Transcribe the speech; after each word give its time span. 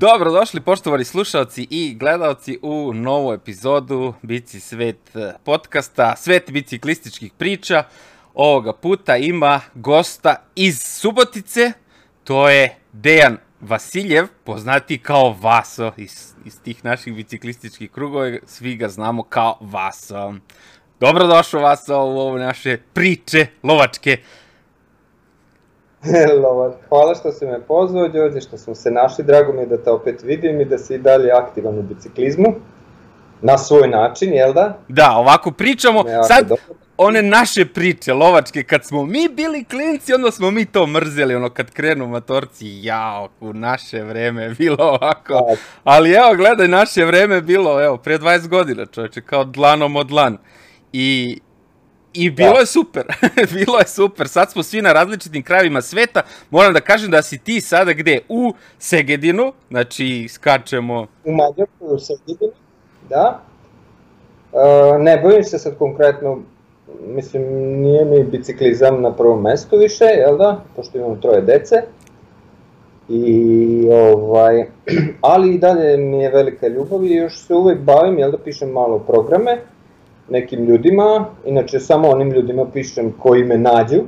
Dobro, 0.00 0.32
došli 0.32 0.60
poštovani 0.60 1.04
slušalci 1.04 1.66
i 1.70 1.94
gledalci 1.94 2.58
u 2.62 2.92
novu 2.94 3.32
epizodu 3.32 4.14
Bici 4.22 4.60
svet 4.60 5.16
podcasta, 5.44 6.16
svet 6.16 6.50
biciklističkih 6.50 7.32
priča. 7.32 7.84
Ovoga 8.34 8.72
puta 8.72 9.16
ima 9.16 9.60
gosta 9.74 10.36
iz 10.54 10.82
Subotice, 10.82 11.72
to 12.24 12.48
je 12.48 12.76
Dejan 12.92 13.36
Vasiljev, 13.60 14.26
poznati 14.44 14.98
kao 14.98 15.36
Vaso 15.40 15.92
iz, 15.96 16.32
iz 16.44 16.60
tih 16.60 16.84
naših 16.84 17.14
biciklističkih 17.14 17.90
krugova, 17.90 18.36
svi 18.46 18.76
ga 18.76 18.88
znamo 18.88 19.22
kao 19.22 19.58
Vaso. 19.60 20.34
Dobrodošao 21.00 21.60
Vaso 21.60 21.96
u 21.96 22.18
ove 22.18 22.40
naše 22.40 22.78
priče 22.92 23.46
lovačke. 23.62 24.18
Lovač, 26.42 26.72
hvala 26.88 27.14
što 27.14 27.32
si 27.32 27.46
me 27.46 27.60
pozvao, 27.60 28.08
Đorđe, 28.08 28.40
što 28.40 28.58
smo 28.58 28.74
se 28.74 28.90
našli, 28.90 29.24
drago 29.24 29.52
mi 29.52 29.60
je 29.60 29.66
da 29.66 29.82
te 29.82 29.90
opet 29.90 30.22
vidim 30.22 30.60
i 30.60 30.64
da 30.64 30.78
si 30.78 30.94
i 30.94 30.98
dalje 30.98 31.30
aktivan 31.30 31.78
u 31.78 31.82
biciklizmu. 31.82 32.54
Na 33.42 33.58
svoj 33.58 33.88
način, 33.88 34.32
jel 34.32 34.52
da? 34.52 34.78
Da, 34.88 35.12
ovako 35.16 35.50
pričamo, 35.50 36.04
sad 36.28 36.48
dobro. 36.48 36.62
one 36.96 37.22
naše 37.22 37.64
priče 37.66 38.12
lovačke, 38.12 38.62
kad 38.62 38.84
smo 38.84 39.06
mi 39.06 39.28
bili 39.28 39.64
klinci, 39.64 40.14
onda 40.14 40.30
smo 40.30 40.50
mi 40.50 40.64
to 40.64 40.86
mrzeli, 40.86 41.34
ono 41.34 41.50
kad 41.50 41.70
krenu 41.70 42.06
matorci, 42.06 42.66
jao, 42.82 43.28
u 43.40 43.52
naše 43.52 44.02
vreme 44.02 44.42
je 44.42 44.50
bilo 44.50 44.84
ovako. 44.84 45.32
Da. 45.32 45.56
Ali 45.84 46.12
evo, 46.12 46.34
gledaj, 46.36 46.68
naše 46.68 47.04
vreme 47.04 47.34
je 47.34 47.42
bilo, 47.42 47.84
evo, 47.84 47.96
pre 47.96 48.18
20 48.18 48.48
godina, 48.48 48.86
čoveče, 48.86 49.20
kao 49.20 49.44
dlanom 49.44 49.96
od 49.96 50.06
dlan. 50.06 50.38
I 50.92 51.38
I 52.18 52.30
bilo 52.30 52.52
da. 52.52 52.58
je 52.58 52.66
super, 52.66 53.02
bilo 53.54 53.78
je 53.78 53.86
super. 53.86 54.28
Sad 54.28 54.52
smo 54.52 54.62
svi 54.62 54.82
na 54.82 54.92
različitim 54.92 55.42
krajevima 55.42 55.82
sveta. 55.82 56.22
Moram 56.50 56.72
da 56.72 56.80
kažem 56.80 57.10
da 57.10 57.22
si 57.22 57.38
ti 57.38 57.60
sada 57.60 57.92
gde? 57.92 58.18
U 58.28 58.52
Segedinu, 58.78 59.52
znači 59.70 60.28
skačemo... 60.28 61.06
U 61.24 61.32
Mađarsku, 61.32 61.84
u 61.86 61.98
Segedinu, 61.98 62.52
da. 63.08 63.40
Uh, 64.52 65.00
ne 65.00 65.20
bojim 65.22 65.44
se 65.44 65.58
sad 65.58 65.78
konkretno, 65.78 66.38
mislim, 67.06 67.42
nije 67.82 68.04
mi 68.04 68.24
biciklizam 68.24 69.02
na 69.02 69.12
prvom 69.12 69.42
mestu 69.42 69.78
više, 69.78 70.04
jel 70.04 70.38
da? 70.38 70.64
Pošto 70.76 70.98
imam 70.98 71.20
troje 71.20 71.40
dece. 71.40 71.82
I 73.08 73.88
ovaj, 73.92 74.66
ali 75.20 75.54
i 75.54 75.58
dalje 75.58 75.96
mi 75.96 76.22
je 76.22 76.30
velika 76.30 76.68
ljubav 76.68 77.04
i 77.04 77.14
još 77.14 77.38
se 77.38 77.54
uvek 77.54 77.78
bavim, 77.78 78.18
jel 78.18 78.30
da 78.30 78.38
pišem 78.38 78.70
malo 78.70 78.98
programe 78.98 79.58
nekim 80.30 80.64
ljudima, 80.64 81.26
inače 81.46 81.80
samo 81.80 82.08
onim 82.08 82.32
ljudima 82.32 82.66
pišem 82.72 83.12
koji 83.18 83.44
me 83.44 83.58
nađu. 83.58 84.02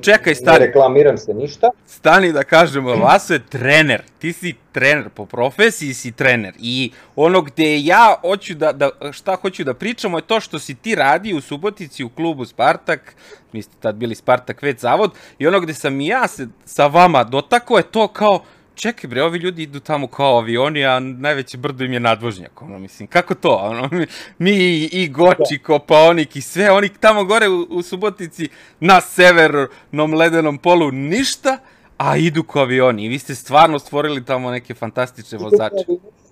Čekaj, 0.00 0.34
stani. 0.34 0.58
Ne 0.58 0.66
reklamiram 0.66 1.18
se 1.18 1.34
ništa. 1.34 1.70
Stani 1.86 2.32
da 2.32 2.44
kažemo, 2.44 2.94
Vaso 2.94 3.32
je 3.32 3.46
trener. 3.48 4.02
Ti 4.18 4.32
si 4.32 4.54
trener, 4.72 5.08
po 5.14 5.26
profesiji 5.26 5.94
si 5.94 6.12
trener. 6.12 6.54
I 6.58 6.90
ono 7.16 7.42
gde 7.42 7.80
ja 7.80 8.16
hoću 8.20 8.54
da, 8.54 8.72
da, 8.72 8.90
šta 9.12 9.36
hoću 9.36 9.64
da 9.64 9.74
pričamo 9.74 10.18
je 10.18 10.22
to 10.22 10.40
što 10.40 10.58
si 10.58 10.74
ti 10.74 10.94
radi 10.94 11.34
u 11.34 11.40
Subotici 11.40 12.04
u 12.04 12.08
klubu 12.08 12.44
Spartak, 12.44 13.14
mi 13.52 13.62
ste 13.62 13.74
tad 13.80 13.94
bili 13.94 14.14
Spartak 14.14 14.62
Vet 14.62 14.80
Zavod, 14.80 15.10
i 15.38 15.46
ono 15.46 15.60
gde 15.60 15.74
sam 15.74 16.00
i 16.00 16.06
ja 16.06 16.28
se 16.28 16.46
sa 16.64 16.86
vama 16.86 17.24
dotako 17.24 17.76
je 17.76 17.82
to 17.82 18.08
kao, 18.08 18.40
čekaj 18.80 19.08
bre, 19.08 19.22
ovi 19.22 19.38
ljudi 19.38 19.62
idu 19.62 19.80
tamo 19.80 20.06
kao 20.06 20.38
avioni, 20.38 20.84
a 20.84 21.00
najveće 21.00 21.58
brdo 21.58 21.84
im 21.84 21.92
je 21.92 22.00
nadvožnjak, 22.00 22.62
ono, 22.62 22.78
mislim, 22.78 23.08
kako 23.08 23.34
to, 23.34 23.54
ono, 23.54 23.88
mi, 23.92 24.06
mi 24.44 24.50
i, 24.92 25.08
Goči, 25.08 25.58
da. 25.58 25.64
Kopaonik 25.64 26.36
i 26.36 26.40
sve, 26.40 26.70
oni 26.70 26.88
tamo 26.88 27.24
gore 27.24 27.48
u, 27.48 27.66
u 27.70 27.82
Subotici, 27.82 28.48
na 28.80 29.00
severnom 29.00 30.14
ledenom 30.14 30.58
polu, 30.58 30.90
ništa, 30.90 31.58
a 31.98 32.16
idu 32.16 32.42
kao 32.42 32.62
avioni, 32.62 33.04
i 33.04 33.08
vi 33.08 33.18
ste 33.18 33.34
stvarno 33.34 33.78
stvorili 33.78 34.24
tamo 34.24 34.50
neke 34.50 34.74
fantastične 34.74 35.38
vozače. 35.38 35.84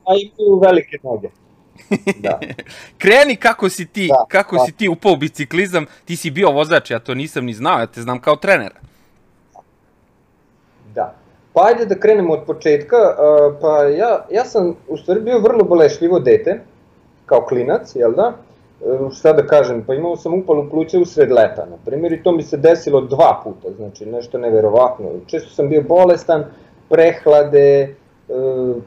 A 0.06 0.12
imaju 0.14 0.60
velike 0.62 0.98
noge. 1.02 1.28
da. 2.24 2.40
Kreni 2.98 3.36
kako 3.36 3.68
si 3.68 3.86
ti, 3.86 4.08
da, 4.08 4.24
kako 4.28 4.56
da. 4.56 4.64
si 4.64 4.72
ti 4.72 4.88
upao 4.88 5.12
u 5.12 5.16
biciklizam, 5.16 5.86
ti 6.04 6.16
si 6.16 6.30
bio 6.30 6.50
vozač, 6.50 6.90
ja 6.90 6.98
to 6.98 7.14
nisam 7.14 7.44
ni 7.44 7.54
znao, 7.54 7.78
ja 7.78 7.86
te 7.86 8.02
znam 8.02 8.20
kao 8.20 8.36
trenera. 8.36 8.80
Pa 11.58 11.64
ajde 11.64 11.86
da 11.86 11.94
krenemo 11.98 12.32
od 12.34 12.44
početka. 12.46 12.96
Pa 13.60 13.82
ja, 13.82 14.26
ja 14.30 14.44
sam 14.44 14.74
u 14.88 14.96
stvari 14.96 15.20
bio 15.20 15.38
vrlo 15.38 15.64
bolešljivo 15.64 16.18
dete, 16.18 16.60
kao 17.26 17.40
klinac, 17.40 17.96
jel 17.96 18.12
da? 18.14 18.32
E, 18.32 19.10
šta 19.14 19.32
da 19.32 19.46
kažem, 19.46 19.84
pa 19.86 19.94
imao 19.94 20.16
sam 20.16 20.34
upalu 20.34 20.70
pluća 20.70 20.98
usred 20.98 21.32
leta, 21.32 21.66
na 21.70 21.76
primjer, 21.84 22.12
i 22.12 22.22
to 22.22 22.32
mi 22.32 22.42
se 22.42 22.56
desilo 22.56 23.00
dva 23.00 23.40
puta, 23.44 23.74
znači 23.76 24.06
nešto 24.06 24.38
neverovatno. 24.38 25.06
Često 25.26 25.50
sam 25.50 25.68
bio 25.68 25.82
bolestan, 25.82 26.44
prehlade, 26.88 27.80
e, 27.82 27.94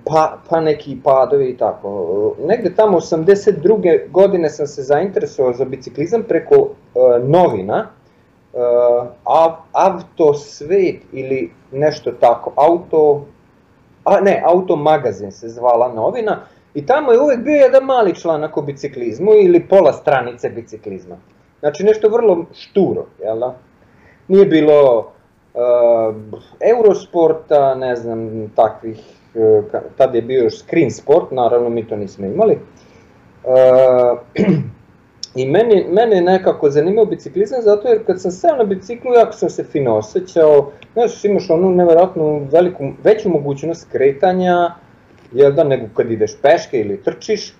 pa, 0.06 0.38
pa 0.50 0.62
neki 0.62 0.98
padovi 1.04 1.50
i 1.50 1.58
tako. 1.58 2.36
Negde 2.46 2.76
tamo 2.76 3.00
82. 3.00 4.12
godine 4.12 4.50
sam 4.50 4.68
se 4.68 4.82
zainteresovao 4.82 5.54
za 5.54 5.66
biciklizam 5.66 6.24
preko 6.24 6.70
novina, 7.24 7.88
av, 9.24 9.52
Autosvet 9.74 10.96
ili 11.12 11.52
nešto 11.72 12.12
tako, 12.12 12.54
auto, 12.56 13.26
a 14.04 14.20
ne, 14.20 14.44
Auto 14.46 14.76
magazin 14.76 15.32
se 15.32 15.50
zvala 15.50 15.94
novina 15.94 16.40
i 16.74 16.86
tamo 16.86 17.12
je 17.12 17.20
uvek 17.20 17.40
bio 17.40 17.56
jedan 17.56 17.84
mali 17.84 18.16
članak 18.16 18.58
o 18.58 18.62
biciklizmu 18.62 19.32
ili 19.34 19.68
pola 19.68 19.94
stranice 19.94 20.50
biciklizma. 20.50 21.18
Znači 21.60 21.84
nešto 21.84 22.10
vrlo 22.10 22.46
šturo, 22.54 23.06
jel 23.24 23.40
da? 23.40 23.56
Nije 24.28 24.46
bilo 24.46 24.98
uh, 24.98 26.16
Eurosporta, 26.60 27.76
ne 27.76 27.96
znam, 27.96 28.50
takvih, 28.56 29.00
uh, 29.36 29.66
tad 29.98 30.16
je 30.16 30.22
bio 30.22 30.44
još 30.44 30.60
Screen 30.60 30.92
Sport, 30.92 31.32
naravno 31.32 31.70
mi 31.70 31.88
to 31.88 31.96
nismo 31.96 32.26
imali. 32.26 32.58
Uh, 33.44 34.20
I 35.36 35.46
meni, 35.46 35.86
mene 35.92 36.16
je 36.16 36.22
nekako 36.22 36.70
zanimao 36.70 37.06
biciklizam 37.06 37.62
zato 37.62 37.88
jer 37.88 38.06
kad 38.06 38.22
sam 38.22 38.32
seo 38.32 38.56
na 38.56 38.64
biciklu 38.64 39.14
jako 39.14 39.34
sam 39.34 39.50
se 39.50 39.64
fino 39.64 39.96
osjećao, 39.96 40.72
znaš 40.94 41.26
imaš 41.26 41.50
onu 41.50 41.70
nevjerojatnu 41.70 42.48
veliku, 42.52 42.84
veću 43.04 43.30
mogućnost 43.30 43.88
kretanja, 43.92 44.76
jel 45.32 45.52
da, 45.52 45.64
nego 45.64 45.86
kad 45.94 46.12
ideš 46.12 46.32
peške 46.42 46.80
ili 46.80 47.04
trčiš, 47.04 47.50
e, 47.50 47.54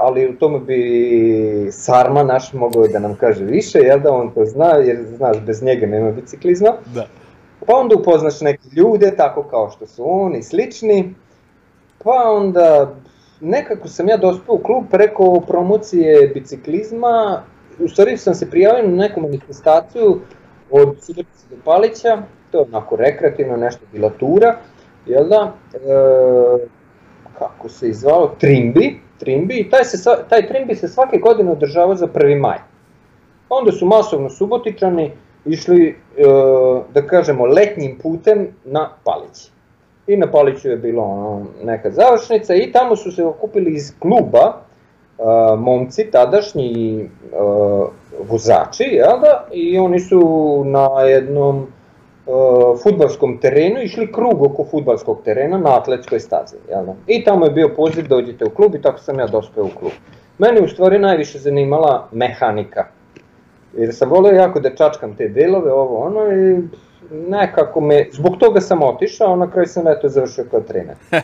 ali 0.00 0.28
u 0.28 0.36
tome 0.36 0.60
bi 0.60 1.68
Sarma 1.72 2.22
naš 2.22 2.52
mogao 2.52 2.86
da 2.86 2.98
nam 2.98 3.14
kaže 3.14 3.44
više, 3.44 3.78
jel 3.78 4.00
da, 4.00 4.12
on 4.12 4.30
to 4.30 4.44
zna, 4.44 4.66
jer 4.66 5.04
znaš, 5.16 5.40
bez 5.40 5.62
njega 5.62 5.86
nema 5.86 6.10
biciklizma. 6.10 6.72
Da. 6.94 7.06
Pa 7.66 7.76
onda 7.76 7.96
upoznaš 7.96 8.40
neke 8.40 8.68
ljude, 8.76 9.16
tako 9.16 9.42
kao 9.42 9.70
što 9.70 9.86
su 9.86 10.02
oni, 10.06 10.42
slični, 10.42 11.14
pa 12.04 12.30
onda 12.30 12.94
nekako 13.40 13.88
sam 13.88 14.08
ja 14.08 14.16
dospeo 14.16 14.54
u 14.54 14.58
klub 14.58 14.84
preko 14.90 15.40
promocije 15.40 16.28
biciklizma, 16.34 17.42
u 17.78 17.88
stvari 17.88 18.16
sam 18.16 18.34
se 18.34 18.50
prijavio 18.50 18.88
na 18.88 18.96
neku 18.96 19.20
manifestaciju 19.20 20.20
od 20.70 20.96
Subotice 21.00 21.46
do 21.50 21.56
Palića, 21.64 22.22
to 22.50 22.58
je 22.58 22.64
onako 22.68 22.96
rekreativno, 22.96 23.56
nešto 23.56 23.80
bila 23.92 24.10
tura, 24.10 24.56
jel 25.06 25.28
da, 25.28 25.52
e, 25.74 25.78
kako 27.38 27.68
se 27.68 27.88
izvalo, 27.88 28.34
Trimbi, 28.38 29.00
Trimbi, 29.18 29.54
i 29.54 29.70
taj, 29.70 29.84
se, 29.84 29.96
taj 30.28 30.48
Trimbi 30.48 30.74
se 30.74 30.88
svake 30.88 31.18
godine 31.18 31.52
održava 31.52 31.94
za 31.94 32.06
1. 32.06 32.40
maj. 32.40 32.58
Onda 33.48 33.72
su 33.72 33.86
masovno 33.86 34.30
subotičani 34.30 35.12
išli, 35.44 35.88
e, 35.88 36.22
da 36.94 37.06
kažemo, 37.06 37.46
letnjim 37.46 37.98
putem 38.02 38.48
na 38.64 38.90
Palići 39.04 39.55
i 40.06 40.16
na 40.16 40.30
Paliću 40.30 40.68
je 40.68 40.76
bilo 40.76 41.02
ono, 41.02 41.46
neka 41.64 41.90
završnica. 41.90 42.54
I 42.54 42.72
tamo 42.72 42.96
su 42.96 43.12
se 43.12 43.24
okupili 43.24 43.74
iz 43.74 43.94
kluba 43.98 44.56
uh, 45.18 45.60
momci, 45.60 46.10
tadašnji 46.10 47.02
uh, 47.04 47.88
vozači, 48.28 48.84
jel 48.84 49.20
da, 49.20 49.46
i 49.52 49.78
oni 49.78 50.00
su 50.00 50.20
na 50.66 51.02
jednom 51.02 51.56
uh, 51.56 52.80
futbalskom 52.82 53.38
terenu 53.38 53.82
išli 53.82 54.12
krug 54.12 54.42
oko 54.42 54.64
futbalskog 54.64 55.22
terena 55.24 55.58
na 55.58 55.76
atletskoj 55.76 56.20
stazi, 56.20 56.56
jel 56.70 56.84
da, 56.86 56.94
i 57.06 57.24
tamo 57.24 57.44
je 57.44 57.50
bio 57.50 57.68
poziv 57.76 58.08
dođite 58.08 58.44
u 58.44 58.50
klub 58.50 58.74
i 58.74 58.82
tako 58.82 58.98
sam 58.98 59.18
ja 59.18 59.26
dospeo 59.26 59.64
u 59.64 59.78
klub. 59.78 59.92
Mene 60.38 60.60
u 60.60 60.68
stvari 60.68 60.98
najviše 60.98 61.38
zanimala 61.38 62.08
mehanika, 62.12 62.84
jer 63.76 63.94
sam 63.94 64.10
volio 64.10 64.32
jako 64.32 64.60
da 64.60 64.74
čačkam 64.74 65.16
te 65.16 65.28
delove, 65.28 65.72
ovo 65.72 65.98
ono, 65.98 66.32
i 66.32 66.62
nekako 67.10 67.80
me, 67.80 68.08
zbog 68.12 68.36
toga 68.36 68.60
sam 68.60 68.82
otišao, 68.82 69.36
na 69.36 69.50
kraju 69.50 69.66
sam 69.66 69.88
eto 69.88 70.08
završio 70.08 70.44
kao 70.50 70.60
trener. 70.60 70.96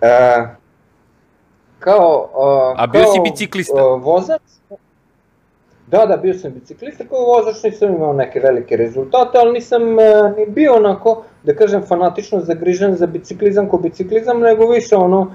e, 0.00 0.46
kao, 1.78 2.28
uh, 2.34 2.80
A 2.80 2.86
bio 2.86 3.02
kao, 3.02 3.12
si 3.12 3.20
biciklista? 3.20 3.86
Uh, 3.86 4.02
vozač, 4.02 4.42
Da, 5.86 6.06
da, 6.06 6.16
bio 6.16 6.34
sam 6.34 6.52
biciklista, 6.52 7.04
kao 7.04 7.18
vozač 7.18 7.62
nisam 7.62 7.94
imao 7.94 8.12
neke 8.12 8.40
velike 8.40 8.76
rezultate, 8.76 9.38
ali 9.38 9.52
nisam 9.52 9.82
uh, 9.82 10.36
ni 10.36 10.46
bio 10.46 10.74
onako, 10.74 11.24
da 11.42 11.54
kažem, 11.54 11.82
fanatično 11.82 12.40
zagrižen 12.40 12.94
za 12.96 13.06
biciklizam 13.06 13.68
ko 13.68 13.78
biciklizam, 13.78 14.40
nego 14.40 14.68
više 14.68 14.96
ono, 14.96 15.34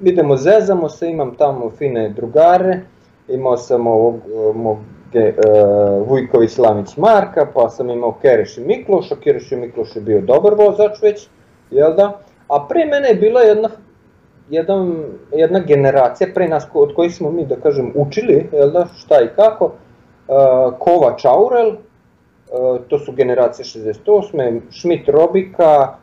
idemo, 0.00 0.36
zezamo 0.36 0.88
se, 0.88 1.10
imam 1.10 1.34
tamo 1.34 1.70
fine 1.70 2.08
drugare, 2.08 2.80
imao 3.28 3.56
sam 3.56 3.86
ovog, 3.86 4.20
mog 4.54 4.78
Ke, 5.12 5.34
uh, 5.38 6.08
Vujković 6.08 6.58
Lamić 6.58 6.96
Marka, 6.96 7.46
pa 7.54 7.68
sam 7.68 7.90
imao 7.90 8.12
Kereš 8.22 8.58
i 8.58 8.60
Mikloša, 8.60 9.16
Kereš 9.16 9.52
i 9.52 9.56
Mikloš 9.56 9.96
je 9.96 10.02
bio 10.02 10.20
dobar 10.20 10.54
vozač 10.54 11.02
već, 11.02 11.28
jel 11.70 11.94
da? 11.96 12.20
A 12.48 12.66
pre 12.68 12.86
mene 12.86 13.08
je 13.08 13.14
bila 13.14 13.40
jedna, 13.40 13.68
jedan, 14.50 15.04
jedna 15.32 15.58
generacija 15.58 16.30
pre 16.34 16.48
nas 16.48 16.66
od 16.74 16.94
kojih 16.94 17.14
smo 17.14 17.30
mi, 17.30 17.46
da 17.46 17.56
kažem, 17.56 17.92
učili, 17.94 18.48
jel 18.52 18.70
da, 18.70 18.86
šta 18.96 19.20
i 19.20 19.28
kako, 19.36 19.64
uh, 19.64 20.78
Kovač 20.78 21.24
Aurel, 21.24 21.68
uh, 21.68 21.76
to 22.88 22.98
su 22.98 23.12
generacije 23.12 23.64
68. 23.64 24.60
Schmidt 24.70 25.08
Robika, 25.08 25.96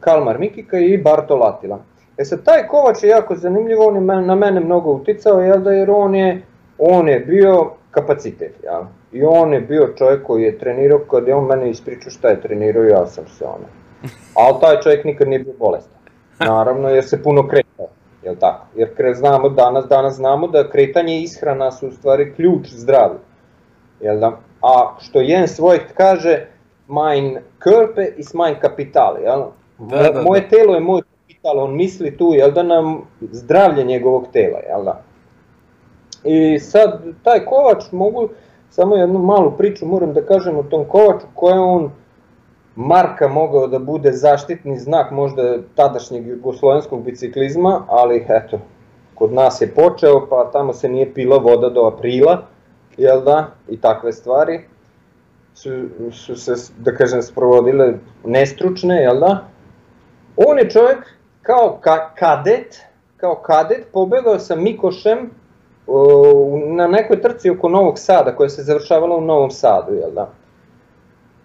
Kalmar 0.00 0.38
Mikika 0.38 0.78
i 0.78 0.98
Bartol 0.98 1.44
Atila. 1.44 1.78
E 2.18 2.24
sad, 2.24 2.44
taj 2.44 2.66
Kovač 2.68 3.02
je 3.02 3.08
jako 3.08 3.36
zanimljiv, 3.36 3.80
on 3.80 3.94
je 3.94 4.00
na 4.00 4.34
mene 4.34 4.60
mnogo 4.60 4.92
uticao, 4.92 5.40
jel 5.40 5.60
da, 5.60 5.72
jer 5.72 5.90
on 5.90 6.14
je, 6.14 6.42
on 6.78 7.08
je 7.08 7.20
bio 7.20 7.70
kapacitet, 7.90 8.54
jel? 8.62 8.82
I 9.12 9.22
on 9.24 9.52
je 9.52 9.60
bio 9.60 9.92
čovjek 9.98 10.26
koji 10.26 10.42
je 10.42 10.58
trenirao, 10.58 10.98
kad 10.98 11.28
je 11.28 11.34
on 11.34 11.46
mene 11.46 11.70
ispričao 11.70 12.10
šta 12.10 12.28
je 12.28 12.40
trenirao, 12.40 12.84
ja 12.84 13.06
sam 13.06 13.28
se 13.28 13.44
ono. 13.44 13.66
Ali 14.34 14.60
taj 14.60 14.80
čovjek 14.80 15.04
nikad 15.04 15.28
nije 15.28 15.38
bio 15.38 15.54
bolestan. 15.58 15.98
Naravno, 16.40 16.88
jer 16.88 17.04
se 17.04 17.22
puno 17.22 17.48
kretao, 17.48 17.86
jel 18.22 18.36
tako? 18.40 18.66
Jer 18.74 18.94
kre, 18.96 19.14
znamo, 19.14 19.48
danas, 19.48 19.84
danas 19.86 20.14
znamo 20.14 20.48
da 20.48 20.70
kretanje 20.70 21.18
i 21.18 21.22
ishrana 21.22 21.72
su 21.72 21.88
u 21.88 21.90
stvari 21.90 22.34
ključ 22.34 22.68
zdravlja. 22.68 23.18
Jel 24.00 24.20
da? 24.20 24.38
A 24.62 24.96
što 25.00 25.20
Jens 25.20 25.58
Voigt 25.58 25.92
kaže, 25.94 26.46
mein 26.88 27.38
Körper 27.58 28.12
ist 28.16 28.34
mein 28.34 28.54
Kapital, 28.60 29.16
jel? 29.22 29.42
Da, 29.78 30.02
da, 30.02 30.10
da. 30.10 30.22
Moje 30.22 30.48
telo 30.48 30.74
je 30.74 30.80
moj 30.80 31.02
kapital, 31.02 31.58
on 31.58 31.76
misli 31.76 32.16
tu, 32.16 32.34
jel 32.34 32.52
da, 32.52 32.62
nam 32.62 33.02
zdravlje 33.20 33.84
njegovog 33.84 34.26
tela, 34.32 34.58
jel 34.68 34.84
da? 34.84 35.02
I 36.24 36.58
sad, 36.58 37.02
taj 37.22 37.44
Kovač, 37.44 37.92
mogu 37.92 38.28
samo 38.70 38.96
jednu 38.96 39.18
malu 39.18 39.52
priču, 39.58 39.86
moram 39.86 40.12
da 40.12 40.22
kažem 40.22 40.58
o 40.58 40.62
tom 40.62 40.84
Kovaču, 40.84 41.26
koja 41.34 41.60
on 41.60 41.90
marka 42.76 43.28
mogao 43.28 43.66
da 43.66 43.78
bude 43.78 44.12
zaštitni 44.12 44.78
znak 44.78 45.10
možda 45.10 45.58
tadašnjeg 45.74 46.26
jugoslovenskog 46.26 47.02
biciklizma, 47.02 47.84
ali 47.88 48.26
eto, 48.28 48.58
kod 49.14 49.32
nas 49.32 49.60
je 49.60 49.74
počeo, 49.74 50.26
pa 50.30 50.50
tamo 50.52 50.72
se 50.72 50.88
nije 50.88 51.14
pila 51.14 51.38
voda 51.38 51.68
do 51.68 51.84
aprila, 51.86 52.42
jel 52.96 53.24
da, 53.24 53.46
i 53.68 53.80
takve 53.80 54.12
stvari 54.12 54.60
su, 55.54 55.70
su 56.12 56.36
se, 56.36 56.72
da 56.78 56.94
kažem, 56.94 57.22
sprovodile 57.22 57.94
nestručne, 58.24 59.02
jel 59.02 59.20
da? 59.20 59.44
On 60.36 60.58
je 60.58 60.70
čovjek 60.70 60.98
kao 61.42 61.78
ka, 61.80 62.14
kadet, 62.14 62.80
kao 63.16 63.34
kadet 63.34 63.86
pobegao 63.92 64.38
sa 64.38 64.56
Mikošem 64.56 65.30
na 66.66 66.86
nekoj 66.86 67.20
trci 67.22 67.50
oko 67.50 67.68
Novog 67.68 67.98
Sada 67.98 68.36
koja 68.36 68.48
se 68.48 68.62
završavala 68.62 69.16
u 69.16 69.20
Novom 69.20 69.50
Sadu, 69.50 69.94
jel 69.94 70.10
da? 70.10 70.30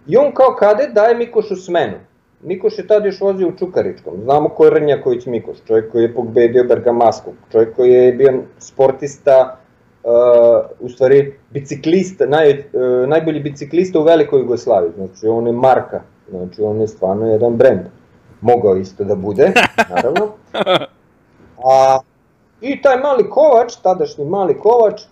I 0.06 0.16
on 0.16 0.32
kao 0.34 0.56
kadet 0.58 0.92
daje 0.94 1.14
Mikošu 1.14 1.56
smenu. 1.56 1.96
Mikoš 2.42 2.78
je 2.78 2.86
tad 2.86 3.04
još 3.04 3.20
vozio 3.20 3.48
u 3.48 3.56
Čukaričkom. 3.58 4.14
Znamo 4.22 4.48
ko 4.48 4.64
je 4.64 4.70
Rnjaković 4.70 5.26
Mikoš, 5.26 5.56
čovjek 5.66 5.92
koji 5.92 6.02
je 6.02 6.14
pobedio 6.14 6.64
Bergamasku, 6.64 7.32
čovjek 7.52 7.76
koji 7.76 7.92
je 7.92 8.12
bio 8.12 8.42
sportista, 8.58 9.58
uh, 10.02 10.10
u 10.80 10.88
stvari 10.88 11.38
biciklista, 11.50 12.26
naj, 12.26 12.50
uh, 12.50 13.08
najbolji 13.08 13.40
biciklista 13.40 13.98
u 13.98 14.02
velikoj 14.02 14.40
Jugoslaviji. 14.40 14.92
Znači 14.96 15.26
on 15.26 15.46
je 15.46 15.52
marka, 15.52 16.00
znači 16.30 16.62
on 16.62 16.80
je 16.80 16.88
stvarno 16.88 17.26
jedan 17.26 17.56
brend. 17.56 17.80
Mogao 18.40 18.76
isto 18.76 19.04
da 19.04 19.14
bude, 19.14 19.52
naravno. 19.94 20.28
A, 21.64 21.98
I 22.60 22.82
taj 22.82 22.96
mali 23.00 23.30
kovač, 23.30 23.76
tadašnji 23.82 24.24
mali 24.24 24.58
kovač, 24.58 25.02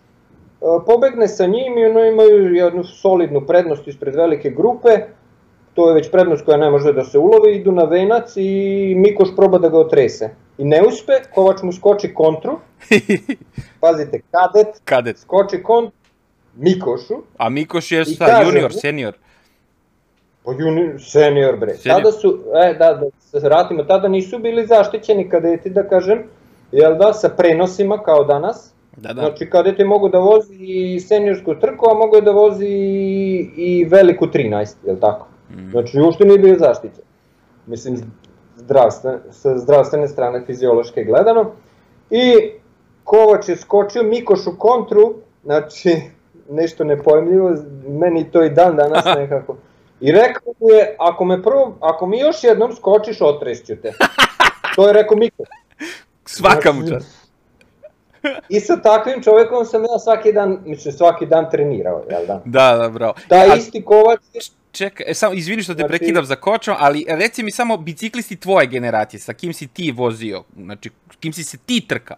pobegne 0.87 1.29
sa 1.29 1.47
njim 1.47 1.79
i 1.79 1.87
ono 1.87 2.05
imaju 2.05 2.55
jednu 2.55 2.85
solidnu 2.85 3.47
prednost 3.47 3.89
ispred 3.89 4.15
velike 4.15 4.51
grupe, 4.51 4.89
to 5.75 5.89
je 5.89 5.95
već 5.95 6.11
prednost 6.11 6.45
koja 6.45 6.57
ne 6.57 6.71
može 6.71 6.93
da 6.93 7.05
se 7.05 7.19
ulovi, 7.19 7.57
idu 7.57 7.73
na 7.73 7.85
venac 7.85 8.33
i 8.37 8.95
Mikoš 8.97 9.29
proba 9.37 9.59
da 9.59 9.69
ga 9.69 9.79
otrese. 9.79 10.31
I 10.59 10.65
ne 10.65 10.83
uspe, 10.89 11.13
Kovač 11.35 11.63
mu 11.63 11.73
skoči 11.73 12.15
kontru, 12.15 12.59
pazite, 13.81 14.21
kadet, 14.31 14.81
kadet. 14.85 15.19
skoči 15.19 15.63
kontru 15.63 15.99
Mikošu. 16.57 17.15
A 17.37 17.49
Mikoš 17.49 17.93
je 17.93 18.05
šta, 18.05 18.43
junior, 18.43 18.73
senior? 18.73 19.15
Pa 20.45 20.53
junior, 20.53 21.01
senior 21.01 21.57
bre. 21.57 21.75
Senior. 21.75 22.03
Tada 22.03 22.13
su, 22.13 22.39
e, 22.65 22.75
da, 22.79 22.95
da 22.95 23.07
se 23.41 23.47
vratimo, 23.49 23.85
tada 23.85 24.09
nisu 24.09 24.39
bili 24.39 24.67
zaštićeni 24.67 25.29
kadeti, 25.29 25.71
da 25.71 25.89
kažem, 25.89 26.23
jel 26.79 26.97
da, 26.99 27.13
sa 27.13 27.29
prenosima 27.29 27.99
kao 27.99 28.25
danas, 28.25 28.75
Da, 28.97 29.13
da. 29.13 29.21
Znači 29.21 29.51
kadet 29.51 29.79
je 29.79 29.85
mogu 29.85 30.09
da 30.09 30.19
vozi 30.19 30.55
i 30.59 31.01
seniorsku 31.01 31.55
trku, 31.61 31.87
a 31.91 31.95
mogu 31.95 32.21
da 32.21 32.31
vozi 32.31 32.67
i, 32.67 33.51
i 33.57 33.85
veliku 33.85 34.27
13, 34.27 34.75
je 34.87 34.93
li 34.93 35.01
tako? 35.01 35.27
Mm. 35.51 35.71
Znači 35.71 36.01
uopšte 36.01 36.25
nije 36.25 36.39
bio 36.39 36.59
zaštićen. 36.59 37.05
Mislim, 37.67 37.97
zdravstven, 38.57 39.19
sa 39.31 39.59
zdravstvene 39.59 40.09
strane 40.09 40.43
fiziološke 40.47 41.05
gledano. 41.05 41.51
I 42.11 42.51
Kovač 43.05 43.49
je 43.49 43.57
skočio 43.57 44.03
Mikoš 44.03 44.47
u 44.47 44.59
kontru, 44.59 45.15
znači 45.43 45.97
nešto 46.61 46.85
nepojemljivo, 46.85 47.51
meni 47.89 48.31
to 48.31 48.45
i 48.45 48.51
dan 48.51 48.77
danas 48.77 49.05
nekako. 49.21 49.57
I 50.01 50.13
rekao 50.13 50.53
mu 50.61 50.71
je, 50.71 50.97
ako, 50.99 51.25
me 51.25 51.43
prvo, 51.43 51.77
ako 51.81 52.07
mi 52.07 52.19
još 52.19 52.45
jednom 52.45 52.73
skočiš, 52.73 53.21
otrešću 53.21 53.77
te. 53.77 53.93
To 54.77 54.87
je 54.87 54.93
rekao 54.93 55.17
Mikoš. 55.17 55.49
Svaka 56.27 56.73
mu 56.73 56.89
čast. 56.89 57.25
I 58.49 58.61
sa 58.61 58.77
takvim 58.77 59.23
čovekom 59.23 59.65
sam 59.67 59.83
ja 59.83 59.99
svaki 59.99 60.33
dan, 60.33 60.59
mislim 60.65 60.95
svaki 60.95 61.27
dan 61.27 61.51
trenirao, 61.51 62.05
jel 62.11 62.27
da? 62.27 62.43
Da, 62.45 62.77
da, 62.77 62.89
bravo. 62.89 63.15
Da, 63.29 63.37
A, 63.37 63.55
isti 63.57 63.85
kovac 63.85 64.21
je... 64.33 64.41
Čekaj, 64.73 65.07
e, 65.09 65.15
samo 65.15 65.35
izvini 65.35 65.63
što 65.63 65.75
te 65.75 65.79
znači... 65.79 65.89
prekidam 65.89 66.25
za 66.25 66.37
kočom, 66.37 66.77
ali 66.79 67.07
reci 67.09 67.43
mi 67.43 67.51
samo 67.51 67.77
biciklisti 67.77 68.37
tvoje 68.37 68.67
generacije, 68.67 69.21
sa 69.21 69.33
kim 69.33 69.53
si 69.53 69.67
ti 69.67 69.93
vozio, 69.93 70.43
znači 70.57 70.91
kim 71.21 71.33
si 71.33 71.45
se 71.45 71.59
ti 71.59 71.87
trkao? 71.89 72.17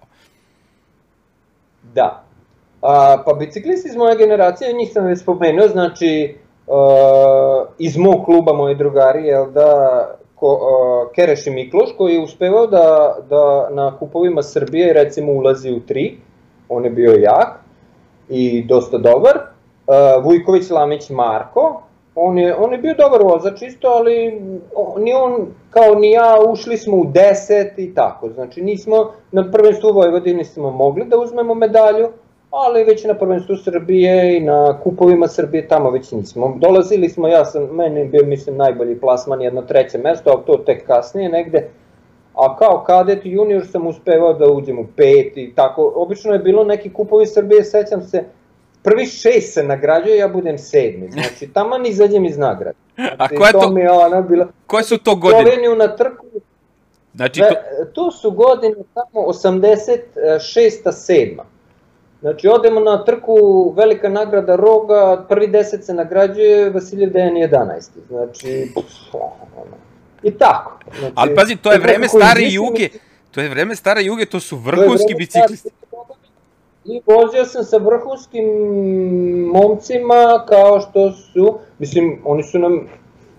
Da. 1.95 2.25
A, 2.83 3.23
pa 3.27 3.33
biciklisti 3.33 3.89
iz 3.89 3.97
moje 3.97 4.17
generacije, 4.17 4.73
njih 4.73 4.89
sam 4.93 5.05
već 5.05 5.21
spomenuo, 5.21 5.69
znači 5.69 6.37
uh, 6.67 7.69
iz 7.79 7.97
mog 7.97 8.25
kluba 8.25 8.53
moji 8.53 8.75
drugari, 8.75 9.27
jel 9.27 9.51
da, 9.51 9.71
ko, 10.37 10.53
uh, 10.53 11.13
Kereš 11.15 11.47
i 11.47 11.51
Mikloš 11.51 11.91
koji 11.99 12.15
je 12.15 12.25
uspevao 12.25 12.67
da, 12.67 13.17
da 13.31 13.69
na 13.71 13.99
kupovima 13.99 14.43
Srbije 14.43 14.93
recimo 14.93 15.33
ulazi 15.33 15.73
u 15.73 15.81
tri, 15.81 16.19
on 16.69 16.85
je 16.85 16.91
bio 16.91 17.13
jak 17.13 17.49
i 18.29 18.65
dosta 18.65 18.99
dobar. 18.99 19.37
Uh, 19.37 20.25
Vujković 20.25 20.71
Lamić 20.71 21.11
Marko, 21.11 21.83
on 22.15 22.39
je, 22.39 22.55
on 22.57 22.73
je 22.73 22.79
bio 22.79 22.95
dobar 22.95 23.23
vozač 23.23 23.63
isto, 23.63 23.89
ali 23.89 24.41
ni 24.99 25.13
on 25.15 25.47
kao 25.71 25.95
ni 25.95 26.11
ja 26.11 26.37
ušli 26.49 26.77
smo 26.77 26.97
u 26.97 27.05
10 27.05 27.71
i 27.77 27.95
tako. 27.95 28.29
Znači 28.29 28.63
nismo 28.63 29.13
na 29.33 29.51
prvenstvu 29.51 29.93
Vojvodini 29.93 30.45
smo 30.45 30.71
mogli 30.71 31.05
da 31.05 31.19
uzmemo 31.19 31.55
medalju, 31.55 32.09
ali 32.51 32.85
već 32.85 33.05
na 33.05 33.15
prvenstvu 33.15 33.57
Srbije 33.57 34.37
i 34.37 34.41
na 34.41 34.81
kupovima 34.83 35.29
Srbije 35.29 35.69
tamo 35.69 35.91
već 35.91 36.13
nismo. 36.13 36.57
Dolazili 36.59 37.09
smo, 37.09 37.29
ja 37.29 37.45
sam, 37.45 37.63
meni 37.63 38.09
bio 38.09 38.25
mislim 38.25 38.57
najbolji 38.57 39.01
plasman, 39.01 39.43
jedno 39.43 39.63
treće 39.63 39.99
mesto, 39.99 40.31
ali 40.31 40.43
to 40.47 40.63
tek 40.67 40.87
kasnije 40.87 41.29
negde, 41.29 41.69
a 42.35 42.57
kao 42.57 42.85
kadet 42.87 43.21
junior 43.25 43.67
sam 43.67 43.87
uspevao 43.87 44.33
da 44.33 44.47
uđem 44.47 44.79
u 44.79 44.87
pet 44.97 45.37
i 45.37 45.53
tako, 45.55 45.93
obično 45.97 46.33
je 46.33 46.39
bilo 46.39 46.65
neki 46.65 46.93
kupovi 46.93 47.27
Srbije, 47.27 47.65
sećam 47.65 48.03
se, 48.03 48.25
prvi 48.83 49.07
šest 49.07 49.55
se 49.55 49.63
nagrađuje, 49.63 50.17
ja 50.17 50.29
budem 50.29 50.59
sedmi, 50.59 51.11
znači 51.11 51.49
taman 51.53 51.87
izađem 51.87 52.25
iz 52.25 52.39
nagrade. 52.39 52.79
Znači, 53.17 53.35
a 53.35 53.39
koja 53.39 53.47
je 53.47 53.53
to, 53.53 53.71
mi 53.71 53.81
je 53.81 53.91
ona 53.91 54.21
bila, 54.21 54.47
koje 54.67 54.85
su 54.85 54.99
to 54.99 55.17
godine? 55.17 55.43
Sloveniju 55.43 55.75
na 55.75 55.97
trku, 55.97 56.27
Znači, 57.17 57.41
to... 57.41 57.47
to 57.93 58.11
su 58.11 58.31
godine 58.31 58.75
tamo 58.95 59.27
86. 59.27 60.01
7. 60.85 61.41
Znači, 62.21 62.49
odemo 62.49 62.81
na 62.81 63.05
trku 63.05 63.35
Velika 63.77 64.09
nagrada 64.09 64.57
Roga, 64.57 65.25
prvi 65.29 65.47
deset 65.47 65.85
se 65.85 65.95
nagrađuje, 65.95 66.71
Vasiljev 66.71 67.13
Dejan 67.13 67.35
11. 67.35 67.89
Znači, 68.09 68.73
i 70.23 70.31
tako. 70.31 70.79
Znači, 70.99 71.13
Ali 71.15 71.35
pazi, 71.35 71.57
to 71.57 71.73
je 71.73 71.79
vreme 71.79 72.09
stare 72.09 72.43
juge, 72.51 72.89
to 73.31 73.41
je 73.41 73.49
vreme 73.49 73.77
stare 73.77 74.05
juge, 74.05 74.27
to 74.27 74.41
su 74.41 74.57
vrhunski 74.57 75.13
to 75.13 75.19
biciklisti. 75.19 75.69
I 76.85 77.01
vozio 77.07 77.45
sam 77.45 77.65
sa 77.65 77.77
vrhunskim 77.77 78.45
momcima 79.53 80.45
kao 80.49 80.81
što 80.81 81.13
su, 81.13 81.59
mislim, 81.79 82.19
oni 82.25 82.43
su 82.43 82.59
nam, 82.59 82.89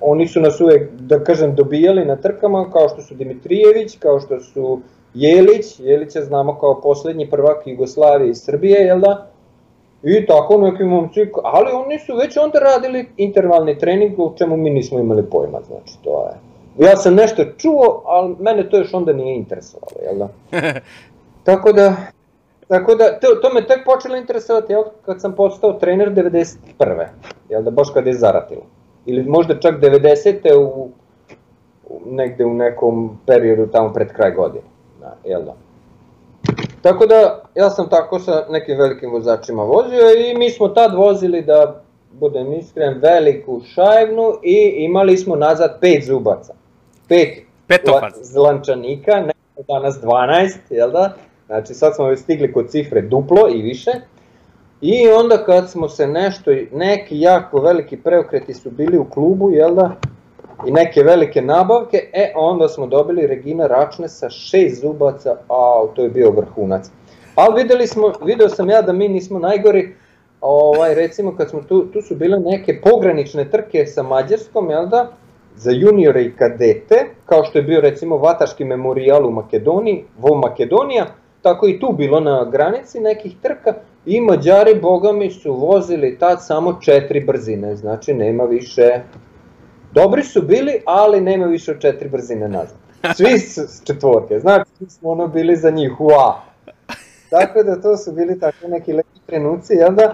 oni 0.01 0.27
su 0.27 0.41
nas 0.41 0.61
uvek, 0.61 0.91
da 0.91 1.23
kažem, 1.23 1.55
dobijali 1.55 2.05
na 2.05 2.15
trkama, 2.15 2.71
kao 2.71 2.89
što 2.89 3.01
su 3.01 3.15
Dimitrijević, 3.15 3.97
kao 3.99 4.19
što 4.19 4.39
su 4.39 4.81
Jelić, 5.13 5.79
Jelića 5.79 6.21
znamo 6.21 6.59
kao 6.59 6.81
poslednji 6.81 7.29
prvak 7.29 7.67
Jugoslavije 7.67 8.29
i 8.29 8.35
Srbije, 8.35 8.79
jel 8.79 8.99
da? 8.99 9.27
I 10.03 10.25
tako 10.25 10.57
neki 10.57 10.83
momci, 10.83 11.19
ali 11.43 11.71
oni 11.71 11.99
su 11.99 12.15
već 12.15 12.37
onda 12.37 12.59
radili 12.59 13.09
intervalni 13.17 13.77
trening, 13.77 14.19
u 14.19 14.33
čemu 14.37 14.57
mi 14.57 14.69
nismo 14.69 14.99
imali 14.99 15.23
pojma, 15.23 15.59
znači 15.67 15.97
to 16.03 16.29
je. 16.29 16.47
Ja 16.87 16.95
sam 16.95 17.15
nešto 17.15 17.43
čuo, 17.57 18.03
ali 18.05 18.35
mene 18.39 18.69
to 18.69 18.77
još 18.77 18.93
onda 18.93 19.13
nije 19.13 19.35
interesovalo, 19.35 19.97
jel 20.03 20.17
da? 20.17 20.29
tako 21.43 21.71
da, 21.71 21.95
tako 22.67 22.95
da, 22.95 23.19
to, 23.19 23.27
to 23.41 23.53
me 23.53 23.67
tek 23.67 23.85
počelo 23.85 24.15
interesovati, 24.15 24.73
jel, 24.73 24.83
kad 25.05 25.21
sam 25.21 25.35
postao 25.35 25.73
trener 25.73 26.13
91. 26.13 27.05
Jel 27.49 27.63
da, 27.63 27.71
baš 27.71 27.89
kad 27.93 28.07
je 28.07 28.13
zaratilo. 28.13 28.61
Ili 29.05 29.23
možda 29.23 29.59
čak 29.59 29.79
90. 29.81 30.55
u 30.55 30.89
negde 32.05 32.45
u 32.45 32.53
nekom 32.53 33.19
periodu 33.25 33.67
tamo 33.67 33.93
pred 33.93 34.13
kraj 34.13 34.31
godine. 34.31 34.63
Da, 35.07 35.29
jel 35.29 35.41
da? 35.43 35.55
Tako 36.81 37.05
da, 37.05 37.43
ja 37.55 37.69
sam 37.69 37.89
tako 37.89 38.19
sa 38.19 38.45
nekim 38.49 38.77
velikim 38.77 39.11
vozačima 39.11 39.63
vozio 39.63 40.11
i 40.11 40.37
mi 40.37 40.49
smo 40.49 40.67
tad 40.67 40.95
vozili 40.95 41.41
da 41.41 41.81
budem 42.11 42.53
iskren, 42.53 42.99
veliku 43.01 43.61
šajvnu 43.73 44.33
i 44.43 44.73
imali 44.77 45.17
smo 45.17 45.35
nazad 45.35 45.77
pet 45.81 46.05
zubaca. 46.05 46.53
Pet 47.07 47.43
Petofac. 47.67 48.13
zlančanika, 48.21 49.11
ne 49.21 49.33
danas 49.67 50.01
12, 50.01 50.57
jel 50.69 50.91
da? 50.91 51.13
Znači 51.45 51.73
sad 51.73 51.95
smo 51.95 52.05
već 52.05 52.19
stigli 52.19 52.53
kod 52.53 52.69
cifre 52.69 53.01
duplo 53.01 53.49
i 53.53 53.61
više. 53.61 53.91
I 54.81 55.09
onda 55.09 55.43
kad 55.45 55.69
smo 55.69 55.89
se 55.89 56.07
nešto, 56.07 56.51
neki 56.71 57.19
jako 57.19 57.61
veliki 57.61 57.97
preokreti 57.97 58.53
su 58.53 58.71
bili 58.71 58.97
u 58.97 59.05
klubu, 59.05 59.51
jel 59.51 59.75
da? 59.75 59.95
I 60.65 60.71
neke 60.71 61.03
velike 61.03 61.41
nabavke, 61.41 62.09
e 62.13 62.31
onda 62.35 62.67
smo 62.67 62.87
dobili 62.87 63.27
Regina 63.27 63.67
Račne 63.67 64.09
sa 64.09 64.29
šest 64.29 64.81
zubaca, 64.81 65.37
a 65.49 65.85
to 65.95 66.03
je 66.03 66.09
bio 66.09 66.31
vrhunac. 66.31 66.89
Ali 67.35 67.61
videli 67.61 67.87
smo, 67.87 68.11
video 68.25 68.49
sam 68.49 68.69
ja 68.69 68.81
da 68.81 68.93
mi 68.93 69.07
nismo 69.07 69.39
najgori, 69.39 69.95
ovaj, 70.41 70.95
recimo 70.95 71.35
kad 71.35 71.49
smo 71.49 71.61
tu, 71.61 71.85
tu 71.85 72.01
su 72.01 72.15
bile 72.15 72.39
neke 72.39 72.81
pogranične 72.81 73.49
trke 73.49 73.85
sa 73.85 74.03
Mađarskom, 74.03 74.69
jel 74.69 74.87
da? 74.87 75.11
za 75.57 75.71
juniore 75.71 76.23
i 76.23 76.33
kadete, 76.35 76.95
kao 77.25 77.43
što 77.43 77.57
je 77.57 77.63
bio 77.63 77.81
recimo 77.81 78.17
Vataški 78.17 78.65
memorijal 78.65 79.27
u 79.27 79.31
Makedoniji, 79.31 80.03
Vo 80.19 80.35
Makedonija, 80.35 81.05
tako 81.41 81.67
i 81.67 81.79
tu 81.79 81.93
bilo 81.97 82.19
na 82.19 82.49
granici 82.51 82.99
nekih 82.99 83.35
trka 83.41 83.73
i 84.05 84.21
Mađari, 84.21 84.79
boga 84.81 85.11
mi, 85.11 85.31
su 85.31 85.53
vozili 85.53 86.17
tad 86.19 86.45
samo 86.45 86.77
četiri 86.81 87.25
brzine, 87.25 87.75
znači 87.75 88.13
nema 88.13 88.43
više... 88.43 89.01
Dobri 89.91 90.23
su 90.23 90.41
bili, 90.41 90.81
ali 90.85 91.21
nema 91.21 91.45
više 91.45 91.71
od 91.71 91.79
četiri 91.79 92.09
brzine 92.09 92.47
nazad. 92.47 92.77
Svi 93.15 93.39
s 93.67 93.83
četvorke, 93.83 94.39
znači 94.39 94.71
svi 94.77 94.89
smo 94.89 95.09
ono 95.09 95.27
bili 95.27 95.55
za 95.55 95.69
njih, 95.69 96.01
ua. 96.01 96.41
Tako 97.29 97.63
da 97.63 97.81
to 97.81 97.97
su 97.97 98.11
bili 98.11 98.39
tako 98.39 98.67
neki 98.67 98.93
lepi 98.93 99.19
trenuci, 99.25 99.73
jel 99.73 99.91
da? 99.91 100.13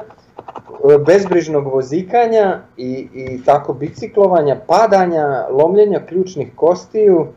bezbrižnog 1.06 1.74
vozikanja 1.74 2.60
i, 2.78 3.08
i 3.14 3.44
tako 3.46 3.74
biciklovanja, 3.74 4.60
padanja, 4.68 5.48
lomljenja 5.50 6.02
ključnih 6.08 6.48
kostiju 6.56 7.28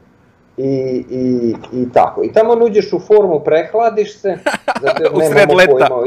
i, 0.57 1.05
i, 1.11 1.55
i 1.73 1.93
tako. 1.93 2.23
I 2.25 2.33
tamo 2.33 2.65
uđeš 2.65 2.93
u 2.93 3.01
formu, 3.01 3.41
prehladiš 3.45 4.19
se, 4.19 4.39
zato 4.83 5.03
jer 5.03 5.35
nemamo 5.35 5.59
pojma 5.71 5.95
o 5.95 6.07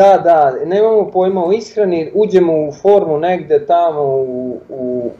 Da, 0.00 0.18
da, 0.18 0.54
nemamo 0.64 1.10
pojma 1.10 1.44
o 1.44 1.52
ishrani, 1.52 2.10
uđemo 2.14 2.52
u 2.52 2.72
formu 2.72 3.18
negde 3.18 3.66
tamo 3.66 4.02
u, 4.02 4.60
u, 4.68 5.10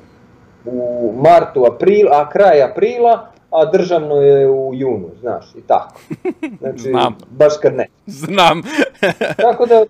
u 0.64 1.12
martu, 1.16 1.64
april, 1.74 2.08
a 2.12 2.28
kraj 2.28 2.62
aprila, 2.62 3.30
a 3.50 3.64
državno 3.64 4.16
je 4.16 4.50
u 4.50 4.74
junu, 4.74 5.08
znaš, 5.20 5.54
i 5.54 5.60
tako. 5.60 6.00
Znači, 6.58 6.78
Znam. 6.90 7.16
baš 7.30 7.52
kad 7.62 7.74
ne. 7.74 7.86
Znam. 8.06 8.62
tako 9.46 9.66
da, 9.66 9.84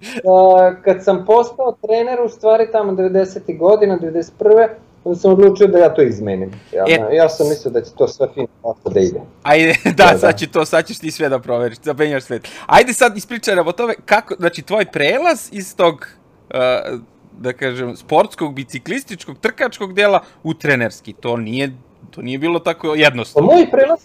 Uh, 0.00 0.82
kad 0.84 1.04
sam 1.04 1.24
postao 1.26 1.76
trener, 1.82 2.20
u 2.20 2.28
stvari 2.28 2.68
tamo 2.72 2.92
90. 2.92 3.58
godina, 3.58 3.98
91. 3.98 4.68
sam 5.16 5.32
odlučio 5.32 5.66
da 5.66 5.78
ja 5.78 5.94
to 5.94 6.02
izmenim. 6.02 6.50
Ja, 6.72 6.84
e, 6.88 7.16
ja 7.16 7.28
sam 7.28 7.48
mislio 7.48 7.72
da 7.72 7.80
će 7.80 7.90
to 7.98 8.08
sve 8.08 8.28
fino 8.34 8.46
tako 8.62 8.90
da 8.90 9.00
ide. 9.00 9.20
Ajde, 9.42 9.74
da, 9.96 10.04
da, 10.12 10.18
sad, 10.18 10.38
će 10.38 10.46
to, 10.46 10.64
sad 10.64 10.86
ćeš 10.86 10.98
ti 10.98 11.10
sve 11.10 11.28
da 11.28 11.38
proveriš, 11.38 11.78
da 11.78 11.94
penjaš 11.94 12.24
sve. 12.24 12.40
Ajde 12.66 12.92
sad 12.92 13.16
ispričaj 13.16 13.56
nam 13.56 13.68
o 13.68 13.72
tome, 13.72 13.94
kako, 14.04 14.34
znači 14.38 14.62
tvoj 14.62 14.84
prelaz 14.92 15.48
iz 15.52 15.76
tog, 15.76 15.94
uh, 15.94 17.00
da 17.38 17.52
kažem, 17.52 17.96
sportskog, 17.96 18.54
biciklističkog, 18.54 19.38
trkačkog 19.38 19.94
dela 19.94 20.20
u 20.42 20.54
trenerski, 20.54 21.12
to 21.12 21.36
nije, 21.36 21.72
to 22.10 22.22
nije 22.22 22.38
bilo 22.38 22.58
tako 22.58 22.94
jednostavno. 22.94 23.48
Pa 23.48 23.54
moj 23.54 23.70
prelaz 23.70 24.00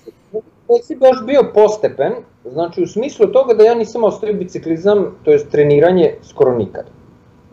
si 0.84 0.96
baš 0.96 1.26
bio 1.26 1.52
postepen, 1.54 2.14
znači 2.52 2.84
u 2.84 2.88
smislu 2.88 3.28
toga 3.28 3.54
da 3.54 3.64
ja 3.64 3.76
nisam 3.76 4.04
ostavio 4.04 4.36
biciklizam, 4.36 5.16
to 5.24 5.32
je 5.32 5.50
treniranje 5.50 6.16
skoro 6.24 6.58
nikad. 6.58 6.86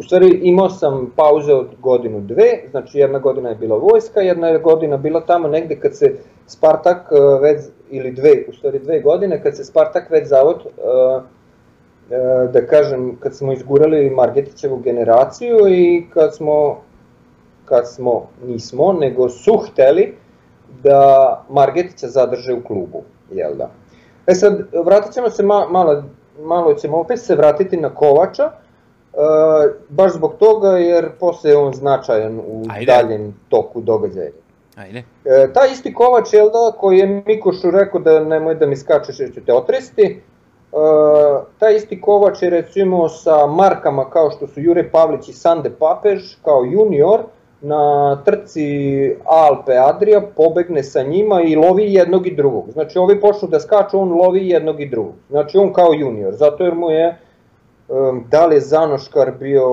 U 0.00 0.02
stvari 0.02 0.40
imao 0.42 0.70
sam 0.70 1.12
pauze 1.16 1.54
od 1.54 1.68
godinu 1.80 2.20
dve, 2.20 2.50
znači 2.70 2.98
jedna 2.98 3.18
godina 3.18 3.48
je 3.48 3.54
bila 3.54 3.76
vojska, 3.76 4.20
jedna 4.20 4.48
je 4.48 4.58
godina 4.58 4.96
bila 4.96 5.20
tamo 5.20 5.48
negde 5.48 5.76
kad 5.80 5.96
se 5.96 6.14
Spartak 6.46 7.12
uh, 7.12 7.42
već, 7.42 7.60
ili 7.90 8.12
dve, 8.12 8.44
u 8.48 8.52
stvari 8.52 8.78
dve 8.78 9.00
godine, 9.00 9.42
kad 9.42 9.56
se 9.56 9.64
Spartak 9.64 10.10
već 10.10 10.28
zavod, 10.28 10.56
uh, 10.56 11.22
uh, 11.22 12.52
da 12.52 12.66
kažem, 12.66 13.16
kad 13.20 13.36
smo 13.36 13.52
izgurali 13.52 14.10
Margetićevu 14.10 14.76
generaciju 14.76 15.58
i 15.68 16.06
kad 16.14 16.36
smo, 16.36 16.80
kad 17.64 17.88
smo, 17.88 18.28
nismo, 18.46 18.92
nego 18.92 19.28
su 19.28 19.56
hteli, 19.56 20.14
da 20.82 21.44
Margetića 21.50 22.08
zadrže 22.08 22.54
u 22.54 22.64
klubu, 22.64 23.02
jel 23.30 23.54
da? 23.54 23.70
E 24.26 24.34
sad, 24.34 24.62
vratit 24.84 25.12
ćemo 25.12 25.30
se 25.30 25.42
ma, 25.42 25.66
malo, 25.70 26.04
malo 26.42 26.74
ćemo 26.74 26.96
opet 26.96 27.20
se 27.20 27.34
vratiti 27.34 27.76
na 27.76 27.94
Kovača, 27.94 28.50
e, 29.12 29.72
baš 29.88 30.12
zbog 30.12 30.34
toga 30.38 30.68
jer 30.68 31.10
posle 31.20 31.50
je 31.50 31.56
on 31.56 31.74
značajan 31.74 32.38
u 32.38 32.64
Ajde. 32.70 32.86
daljem 32.86 33.34
toku 33.48 33.80
događaja. 33.80 34.30
Ajde. 34.76 35.02
E, 35.24 35.52
ta 35.52 35.66
isti 35.72 35.94
Kovač, 35.94 36.32
jel 36.32 36.46
da, 36.46 36.76
koji 36.78 36.98
je 36.98 37.22
Mikošu 37.26 37.70
rekao 37.70 38.00
da 38.00 38.24
nemoj 38.24 38.54
da 38.54 38.66
mi 38.66 38.76
skačeš 38.76 39.20
jer 39.20 39.34
ću 39.34 39.44
te 39.44 39.52
otresti, 39.52 40.02
e, 40.02 40.16
taj 41.58 41.74
isti 41.74 42.00
Kovač 42.00 42.42
je 42.42 42.50
recimo 42.50 43.08
sa 43.08 43.46
markama 43.46 44.10
kao 44.10 44.30
što 44.30 44.46
su 44.46 44.60
Jure 44.60 44.90
Pavlić 44.90 45.28
i 45.28 45.32
Sande 45.32 45.70
Papež 45.70 46.36
kao 46.44 46.64
junior, 46.64 47.20
na 47.62 48.16
trci 48.24 49.16
Alpe 49.24 49.76
Adria 49.76 50.20
pobegne 50.36 50.82
sa 50.82 51.02
njima 51.02 51.42
i 51.42 51.56
lovi 51.56 51.94
jednog 51.94 52.26
i 52.26 52.34
drugog. 52.34 52.70
Znači 52.70 52.98
ovi 52.98 53.20
počnu 53.20 53.48
da 53.48 53.60
skaču, 53.60 53.98
on 53.98 54.12
lovi 54.12 54.48
jednog 54.48 54.80
i 54.80 54.88
drugog. 54.88 55.14
Znači 55.28 55.58
on 55.58 55.72
kao 55.72 55.92
junior, 55.92 56.34
zato 56.34 56.64
jer 56.64 56.74
mu 56.74 56.90
je 56.90 57.18
da 58.28 58.46
li 58.46 58.54
je 58.54 58.60
Zanoškar 58.60 59.32
bio 59.40 59.64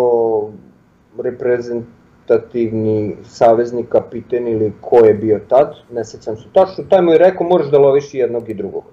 reprezentativni 1.23 3.15
savezni 3.23 3.83
kapiten 3.83 4.47
ili 4.47 4.73
ko 4.81 5.05
je 5.05 5.13
bio 5.13 5.39
tad, 5.49 5.75
ne 5.91 6.05
sećam 6.05 6.37
se 6.37 6.43
tačno, 6.53 6.83
taj 6.89 7.01
mu 7.01 7.11
je 7.11 7.17
rekao 7.17 7.47
moraš 7.47 7.67
da 7.71 7.77
loviš 7.77 8.13
i 8.13 8.17
jednog 8.17 8.49
i 8.49 8.53
drugog. 8.53 8.83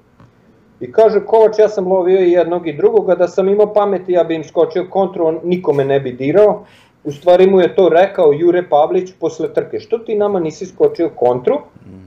I 0.81 0.93
kaže 0.93 1.21
Kovač 1.27 1.59
ja 1.59 1.69
sam 1.69 1.89
lovio 1.89 2.21
i 2.21 2.31
jednog 2.31 2.67
i 2.69 2.73
drugog, 2.73 3.11
a 3.11 3.15
da 3.15 3.29
sam 3.29 3.49
imao 3.49 3.75
pameti 3.75 4.13
ja 4.13 4.25
bi 4.25 4.35
im 4.35 4.45
skočio 4.45 4.87
kontru, 4.91 5.27
on 5.27 5.41
nikome 5.45 5.85
ne 5.85 6.01
bi 6.01 6.13
dirao, 6.13 6.65
U 7.05 7.13
stvari 7.13 7.47
mu 7.51 7.61
je 7.61 7.75
to 7.75 7.89
rekao 7.89 8.33
Jure 8.33 8.63
Pavlić 8.69 9.13
posle 9.21 9.53
trke. 9.55 9.81
Što 9.81 9.99
ti 9.99 10.15
nama 10.15 10.41
nisi 10.41 10.67
skočio 10.67 11.11
kontru, 11.17 11.59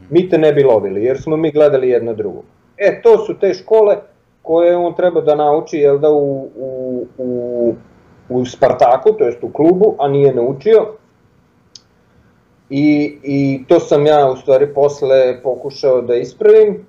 mi 0.10 0.30
te 0.30 0.38
ne 0.38 0.54
bi 0.54 0.64
lovili, 0.64 1.04
jer 1.04 1.22
smo 1.22 1.38
mi 1.38 1.52
gledali 1.52 1.90
jedno 1.90 2.14
drugo. 2.14 2.44
E, 2.78 3.02
to 3.02 3.26
su 3.26 3.40
te 3.40 3.54
škole 3.54 3.98
koje 4.48 4.78
on 4.78 4.96
treba 4.96 5.22
da 5.22 5.36
nauči, 5.36 5.78
jel 5.78 6.00
da, 6.00 6.10
u, 6.10 6.50
u, 6.56 7.06
u, 7.18 7.74
u 8.30 8.46
Spartaku, 8.46 9.12
to 9.18 9.26
jest 9.26 9.44
u 9.44 9.50
klubu, 9.50 9.96
a 10.00 10.08
nije 10.08 10.36
naučio. 10.36 10.86
I, 12.70 13.18
I 13.24 13.64
to 13.68 13.80
sam 13.80 14.06
ja 14.06 14.30
u 14.32 14.36
stvari 14.36 14.74
posle 14.74 15.42
pokušao 15.44 16.02
da 16.02 16.16
ispravim, 16.16 16.86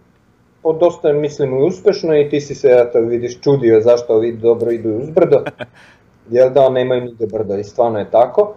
po 0.63 0.73
dosta 0.73 1.13
mislim 1.13 1.59
i 1.59 1.63
uspešno 1.63 2.17
i 2.17 2.29
ti 2.29 2.41
si 2.41 2.55
se, 2.55 2.69
eto 2.87 3.01
vidiš, 3.01 3.41
čudio 3.41 3.81
zašto 3.81 4.15
ovi 4.15 4.33
dobro 4.33 4.71
idu 4.71 4.91
uzbrdo. 4.91 5.43
jel 6.31 6.51
da, 6.51 6.69
nemaju 6.69 7.05
nigde 7.05 7.27
brda 7.27 7.59
i 7.59 7.65
stvarno 7.65 7.99
je 7.99 8.11
tako. 8.11 8.55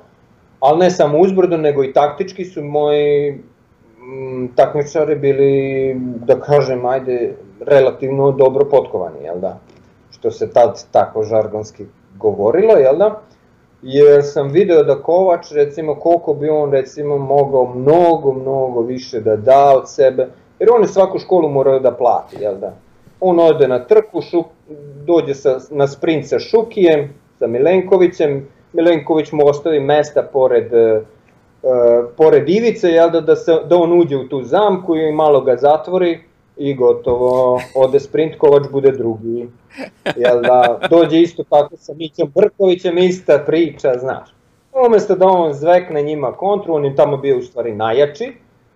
Ali 0.59 0.79
ne 0.79 0.91
samo 0.91 1.19
uzbrdo, 1.19 1.57
nego 1.57 1.83
i 1.83 1.93
taktički 1.93 2.45
su 2.45 2.63
moji 2.63 3.31
mm, 3.31 4.47
takmičari 4.55 5.15
bili, 5.15 5.95
da 6.25 6.39
kažem, 6.39 6.85
ajde, 6.85 7.35
relativno 7.61 8.31
dobro 8.31 8.65
potkovani, 8.65 9.23
jel 9.23 9.39
da? 9.39 9.57
Što 10.11 10.31
se 10.31 10.49
tad 10.49 10.85
tako 10.91 11.23
žargonski 11.23 11.85
govorilo, 12.17 12.73
jel 12.73 12.97
da? 12.97 13.21
Jer 13.81 14.23
sam 14.23 14.49
video 14.49 14.83
da 14.83 14.95
Kovač, 14.95 15.51
recimo, 15.51 15.95
koliko 15.95 16.33
bi 16.33 16.49
on, 16.49 16.71
recimo, 16.71 17.17
mogao 17.17 17.73
mnogo, 17.75 18.33
mnogo 18.33 18.81
više 18.81 19.19
da 19.19 19.35
da 19.35 19.73
od 19.77 19.89
sebe, 19.89 20.27
jer 20.59 20.69
on 20.71 20.81
je 20.81 20.87
svaku 20.87 21.19
školu 21.19 21.49
morao 21.49 21.79
da 21.79 21.91
plati, 21.91 22.37
jel 22.39 22.55
da? 22.57 22.73
On 23.19 23.39
ode 23.39 23.67
na 23.67 23.79
trku, 23.79 24.21
šuk, 24.21 24.45
dođe 25.05 25.33
sa, 25.33 25.59
na 25.69 25.87
sprint 25.87 26.27
sa 26.27 26.39
Šukijem, 26.39 27.13
sa 27.39 27.47
Milenkovićem, 27.47 28.47
Milenković 28.73 29.31
mu 29.31 29.47
ostavi 29.47 29.79
mesta 29.79 30.23
pored, 30.23 30.73
uh, 30.73 31.01
pored 32.17 32.49
Ivice, 32.49 32.89
jel 32.89 33.09
da, 33.09 33.21
da, 33.21 33.35
se, 33.35 33.57
da 33.69 33.77
on 33.77 33.99
uđe 33.99 34.17
u 34.17 34.27
tu 34.29 34.43
zamku 34.43 34.95
i 34.95 35.11
malo 35.11 35.41
ga 35.41 35.57
zatvori 35.57 36.19
i 36.61 36.73
gotovo, 36.73 37.61
ode 37.75 37.99
sprint, 37.99 38.37
Kovač 38.37 38.63
bude 38.71 38.91
drugi. 38.91 39.47
Jel 40.15 40.41
da, 40.41 40.79
dođe 40.89 41.21
isto 41.21 41.43
tako 41.43 41.77
sa 41.77 41.93
Mićom 41.93 42.31
Brkovićem, 42.35 42.97
ista 42.97 43.43
priča, 43.45 43.93
znaš. 43.99 44.35
Umesto 44.87 45.15
da 45.15 45.27
on 45.27 45.53
zvekne 45.53 46.01
njima 46.01 46.31
kontru, 46.31 46.73
on 46.73 46.85
je 46.85 46.95
tamo 46.95 47.17
bio 47.17 47.37
u 47.37 47.41
stvari 47.41 47.75
najjači 47.75 48.33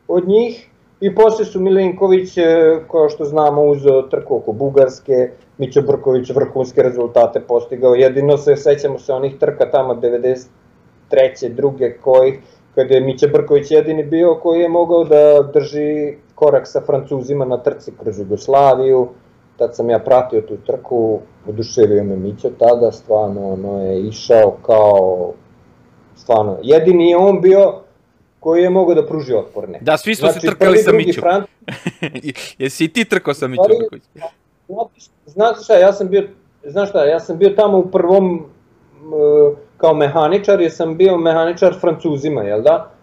od 0.07 0.27
njih, 0.27 0.69
I 1.01 1.15
posle 1.15 1.45
su 1.45 1.59
Milenković, 1.59 2.37
e, 2.37 2.43
kao 2.91 3.09
što 3.09 3.25
znamo, 3.25 3.63
uzeo 3.63 4.01
trku 4.01 4.37
oko 4.37 4.51
Bugarske, 4.51 5.29
Mićo 5.57 5.81
Brković 5.81 6.29
vrhunske 6.29 6.83
rezultate 6.83 7.39
postigao, 7.39 7.95
jedino 7.95 8.37
se 8.37 8.55
sećamo 8.55 8.99
se 8.99 9.13
onih 9.13 9.35
trka 9.39 9.71
tamo 9.71 9.93
93. 9.93 11.49
druge 11.49 11.97
kojih, 11.97 12.39
kada 12.75 12.93
je 12.95 13.01
Mića 13.01 13.27
Brković 13.27 13.71
jedini 13.71 14.03
bio 14.03 14.35
koji 14.35 14.61
je 14.61 14.69
mogao 14.69 15.03
da 15.03 15.49
drži 15.53 16.15
korak 16.35 16.67
sa 16.67 16.81
Francuzima 16.81 17.45
na 17.45 17.57
trci 17.57 17.91
kroz 18.03 18.19
Jugoslaviju, 18.19 19.07
tad 19.57 19.75
sam 19.75 19.89
ja 19.89 19.99
pratio 19.99 20.41
tu 20.41 20.57
trku, 20.57 21.19
oduševio 21.47 22.03
me 22.03 22.15
Mića 22.15 22.49
tada, 22.59 22.91
stvarno 22.91 23.53
ono 23.53 23.85
je 23.85 24.07
išao 24.07 24.57
kao, 24.65 25.31
stvarno, 26.15 26.57
jedini 26.63 27.09
je 27.09 27.17
on 27.17 27.41
bio 27.41 27.73
koji 28.39 28.63
je 28.63 28.69
mogao 28.69 28.95
da 28.95 29.07
pruži 29.07 29.33
otporne. 29.33 29.79
Da, 29.81 29.97
svi 29.97 30.15
smo 30.15 30.27
znači, 30.27 30.39
se 30.39 30.47
trkali 30.47 30.77
sa 30.77 30.91
Mićom. 30.91 31.21
Fran... 31.21 31.43
Jesi 32.57 32.85
i 32.85 32.87
ti 32.87 33.05
trkao 33.05 33.33
sa 33.33 33.47
Mićom? 33.47 33.65
Znaš 35.25 35.63
šta, 35.63 35.73
ja 35.77 35.93
sam 35.93 36.09
bio, 36.09 36.27
znaš 36.63 36.89
šta, 36.89 37.05
ja 37.05 37.19
sam 37.19 37.37
bio 37.37 37.49
tamo 37.49 37.77
u 37.77 37.91
prvom 37.91 38.45
kao 39.77 39.93
mehaničar, 39.93 40.61
jer 40.61 40.71
sam 40.71 40.97
bio 40.97 41.17
mehaničar 41.17 41.79
francuzima, 41.81 42.41
jel 42.41 42.61
da? 42.61 42.94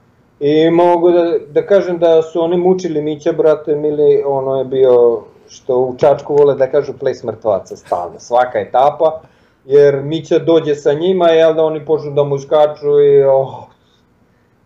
I 0.45 0.71
mogu 0.71 1.11
da, 1.11 1.39
da 1.49 1.67
kažem 1.67 1.99
da 1.99 2.23
su 2.23 2.41
oni 2.43 2.57
mučili 2.57 3.03
Mića, 3.03 3.33
brate, 3.33 3.77
mili, 3.77 4.23
ono 4.27 4.59
je 4.59 4.65
bio, 4.65 5.23
što 5.49 5.77
u 5.77 5.97
Čačku 5.99 6.35
vole 6.35 6.55
da 6.55 6.71
kažu 6.71 6.93
ples 6.93 7.23
mrtvaca, 7.25 7.77
stalno, 7.77 8.21
svaka 8.21 8.59
etapa, 8.59 9.21
jer 9.65 10.03
Mića 10.03 10.39
dođe 10.39 10.75
sa 10.75 10.93
njima, 10.93 11.29
jel 11.29 11.55
da 11.55 11.65
oni 11.65 11.85
počnu 11.85 12.11
da 12.11 12.25
mu 12.25 12.39
skaču 12.39 13.01
i, 13.01 13.25
oh, 13.25 13.55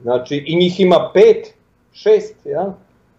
znači, 0.03 0.45
i 0.47 0.57
njih 0.57 0.81
ima 0.81 1.11
pet, 1.15 1.55
šest, 1.93 2.47
jel? 2.47 2.67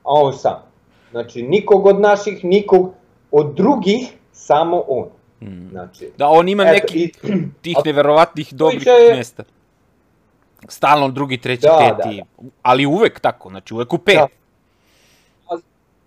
A 0.03 0.13
on 0.13 0.33
sam. 0.33 0.63
Znači, 1.11 1.43
nikog 1.43 1.85
od 1.85 1.99
naših, 1.99 2.45
nikog 2.45 2.93
od 3.31 3.53
drugih, 3.55 4.13
samo 4.31 4.83
on. 4.87 5.07
Mm. 5.41 5.69
Znači, 5.69 6.09
da, 6.17 6.27
on 6.27 6.49
ima 6.49 6.63
neki 6.63 7.03
i, 7.03 7.11
tih 7.61 7.77
neverovatnih 7.85 8.53
dobrih 8.53 8.87
je... 8.87 9.15
mesta. 9.15 9.43
Stalno 10.67 11.09
drugi, 11.09 11.37
treći, 11.37 11.61
da, 11.61 11.77
peti, 11.79 12.17
da, 12.17 12.23
da. 12.41 12.49
ali 12.61 12.85
uvek 12.85 13.19
tako, 13.19 13.49
znači 13.49 13.73
uvek 13.73 13.93
u 13.93 13.97
pet. 13.97 14.15
Da. 14.15 14.27
A, 15.49 15.57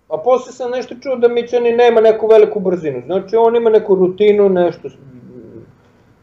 a 0.08 0.18
posle 0.24 0.52
sam 0.52 0.70
nešto 0.70 0.94
čuo 1.02 1.16
da 1.16 1.28
Mićani 1.28 1.72
nema 1.72 2.00
neku 2.00 2.26
veliku 2.26 2.60
brzinu, 2.60 3.02
znači 3.06 3.36
on 3.36 3.56
ima 3.56 3.70
neku 3.70 3.94
rutinu, 3.94 4.48
nešto, 4.48 4.88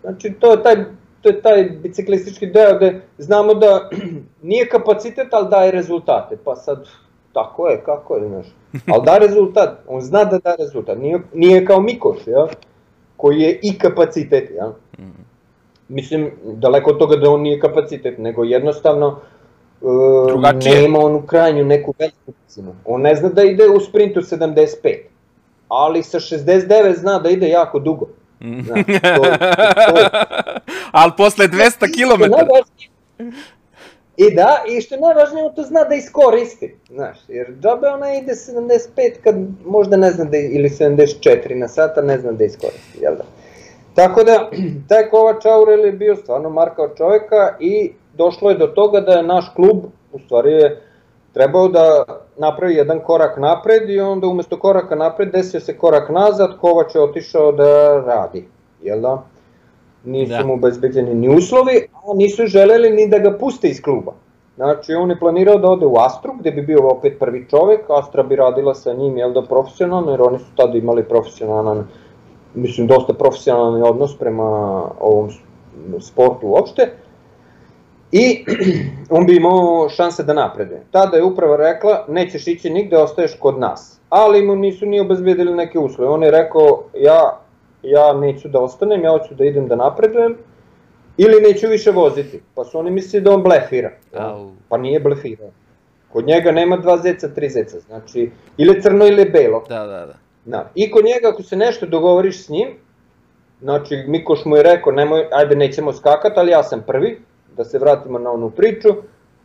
znači 0.02 0.34
to 0.40 0.52
je 0.52 0.64
taj, 0.64 0.76
to 1.22 1.30
je 1.30 1.42
taj 1.42 1.64
biciklistički 1.64 2.46
deo 2.46 2.78
gde 2.78 3.02
znamo 3.18 3.54
da 3.54 3.90
nije 4.50 4.70
kapacitet, 4.70 5.28
ali 5.32 5.50
daje 5.50 5.72
rezultate, 5.72 6.38
pa 6.44 6.56
sad 6.56 6.88
tako 7.34 7.68
je, 7.68 7.84
kako 7.84 8.16
je, 8.16 8.28
znaš, 8.28 8.48
ali 8.94 9.06
da 9.06 9.18
rezultat, 9.18 9.80
on 9.88 10.02
zna 10.02 10.24
da 10.24 10.38
da 10.38 10.56
rezultat, 10.56 10.98
nije, 10.98 11.20
nije 11.34 11.66
kao 11.66 11.82
Mikoš, 11.82 12.28
ja? 12.28 12.48
koji 13.18 13.40
je 13.40 13.60
i 13.64 13.78
kapacitet, 13.78 14.52
ja? 14.56 14.74
Mislim, 15.90 16.32
daleko 16.44 16.90
od 16.90 16.98
toga 16.98 17.16
da 17.16 17.30
on 17.30 17.42
nije 17.42 17.60
kapacitet, 17.60 18.18
nego 18.18 18.44
jednostavno 18.44 19.20
uh, 19.82 20.54
nema 20.66 21.00
on 21.00 21.16
u 21.16 21.22
krajnju 21.22 21.66
neku 21.66 21.94
veliku 22.00 22.34
brzinu. 22.44 22.76
On 22.86 23.02
ne 23.02 23.16
zna 23.16 23.30
da 23.30 23.44
ide 23.44 23.68
u 23.68 23.80
sprintu 23.80 24.22
75, 24.22 24.98
ali 25.68 26.04
sa 26.04 26.20
69 26.20 26.96
zna 26.96 27.20
da 27.20 27.30
ide 27.30 27.50
jako 27.50 27.80
dugo. 27.80 28.08
Zna, 28.42 28.84
to, 28.84 28.94
to, 28.94 29.94
to. 29.94 30.20
Ali 30.92 31.12
posle 31.18 31.48
200 31.48 31.80
km. 31.80 32.34
I 34.18 34.36
da, 34.36 34.64
i 34.68 34.82
što 34.82 34.96
je 34.96 35.02
najvažnije, 35.02 35.46
on 35.46 35.56
to 35.56 35.64
zna 35.64 35.84
da 35.84 35.96
iskoristi, 35.96 36.76
znaš, 36.90 37.18
jer 37.28 37.48
džabe 37.62 37.88
ona 37.88 38.14
ide 38.14 38.34
75 38.34 38.88
kad 39.24 39.36
možda 39.66 39.98
ne 39.98 40.12
zna 40.12 40.26
da, 40.26 40.38
ili 40.38 40.70
74 40.70 41.56
na 41.56 41.68
sata, 41.68 42.02
ne 42.02 42.20
zna 42.20 42.32
da 42.32 42.44
iskoristi, 42.44 43.00
jel 43.02 43.16
da? 43.16 43.24
Tako 43.98 44.24
da, 44.24 44.50
taj 44.90 45.10
Kovač 45.10 45.46
Aurel 45.46 45.86
je 45.86 45.92
bio 45.92 46.16
stvarno 46.16 46.50
markao 46.50 46.90
čoveka 46.98 47.56
i 47.60 47.92
došlo 48.14 48.50
je 48.50 48.58
do 48.58 48.68
toga 48.68 49.02
da 49.02 49.12
je 49.12 49.24
naš 49.24 49.52
klub, 49.56 49.78
u 50.14 50.20
stvari 50.20 50.52
je 50.52 50.82
trebao 51.34 51.68
da 51.68 52.06
napravi 52.38 52.76
jedan 52.76 53.00
korak 53.00 53.38
napred 53.38 53.90
i 53.90 54.00
onda 54.00 54.28
umesto 54.28 54.60
koraka 54.60 54.96
napred 54.96 55.32
desio 55.32 55.60
se 55.60 55.78
korak 55.78 56.10
nazad, 56.10 56.58
Kovač 56.62 56.96
je 56.96 57.02
otišao 57.02 57.52
da 57.52 57.98
radi, 58.06 58.46
jel 58.84 59.02
da? 59.02 59.24
nisu 60.06 60.38
da. 60.38 60.46
mu 60.46 60.54
obezbeđeni 60.54 61.14
ni 61.14 61.30
uslovi, 61.36 61.88
a 61.94 62.14
nisu 62.16 62.46
želeli 62.46 62.90
ni 62.90 63.08
da 63.10 63.20
ga 63.20 63.38
puste 63.38 63.68
iz 63.68 63.82
kluba. 63.82 64.14
Znači, 64.56 64.94
on 64.94 65.10
je 65.10 65.20
planirao 65.20 65.58
da 65.58 65.68
ode 65.70 65.86
u 65.86 65.96
Astru, 65.98 66.34
gde 66.40 66.52
bi 66.52 66.62
bio 66.62 66.88
opet 66.88 67.20
prvi 67.20 67.46
čovek, 67.50 67.80
Astra 67.90 68.24
bi 68.24 68.36
radila 68.36 68.76
sa 68.76 68.94
njim, 68.94 69.18
jel 69.18 69.34
da, 69.34 69.42
profesionalno, 69.42 70.12
jer 70.12 70.22
oni 70.22 70.40
su 70.40 70.56
tada 70.56 70.78
imali 70.78 71.04
profesionalan, 71.04 71.88
mislim, 72.58 72.88
dosta 72.88 73.14
profesionalan 73.14 73.84
odnos 73.84 74.18
prema 74.18 74.44
ovom 75.00 75.30
sportu 76.00 76.48
uopšte. 76.48 76.92
I 78.12 78.46
on 79.18 79.26
bi 79.26 79.36
imao 79.36 79.90
šanse 79.90 80.24
da 80.24 80.34
napreduje. 80.34 80.84
Tada 80.92 81.18
je 81.18 81.24
uprava 81.24 81.58
rekla, 81.58 82.06
nećeš 82.08 82.48
ići 82.48 82.70
nigde, 82.70 82.98
ostaješ 82.98 83.36
kod 83.40 83.60
nas. 83.60 84.00
Ali 84.10 84.46
mu 84.46 84.56
nisu 84.56 84.86
ni 84.86 85.00
obezbedili 85.00 85.56
neke 85.56 85.80
uslove. 85.80 86.10
On 86.12 86.24
je 86.24 86.32
rekao, 86.32 86.84
ja 86.94 87.48
ja 87.84 88.14
neću 88.14 88.48
da 88.48 88.60
ostanem, 88.60 89.04
ja 89.04 89.12
hoću 89.12 89.36
da 89.36 89.46
idem 89.46 89.68
da 89.68 89.76
napredujem, 89.76 90.38
ili 91.18 91.42
neću 91.42 91.68
više 91.68 91.92
voziti. 91.92 92.42
Pa 92.56 92.64
su 92.64 92.80
oni 92.80 92.92
mislili 92.92 93.24
da 93.24 93.32
on 93.32 93.44
blefira. 93.44 93.92
Au. 94.14 94.52
Pa 94.70 94.78
nije 94.78 95.00
blefirao. 95.00 95.50
Kod 96.12 96.26
njega 96.26 96.52
nema 96.52 96.78
dva 96.78 96.98
zeca, 96.98 97.28
tri 97.28 97.50
zeca, 97.50 97.80
znači 97.80 98.32
ili 98.58 98.82
crno 98.82 99.06
ili 99.06 99.30
belo. 99.30 99.64
Da, 99.70 99.86
da, 99.86 100.06
da. 100.06 100.16
Da. 100.48 100.72
I 100.76 100.92
kod 100.92 101.06
njega 101.06 101.30
ako 101.30 101.44
se 101.44 101.56
nešto 101.56 101.86
dogovoriš 101.86 102.46
s 102.46 102.50
njim, 102.50 102.68
znači 103.62 104.04
Mikoš 104.08 104.46
mu 104.46 104.56
je 104.56 104.64
rekao, 104.64 104.94
nemoj, 104.94 105.28
ajde 105.32 105.56
nećemo 105.56 105.94
skakat, 105.94 106.38
ali 106.38 106.52
ja 106.52 106.64
sam 106.64 106.84
prvi, 106.88 107.22
da 107.58 107.66
se 107.66 107.80
vratimo 107.80 108.20
na 108.20 108.32
onu 108.32 108.50
priču, 108.50 108.90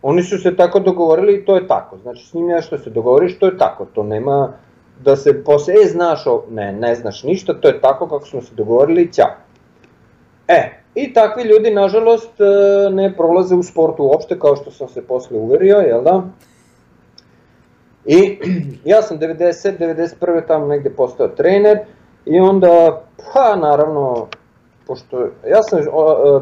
oni 0.03 0.23
su 0.23 0.39
se 0.39 0.57
tako 0.57 0.81
dogovorili 0.81 1.35
i 1.35 1.45
to 1.45 1.57
je 1.57 1.67
tako. 1.67 1.99
Znači 2.03 2.27
s 2.27 2.35
njim 2.35 2.47
nešto 2.47 2.79
se 2.79 2.91
dogovoriš, 2.91 3.39
to 3.39 3.47
je 3.47 3.59
tako, 3.59 3.87
to 3.95 4.03
nema, 4.03 4.53
da 5.05 5.17
se 5.17 5.45
posle, 5.45 5.75
e, 5.75 5.89
znaš, 5.89 6.27
o, 6.27 6.45
ne, 6.51 6.73
ne 6.73 6.95
znaš 6.95 7.23
ništa, 7.23 7.55
to 7.55 7.69
je 7.69 7.81
tako 7.81 8.09
kako 8.09 8.27
smo 8.27 8.43
se 8.43 8.55
dogovorili, 8.55 9.13
ćao. 9.13 9.35
E, 10.49 10.71
i 10.95 11.13
takvi 11.13 11.43
ljudi, 11.43 11.71
nažalost, 11.71 12.41
e, 12.41 12.91
ne 12.91 13.17
prolaze 13.17 13.55
u 13.55 13.63
sportu 13.63 14.05
uopšte, 14.05 14.39
kao 14.39 14.57
što 14.57 14.71
sam 14.71 14.89
se 14.89 15.03
posle 15.07 15.39
uverio, 15.39 15.77
jel 15.77 16.03
da? 16.03 16.23
I 18.05 18.39
ja 18.93 19.03
sam 19.03 19.19
90, 19.19 19.79
91. 19.79 20.47
tamo 20.47 20.67
negde 20.67 20.91
postao 20.91 21.29
trener 21.29 21.79
i 22.27 22.41
onda, 22.41 23.03
pa 23.17 23.57
naravno, 23.57 24.27
pošto 24.87 25.29
ja 25.49 25.63
sam, 25.63 25.81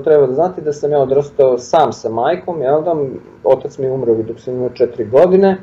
treba 0.04 0.26
da 0.26 0.34
znati 0.34 0.60
da 0.60 0.72
sam 0.72 0.90
ja 0.90 0.98
odrastao 0.98 1.58
sam 1.58 1.92
sa 1.92 2.08
majkom, 2.08 2.62
jel 2.62 2.82
da, 2.82 2.96
otac 3.44 3.78
mi 3.78 3.84
je 3.84 3.92
umro 3.92 4.14
dok 4.14 4.40
sam 4.40 4.54
imao 4.54 4.68
4 4.68 5.10
godine, 5.10 5.58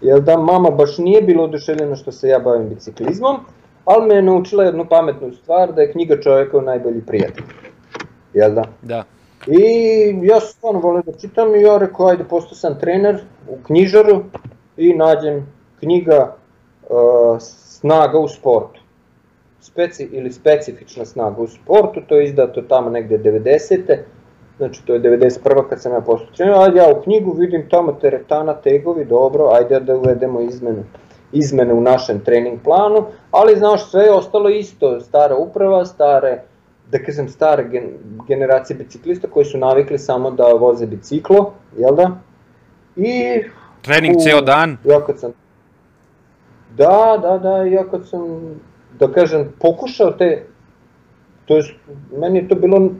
Jel 0.00 0.20
da, 0.20 0.36
mama 0.36 0.70
baš 0.70 0.98
nije 0.98 1.22
bilo 1.22 1.44
oduševljena 1.44 1.96
što 1.96 2.12
se 2.12 2.28
ja 2.28 2.38
bavim 2.38 2.68
biciklizmom, 2.68 3.36
ali 3.84 4.06
me 4.06 4.14
je 4.14 4.22
naučila 4.22 4.64
jednu 4.64 4.86
pametnu 4.88 5.32
stvar, 5.32 5.72
da 5.72 5.82
je 5.82 5.92
knjiga 5.92 6.20
čoveka 6.20 6.60
najbolji 6.60 7.00
prijatelj. 7.06 7.44
Jel 8.34 8.54
da? 8.54 8.64
Da. 8.82 9.04
I 9.46 9.60
ja 10.22 10.40
stvarno 10.40 10.80
volio 10.80 11.02
da 11.02 11.12
čitam 11.12 11.54
i 11.54 11.62
ja 11.62 11.78
rekao, 11.78 12.06
ajde, 12.06 12.24
postao 12.24 12.54
sam 12.54 12.78
trener 12.80 13.20
u 13.48 13.56
knjižaru 13.66 14.22
i 14.78 14.94
nađem 14.94 15.46
knjiga 15.80 16.34
uh, 16.82 17.38
Snaga 17.78 18.18
u 18.18 18.28
sportu. 18.28 18.80
Speci, 19.60 20.08
ili 20.12 20.32
specifična 20.32 21.04
snaga 21.04 21.42
u 21.42 21.46
sportu, 21.46 22.00
to 22.08 22.16
je 22.16 22.24
izdato 22.24 22.62
tamo 22.62 22.90
negde 22.90 23.18
90. 23.18 23.98
Znači 24.56 24.86
to 24.86 24.94
je 24.94 25.00
91. 25.00 25.68
kad 25.68 25.82
sam 25.82 25.92
ja 25.92 26.02
trener, 26.36 26.54
ajde 26.58 26.78
ja 26.78 26.88
u 26.98 27.02
knjigu 27.02 27.32
vidim 27.32 27.68
tamo 27.70 27.92
teretana, 27.92 28.54
tegovi, 28.54 29.04
dobro, 29.04 29.48
ajde 29.52 29.80
da 29.80 29.96
uvedemo 29.96 30.40
izmene, 30.40 30.82
izmene 31.32 31.74
u 31.74 31.80
našem 31.80 32.20
trening 32.24 32.58
planu, 32.64 33.04
ali 33.30 33.56
znaš 33.56 33.90
sve 33.90 34.04
je 34.04 34.12
ostalo 34.12 34.48
isto, 34.48 35.00
stara 35.00 35.36
uprava, 35.36 35.84
stare, 35.84 36.42
da 36.90 36.98
kažem 36.98 37.28
stare 37.28 37.64
gen, 37.64 37.92
generacije 38.28 38.76
biciklista 38.76 39.28
koji 39.28 39.44
su 39.44 39.58
navikli 39.58 39.98
samo 39.98 40.30
da 40.30 40.44
voze 40.44 40.86
biciklo, 40.86 41.52
jel 41.76 41.94
da? 41.94 42.10
I... 42.96 43.42
Trening 43.82 44.16
u, 44.16 44.20
ceo 44.20 44.40
dan? 44.40 44.76
Ja 44.84 45.00
kad 45.06 45.18
sam... 45.18 45.32
Da, 46.76 47.18
da, 47.22 47.38
da, 47.38 47.56
ja 47.56 47.84
kad 47.90 48.08
sam, 48.08 48.40
da 48.98 49.12
kažem, 49.12 49.52
pokušao 49.60 50.10
te, 50.10 50.46
to 51.44 51.56
je, 51.56 51.62
meni 52.20 52.38
je 52.38 52.48
to 52.48 52.54
bilo 52.54 52.90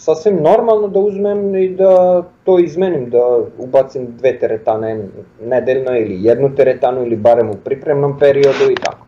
sasvim 0.00 0.42
normalno 0.42 0.88
da 0.88 0.98
uzmem 0.98 1.54
i 1.54 1.68
da 1.68 2.22
to 2.44 2.58
izmenim, 2.58 3.10
da 3.10 3.38
ubacim 3.58 4.16
dve 4.16 4.38
teretane 4.38 5.08
nedeljno 5.40 5.96
ili 5.96 6.24
jednu 6.24 6.54
teretanu 6.54 7.02
ili 7.06 7.16
barem 7.16 7.50
u 7.50 7.56
pripremnom 7.64 8.18
periodu 8.18 8.70
i 8.70 8.74
tako. 8.74 9.06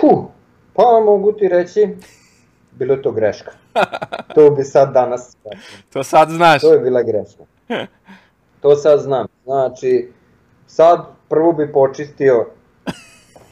Fuh, 0.00 0.24
pa 0.72 1.00
mogu 1.04 1.32
ti 1.32 1.48
reći, 1.48 1.88
bilo 2.72 2.96
to 2.96 3.12
greška. 3.12 3.52
To 4.34 4.50
bi 4.50 4.64
sad 4.64 4.92
danas... 4.92 5.36
to 5.92 6.02
sad 6.02 6.28
znaš. 6.28 6.60
To 6.60 6.72
je 6.72 6.80
bila 6.80 7.02
greška. 7.02 7.42
To 8.64 8.76
sad 8.76 9.00
znam. 9.00 9.26
Znači, 9.44 10.08
sad 10.66 11.06
prvo 11.28 11.52
bi 11.52 11.72
počistio 11.72 12.46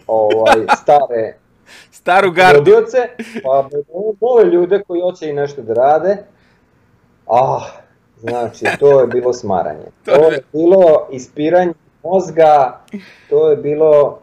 ovaj, 0.06 0.66
stare 0.82 1.34
Staru 2.00 2.30
gardu. 2.30 2.58
Rodioce, 2.58 2.98
pa 3.44 3.68
nove 4.20 4.44
ljude 4.44 4.82
koji 4.86 5.00
hoće 5.00 5.28
i 5.28 5.32
nešto 5.32 5.62
da 5.62 5.74
rade. 5.74 6.16
Ah, 7.26 7.82
Znači, 8.20 8.64
to 8.80 9.00
je 9.00 9.06
bilo 9.06 9.32
smaranje. 9.32 9.86
To 10.04 10.30
je 10.30 10.42
bilo 10.52 11.08
ispiranje 11.10 11.72
mozga, 12.02 12.80
to 13.30 13.50
je 13.50 13.56
bilo 13.56 14.18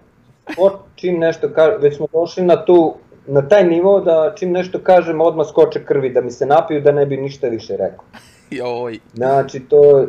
čim 0.95 1.19
nešto 1.19 1.49
kaže, 1.55 1.77
već 1.77 1.97
smo 1.97 2.07
došli 2.13 2.43
na 2.43 2.65
tu 2.65 2.95
na 3.27 3.47
taj 3.47 3.63
nivo 3.63 3.99
da 3.99 4.33
čim 4.35 4.51
nešto 4.51 4.79
kažem 4.83 5.21
odmah 5.21 5.47
skoče 5.47 5.85
krvi 5.85 6.09
da 6.09 6.21
mi 6.21 6.31
se 6.31 6.45
napiju 6.45 6.81
da 6.81 6.91
ne 6.91 7.05
bi 7.05 7.17
ništa 7.17 7.47
više 7.47 7.77
rekao. 7.77 8.05
Joj. 8.59 8.99
Znači 9.13 9.59
to 9.59 9.99
je 9.99 10.07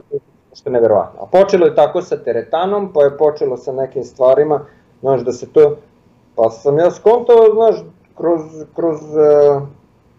što 0.61 0.71
neverovatno. 0.71 1.21
A 1.23 1.27
počelo 1.27 1.67
je 1.67 1.75
tako 1.75 2.03
sa 2.03 2.17
teretanom, 2.17 2.93
pa 2.93 3.03
je 3.03 3.17
počelo 3.17 3.57
sa 3.57 3.73
nekim 3.73 4.05
stvarima, 4.05 4.61
znaš 5.01 5.21
da 5.21 5.33
se 5.33 5.53
to, 5.53 5.77
pa 6.35 6.51
sam 6.51 6.79
ja 6.79 6.91
skontao, 6.91 7.55
znaš, 7.55 7.77
kroz, 8.17 8.41
kroz 8.75 9.01
uh, 9.01 9.63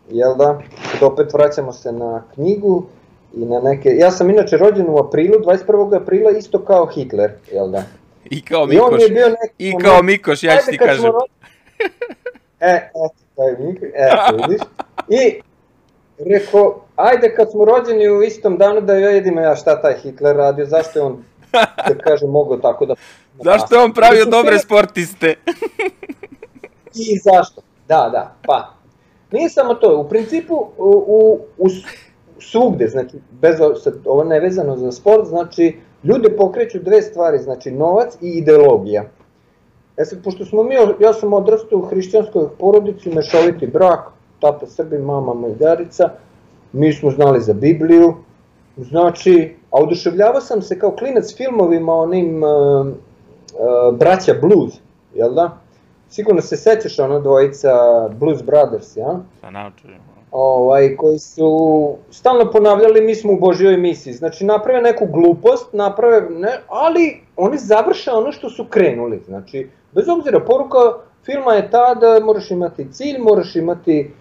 jel 0.09 0.35
da, 0.35 0.59
da 0.99 1.07
opet 1.07 1.33
vraćamo 1.33 1.73
se 1.73 1.91
na 1.91 2.23
knjigu 2.33 2.83
i 3.33 3.45
na 3.45 3.59
neke, 3.59 3.89
ja 3.89 4.11
sam 4.11 4.29
inače 4.29 4.57
rođen 4.57 4.89
u 4.89 4.97
aprilu, 4.97 5.39
21. 5.39 6.01
aprila 6.01 6.31
isto 6.31 6.59
kao 6.59 6.85
Hitler, 6.85 7.31
jel 7.51 7.69
da. 7.69 7.83
I 8.25 8.41
kao 8.41 8.65
Mikoš, 8.65 9.01
I, 9.01 9.03
je 9.03 9.09
bio 9.09 9.29
neki, 9.29 9.53
i 9.57 9.73
kao 9.83 10.03
Mikoš, 10.03 10.43
ja 10.43 10.57
ću 10.57 10.71
ti 10.71 10.77
kažem. 10.77 11.11
E, 12.59 12.73
e, 12.73 12.89
taj 13.35 13.51
Mikoš, 13.59 13.89
e, 13.93 14.09
vidiš. 14.47 14.61
I 15.09 15.41
rekao, 16.25 16.81
ajde 16.95 17.35
kad 17.35 17.51
smo 17.51 17.65
rođeni 17.65 18.09
u 18.09 18.23
istom 18.23 18.57
danu 18.57 18.81
da 18.81 18.93
ja 18.93 19.09
vidim 19.09 19.37
ja 19.37 19.55
šta 19.55 19.81
taj 19.81 19.93
Hitler 19.93 20.35
radio, 20.35 20.65
zašto 20.65 20.99
je 20.99 21.03
on, 21.03 21.23
da 21.87 21.97
kažem, 22.03 22.29
mogao 22.29 22.57
tako 22.57 22.85
da... 22.85 22.95
Zašto 23.43 23.75
je 23.75 23.83
on 23.83 23.93
pravio 23.93 24.25
dobre 24.25 24.59
sportiste? 24.59 25.35
I 26.95 27.17
zašto? 27.23 27.61
Da, 27.87 28.09
da, 28.11 28.35
pa. 28.45 28.73
Nije 29.31 29.49
samo 29.49 29.73
to, 29.73 29.97
u 29.97 30.09
principu, 30.09 30.55
u, 30.77 31.05
u, 31.07 31.39
u 31.57 31.69
svugde, 32.39 32.87
znači, 32.87 33.17
bez, 33.31 33.55
ovo 34.05 34.23
ne 34.23 34.39
vezano 34.39 34.77
za 34.77 34.91
sport, 34.91 35.27
znači, 35.27 35.77
ljude 36.03 36.35
pokreću 36.37 36.79
dve 36.79 37.01
stvari, 37.01 37.39
znači, 37.39 37.71
novac 37.71 38.13
i 38.21 38.29
ideologija. 38.29 39.03
E 39.97 40.05
sad, 40.05 40.23
pošto 40.23 40.45
smo 40.45 40.63
mi, 40.63 40.75
ja 40.99 41.13
sam 41.13 41.33
odrastao 41.33 41.79
u 41.79 41.81
hrišćanskoj 41.81 42.47
porodici, 42.59 43.09
mešoviti 43.09 43.67
brak, 43.67 43.99
tata 44.41 44.65
Srbi, 44.65 44.97
mama 44.97 45.33
Majdarica, 45.33 46.09
mi 46.73 46.93
smo 46.93 47.11
znali 47.11 47.41
za 47.41 47.53
Bibliju, 47.53 48.13
znači, 48.77 49.55
a 49.71 49.77
oduševljavao 49.79 50.41
sam 50.41 50.61
se 50.61 50.79
kao 50.79 50.91
klinac 50.91 51.35
filmovima 51.37 51.93
onim 51.93 52.43
uh, 52.43 52.87
uh, 52.87 53.97
braća 53.97 54.33
Blues, 54.41 54.73
jel 55.15 55.33
da? 55.33 55.57
Sigurno 56.09 56.41
se 56.41 56.57
sećaš 56.57 56.99
ono 56.99 57.19
dvojica 57.19 57.69
Blues 58.09 58.41
Brothers, 58.43 58.97
ja? 58.97 59.19
Sa 59.41 59.49
naučujemo. 59.49 60.11
Ovaj, 60.31 60.95
koji 60.95 61.19
su 61.19 61.95
stalno 62.11 62.51
ponavljali 62.51 63.01
mi 63.01 63.15
smo 63.15 63.33
u 63.33 63.39
Božjoj 63.39 63.77
misiji. 63.77 64.13
Znači 64.13 64.45
naprave 64.45 64.81
neku 64.81 65.05
glupost, 65.05 65.73
naprave, 65.73 66.29
ne, 66.29 66.59
ali 66.67 67.21
oni 67.37 67.57
završe 67.57 68.11
ono 68.11 68.31
što 68.31 68.49
su 68.49 68.65
krenuli. 68.69 69.21
Znači, 69.25 69.69
bez 69.91 70.09
obzira, 70.09 70.39
poruka 70.39 70.77
filma 71.25 71.53
je 71.53 71.71
ta 71.71 71.95
da 71.95 72.25
moraš 72.25 72.51
imati 72.51 72.91
cilj, 72.91 73.17
moraš 73.19 73.55
imati 73.55 74.11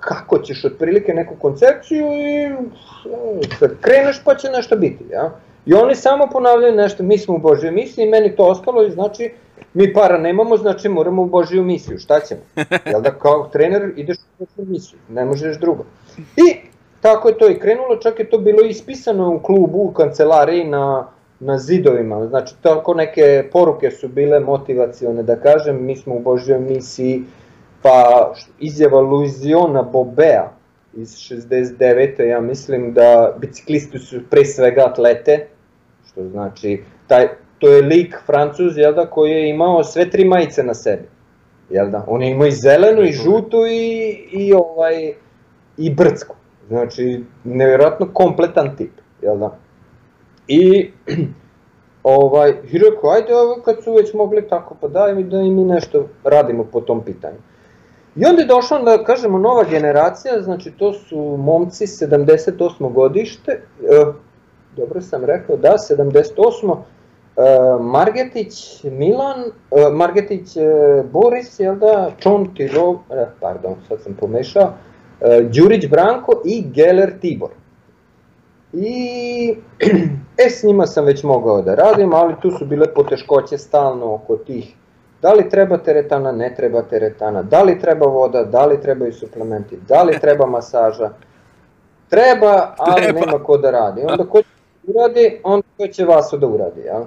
kako 0.00 0.38
ćeš 0.38 0.64
otprilike 0.64 1.14
neku 1.14 1.34
koncepciju 1.40 2.06
i 2.06 2.52
uh, 2.52 3.70
kreneš 3.80 4.20
pa 4.24 4.34
će 4.34 4.48
nešto 4.48 4.76
biti. 4.76 5.04
Ja? 5.10 5.30
I 5.66 5.74
oni 5.74 5.94
samo 5.94 6.28
ponavljaju 6.32 6.74
nešto, 6.74 7.02
mi 7.02 7.18
smo 7.18 7.34
u 7.34 7.38
Božjoj 7.38 7.72
misiji, 7.72 8.06
meni 8.06 8.36
to 8.36 8.44
ostalo 8.44 8.82
i 8.82 8.90
znači 8.90 9.30
mi 9.74 9.92
para 9.92 10.18
nemamo, 10.18 10.56
znači 10.56 10.88
moramo 10.88 11.22
u 11.22 11.26
Božiju 11.26 11.64
misiju, 11.64 11.98
šta 11.98 12.20
ćemo? 12.20 12.40
Jel 12.90 13.00
da 13.00 13.10
kao 13.10 13.48
trener 13.52 13.92
ideš 13.96 14.16
u 14.16 14.44
Božiju 14.44 14.72
misiju, 14.72 14.98
ne 15.08 15.24
možeš 15.24 15.58
drugo. 15.58 15.84
I 16.18 16.56
tako 17.00 17.28
je 17.28 17.38
to 17.38 17.50
i 17.50 17.58
krenulo, 17.58 17.96
čak 17.96 18.18
je 18.18 18.30
to 18.30 18.38
bilo 18.38 18.62
ispisano 18.62 19.34
u 19.34 19.38
klubu, 19.38 19.78
u 19.78 19.92
kancelariji 19.92 20.64
na, 20.64 21.06
na 21.40 21.58
zidovima, 21.58 22.26
znači 22.26 22.54
tako 22.62 22.94
neke 22.94 23.48
poruke 23.52 23.90
su 23.90 24.08
bile 24.08 24.40
motivacione 24.40 25.22
da 25.22 25.36
kažem, 25.36 25.84
mi 25.84 25.96
smo 25.96 26.14
u 26.14 26.20
Božjoj 26.20 26.58
misiji, 26.58 27.22
pa 27.84 28.32
izjava 28.58 29.00
Luiziona 29.00 29.82
Bobea 29.82 30.52
iz 30.96 31.08
69. 31.08 32.22
ja 32.22 32.40
mislim 32.40 32.92
da 32.92 33.34
biciklisti 33.38 33.98
su 33.98 34.20
pre 34.30 34.44
svega 34.44 34.84
atlete, 34.86 35.46
što 36.06 36.28
znači 36.28 36.82
taj, 37.06 37.28
to 37.58 37.68
je 37.68 37.82
lik 37.82 38.16
Francuz, 38.26 38.78
jel 38.78 38.94
da, 38.94 39.06
koji 39.06 39.30
je 39.30 39.50
imao 39.50 39.84
sve 39.84 40.10
tri 40.10 40.24
majice 40.24 40.62
na 40.62 40.74
sebi. 40.74 41.08
Jel 41.70 41.90
da? 41.90 42.04
On 42.06 42.22
je 42.22 42.30
imao 42.30 42.46
i 42.46 42.50
zelenu, 42.50 43.02
i 43.02 43.12
žutu, 43.12 43.66
i, 43.66 44.08
i, 44.32 44.52
ovaj, 44.52 45.12
i 45.76 45.94
brdsku. 45.94 46.36
Znači, 46.68 47.24
nevjerojatno 47.44 48.08
kompletan 48.12 48.76
tip, 48.76 48.92
jel 49.22 49.38
da? 49.38 49.56
I, 50.48 50.90
ovaj, 52.02 52.50
i 52.72 52.78
rekao, 52.78 53.10
ajde, 53.10 53.34
ovo 53.34 53.62
kad 53.64 53.84
su 53.84 53.94
već 53.94 54.14
mogli 54.14 54.48
tako, 54.48 54.76
pa 54.80 54.88
daj 54.88 55.14
mi 55.14 55.24
da 55.24 55.40
i 55.40 55.50
mi 55.50 55.64
nešto 55.64 56.08
radimo 56.24 56.64
po 56.64 56.80
tom 56.80 57.04
pitanju. 57.04 57.38
I 58.16 58.24
onda 58.26 58.42
je 58.42 58.46
došla, 58.46 58.78
da 58.78 59.04
kažemo, 59.04 59.38
nova 59.38 59.64
generacija, 59.64 60.42
znači 60.42 60.70
to 60.70 60.92
su 60.92 61.36
momci 61.38 61.86
78. 61.86 62.92
godište, 62.92 63.52
eh, 63.52 64.12
dobro 64.76 65.00
sam 65.00 65.24
rekao, 65.24 65.56
da, 65.56 65.76
78. 65.78 66.76
Uh, 67.36 67.84
Margetić 67.84 68.84
Milan, 68.84 69.40
uh, 69.70 69.92
Margetić 69.92 70.56
uh, 70.56 70.62
Boris, 71.12 71.60
jel 71.60 71.76
da, 71.76 72.10
Čon 72.18 72.54
Tiro, 72.54 72.90
uh, 72.90 72.98
pardon, 73.40 73.74
sad 73.88 74.00
sam 74.00 74.14
pomešao, 74.14 74.62
uh, 74.62 75.28
Đurić 75.50 75.88
Branko 75.90 76.42
i 76.44 76.64
Geller 76.74 77.18
Tibor. 77.20 77.50
I 78.72 79.56
e, 80.46 80.50
s 80.50 80.62
njima 80.62 80.86
sam 80.86 81.04
već 81.04 81.22
mogao 81.22 81.62
da 81.62 81.74
radim, 81.74 82.14
ali 82.14 82.34
tu 82.42 82.50
su 82.50 82.66
bile 82.66 82.94
poteškoće 82.94 83.58
stalno 83.58 84.14
oko 84.14 84.36
tih 84.36 84.74
da 85.24 85.32
li 85.32 85.48
treba 85.48 85.78
teretana, 85.78 86.32
ne 86.32 86.54
treba 86.54 86.82
teretana, 86.82 87.42
da 87.42 87.62
li 87.62 87.78
treba 87.80 88.06
voda, 88.06 88.42
da 88.44 88.66
li 88.66 88.80
trebaju 88.80 89.12
suplementi, 89.12 89.78
da 89.88 90.02
li 90.02 90.18
treba 90.20 90.46
masaža. 90.46 91.10
Treba, 92.08 92.74
ali 92.78 93.02
treba. 93.02 93.20
nema 93.20 93.38
ko 93.44 93.56
da 93.56 93.70
radi. 93.70 94.02
Onda 94.08 94.24
ko 94.24 94.42
će 94.42 94.48
da 94.82 94.92
uradi, 94.92 95.40
onda 95.44 95.66
ko 95.76 95.86
će 95.86 96.04
vas 96.04 96.34
da 96.40 96.46
uradi, 96.46 96.80
jel? 96.80 97.04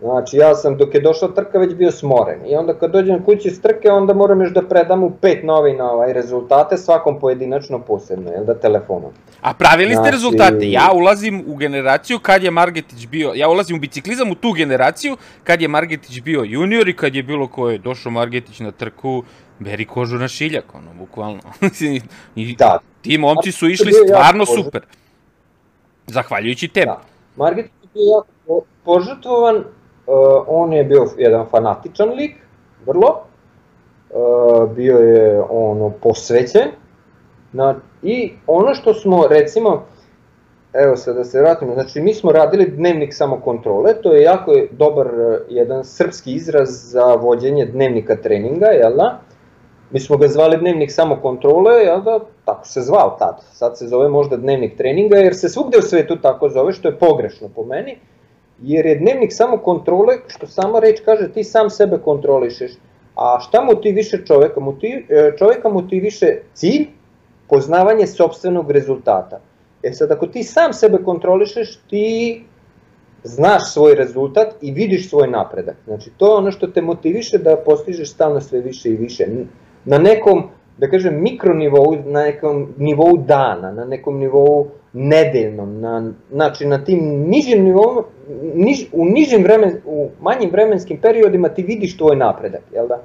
Znači, 0.00 0.36
ja 0.36 0.54
sam 0.54 0.76
dok 0.76 0.94
je 0.94 1.00
došla 1.00 1.28
trka 1.28 1.58
već 1.58 1.74
bio 1.74 1.90
smoren 1.90 2.46
i 2.46 2.56
onda 2.56 2.74
kad 2.74 2.90
dođem 2.90 3.24
kući 3.24 3.50
s 3.50 3.60
trke, 3.60 3.90
onda 3.90 4.14
moram 4.14 4.40
još 4.40 4.50
da 4.50 4.62
predam 4.62 5.02
u 5.02 5.10
pet 5.10 5.44
novina 5.44 5.92
ovaj, 5.92 6.12
rezultate, 6.12 6.76
svakom 6.76 7.20
pojedinačno 7.20 7.78
posebno, 7.78 8.30
jel 8.30 8.44
da, 8.44 8.54
telefonom. 8.54 9.10
A 9.40 9.54
pravili 9.54 9.90
ste 9.90 9.94
znači... 9.94 10.10
rezultate, 10.10 10.70
ja 10.70 10.90
ulazim 10.94 11.44
u 11.46 11.56
generaciju 11.56 12.18
kad 12.18 12.42
je 12.42 12.50
Margetić 12.50 13.06
bio, 13.06 13.32
ja 13.34 13.48
ulazim 13.48 13.76
u 13.76 13.80
biciklizam 13.80 14.30
u 14.30 14.34
tu 14.34 14.52
generaciju 14.52 15.16
kad 15.44 15.62
je 15.62 15.68
Margetić 15.68 16.20
bio 16.20 16.42
junior 16.42 16.88
i 16.88 16.96
kad 16.96 17.14
je 17.14 17.22
bilo 17.22 17.48
ko 17.48 17.70
je 17.70 17.78
došao 17.78 18.12
Margetić 18.12 18.60
na 18.60 18.70
trku, 18.70 19.22
beri 19.58 19.84
kožu 19.84 20.16
na 20.16 20.28
šiljak, 20.28 20.74
ono, 20.74 20.94
bukvalno. 20.94 21.40
I 22.36 22.56
da. 22.56 22.78
ti 23.02 23.18
momci 23.18 23.52
su 23.52 23.68
išli 23.68 23.92
stvarno 23.92 24.46
super. 24.46 24.82
Zahvaljujući 26.06 26.68
tebi. 26.68 26.86
Da. 26.86 27.00
Margetić 27.36 27.72
je 27.94 28.02
jako 28.16 28.64
požrtvovan, 28.84 29.64
on 30.46 30.72
je 30.72 30.84
bio 30.84 31.06
jedan 31.18 31.46
fanatičan 31.46 32.08
lik, 32.08 32.36
vrlo, 32.86 33.20
uh, 34.10 34.70
bio 34.70 34.98
je 34.98 35.42
ono 35.50 35.90
posvećen, 35.90 36.68
na, 37.52 37.74
i 38.02 38.32
ono 38.46 38.74
što 38.74 38.94
smo 38.94 39.26
recimo, 39.26 39.84
evo 40.72 40.96
sad 40.96 41.16
da 41.16 41.24
se 41.24 41.40
vratimo, 41.40 41.74
znači 41.74 42.00
mi 42.00 42.14
smo 42.14 42.32
radili 42.32 42.70
dnevnik 42.70 43.14
samokontrole, 43.14 43.94
to 44.02 44.12
je 44.12 44.22
jako 44.22 44.52
dobar 44.70 45.06
uh, 45.06 45.36
jedan 45.48 45.84
srpski 45.84 46.32
izraz 46.32 46.68
za 46.68 47.14
vođenje 47.14 47.66
dnevnika 47.66 48.16
treninga, 48.16 48.66
jel 48.66 48.96
da? 48.96 49.20
Mi 49.90 50.00
smo 50.00 50.16
ga 50.16 50.28
zvali 50.28 50.56
dnevnik 50.56 50.92
samokontrole, 50.92 51.72
jel 51.72 52.02
da, 52.02 52.20
tako 52.44 52.66
se 52.66 52.80
zvao 52.80 53.16
tad, 53.18 53.36
sad 53.52 53.78
se 53.78 53.86
zove 53.86 54.08
možda 54.08 54.36
dnevnik 54.36 54.76
treninga, 54.76 55.16
jer 55.16 55.36
se 55.36 55.48
svugde 55.48 55.78
u 55.78 55.82
svetu 55.82 56.16
tako 56.16 56.48
zove, 56.48 56.72
što 56.72 56.88
je 56.88 56.98
pogrešno 56.98 57.48
po 57.54 57.64
meni, 57.64 57.98
jer 58.62 58.86
je 58.86 58.94
dnevnik 58.94 59.32
samo 59.32 59.58
kontrole, 59.58 60.16
što 60.26 60.46
sama 60.46 60.78
reč 60.78 61.00
kaže, 61.04 61.32
ti 61.32 61.44
sam 61.44 61.70
sebe 61.70 61.98
kontrolišeš. 62.04 62.72
A 63.16 63.38
šta 63.40 63.64
motiviše 63.64 64.24
čoveka? 64.26 64.60
Motiv, 64.60 64.98
e, 65.08 65.32
čoveka 65.38 65.68
motiviše 65.68 66.26
cilj, 66.54 66.86
poznavanje 67.48 68.06
sobstvenog 68.06 68.70
rezultata. 68.70 69.40
E 69.82 69.92
sad, 69.92 70.10
ako 70.10 70.26
ti 70.26 70.42
sam 70.42 70.72
sebe 70.72 70.98
kontrolišeš, 71.04 71.76
ti 71.90 72.44
znaš 73.24 73.72
svoj 73.72 73.94
rezultat 73.94 74.54
i 74.60 74.72
vidiš 74.72 75.10
svoj 75.10 75.28
napredak. 75.28 75.76
Znači, 75.84 76.10
to 76.16 76.26
je 76.26 76.34
ono 76.34 76.50
što 76.50 76.66
te 76.66 76.82
motiviše 76.82 77.38
da 77.38 77.56
postižeš 77.56 78.10
stalno 78.10 78.40
sve 78.40 78.60
više 78.60 78.88
i 78.88 78.96
više. 78.96 79.26
Na 79.84 79.98
nekom, 79.98 80.50
da 80.78 80.88
kažem, 80.90 81.22
mikronivou, 81.22 81.96
na 82.04 82.22
nekom 82.22 82.66
nivou 82.78 83.16
dana, 83.16 83.72
na 83.72 83.84
nekom 83.84 84.18
nivou 84.18 84.68
nedeljnom, 84.92 85.80
na, 85.80 86.12
znači 86.32 86.66
na 86.66 86.84
tim 86.84 87.00
nižim 87.28 87.64
nivom, 87.64 88.04
niž, 88.54 88.86
u 88.92 89.04
nižim 89.04 89.42
vremen, 89.42 89.80
u 89.84 90.08
manjim 90.20 90.50
vremenskim 90.50 91.00
periodima 91.00 91.48
ti 91.48 91.62
vidiš 91.62 91.96
tvoj 91.96 92.16
napredak, 92.16 92.62
jel 92.72 92.88
da? 92.88 93.02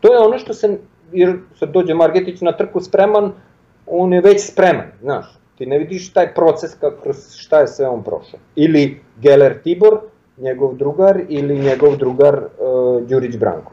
To 0.00 0.12
je 0.12 0.18
ono 0.18 0.38
što 0.38 0.54
se, 0.54 0.78
jer 1.12 1.36
sad 1.58 1.70
dođe 1.70 1.94
Margetić 1.94 2.40
na 2.40 2.56
trku 2.56 2.80
spreman, 2.80 3.32
on 3.86 4.12
je 4.12 4.20
već 4.20 4.40
spreman, 4.52 4.86
znaš. 5.00 5.38
ti 5.58 5.66
ne 5.66 5.78
vidiš 5.78 6.12
taj 6.12 6.34
proces 6.34 6.74
ka, 6.74 6.90
kroz 7.02 7.16
šta 7.36 7.60
je 7.60 7.66
sve 7.66 7.88
on 7.88 8.02
prošao. 8.02 8.40
Ili 8.56 9.00
Geller 9.20 9.62
Tibor, 9.62 9.98
njegov 10.38 10.74
drugar, 10.74 11.20
ili 11.28 11.58
njegov 11.58 11.96
drugar 11.96 12.34
uh, 12.34 13.02
Đurić 13.02 13.36
Branko. 13.36 13.71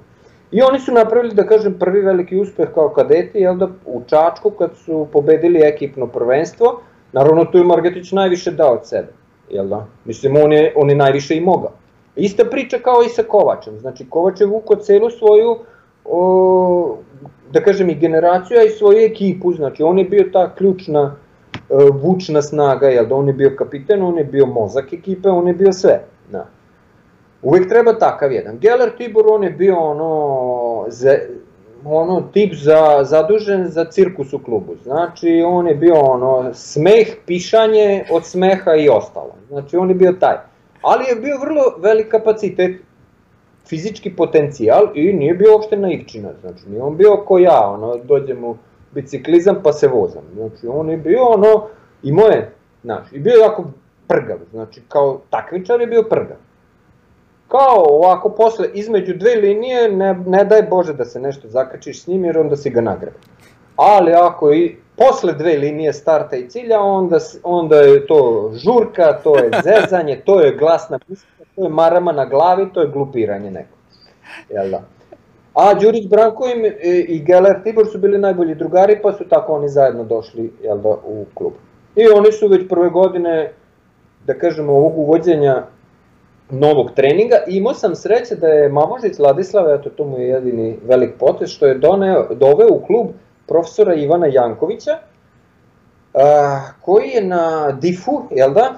I 0.52 0.62
oni 0.62 0.80
su 0.80 0.92
napravili, 0.92 1.34
da 1.34 1.44
kažem, 1.48 1.76
prvi 1.80 2.02
veliki 2.02 2.38
uspeh 2.38 2.70
kao 2.74 2.90
kadeti, 2.90 3.40
jel 3.40 3.58
da, 3.58 3.68
u 3.86 4.02
Čačku 4.08 4.50
kad 4.50 4.78
su 4.78 5.08
pobedili 5.14 5.62
ekipno 5.64 6.08
prvenstvo, 6.08 6.82
naravno 7.12 7.46
tu 7.46 7.58
je 7.58 7.64
Margetić 7.64 8.12
najviše 8.12 8.52
dao 8.52 8.74
od 8.74 8.88
sebe, 8.88 9.14
jel 9.50 9.68
da? 9.68 9.86
Mislim, 10.06 10.38
on 10.44 10.54
je, 10.54 10.74
on 10.76 10.90
je 10.90 10.96
najviše 10.96 11.36
i 11.36 11.42
mogao. 11.42 11.72
Ista 12.16 12.46
priča 12.46 12.78
kao 12.78 13.04
i 13.06 13.10
sa 13.10 13.24
Kovačem, 13.24 13.80
znači 13.80 14.06
Kovač 14.10 14.42
je 14.42 14.48
vuko 14.48 14.76
celu 14.76 15.10
svoju, 15.10 15.58
o, 16.06 16.98
da 17.52 17.64
kažem, 17.64 17.90
i 17.90 17.96
generaciju, 17.96 18.60
a 18.60 18.64
i 18.64 18.70
svoju 18.70 19.06
ekipu, 19.06 19.54
znači 19.54 19.84
on 19.84 20.00
je 20.00 20.06
bio 20.06 20.30
ta 20.34 20.56
ključna 20.56 21.16
e, 21.54 21.60
vučna 22.02 22.42
snaga, 22.42 22.88
jel 22.88 23.06
da, 23.06 23.16
on 23.16 23.28
je 23.28 23.34
bio 23.34 23.56
kapiten, 23.58 24.04
on 24.04 24.18
je 24.18 24.24
bio 24.24 24.46
mozak 24.46 24.94
ekipe, 24.94 25.30
on 25.30 25.48
je 25.48 25.54
bio 25.54 25.74
sve, 25.74 26.02
da. 26.32 26.46
Uvijek 27.42 27.70
treba 27.70 27.98
takav 27.98 28.32
jedan. 28.32 28.58
Geller 28.58 28.90
Tibor, 28.98 29.26
on 29.28 29.44
je 29.44 29.50
bio 29.50 29.78
ono, 29.78 30.86
za, 30.88 31.16
ono 31.86 32.22
tip 32.34 32.54
za, 32.54 33.04
zadužen 33.04 33.68
za 33.68 33.86
cirkus 33.86 34.34
u 34.34 34.40
klubu. 34.40 34.76
Znači, 34.84 35.44
on 35.46 35.68
je 35.68 35.76
bio 35.76 35.96
ono, 35.96 36.54
smeh, 36.54 37.08
pišanje 37.26 38.06
od 38.12 38.26
smeha 38.26 38.76
i 38.76 38.90
ostalo. 38.90 39.36
Znači, 39.50 39.78
on 39.78 39.90
je 39.90 39.96
bio 39.96 40.12
taj. 40.20 40.36
Ali 40.82 41.06
je 41.10 41.16
bio 41.16 41.38
vrlo 41.42 41.62
velik 41.78 42.08
kapacitet, 42.08 42.82
fizički 43.68 44.16
potencijal 44.16 44.88
i 44.94 45.14
nije 45.14 45.34
bio 45.34 45.54
uopšte 45.54 45.78
naivčina. 45.78 46.30
Znači, 46.42 46.70
nije 46.70 46.82
on 46.82 46.98
bio 46.98 47.18
ko 47.18 47.38
ja, 47.38 47.70
ono, 47.70 47.96
dođem 47.96 48.44
u 48.44 48.56
biciklizam 48.92 49.56
pa 49.64 49.74
se 49.74 49.88
vozam. 49.88 50.24
Znači, 50.34 50.68
on 50.68 50.90
je 50.90 50.98
bio 50.98 51.24
ono, 51.24 51.68
i 52.04 52.12
moje, 52.12 52.52
znači, 52.84 53.16
i 53.16 53.20
bio 53.20 53.36
jako 53.42 53.64
prgav. 54.08 54.38
Znači, 54.52 54.82
kao 54.88 55.22
takmičar 55.30 55.82
je 55.82 55.88
bio 55.88 56.04
prgav 56.04 56.38
kao 57.50 57.86
ovako 57.90 58.30
posle, 58.30 58.68
između 58.74 59.14
dve 59.14 59.36
linije, 59.36 59.92
ne, 59.92 60.14
ne 60.28 60.44
daj 60.44 60.62
Bože 60.62 60.94
da 60.94 61.06
se 61.06 61.20
nešto 61.20 61.48
zakačiš 61.48 62.04
s 62.04 62.08
njim 62.08 62.26
jer 62.26 62.38
onda 62.38 62.56
si 62.56 62.70
ga 62.70 62.82
nagrebe. 62.82 63.18
Ali 63.76 64.14
ako 64.14 64.54
i 64.54 64.76
posle 64.98 65.34
dve 65.34 65.58
linije 65.58 65.94
starta 65.94 66.36
i 66.36 66.50
cilja, 66.50 66.80
onda, 66.82 67.18
onda 67.44 67.76
je 67.76 68.08
to 68.08 68.52
žurka, 68.54 69.14
to 69.24 69.38
je 69.38 69.52
zezanje, 69.70 70.22
to 70.26 70.42
je 70.42 70.56
glasna 70.56 71.00
pisma, 71.00 71.46
to 71.56 71.64
je 71.64 71.70
marama 71.70 72.12
na 72.12 72.26
glavi, 72.26 72.68
to 72.74 72.82
je 72.82 72.88
glupiranje 72.88 73.52
neko. 73.52 73.78
Jel 74.50 74.70
da? 74.70 74.82
A 75.54 75.74
Đurić 75.74 76.08
Branko 76.08 76.46
im, 76.48 76.66
i 77.08 77.20
Geller 77.20 77.64
Tibor 77.64 77.88
su 77.92 77.98
bili 77.98 78.18
najbolji 78.18 78.56
drugari, 78.56 79.00
pa 79.02 79.14
su 79.14 79.24
tako 79.30 79.54
oni 79.54 79.70
zajedno 79.70 80.04
došli 80.04 80.52
jel 80.64 80.78
da, 80.78 80.90
u 80.90 81.26
klub. 81.34 81.54
I 81.96 82.08
oni 82.08 82.32
su 82.32 82.48
već 82.48 82.70
prve 82.70 82.90
godine, 82.90 83.52
da 84.26 84.34
kažemo, 84.34 84.74
ovog 84.74 84.98
uvođenja 84.98 85.64
novog 86.50 86.92
treninga 86.96 87.36
imao 87.48 87.74
sam 87.74 87.96
sreće 87.96 88.36
da 88.36 88.48
je 88.48 88.70
Mamožić 88.70 89.20
Ladislav, 89.20 89.74
eto 89.74 89.90
to 89.90 90.04
mu 90.04 90.20
je 90.20 90.28
jedini 90.28 90.78
velik 90.86 91.10
potez, 91.20 91.50
što 91.50 91.66
je 91.66 91.78
doneo, 91.78 92.28
doveo 92.36 92.68
u 92.72 92.86
klub 92.88 93.08
profesora 93.48 93.94
Ivana 93.94 94.28
Jankovića, 94.28 94.98
a, 96.14 96.62
koji 96.82 97.10
je 97.10 97.22
na 97.22 97.72
DIF-u, 97.72 98.22
jel 98.32 98.54
da, 98.54 98.74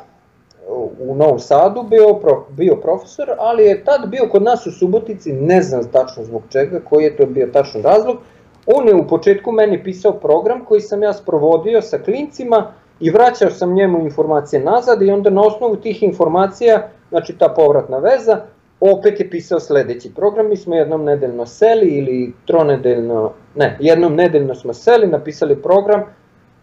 u 0.99 1.15
Novom 1.15 1.39
Sadu 1.39 1.83
bio, 1.83 2.19
bio 2.49 2.75
profesor, 2.75 3.29
ali 3.37 3.63
je 3.63 3.83
tad 3.83 4.09
bio 4.09 4.27
kod 4.31 4.43
nas 4.43 4.67
u 4.67 4.71
Subotici, 4.71 5.33
ne 5.33 5.61
znam 5.61 5.83
tačno 5.91 6.23
zbog 6.23 6.41
čega, 6.49 6.79
koji 6.89 7.03
je 7.03 7.17
to 7.17 7.25
bio 7.25 7.49
tačno 7.53 7.81
razlog, 7.81 8.17
on 8.65 8.87
je 8.87 8.95
u 8.95 9.07
početku 9.07 9.51
meni 9.51 9.83
pisao 9.83 10.13
program 10.13 10.65
koji 10.65 10.81
sam 10.81 11.03
ja 11.03 11.13
sprovodio 11.13 11.81
sa 11.81 11.97
klincima 11.97 12.73
i 12.99 13.09
vraćao 13.09 13.49
sam 13.49 13.73
njemu 13.73 13.99
informacije 13.99 14.63
nazad 14.63 15.01
i 15.01 15.11
onda 15.11 15.29
na 15.29 15.41
osnovu 15.41 15.75
tih 15.75 16.03
informacija 16.03 16.89
znači 17.11 17.37
ta 17.37 17.53
povratna 17.55 17.97
veza, 17.97 18.41
opet 18.79 19.19
je 19.19 19.29
pisao 19.29 19.59
sledeći. 19.59 20.13
Program, 20.15 20.49
mi 20.49 20.57
smo 20.57 20.75
jednom 20.75 21.03
nedeljno 21.03 21.45
seli 21.45 21.87
ili 21.87 22.33
tronedeljno, 22.45 23.31
ne, 23.55 23.77
jednom 23.79 24.15
nedeljno 24.15 24.55
smo 24.55 24.73
seli, 24.73 25.07
napisali 25.07 25.61
program 25.61 26.03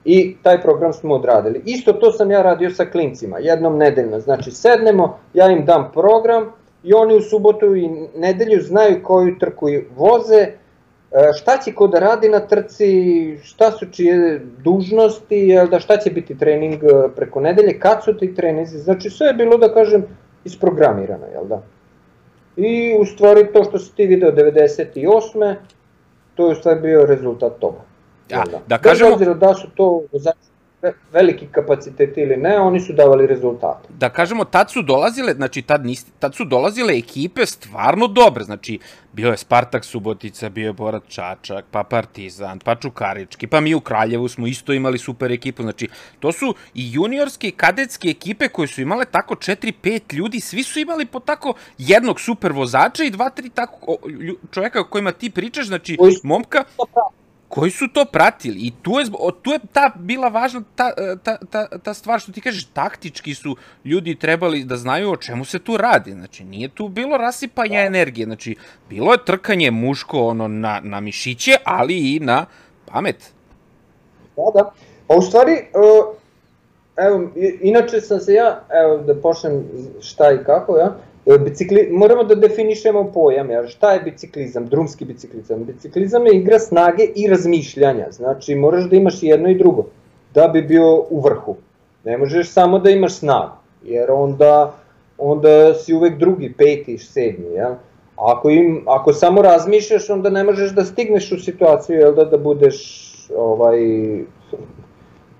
i 0.04 0.36
taj 0.42 0.62
program 0.62 0.92
smo 0.92 1.14
odradili. 1.14 1.62
Isto 1.64 1.92
to 1.92 2.12
sam 2.12 2.30
ja 2.30 2.42
radio 2.42 2.70
sa 2.70 2.84
klincima, 2.84 3.38
jednom 3.38 3.76
nedeljno, 3.76 4.20
znači 4.20 4.50
sednemo, 4.50 5.18
ja 5.34 5.50
im 5.50 5.64
dam 5.64 5.90
program 5.92 6.52
i 6.82 6.94
oni 6.94 7.16
u 7.16 7.20
subotu 7.20 7.76
i 7.76 7.88
nedelju 8.16 8.62
znaju 8.62 9.02
koju 9.02 9.38
trku 9.38 9.66
voze, 9.96 10.36
e, 10.38 10.52
šta 11.36 11.58
će 11.58 11.72
ko 11.72 11.86
da 11.86 11.98
radi 11.98 12.28
na 12.28 12.40
trci, 12.40 13.38
šta 13.42 13.70
su 13.70 13.86
čije 13.90 14.40
dužnosti, 14.64 15.54
da 15.70 15.80
šta 15.80 15.96
će 15.96 16.10
biti 16.10 16.38
trening 16.38 16.84
e, 16.84 17.08
preko 17.16 17.40
nedelje, 17.40 17.78
kad 17.78 18.04
su 18.04 18.16
ti 18.16 18.34
treninzi, 18.34 18.78
znači 18.78 19.10
sve 19.10 19.26
je 19.26 19.34
bilo 19.34 19.58
da 19.58 19.74
kažem 19.74 20.04
isprogramirano, 20.48 21.26
jel 21.32 21.46
da? 21.46 21.62
I 22.56 22.96
u 23.00 23.04
stvari 23.04 23.52
to 23.52 23.64
što 23.64 23.78
si 23.78 23.94
ti 23.94 24.06
video 24.06 24.32
98. 24.32 25.54
to 26.34 26.46
je 26.46 26.52
u 26.52 26.54
stvari 26.54 26.80
bio 26.80 27.06
rezultat 27.06 27.58
toga. 27.58 27.80
Ja, 28.30 28.44
da, 28.50 28.60
da 28.66 28.78
kažemo... 28.78 29.10
Bez 29.10 29.14
obzira 29.14 29.34
da 29.34 29.54
su 29.54 29.68
to 29.74 30.02
vozači 30.12 30.48
veliki 31.12 31.46
kapacitet 31.52 32.16
ili 32.16 32.36
ne, 32.36 32.58
oni 32.60 32.80
su 32.80 32.92
davali 32.92 33.26
rezultate. 33.26 33.88
Da 33.88 34.08
kažemo, 34.08 34.44
tad 34.44 34.70
su 34.70 34.82
dolazile, 34.82 35.34
znači 35.34 35.62
tad, 35.62 35.86
nis, 35.86 36.06
tad 36.18 36.34
su 36.34 36.44
dolazile 36.44 36.98
ekipe 36.98 37.46
stvarno 37.46 38.06
dobre, 38.06 38.44
znači 38.44 38.78
bio 39.12 39.30
je 39.30 39.36
Spartak 39.36 39.84
Subotica, 39.84 40.48
bio 40.48 40.66
je 40.66 40.72
Borat 40.72 41.02
Čačak, 41.08 41.64
pa 41.70 41.82
Partizan, 41.82 42.58
pa 42.58 42.74
Čukarički, 42.74 43.46
pa 43.46 43.60
mi 43.60 43.74
u 43.74 43.80
Kraljevu 43.80 44.28
smo 44.28 44.46
isto 44.46 44.72
imali 44.72 44.98
super 44.98 45.32
ekipu, 45.32 45.62
znači 45.62 45.88
to 46.20 46.32
su 46.32 46.54
i 46.74 46.92
juniorske 46.92 47.48
i 47.48 47.52
kadetske 47.52 48.08
ekipe 48.08 48.48
koje 48.48 48.68
su 48.68 48.80
imale 48.80 49.04
tako 49.04 49.34
4-5 49.34 50.14
ljudi, 50.14 50.40
svi 50.40 50.62
su 50.62 50.78
imali 50.78 51.06
po 51.06 51.20
tako 51.20 51.54
jednog 51.78 52.20
super 52.20 52.52
vozača 52.52 53.04
i 53.04 53.10
dva, 53.10 53.30
tri 53.30 53.48
tako 53.48 53.96
čoveka 54.50 54.80
o 54.80 54.84
kojima 54.84 55.12
ti 55.12 55.30
pričaš, 55.30 55.66
znači 55.66 55.98
momka 56.22 56.64
koji 57.48 57.70
su 57.70 57.88
to 57.88 58.04
pratili? 58.04 58.58
I 58.60 58.72
tu 58.82 58.90
je, 58.90 59.06
tu 59.42 59.50
je 59.50 59.58
ta 59.72 59.92
bila 59.96 60.28
važna 60.28 60.62
ta, 60.74 60.92
ta, 61.22 61.36
ta, 61.50 61.78
ta 61.78 61.94
stvar 61.94 62.20
što 62.20 62.32
ti 62.32 62.40
kažeš, 62.40 62.64
taktički 62.64 63.34
su 63.34 63.56
ljudi 63.84 64.14
trebali 64.14 64.64
da 64.64 64.76
znaju 64.76 65.10
o 65.10 65.16
čemu 65.16 65.44
se 65.44 65.58
tu 65.58 65.76
radi, 65.76 66.12
znači 66.12 66.44
nije 66.44 66.68
tu 66.68 66.88
bilo 66.88 67.16
rasipanje 67.16 67.76
da. 67.76 67.86
energije, 67.86 68.24
znači 68.24 68.56
bilo 68.88 69.12
je 69.12 69.24
trkanje 69.24 69.70
muško 69.70 70.26
ono 70.26 70.48
na, 70.48 70.80
na 70.82 71.00
mišiće, 71.00 71.56
ali 71.64 72.14
i 72.14 72.20
na 72.20 72.46
pamet. 72.86 73.32
Da, 74.36 74.42
da, 74.54 74.70
pa 75.06 75.14
u 75.14 75.22
stvari, 75.22 75.52
uh, 75.52 76.14
evo, 76.96 77.30
inače 77.60 78.00
sam 78.00 78.20
se 78.20 78.32
ja, 78.32 78.64
evo 78.82 78.98
da 78.98 79.20
počnem 79.20 79.64
šta 80.00 80.32
i 80.32 80.44
kako, 80.44 80.76
ja, 80.76 80.96
E, 80.96 81.07
bicikli, 81.36 81.88
moramo 81.92 82.24
da 82.24 82.34
definišemo 82.34 83.10
pojam, 83.14 83.50
jer 83.50 83.68
šta 83.68 83.92
je 83.92 84.00
biciklizam, 84.00 84.66
drumski 84.66 85.04
biciklizam? 85.04 85.64
Biciklizam 85.64 86.26
je 86.26 86.36
igra 86.36 86.58
snage 86.58 87.04
i 87.14 87.26
razmišljanja, 87.26 88.06
znači 88.10 88.54
moraš 88.54 88.84
da 88.84 88.96
imaš 88.96 89.22
jedno 89.22 89.48
i 89.48 89.58
drugo, 89.58 89.86
da 90.34 90.48
bi 90.48 90.62
bio 90.62 91.04
u 91.10 91.20
vrhu. 91.20 91.56
Ne 92.04 92.18
možeš 92.18 92.50
samo 92.50 92.78
da 92.78 92.90
imaš 92.90 93.18
snagu, 93.18 93.56
jer 93.84 94.10
onda, 94.10 94.74
onda 95.18 95.74
si 95.74 95.94
uvek 95.94 96.18
drugi, 96.18 96.54
peti, 96.58 96.98
sedmi, 96.98 97.46
jel? 97.54 97.74
Ako, 98.16 98.50
im, 98.50 98.84
ako 98.86 99.12
samo 99.12 99.42
razmišljaš, 99.42 100.10
onda 100.10 100.30
ne 100.30 100.44
možeš 100.44 100.70
da 100.70 100.84
stigneš 100.84 101.32
u 101.32 101.38
situaciju, 101.38 101.98
jel 101.98 102.14
da, 102.14 102.24
da 102.24 102.38
budeš 102.38 102.78
ovaj, 103.36 103.80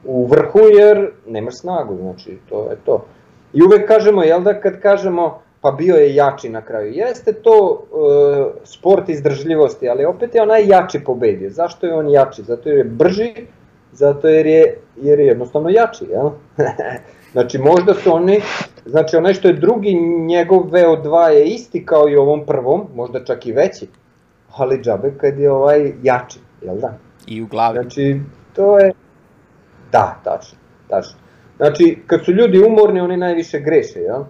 u 0.05 0.27
vrhu, 0.27 0.61
jer 0.79 1.11
nemaš 1.27 1.61
snagu, 1.61 1.97
znači 1.97 2.39
to 2.49 2.71
je 2.71 2.77
to. 2.85 3.05
I 3.53 3.63
uvek 3.63 3.89
kažemo, 3.89 4.23
jel 4.23 4.41
da, 4.41 4.61
kad 4.61 4.81
kažemo, 4.81 5.41
pa 5.69 5.73
bio 5.77 5.97
je 5.97 6.15
jači 6.15 6.49
na 6.49 6.63
kraju. 6.63 6.93
Jeste 6.93 7.33
to 7.33 7.83
e, 7.83 8.61
sport 8.65 9.09
izdržljivosti, 9.09 9.89
ali 9.89 10.05
opet 10.05 10.35
je 10.35 10.43
onaj 10.43 10.67
jači 10.67 11.01
pobedio. 11.05 11.51
Zašto 11.51 11.87
je 11.87 11.95
on 11.95 12.11
jači? 12.11 12.43
Zato 12.43 12.69
jer 12.69 12.79
je 12.79 12.85
brži, 12.85 13.35
zato 13.93 14.29
jer 14.29 14.47
je, 14.47 14.79
jer 14.97 15.21
je 15.21 15.27
jednostavno 15.27 15.69
jači, 15.69 16.05
jel? 16.11 16.31
znači 17.33 17.59
možda 17.59 17.95
su 17.95 18.15
oni, 18.15 18.41
znači 18.87 19.17
onaj 19.17 19.35
što 19.35 19.49
je 19.49 19.55
drugi, 19.55 19.95
njegov 20.27 20.63
VO2 20.63 21.29
je 21.29 21.45
isti 21.45 21.87
kao 21.87 22.09
i 22.09 22.17
ovom 22.17 22.47
prvom, 22.47 22.87
možda 22.95 23.25
čak 23.25 23.47
i 23.47 23.53
veći, 23.53 23.89
ali 24.57 24.83
džabe 24.83 25.13
kad 25.21 25.39
je 25.39 25.51
ovaj 25.51 25.93
jači, 26.03 26.39
jel 26.63 26.77
da? 26.77 26.99
I 27.27 27.43
u 27.43 27.47
glavi. 27.47 27.79
Znači, 27.81 28.21
to 28.55 28.79
je, 28.79 28.93
da, 29.93 30.21
tačno, 30.25 30.59
tačno. 30.89 31.19
Znači, 31.57 31.99
kad 32.07 32.25
su 32.25 32.33
ljudi 32.33 32.65
umorni, 32.65 33.01
oni 33.01 33.17
najviše 33.17 33.61
greše, 33.61 34.01
jel? 34.01 34.25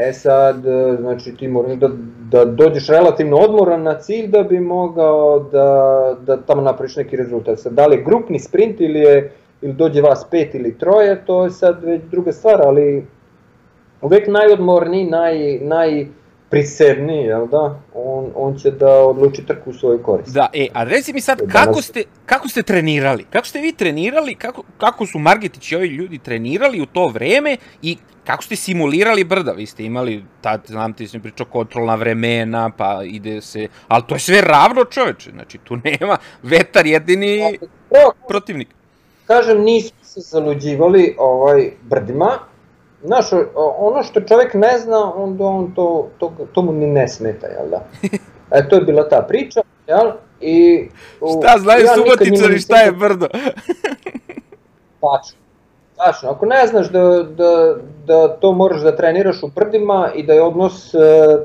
E 0.00 0.12
sad, 0.12 0.66
e, 0.66 0.96
znači 1.00 1.36
ti 1.36 1.48
moraš 1.48 1.76
da, 1.76 1.88
da 2.30 2.44
dođeš 2.44 2.88
relativno 2.88 3.36
odmoran 3.36 3.82
na 3.82 3.98
cilj 3.98 4.26
da 4.26 4.42
bi 4.42 4.60
mogao 4.60 5.38
da, 5.52 6.16
da 6.26 6.36
tamo 6.36 6.62
napraviš 6.62 6.96
neki 6.96 7.16
rezultat. 7.16 7.58
Sad, 7.58 7.72
da 7.72 7.86
li 7.86 7.96
je 7.96 8.02
grupni 8.02 8.38
sprint 8.38 8.80
ili, 8.80 9.00
je, 9.00 9.32
ili 9.62 9.72
dođe 9.72 10.00
vas 10.00 10.26
pet 10.30 10.54
ili 10.54 10.78
troje, 10.78 11.24
to 11.26 11.44
je 11.44 11.50
sad 11.50 11.84
već 11.84 12.02
druga 12.10 12.32
stvar, 12.32 12.62
ali 12.62 13.06
uvek 14.02 14.28
najodmorniji, 14.28 15.10
naj, 15.10 15.58
naj 15.62 16.06
prisebniji, 16.50 17.24
jel 17.24 17.46
da, 17.46 17.80
on, 17.94 18.30
on 18.34 18.58
će 18.58 18.70
da 18.70 18.90
odluči 18.90 19.46
trku 19.46 19.70
u 19.70 19.72
svoju 19.72 20.02
korist. 20.02 20.34
Da, 20.34 20.48
e, 20.52 20.66
a 20.74 20.84
reci 20.84 21.12
mi 21.12 21.20
sad, 21.20 21.40
kako 21.52 21.82
ste, 21.82 22.02
kako 22.26 22.48
ste 22.48 22.62
trenirali? 22.62 23.24
Kako 23.30 23.46
ste 23.46 23.58
vi 23.58 23.72
trenirali, 23.72 24.34
kako, 24.34 24.62
kako 24.78 25.06
su 25.06 25.18
Margetić 25.18 25.72
i 25.72 25.76
ovi 25.76 25.86
ljudi 25.86 26.18
trenirali 26.18 26.80
u 26.80 26.86
to 26.86 27.08
vreme 27.08 27.56
i 27.82 27.96
kako 28.24 28.42
ste 28.42 28.56
simulirali 28.56 29.24
brda? 29.24 29.52
Vi 29.52 29.66
ste 29.66 29.84
imali, 29.84 30.24
tad, 30.40 30.60
znam 30.66 30.92
ti 30.92 31.08
sam 31.08 31.20
pričao, 31.20 31.46
kontrolna 31.46 31.94
vremena, 31.94 32.70
pa 32.76 33.00
ide 33.04 33.40
se, 33.40 33.68
ali 33.88 34.02
to 34.08 34.14
je 34.14 34.18
sve 34.18 34.40
ravno 34.40 34.84
čoveče, 34.84 35.30
znači 35.30 35.58
tu 35.58 35.76
nema 35.84 36.16
vetar 36.42 36.86
jedini 36.86 37.58
protivnik. 38.28 38.68
kažem, 39.26 39.62
nismo 39.62 39.98
se 40.02 40.20
zaluđivali 40.20 41.14
ovaj, 41.18 41.70
brdima, 41.82 42.38
Znaš, 43.04 43.26
ono 43.78 44.02
što 44.02 44.20
čovjek 44.20 44.54
ne 44.54 44.78
zna, 44.78 45.14
onda 45.14 45.44
on 45.44 45.74
to, 45.74 46.08
to, 46.18 46.32
to 46.52 46.62
mu 46.62 46.72
ni 46.72 46.86
ne 46.86 47.08
smeta, 47.08 47.46
jel 47.46 47.68
da? 47.70 47.84
E, 48.50 48.68
to 48.68 48.76
je 48.76 48.82
bila 48.82 49.08
ta 49.08 49.22
priča, 49.28 49.60
jel? 49.86 50.10
I, 50.40 50.88
u- 51.20 51.42
Šta 51.42 51.58
znaju 51.58 51.84
ja 51.84 51.94
subotičari 51.94 52.58
šta 52.58 52.76
je 52.76 52.92
brdo? 52.92 53.26
Tačno. 55.02 55.38
Tačno. 55.96 56.30
Ako 56.30 56.46
ne 56.46 56.66
znaš 56.66 56.90
da, 56.90 57.22
da, 57.22 57.74
da 58.06 58.28
to 58.28 58.52
moraš 58.52 58.80
da 58.80 58.96
treniraš 58.96 59.42
u 59.42 59.48
brdima 59.48 60.10
i 60.14 60.22
da 60.22 60.32
je 60.32 60.42
odnos 60.42 60.94
e, 60.94 60.98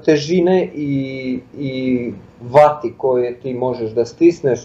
težine 0.05 0.69
i, 0.75 1.39
i 1.57 2.13
vati 2.41 2.93
koje 2.97 3.39
ti 3.39 3.53
možeš 3.53 3.91
da 3.91 4.05
stisneš, 4.05 4.59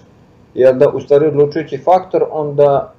je 0.54 0.72
da 0.72 0.88
u 0.88 1.00
stvari 1.00 1.26
odlučujući 1.26 1.78
faktor, 1.78 2.24
onda 2.30 2.92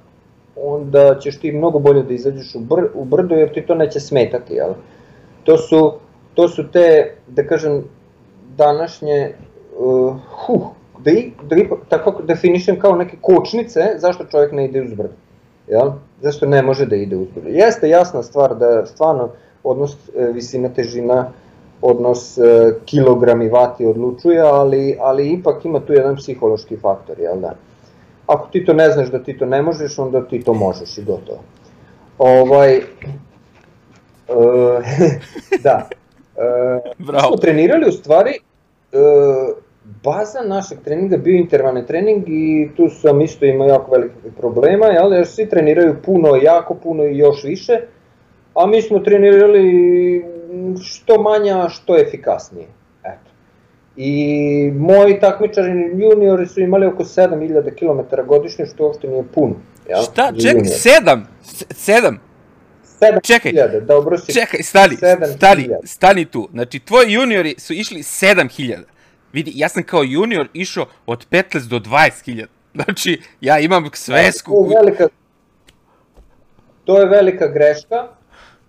onda 0.62 1.18
ćeš 1.20 1.38
ti 1.38 1.52
mnogo 1.52 1.78
bolje 1.78 2.02
da 2.02 2.14
izađeš 2.14 2.54
u, 2.54 2.60
br, 2.60 2.84
u 2.94 3.04
brdo 3.04 3.34
jer 3.34 3.52
ti 3.52 3.66
to 3.66 3.74
neće 3.74 4.00
smetati, 4.00 4.54
jel? 4.54 4.72
To 5.44 5.56
su, 5.56 5.92
to 6.34 6.48
su 6.48 6.70
te, 6.72 7.14
da 7.26 7.46
kažem, 7.46 7.84
današnje, 8.56 9.34
uh, 9.78 10.14
huh, 10.30 10.62
da, 10.98 11.10
i, 11.10 11.30
da 11.42 11.56
ipak, 11.56 11.78
tako 11.88 12.22
definišem 12.22 12.78
kao 12.78 12.96
neke 12.96 13.16
kočnice 13.20 13.80
zašto 13.96 14.24
čovjek 14.24 14.52
ne 14.52 14.64
ide 14.64 14.82
uz 14.82 14.94
brdo, 14.94 15.14
jel? 15.68 15.90
Zašto 16.20 16.46
ne 16.46 16.62
može 16.62 16.86
da 16.86 16.96
ide 16.96 17.16
uz 17.16 17.28
brdo. 17.34 17.48
Jeste 17.48 17.88
jasna 17.88 18.22
stvar 18.22 18.56
da 18.56 18.86
stvarno 18.86 19.28
odnos 19.64 19.96
e, 20.16 20.32
visina 20.32 20.68
težina, 20.68 21.32
odnos 21.82 22.38
e, 22.38 22.42
kilogrami 22.84 23.48
vati 23.48 23.86
odlučuje, 23.86 24.40
ali, 24.40 24.96
ali 25.00 25.30
ipak 25.30 25.64
ima 25.64 25.80
tu 25.80 25.92
jedan 25.92 26.16
psihološki 26.16 26.76
faktor, 26.76 27.18
jel 27.18 27.40
da? 27.40 27.54
Ako 28.30 28.48
ti 28.52 28.64
to 28.64 28.72
ne 28.72 28.90
znaš 28.90 29.08
da 29.10 29.22
ti 29.22 29.38
to 29.38 29.46
ne 29.46 29.62
možeš, 29.62 29.98
onda 29.98 30.26
ti 30.28 30.42
to 30.44 30.54
možeš 30.54 30.98
i 30.98 31.02
gotovo. 31.02 31.38
Ovaj, 32.18 32.76
e, 32.76 32.82
da. 35.64 35.88
E, 36.36 36.80
Bravo. 36.98 37.26
smo 37.26 37.36
trenirali 37.36 37.88
u 37.88 37.92
stvari, 37.92 38.30
e, 38.30 38.38
baza 40.04 40.40
našeg 40.46 40.78
treninga 40.84 41.16
bio 41.16 41.36
intervalni 41.36 41.86
trening 41.86 42.24
i 42.28 42.70
tu 42.76 42.88
sam 42.88 43.20
isto 43.20 43.44
imao 43.44 43.68
jako 43.68 43.90
velikih 43.90 44.32
problema, 44.38 44.86
jel, 44.86 45.12
jer 45.12 45.26
svi 45.26 45.48
treniraju 45.48 45.96
puno, 46.04 46.36
jako 46.42 46.74
puno 46.74 47.04
i 47.04 47.18
još 47.18 47.44
više, 47.44 47.80
a 48.54 48.66
mi 48.66 48.82
smo 48.82 48.98
trenirali 48.98 50.24
što 50.82 51.22
manja, 51.22 51.68
što 51.68 51.98
efikasnije. 51.98 52.66
I 53.96 54.22
moji 54.74 55.20
takmičari 55.20 55.70
juniori 55.96 56.46
su 56.46 56.60
imali 56.60 56.86
oko 56.86 57.04
7000 57.04 57.74
km 57.74 58.26
godišnje, 58.28 58.66
što 58.66 58.84
uopšte 58.84 59.08
nije 59.08 59.24
puno. 59.34 59.54
Jel? 59.88 60.02
Šta, 60.02 60.32
čekaj, 60.32 60.50
juniore. 60.50 60.68
sedam, 60.68 61.28
S- 61.44 61.64
sedam, 61.70 62.20
7000, 63.00 63.20
čekaj. 63.22 63.52
da 63.80 63.96
obrosi. 63.96 64.34
čekaj, 64.34 64.62
stani, 64.62 64.96
stani, 65.36 65.62
hiljada. 65.62 65.86
stani 65.86 66.24
tu. 66.24 66.48
Znači, 66.52 66.78
tvoji 66.78 67.12
juniori 67.12 67.54
su 67.58 67.72
išli 67.72 68.02
7000. 68.02 68.76
Vidi, 69.32 69.52
ja 69.54 69.68
sam 69.68 69.82
kao 69.82 70.02
junior 70.02 70.48
išao 70.52 70.86
od 71.06 71.26
15 71.30 71.68
do 71.68 71.78
20.000. 71.78 72.46
Znači, 72.74 73.20
ja 73.40 73.58
imam 73.58 73.90
svesku. 73.92 74.50
To 74.52 74.70
je 74.70 74.76
velika, 74.76 75.08
to 76.84 77.00
je 77.00 77.06
velika 77.06 77.46
greška. 77.48 78.08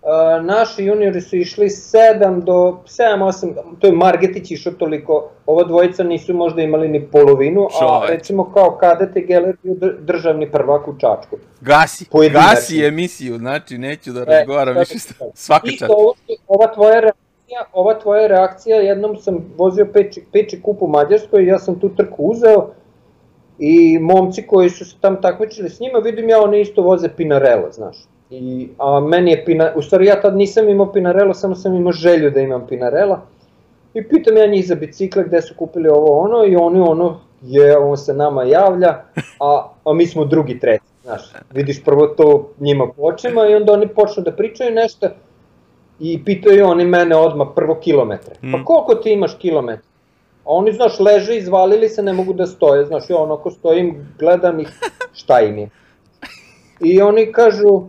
Uh, 0.04 0.08
naši 0.44 0.84
juniori 0.84 1.20
su 1.20 1.36
išli 1.36 1.66
7 1.66 2.42
do 2.42 2.52
7 2.52 3.18
8 3.18 3.54
to 3.78 3.86
je 3.86 3.92
Margetić 3.92 4.50
išao 4.50 4.72
toliko 4.72 5.30
ova 5.46 5.64
dvojica 5.64 6.02
nisu 6.04 6.34
možda 6.34 6.62
imali 6.62 6.88
ni 6.88 7.06
polovinu 7.06 7.68
a 7.82 8.06
recimo 8.08 8.52
kao 8.52 8.70
kadete 8.70 9.20
Geller 9.20 9.56
dr- 9.64 10.00
državni 10.00 10.50
prvak 10.50 10.88
u 10.88 10.98
Čačku 10.98 11.36
Gasi, 11.60 12.04
Pojedinačni. 12.10 12.50
gasi 12.50 12.84
emisiju, 12.84 13.38
znači 13.38 13.78
neću 13.78 14.12
da 14.12 14.20
E, 14.20 14.24
razgovaram 14.24 14.76
više 14.78 14.98
svaka 15.34 15.66
čast. 15.66 15.74
Isto 15.74 15.86
ovo 15.92 16.14
što- 16.14 16.34
ova 16.46 16.74
tvoja 16.74 17.00
reakcija, 17.00 17.60
ova 17.72 17.94
tvoja 17.94 18.26
reakcija, 18.26 18.76
jednom 18.76 19.16
sam 19.16 19.38
vozio 19.56 19.86
peči, 19.92 20.22
peči 20.32 20.62
kup 20.62 20.82
u 20.82 20.86
Mađarskoj 20.88 21.46
ja 21.46 21.58
sam 21.58 21.80
tu 21.80 21.88
trku 21.88 22.22
uzeo 22.24 22.70
i 23.58 23.98
momci 23.98 24.46
koji 24.46 24.70
su 24.70 24.84
se 24.84 24.96
tam 25.00 25.20
takmičili 25.22 25.70
s 25.70 25.80
njima, 25.80 25.98
vidim 25.98 26.28
ja 26.28 26.40
oni 26.42 26.60
isto 26.60 26.82
voze 26.82 27.08
Pinarello, 27.16 27.70
znaš. 27.72 27.96
I, 28.32 28.68
a 28.78 29.00
meni 29.00 29.30
je 29.30 29.44
Pina, 29.44 29.72
u 29.76 29.82
stvari 29.82 30.06
ja 30.06 30.20
tad 30.20 30.36
nisam 30.36 30.68
imao 30.68 30.92
Pinarello, 30.92 31.34
samo 31.34 31.54
sam 31.54 31.74
imao 31.74 31.92
želju 31.92 32.30
da 32.30 32.40
imam 32.40 32.66
Pinarella. 32.68 33.20
I 33.94 34.08
pitam 34.08 34.36
ja 34.36 34.46
njih 34.46 34.66
za 34.66 34.74
bicikle 34.74 35.24
gde 35.24 35.42
su 35.42 35.54
kupili 35.58 35.88
ovo 35.88 36.18
ono 36.18 36.44
i 36.44 36.56
oni 36.56 36.80
ono, 36.80 37.20
je, 37.42 37.78
on 37.78 37.96
se 37.96 38.14
nama 38.14 38.44
javlja, 38.44 39.02
a, 39.40 39.68
a 39.84 39.92
mi 39.92 40.06
smo 40.06 40.24
drugi, 40.24 40.58
treći, 40.60 40.84
znaš. 41.02 41.32
Vidiš 41.50 41.84
prvo 41.84 42.06
to 42.06 42.50
njima 42.60 42.86
po 42.86 43.02
očima 43.02 43.46
i 43.48 43.54
onda 43.54 43.72
oni 43.72 43.88
počnu 43.88 44.22
da 44.22 44.32
pričaju 44.32 44.74
nešto 44.74 45.08
i 46.00 46.24
pitaju 46.24 46.66
oni 46.66 46.84
mene 46.84 47.16
odmah 47.16 47.48
prvo 47.54 47.74
kilometre. 47.74 48.34
Pa 48.40 48.46
Mm. 48.58 48.64
koliko 48.64 48.94
ti 48.94 49.12
imaš 49.12 49.34
kilometra? 49.38 49.88
A 50.44 50.50
oni, 50.50 50.72
znaš, 50.72 51.00
leže, 51.00 51.36
izvalili 51.36 51.88
se, 51.88 52.02
ne 52.02 52.12
mogu 52.12 52.32
da 52.32 52.46
stoje, 52.46 52.84
znaš, 52.84 53.10
ja 53.10 53.16
onako 53.16 53.50
stojim, 53.50 54.08
gledam 54.18 54.60
ih, 54.60 54.68
šta 55.12 55.40
im 55.40 55.58
je. 55.58 55.68
I 56.80 57.02
oni 57.02 57.32
kažu, 57.32 57.82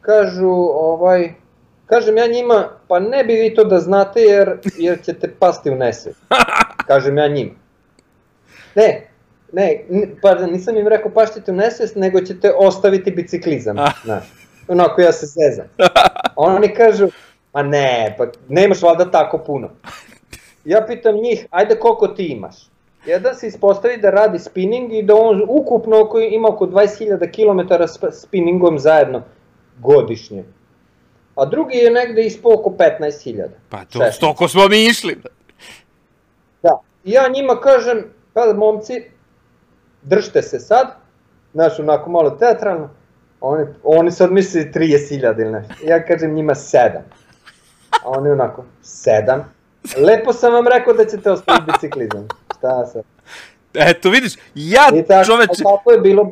kažu, 0.00 0.50
ovaj, 0.74 1.32
kažem 1.86 2.16
ja 2.16 2.26
njima, 2.26 2.68
pa 2.88 3.00
ne 3.00 3.24
bi 3.24 3.34
vi 3.34 3.54
to 3.54 3.64
da 3.64 3.78
znate 3.78 4.20
jer, 4.20 4.58
jer 4.78 5.02
ćete 5.04 5.34
pasti 5.38 5.70
u 5.70 5.74
nesvet. 5.74 6.16
Kažem 6.88 7.18
ja 7.18 7.28
njima. 7.28 7.50
Ne, 8.74 9.10
ne, 9.52 9.84
pardon, 10.22 10.50
nisam 10.50 10.76
im 10.76 10.88
rekao 10.88 11.10
paštite 11.10 11.52
u 11.52 11.54
nesvest, 11.54 11.96
nego 11.96 12.20
ćete 12.20 12.52
ostaviti 12.56 13.10
biciklizam, 13.10 13.76
znaš. 14.04 14.24
Onako 14.68 15.00
ja 15.00 15.12
se 15.12 15.26
zezam. 15.26 15.66
Oni 16.36 16.74
kažu, 16.74 17.08
ma 17.54 17.62
ne, 17.62 18.14
pa 18.18 18.26
nemaš 18.48 18.82
valjda 18.82 19.10
tako 19.10 19.38
puno. 19.38 19.70
Ja 20.64 20.84
pitam 20.88 21.14
njih, 21.14 21.46
ajde 21.50 21.78
koliko 21.78 22.08
ti 22.08 22.26
imaš? 22.26 22.54
Jedan 23.06 23.34
se 23.34 23.46
ispostavi 23.46 23.96
da 23.96 24.10
radi 24.10 24.38
spinning 24.38 24.92
i 24.92 25.02
da 25.02 25.14
on 25.14 25.46
ukupno 25.48 26.00
oko, 26.00 26.20
ima 26.20 26.48
oko 26.48 26.66
20.000 26.66 27.18
km 27.30 27.74
sp- 27.74 28.12
spinningom 28.12 28.78
zajedno 28.78 29.22
godišnje. 29.80 30.44
A 31.34 31.44
drugi 31.44 31.76
je 31.76 31.90
negde 31.90 32.22
ispao 32.22 32.52
oko 32.54 32.70
15.000. 32.70 33.48
Pa 33.68 33.84
to, 33.84 33.98
16. 33.98 34.12
stoko 34.12 34.48
smo 34.48 34.68
mi 34.68 34.84
išli. 34.84 35.16
Da. 36.62 36.78
I 37.04 37.10
ja 37.10 37.28
njima 37.28 37.60
kažem, 37.60 38.04
pa 38.32 38.52
momci, 38.52 39.04
držite 40.02 40.42
se 40.42 40.58
sad, 40.58 40.86
znaš, 41.52 41.78
onako 41.78 42.10
malo 42.10 42.30
teatralno, 42.30 42.90
oni, 43.40 43.66
oni 43.82 44.10
sad 44.10 44.32
misli 44.32 44.70
30.000 44.74 45.40
ili 45.40 45.52
nešto. 45.52 45.74
Ja 45.84 46.04
kažem 46.04 46.34
njima 46.34 46.54
7. 46.54 46.98
A 48.04 48.08
oni 48.08 48.30
onako, 48.30 48.64
7? 48.82 49.42
Lepo 49.96 50.32
sam 50.32 50.52
vam 50.52 50.66
rekao 50.66 50.94
da 50.94 51.04
ćete 51.04 51.30
ostaviti 51.30 51.72
biciklizam. 51.72 52.28
Šta 52.58 52.86
sad? 52.86 53.02
Eto, 53.74 54.10
vidiš, 54.10 54.34
ja, 54.54 54.82
I 54.94 55.02
tako, 55.02 55.26
čoveče, 55.26 55.62
tako 55.62 55.92
je 55.92 56.00
bilo. 56.00 56.30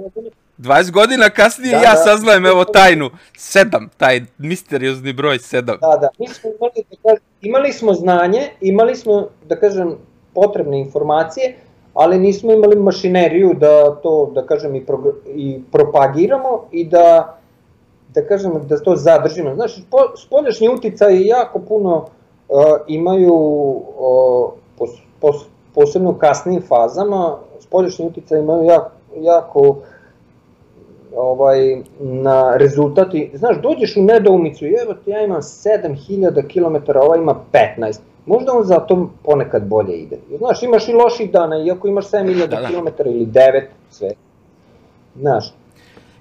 Bogdan. 0.59 0.85
20 0.85 0.91
godina 0.91 1.31
kasnije 1.31 1.71
Da, 1.71 1.83
ja 1.83 1.95
da. 1.95 1.97
saznajem 1.97 2.47
evo 2.47 2.65
tajnu. 2.65 3.11
Sedam, 3.37 3.89
taj 3.97 4.21
misteriozni 4.39 5.13
broj 5.13 5.39
sedam. 5.39 5.77
Da, 5.81 5.97
da, 6.01 6.09
mi 6.19 6.29
smo 6.29 6.51
imali, 6.51 6.85
da 6.91 6.97
kažem, 7.03 7.25
imali 7.41 7.73
smo 7.73 7.95
znanje, 7.95 8.41
imali 8.61 8.97
smo, 8.97 9.29
da 9.49 9.57
kažem, 9.57 9.97
potrebne 10.35 10.81
informacije, 10.81 11.57
ali 11.95 12.19
nismo 12.19 12.53
imali 12.53 12.77
mašineriju 12.77 13.55
da 13.55 13.95
to, 13.95 14.31
da 14.35 14.47
kažem, 14.47 14.75
i, 14.75 14.87
prog 14.87 15.07
i 15.27 15.61
propagiramo 15.73 16.65
i 16.73 16.85
da, 16.85 17.39
da 18.15 18.27
kažem, 18.27 18.53
da 18.69 18.79
to 18.79 18.97
zadržimo. 18.97 19.55
Znaš, 19.55 19.75
spo, 19.75 19.99
spoljašnji 20.17 20.69
uticaj 20.69 21.27
jako 21.27 21.59
puno 21.59 21.97
uh, 22.49 22.65
imaju, 22.87 23.35
uh, 23.35 24.51
pos, 24.79 24.91
pos, 25.21 25.37
posebno 25.75 26.11
u 26.11 26.15
kasnijim 26.15 26.63
fazama, 26.63 27.37
spoljašnji 27.61 28.07
uticaj 28.07 28.41
imaju 28.41 28.65
jako, 28.65 28.91
jako 29.17 29.77
ovaj, 31.17 31.83
na 32.01 32.57
rezultati, 32.57 33.31
znaš, 33.35 33.57
dođeš 33.63 33.97
u 33.97 34.03
nedoumicu 34.03 34.67
i 34.67 34.75
evo 34.83 34.95
ti 34.95 35.11
ja 35.11 35.25
imam 35.25 35.41
7000 35.41 36.43
km, 36.53 36.99
ova 36.99 37.17
ima 37.17 37.35
15, 37.79 37.99
možda 38.27 38.53
on 38.53 38.65
zato 38.65 39.11
ponekad 39.23 39.67
bolje 39.67 39.97
ide. 39.97 40.19
Znaš, 40.39 40.63
imaš 40.63 40.89
i 40.89 40.93
loših 40.93 41.31
dana, 41.31 41.65
iako 41.65 41.89
imaš 41.89 42.11
7000 42.11 42.47
Da, 42.47 42.61
da. 42.61 42.67
km 42.69 43.09
ili 43.09 43.27
9, 43.27 43.63
sve. 43.91 44.11
Znaš, 45.17 45.53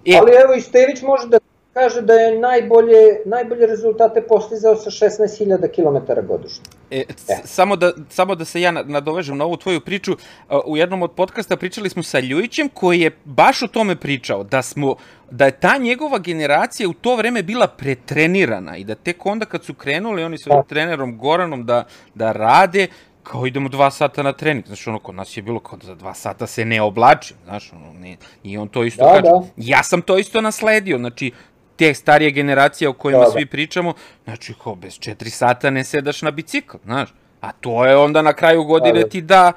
E, 0.07 0.17
ali 0.19 0.31
evo 0.43 0.53
i 0.53 0.61
Stević 0.61 1.01
može 1.01 1.27
da 1.27 1.39
kaže 1.73 2.01
da 2.01 2.13
je 2.13 2.39
najbolje, 2.39 3.21
najbolje 3.25 3.67
rezultate 3.67 4.21
postizao 4.21 4.75
sa 4.75 4.89
16.000 4.89 5.67
km 5.75 6.27
godišnje. 6.27 6.63
E, 6.91 7.03
samo, 7.43 7.75
da, 7.75 7.91
samo 8.09 8.35
da 8.35 8.45
se 8.45 8.61
ja 8.61 8.71
nadovežem 8.71 9.37
na 9.37 9.45
ovu 9.45 9.57
tvoju 9.57 9.81
priču, 9.81 10.17
u 10.65 10.77
jednom 10.77 11.01
od 11.01 11.11
podcasta 11.11 11.57
pričali 11.57 11.89
smo 11.89 12.03
sa 12.03 12.19
Ljujićem 12.19 12.69
koji 12.69 13.01
je 13.01 13.17
baš 13.25 13.63
o 13.63 13.67
tome 13.67 13.95
pričao, 13.95 14.43
da 14.43 14.61
smo 14.61 14.95
da 15.31 15.45
je 15.45 15.59
ta 15.59 15.77
njegova 15.77 16.19
generacija 16.19 16.89
u 16.89 16.93
to 16.93 17.15
vreme 17.15 17.43
bila 17.43 17.67
pretrenirana 17.67 18.77
i 18.77 18.83
da 18.83 18.95
tek 18.95 19.25
onda 19.25 19.45
kad 19.45 19.63
su 19.63 19.73
krenuli 19.73 20.23
oni 20.23 20.37
sa 20.37 20.49
da. 20.49 20.63
trenerom 20.63 21.17
Goranom 21.17 21.65
da, 21.65 21.83
da 22.15 22.31
rade, 22.31 22.87
kao 23.23 23.47
idemo 23.47 23.69
dva 23.69 23.91
sata 23.91 24.23
na 24.23 24.33
trening, 24.33 24.65
znaš, 24.67 24.87
ono, 24.87 24.99
kod 24.99 25.15
nas 25.15 25.37
je 25.37 25.43
bilo 25.43 25.59
kao 25.59 25.77
da 25.77 25.85
za 25.85 25.95
dva 25.95 26.13
sata 26.13 26.47
se 26.47 26.65
ne 26.65 26.81
oblačim, 26.81 27.37
znaš, 27.43 27.73
ono, 27.73 27.93
ne, 27.93 28.17
i 28.43 28.57
on 28.57 28.67
to 28.67 28.83
isto 28.83 29.03
da, 29.03 29.09
kaže. 29.09 29.21
Da. 29.21 29.41
Ja 29.57 29.83
sam 29.83 30.01
to 30.01 30.17
isto 30.17 30.41
nasledio, 30.41 30.97
znači, 30.97 31.31
te 31.77 31.93
starije 31.93 32.31
generacije 32.31 32.89
o 32.89 32.93
kojima 32.93 33.19
da, 33.19 33.25
da. 33.25 33.31
svi 33.31 33.45
pričamo, 33.45 33.93
znači, 34.23 34.53
kao 34.63 34.75
bez 34.75 34.99
četiri 34.99 35.29
sata 35.29 35.69
ne 35.69 35.83
sedaš 35.83 36.21
na 36.21 36.31
bicikl, 36.31 36.77
znaš, 36.83 37.13
a 37.41 37.51
to 37.51 37.85
je 37.85 37.97
onda 37.97 38.21
na 38.21 38.33
kraju 38.33 38.63
godine 38.63 38.99
da, 38.99 39.03
da. 39.03 39.09
ti 39.09 39.21
da 39.21 39.51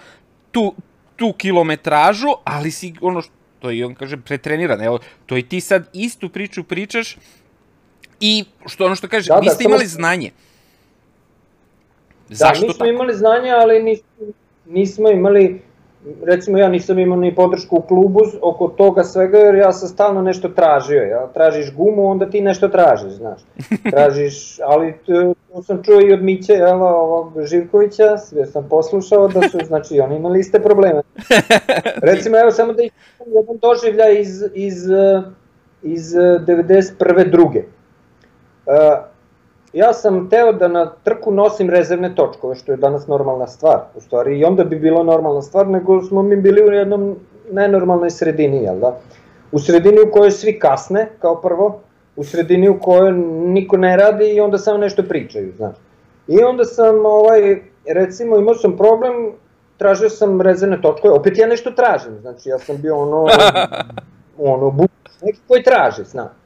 tu, 0.50 0.74
tu 1.16 1.32
kilometražu, 1.32 2.28
ali 2.44 2.70
si, 2.70 2.94
ono, 3.00 3.22
to 3.58 3.70
je, 3.70 3.86
on 3.86 3.94
kaže, 3.94 4.16
pretreniran, 4.16 4.82
evo, 4.82 4.98
to 5.26 5.36
i 5.36 5.42
ti 5.42 5.60
sad 5.60 5.88
istu 5.92 6.28
priču 6.28 6.64
pričaš, 6.64 7.16
i 8.20 8.44
što 8.66 8.86
ono 8.86 8.94
što 8.94 9.08
kaže, 9.08 9.28
da, 9.28 9.38
vi 9.38 9.46
da, 9.46 9.54
ste 9.54 9.64
imali 9.64 9.86
samo... 9.86 9.96
znanje, 9.96 10.30
Da, 12.30 12.36
Zašto 12.36 12.66
mi 12.66 12.72
smo 12.72 12.78
tako? 12.78 12.90
imali 12.90 13.14
znanja, 13.14 13.56
ali 13.56 13.82
nismo, 13.82 14.06
nismo 14.66 15.10
imali, 15.10 15.62
recimo 16.24 16.58
ja 16.58 16.68
nisam 16.68 16.98
imao 16.98 17.18
ni 17.18 17.34
podršku 17.34 17.76
u 17.76 17.82
klubu 17.82 18.20
oko 18.42 18.68
toga 18.68 19.04
svega, 19.04 19.38
jer 19.38 19.54
ja 19.54 19.72
sam 19.72 19.88
stalno 19.88 20.22
nešto 20.22 20.48
tražio, 20.48 21.02
ja 21.02 21.26
tražiš 21.26 21.74
gumu, 21.74 22.10
onda 22.10 22.30
ti 22.30 22.40
nešto 22.40 22.68
tražiš, 22.68 23.12
znaš, 23.12 23.40
tražiš, 23.92 24.58
ali 24.60 24.94
to 25.52 25.62
sam 25.62 25.82
čuo 25.82 26.00
i 26.00 26.12
od 26.12 26.22
Miće, 26.22 26.52
jel, 26.52 26.82
ovog 26.82 27.32
Živkovića, 27.44 28.18
sve 28.18 28.46
sam 28.46 28.68
poslušao 28.68 29.28
da 29.28 29.48
su, 29.48 29.58
znači, 29.66 30.00
oni 30.00 30.16
imali 30.16 30.40
iste 30.40 30.60
probleme. 30.60 31.02
Recimo, 32.10 32.38
evo 32.38 32.50
samo 32.50 32.72
da 32.72 32.82
jedan 32.82 33.58
doživlja 33.62 34.08
iz, 34.08 34.42
iz, 34.54 34.76
iz 35.82 36.12
91. 36.14 37.30
druge. 37.30 37.62
Uh, 38.66 39.10
ja 39.72 39.92
sam 39.92 40.30
teo 40.30 40.52
da 40.52 40.68
na 40.68 40.92
trku 41.04 41.32
nosim 41.32 41.70
rezervne 41.70 42.14
točkove, 42.14 42.54
što 42.54 42.72
je 42.72 42.76
danas 42.76 43.06
normalna 43.06 43.46
stvar, 43.46 43.78
u 43.94 44.00
stvari, 44.00 44.38
i 44.38 44.44
onda 44.44 44.64
bi 44.64 44.76
bilo 44.76 45.02
normalna 45.02 45.42
stvar, 45.42 45.68
nego 45.68 46.02
smo 46.02 46.22
mi 46.22 46.36
bili 46.36 46.62
u 46.62 46.72
jednom 46.72 47.16
nenormalnoj 47.52 48.10
sredini, 48.10 48.62
jel 48.62 48.78
da? 48.78 48.96
U 49.52 49.58
sredini 49.58 50.00
u 50.00 50.10
kojoj 50.12 50.30
svi 50.30 50.58
kasne, 50.58 51.08
kao 51.18 51.40
prvo, 51.40 51.80
u 52.16 52.24
sredini 52.24 52.68
u 52.68 52.80
kojoj 52.80 53.12
niko 53.46 53.76
ne 53.76 53.96
radi 53.96 54.34
i 54.34 54.40
onda 54.40 54.58
samo 54.58 54.78
nešto 54.78 55.02
pričaju, 55.02 55.52
znaš. 55.56 55.76
I 56.28 56.42
onda 56.42 56.64
sam, 56.64 57.06
ovaj, 57.06 57.62
recimo, 57.94 58.36
imao 58.36 58.54
sam 58.54 58.76
problem, 58.76 59.32
tražio 59.76 60.08
sam 60.08 60.40
rezervne 60.40 60.82
točkove, 60.82 61.14
opet 61.14 61.38
ja 61.38 61.46
nešto 61.46 61.70
tražim, 61.70 62.18
znači 62.20 62.48
ja 62.48 62.58
sam 62.58 62.76
bio 62.82 62.96
ono, 62.96 63.26
ono, 64.52 64.70
bu, 64.70 64.86
neki 65.22 65.38
koji 65.48 65.62
traži, 65.62 66.04
znaš. 66.04 66.39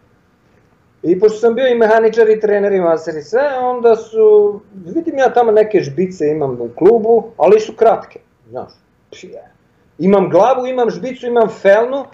I 1.05 1.21
pošto 1.21 1.39
sam 1.39 1.55
bio 1.55 1.67
i 1.67 1.75
mehaničar 1.75 2.31
i 2.31 2.41
trener 2.41 2.73
i 2.73 2.81
master 2.81 3.17
i 3.17 3.23
sve, 3.23 3.41
onda 3.63 3.97
su, 3.97 4.61
vidim 4.85 5.19
ja 5.19 5.33
tamo 5.33 5.53
neke 5.53 5.81
žbice 5.81 6.29
imam 6.29 6.61
u 6.61 6.69
klubu, 6.79 7.25
ali 7.37 7.61
su 7.61 7.73
kratke, 7.73 8.21
znaš. 8.49 8.73
Pije. 9.11 9.51
Imam 9.99 10.31
glavu, 10.31 10.67
imam 10.67 10.91
žbicu, 10.91 11.27
imam 11.27 11.49
felnu, 11.49 12.05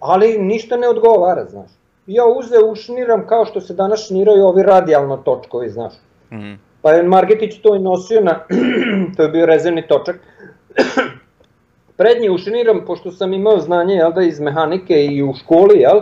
ali 0.00 0.38
ništa 0.38 0.76
ne 0.76 0.88
odgovara, 0.88 1.44
znaš. 1.44 1.70
Ja 2.06 2.24
uze 2.26 2.58
ušniram 2.70 3.26
kao 3.26 3.44
što 3.44 3.60
se 3.60 3.74
danas 3.74 4.06
šniraju 4.06 4.44
ovi 4.44 4.62
radijalno 4.62 5.16
točkovi, 5.16 5.68
znaš. 5.68 5.92
Mm. 6.32 6.54
Pa 6.82 6.92
je 6.92 7.02
Margetić 7.02 7.60
to 7.60 7.74
i 7.74 7.78
nosio 7.78 8.20
na, 8.20 8.40
to 9.16 9.22
je 9.22 9.28
bio 9.28 9.46
rezervni 9.46 9.86
točak. 9.86 10.16
Prednji 11.96 12.30
ušniram, 12.30 12.84
pošto 12.86 13.10
sam 13.12 13.32
imao 13.32 13.58
znanje, 13.60 13.94
jel 13.94 14.12
da, 14.12 14.22
iz 14.22 14.40
mehanike 14.40 15.04
i 15.06 15.22
u 15.22 15.34
školi, 15.34 15.78
jel, 15.78 16.00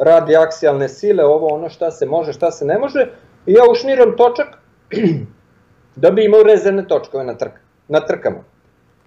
radi 0.00 0.36
aksijalne 0.36 0.88
sile, 0.88 1.24
ovo 1.24 1.54
ono 1.54 1.68
šta 1.68 1.90
se 1.90 2.06
može, 2.06 2.32
šta 2.32 2.50
se 2.50 2.64
ne 2.64 2.78
može, 2.78 3.06
i 3.46 3.52
ja 3.52 3.62
ušniram 3.70 4.16
točak 4.16 4.46
da 6.02 6.10
bi 6.10 6.24
imao 6.24 6.42
rezervne 6.42 6.86
točkove 6.88 7.24
na, 7.24 7.34
trk, 7.34 7.52
na 7.88 8.00
trkama. 8.00 8.44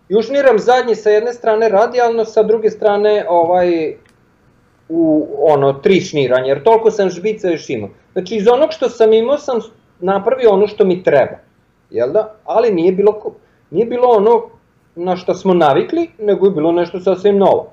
I 0.10 0.16
ušniram 0.16 0.60
zadnji 0.60 0.96
sa 0.96 1.10
jedne 1.10 1.34
strane 1.34 1.70
radijalno, 1.70 2.26
sa 2.26 2.44
druge 2.44 2.70
strane 2.70 3.26
ovaj 3.30 3.96
u 4.90 5.28
ono 5.40 5.74
tri 5.74 6.02
šniranja, 6.02 6.48
jer 6.48 6.64
toliko 6.64 6.92
sam 6.92 7.10
žbica 7.10 7.50
još 7.50 7.70
imao. 7.70 7.90
Znači 8.14 8.36
iz 8.36 8.48
onog 8.48 8.72
što 8.72 8.90
sam 8.90 9.14
imao 9.14 9.38
sam 9.38 9.60
napravio 10.00 10.50
ono 10.50 10.68
što 10.68 10.86
mi 10.86 11.04
treba, 11.04 11.38
jel 11.90 12.12
da? 12.12 12.36
Ali 12.46 12.72
nije 12.72 12.92
bilo, 12.92 13.36
nije 13.70 13.86
bilo 13.86 14.08
ono 14.08 14.50
na 14.96 15.16
što 15.16 15.34
smo 15.34 15.54
navikli, 15.54 16.10
nego 16.20 16.46
je 16.46 16.52
bilo 16.52 16.72
nešto 16.72 17.00
sasvim 17.00 17.38
novo. 17.38 17.72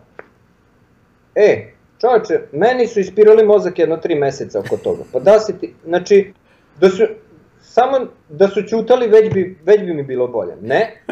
E, 1.34 1.72
Čovječe, 2.00 2.40
meni 2.52 2.86
su 2.86 3.00
ispirali 3.00 3.46
mozak 3.46 3.78
jedno 3.78 3.96
tri 3.96 4.14
meseca 4.14 4.58
oko 4.58 4.76
toga. 4.76 5.02
Pa 5.12 5.18
da 5.18 5.40
si 5.40 5.58
ti, 5.58 5.74
znači, 5.84 6.32
da 6.80 6.88
su, 6.88 7.04
samo 7.60 7.98
da 8.28 8.48
su 8.48 8.62
čutali 8.62 9.08
već 9.08 9.32
bi, 9.34 9.58
već 9.64 9.80
bi 9.80 9.94
mi 9.94 10.02
bilo 10.02 10.28
bolje. 10.28 10.56
Ne, 10.62 11.02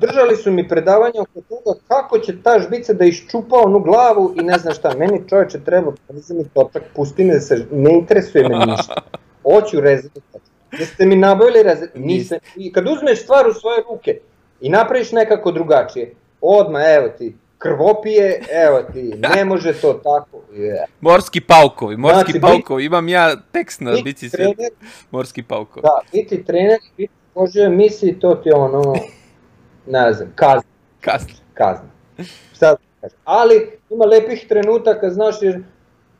držali 0.00 0.36
su 0.36 0.50
mi 0.50 0.68
predavanja 0.68 1.22
oko 1.22 1.40
toga 1.48 1.78
kako 1.88 2.18
će 2.18 2.42
ta 2.42 2.58
žbica 2.58 2.92
da 2.92 3.04
iščupa 3.04 3.56
onu 3.56 3.80
glavu 3.80 4.34
i 4.40 4.44
ne 4.44 4.58
znam 4.58 4.74
šta. 4.74 4.94
Meni 4.96 5.28
čovječe 5.28 5.60
treba, 5.64 5.92
pa 6.06 6.14
mi 6.14 6.48
točak, 6.54 6.82
pusti 6.94 7.24
me 7.24 7.34
da 7.34 7.40
se, 7.40 7.66
ne 7.72 7.92
interesuje 7.92 8.48
me 8.48 8.66
ništa. 8.66 8.94
Hoću 9.42 9.80
rezati. 9.80 10.20
Jeste 10.78 11.06
mi 11.06 11.16
nabavili 11.16 11.62
rezati? 11.62 11.98
Niste. 11.98 12.38
I 12.56 12.72
kad 12.72 12.88
uzmeš 12.88 13.22
stvar 13.22 13.48
u 13.48 13.52
svoje 13.52 13.82
ruke 13.90 14.18
i 14.60 14.68
napraviš 14.68 15.12
nekako 15.12 15.52
drugačije, 15.52 16.14
odmah 16.40 16.82
evo 16.96 17.08
ti, 17.08 17.36
krvopije, 17.58 18.42
evo 18.66 18.82
ti, 18.92 19.02
ne 19.34 19.44
može 19.44 19.72
to 19.80 19.92
tako. 19.92 20.40
Yeah. 20.52 20.84
Morski 21.00 21.40
paukovi, 21.40 21.96
morski 21.96 22.32
znači, 22.32 22.40
paukovi, 22.40 22.84
imam 22.84 23.08
ja 23.08 23.36
tekst 23.52 23.80
na 23.80 23.92
bici 24.04 24.30
sve. 24.30 24.46
Morski 25.10 25.42
paukovi. 25.42 25.82
Da, 25.82 26.00
biti 26.12 26.44
trener, 26.44 26.78
biti 26.96 27.12
može 27.34 27.68
misli, 27.68 28.20
to 28.20 28.34
ti 28.34 28.50
ono, 28.52 28.94
ne 29.86 30.12
znam, 30.12 30.32
kazna. 30.34 30.70
Kazna. 31.00 31.34
Kazna. 31.54 31.88
Šta 32.52 32.70
da 32.70 32.76
kažem. 33.00 33.18
Ali 33.24 33.70
ima 33.90 34.04
lepih 34.04 34.46
trenutaka, 34.48 35.10
znaš, 35.10 35.36
jer 35.42 35.62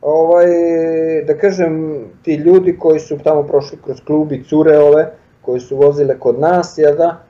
ovaj, 0.01 0.47
da 1.27 1.37
kažem, 1.37 2.03
ti 2.23 2.35
ljudi 2.35 2.77
koji 2.79 2.99
su 2.99 3.17
tamo 3.23 3.43
prošli 3.43 3.77
kroz 3.85 3.97
klubi, 4.05 4.43
cure 4.43 4.77
ove, 4.77 5.11
koji 5.41 5.59
su 5.59 5.77
vozile 5.77 6.19
kod 6.19 6.39
nas, 6.39 6.77
jel 6.77 6.95
da, 6.95 7.23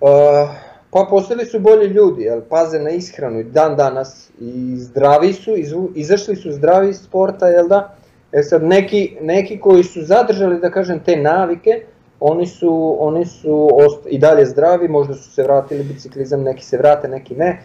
uh, 0.00 0.67
Pa 0.90 1.06
postali 1.10 1.44
su 1.44 1.60
bolji 1.60 1.86
ljudi, 1.86 2.22
jel, 2.22 2.40
paze 2.48 2.78
na 2.78 2.90
ishranu 2.90 3.40
i 3.40 3.44
dan 3.44 3.76
danas 3.76 4.30
i 4.40 4.76
zdravi 4.76 5.32
su, 5.32 5.56
izvu, 5.56 5.90
izašli 5.94 6.36
su 6.36 6.52
zdravi 6.52 6.90
iz 6.90 6.96
sporta, 6.96 7.48
jel 7.48 7.68
da? 7.68 7.94
E 8.32 8.42
sad 8.42 8.62
neki, 8.62 9.16
neki 9.20 9.60
koji 9.60 9.84
su 9.84 10.02
zadržali, 10.02 10.60
da 10.60 10.70
kažem, 10.70 11.00
te 11.04 11.16
navike, 11.16 11.82
oni 12.20 12.46
su, 12.46 12.96
oni 13.00 13.26
su 13.26 13.68
ost, 13.72 14.06
i 14.06 14.18
dalje 14.18 14.46
zdravi, 14.46 14.88
možda 14.88 15.14
su 15.14 15.30
se 15.30 15.42
vratili 15.42 15.84
biciklizam, 15.84 16.42
neki 16.42 16.64
se 16.64 16.76
vrate, 16.76 17.08
neki 17.08 17.34
ne, 17.34 17.62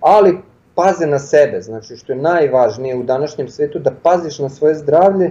ali 0.00 0.38
paze 0.74 1.06
na 1.06 1.18
sebe, 1.18 1.60
znači 1.60 1.96
što 1.96 2.12
je 2.12 2.18
najvažnije 2.18 2.96
u 2.96 3.02
današnjem 3.02 3.48
svetu, 3.48 3.78
da 3.78 3.90
paziš 4.02 4.38
na 4.38 4.48
svoje 4.48 4.74
zdravlje, 4.74 5.30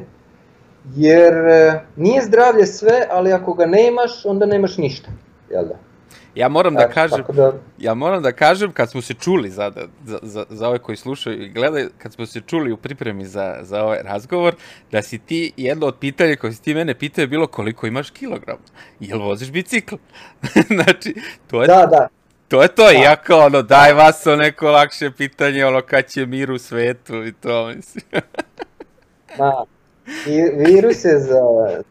jer 0.95 1.33
e, 1.33 1.81
nije 1.95 2.21
zdravlje 2.21 2.65
sve, 2.65 3.07
ali 3.11 3.33
ako 3.33 3.53
ga 3.53 3.65
nemaš, 3.65 4.25
onda 4.25 4.45
nemaš 4.45 4.77
ništa, 4.77 5.09
jel 5.49 5.65
da? 5.65 5.92
Ja 6.35 6.49
moram 6.49 6.75
da 6.75 6.87
kažem, 6.89 7.23
da... 7.33 7.53
ja 7.77 7.93
moram 7.93 8.23
da 8.23 8.31
kažem 8.31 8.71
kad 8.71 8.91
smo 8.91 9.01
se 9.01 9.13
čuli 9.13 9.49
za, 9.49 9.71
za, 10.05 10.19
za, 10.21 10.45
za 10.49 10.67
ove 10.67 10.79
koji 10.79 10.95
slušaju 10.95 11.43
i 11.43 11.49
gledaju, 11.49 11.89
kad 11.97 12.13
smo 12.13 12.25
se 12.25 12.41
čuli 12.41 12.71
u 12.71 12.77
pripremi 12.77 13.25
za, 13.25 13.57
za 13.61 13.83
ovaj 13.83 13.99
razgovor, 14.03 14.55
da 14.91 15.01
si 15.01 15.17
ti, 15.17 15.53
jedno 15.57 15.87
od 15.87 15.95
pitanja 15.99 16.35
koje 16.35 16.53
si 16.53 16.61
ti 16.61 16.73
mene 16.73 16.93
pitao 16.93 17.23
je 17.23 17.27
bilo 17.27 17.47
koliko 17.47 17.87
imaš 17.87 18.09
kilograma, 18.09 18.61
jel 18.99 19.19
voziš 19.19 19.51
bicikl? 19.51 19.95
znači, 20.83 21.15
to 21.47 21.61
je... 21.61 21.67
Da, 21.67 21.85
da. 21.85 22.07
To 22.47 22.61
je 22.61 22.67
to, 22.67 22.83
da. 22.83 22.93
iako 22.93 23.35
ono, 23.35 23.61
daj 23.61 23.93
vas 23.93 24.27
o 24.27 24.35
neko 24.35 24.71
lakše 24.71 25.11
pitanje, 25.11 25.65
ono, 25.65 25.81
kad 25.81 26.07
će 26.07 26.25
mir 26.25 26.51
u 26.51 26.57
svetu 26.57 27.23
i 27.23 27.33
to, 27.33 27.67
mislim. 27.67 28.03
da, 29.37 29.65
I 30.27 30.41
viruse 30.65 31.09
za, 31.19 31.41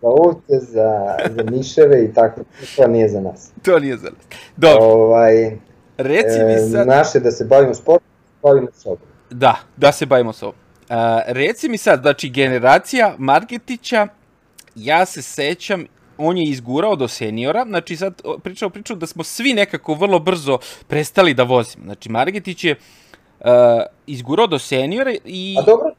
za 0.01 0.09
ovce, 0.09 0.59
za, 0.59 1.17
za 1.37 1.43
miševe 1.51 2.05
i 2.05 2.15
tako, 2.15 2.41
to 2.77 2.87
nije 2.87 3.09
za 3.09 3.21
nas. 3.21 3.51
To 3.63 3.79
nije 3.79 3.97
za 3.97 4.11
nas. 4.11 4.27
Dobro. 4.57 4.85
Ovaj, 4.85 5.57
Reci 5.97 6.45
mi 6.45 6.53
e, 6.53 6.59
sad... 6.59 6.87
Naše 6.87 7.21
da 7.21 7.31
se 7.31 7.45
bavimo 7.45 7.75
sportom, 7.75 8.09
bavimo 8.43 8.69
sobom. 8.75 9.09
Da, 9.31 9.57
da 9.77 9.93
se 9.93 10.07
bavimo 10.07 10.33
sobom. 10.33 10.55
Uh, 10.83 10.97
reci 11.27 11.69
mi 11.69 11.79
sad, 11.79 12.01
znači 12.03 12.29
generacija 12.29 13.15
Margetića, 13.19 14.07
ja 14.75 15.07
se 15.07 15.23
sećam, 15.23 15.87
on 16.19 16.39
je 16.39 16.51
izgurao 16.51 16.97
do 16.97 17.09
seniora, 17.09 17.65
znači 17.69 17.97
sad 17.97 18.23
pričao 18.43 18.71
pričao 18.71 18.97
da 18.97 19.07
smo 19.07 19.25
svi 19.25 19.55
nekako 19.55 19.95
vrlo 19.95 20.19
brzo 20.19 20.59
prestali 20.89 21.35
da 21.35 21.43
vozimo. 21.43 21.85
Znači 21.85 22.09
Margetić 22.09 22.65
je 22.65 22.77
uh, 23.41 23.47
izgurao 24.07 24.47
do 24.47 24.59
seniora 24.59 25.13
i... 25.25 25.57
A 25.59 25.63
dobro, 25.63 25.95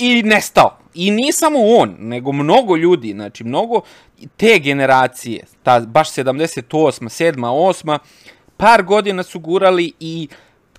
i 0.00 0.22
nestao. 0.22 0.76
I 0.94 1.10
nije 1.10 1.32
samo 1.32 1.58
on, 1.78 1.96
nego 1.98 2.32
mnogo 2.32 2.76
ljudi, 2.76 3.12
znači 3.12 3.44
mnogo 3.44 3.80
te 4.36 4.58
generacije, 4.58 5.44
ta 5.62 5.80
baš 5.80 6.12
78. 6.12 6.64
7. 6.64 7.34
8. 7.36 7.98
par 8.56 8.82
godina 8.82 9.22
su 9.22 9.40
gurali 9.40 9.92
i 10.00 10.28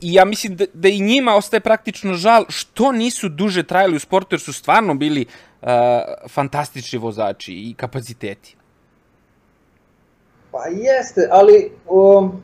i 0.01 0.13
ja 0.13 0.25
mislim 0.25 0.55
da, 0.55 0.65
da 0.73 0.87
i 0.87 0.99
njima 0.99 1.35
ostaje 1.35 1.61
praktično 1.61 2.13
žal 2.13 2.45
što 2.49 2.91
nisu 2.91 3.29
duže 3.29 3.63
trajali 3.63 3.95
u 3.95 3.99
sportu, 3.99 4.33
jer 4.33 4.39
su 4.39 4.53
stvarno 4.53 4.95
bili 4.95 5.25
uh, 5.61 5.67
fantastični 6.29 6.99
vozači 6.99 7.53
i 7.53 7.73
kapaciteti. 7.77 8.55
Pa 10.51 10.65
jeste, 10.67 11.27
ali 11.31 11.71
um, 11.87 12.43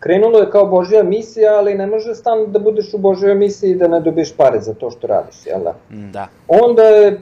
krenulo 0.00 0.38
je 0.38 0.50
kao 0.50 0.66
Božja 0.66 1.02
misija, 1.02 1.54
ali 1.54 1.74
ne 1.74 1.86
može 1.86 2.14
stalno 2.14 2.46
da 2.46 2.58
budeš 2.58 2.94
u 2.94 2.98
Božjoj 2.98 3.34
misiji 3.34 3.70
i 3.70 3.74
da 3.74 3.88
ne 3.88 4.00
dobiješ 4.00 4.36
pare 4.36 4.60
za 4.60 4.74
to 4.74 4.90
što 4.90 5.06
radiš, 5.06 5.46
jel 5.46 5.60
da? 5.64 5.74
Da. 6.12 6.26
Onda 6.48 6.82
je, 6.82 7.20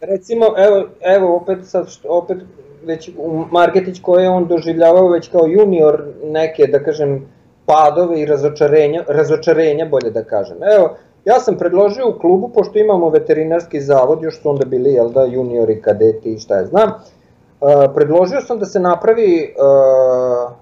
recimo, 0.00 0.46
evo, 0.56 0.84
evo 1.00 1.36
opet 1.36 1.58
sad, 1.62 1.88
što, 1.88 2.08
opet 2.08 2.38
već 2.84 3.10
u 3.18 3.44
Marketić 3.50 4.00
koje 4.02 4.22
je 4.22 4.30
on 4.30 4.46
doživljavao 4.46 5.08
već 5.08 5.28
kao 5.28 5.46
junior 5.46 6.04
neke, 6.24 6.66
da 6.66 6.82
kažem, 6.84 7.26
padove 7.66 8.20
i 8.20 8.26
razočarenja, 8.26 9.04
razočarenja 9.08 9.86
bolje 9.86 10.10
da 10.10 10.24
kažem. 10.24 10.56
Evo, 10.76 10.96
ja 11.24 11.40
sam 11.40 11.58
predložio 11.58 12.08
u 12.08 12.18
klubu, 12.18 12.48
pošto 12.48 12.78
imamo 12.78 13.10
veterinarski 13.10 13.80
zavod, 13.80 14.22
još 14.22 14.42
su 14.42 14.50
onda 14.50 14.64
bili, 14.64 14.92
jel 14.92 15.10
da, 15.10 15.24
juniori, 15.24 15.82
kadeti 15.82 16.32
i 16.32 16.38
šta 16.38 16.56
je 16.56 16.66
znam, 16.66 16.90
uh, 16.90 17.68
predložio 17.94 18.40
sam 18.40 18.58
da 18.58 18.66
se 18.66 18.80
napravi 18.80 19.54
uh, 19.56 20.52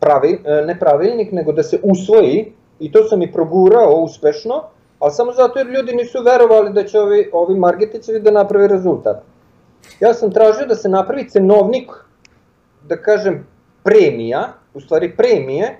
pravi, 0.00 0.32
uh, 0.34 0.66
ne 0.66 0.78
pravilnik, 0.78 1.32
nego 1.32 1.52
da 1.52 1.62
se 1.62 1.80
usvoji, 1.82 2.52
i 2.80 2.92
to 2.92 3.02
sam 3.02 3.22
i 3.22 3.32
progurao 3.32 3.94
uspešno, 3.94 4.62
ali 4.98 5.12
samo 5.12 5.32
zato 5.32 5.58
jer 5.58 5.66
ljudi 5.66 5.92
nisu 5.92 6.22
verovali 6.22 6.72
da 6.72 6.84
će 6.84 7.00
ovi, 7.00 7.30
ovi 7.32 7.54
Margetićevi 7.58 8.20
da 8.20 8.30
napravi 8.30 8.68
rezultat. 8.68 9.22
Ja 10.00 10.14
sam 10.14 10.30
tražio 10.30 10.66
da 10.66 10.74
se 10.74 10.88
napravi 10.88 11.28
cenovnik, 11.28 11.90
da 12.88 12.96
kažem, 12.96 13.46
premija, 13.82 14.52
u 14.74 14.80
stvari 14.80 15.16
premije, 15.16 15.78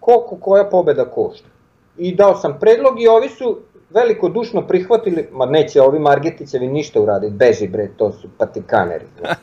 koliko 0.00 0.36
koja 0.36 0.64
pobeda 0.64 1.04
košta. 1.04 1.48
I 1.96 2.14
dao 2.14 2.34
sam 2.34 2.58
predlog 2.60 3.02
i 3.02 3.08
ovi 3.08 3.28
su 3.28 3.58
veliko 3.90 4.28
dušno 4.28 4.66
prihvatili, 4.66 5.28
ma 5.32 5.46
neće 5.46 5.82
ovi 5.82 5.98
Margetićevi 5.98 6.66
ništa 6.66 7.00
uraditi, 7.00 7.34
beži 7.34 7.68
bre, 7.68 7.88
to 7.96 8.12
su 8.12 8.28
patikaneri. 8.38 9.06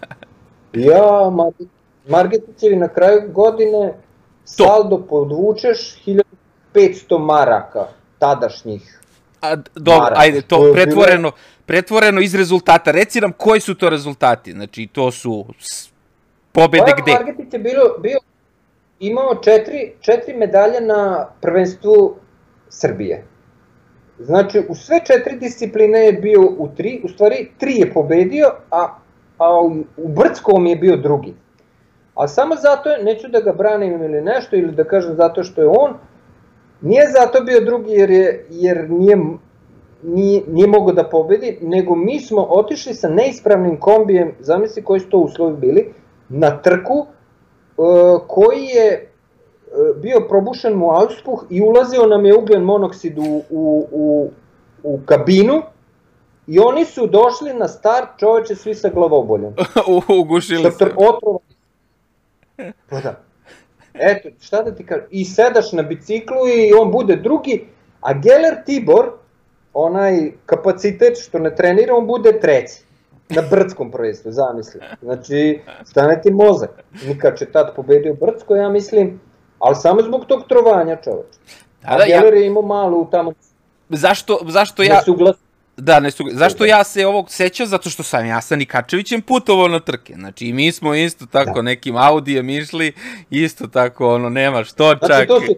Ja, 0.74 1.32
Margetićevi 2.07 2.76
na 2.76 2.88
kraju 2.88 3.32
godine 3.32 3.93
saldo 4.46 5.06
podvučeš 5.10 6.04
1500 6.76 7.20
maraka 7.20 7.88
tadašnjih. 8.20 9.00
A, 9.42 9.56
dobro, 9.76 10.04
maraka. 10.04 10.22
ajde, 10.22 10.42
to, 10.42 10.58
to 10.58 10.74
pretvoreno, 10.74 11.22
bilo... 11.22 11.32
pretvoreno 11.66 12.22
iz 12.22 12.36
rezultata. 12.36 12.92
Reci 12.92 13.22
nam 13.22 13.32
koji 13.38 13.60
su 13.60 13.76
to 13.76 13.89
rezultati, 13.89 14.52
znači 14.52 14.88
to 14.92 15.12
su 15.12 15.46
pobede 16.52 16.92
pa, 16.96 17.02
gde? 17.02 17.12
Margetić 17.12 17.54
je 17.54 17.60
bilo, 17.60 17.84
bio 18.00 18.18
imao 19.00 19.36
četiri, 19.36 19.94
četiri 20.00 20.38
medalje 20.38 20.82
na 20.82 21.28
prvenstvu 21.42 22.16
Srbije. 22.70 23.26
Znači, 24.20 24.62
u 24.70 24.76
sve 24.76 25.00
četiri 25.06 25.38
discipline 25.39 26.00
je 26.00 26.14
bio 26.14 26.42
u 26.42 26.70
tri, 26.78 27.02
u 27.04 27.10
stvari 27.10 27.52
tri 27.58 27.74
je 27.76 27.94
pobedio, 27.94 28.54
a, 28.72 28.98
a 29.38 29.62
u, 29.62 29.84
u 29.98 30.08
Brdskom 30.08 30.66
je 30.66 30.76
bio 30.76 30.98
drugi. 30.98 31.34
A 32.22 32.28
samo 32.28 32.55
zato, 32.55 32.89
neću 33.03 33.28
da 33.28 33.39
ga 33.39 33.53
branim 33.53 34.03
ili 34.03 34.22
nešto, 34.22 34.55
ili 34.55 34.72
da 34.72 34.84
kažem 34.84 35.15
zato 35.15 35.43
što 35.43 35.61
je 35.61 35.67
on, 35.67 35.93
nije 36.82 37.03
zato 37.19 37.43
bio 37.43 37.61
drugi 37.65 37.91
jer, 37.91 38.11
je, 38.11 38.45
jer 38.49 38.89
nije, 38.89 39.17
nije, 40.03 40.41
nije 40.47 40.67
mogo 40.67 40.91
da 40.91 41.09
pobedi, 41.09 41.57
nego 41.61 41.95
mi 41.95 42.19
smo 42.19 42.41
otišli 42.49 42.93
sa 42.93 43.09
neispravnim 43.09 43.80
kombijem, 43.80 44.36
zamisli 44.39 44.84
koji 44.84 44.99
su 44.99 45.09
to 45.09 45.17
uslovi 45.17 45.57
bili, 45.57 45.93
na 46.30 46.61
trku, 46.61 47.05
E, 47.82 48.19
koji 48.28 48.63
je 48.63 48.88
e, 48.91 49.07
bio 50.01 50.26
probušen 50.30 50.74
mu 50.74 50.91
auspuh 50.91 51.43
i 51.49 51.61
ulazio 51.61 52.05
nam 52.05 52.26
je 52.26 52.38
ugljen 52.38 52.63
monoksid 52.63 53.17
u, 53.17 53.43
u, 53.49 53.88
u, 53.91 54.30
u 54.84 54.99
kabinu 55.05 55.61
i 56.47 56.59
oni 56.59 56.86
su 56.86 57.07
došli 57.07 57.53
na 57.53 57.67
start 57.67 58.07
čoveče 58.17 58.55
svi 58.55 58.76
sa 58.76 58.89
glavoboljom. 58.89 59.53
Ugušili 60.22 60.72
se. 60.72 60.86
Otrova. 60.86 61.39
Pa 62.89 62.99
da. 62.99 63.20
Eto, 63.93 64.30
šta 64.41 64.62
da 64.62 64.76
ti 64.76 64.86
kažem, 64.86 65.05
i 65.09 65.26
sedaš 65.26 65.72
na 65.72 65.84
biciklu 65.84 66.47
i 66.47 66.74
on 66.74 66.91
bude 66.91 67.16
drugi, 67.16 67.66
a 68.01 68.14
Geller 68.14 68.64
Tibor, 68.66 69.12
onaj 69.74 70.32
kapacitet 70.45 71.18
što 71.20 71.39
ne 71.39 71.55
trenira, 71.55 71.95
on 71.95 72.07
bude 72.07 72.39
treći 72.39 72.84
na 73.30 73.41
brdskom 73.49 73.91
prvenstvu, 73.91 74.32
zamisli. 74.32 74.82
Znači, 75.01 75.59
stane 75.86 76.22
ti 76.22 76.32
mozak. 76.32 76.70
Nikad 77.07 77.41
je 77.41 77.51
tad 77.51 77.76
pobedio 77.76 78.14
brdsko, 78.14 78.55
ja 78.55 78.70
mislim, 78.70 79.20
ali 79.59 79.76
samo 79.76 80.01
zbog 80.01 80.26
tog 80.26 80.47
trovanja 80.49 80.95
čoveč. 80.95 81.36
Da, 81.82 81.88
da, 81.88 82.03
A 82.03 82.05
Geller 82.07 82.34
ja... 82.34 82.39
je 82.39 82.47
imao 82.47 82.64
malu 82.64 83.07
tamo... 83.12 83.34
Zašto, 83.89 84.39
zašto 84.47 84.84
ja... 84.84 84.95
Nesuglas... 84.95 85.36
Da, 85.84 85.99
ne 85.99 86.11
su... 86.11 86.23
Zašto 86.32 86.65
ja 86.65 86.84
se 86.84 87.05
ovog 87.07 87.32
sećam? 87.32 87.67
Zato 87.67 87.89
što 87.89 88.03
sam 88.03 88.25
ja 88.25 88.41
sa 88.41 88.55
Nikačevićem 88.55 89.21
putovao 89.21 89.67
na 89.67 89.79
trke. 89.79 90.13
Znači, 90.13 90.45
i 90.45 90.53
mi 90.53 90.71
smo 90.71 90.95
isto 90.95 91.25
tako 91.25 91.55
da. 91.55 91.61
nekim 91.61 91.97
Audijem 91.97 92.49
išli, 92.49 92.93
isto 93.29 93.67
tako, 93.67 94.15
ono, 94.15 94.29
nema 94.29 94.63
što 94.63 94.95
čak. 94.95 95.05
Znači, 95.05 95.27
to 95.27 95.41
su... 95.41 95.55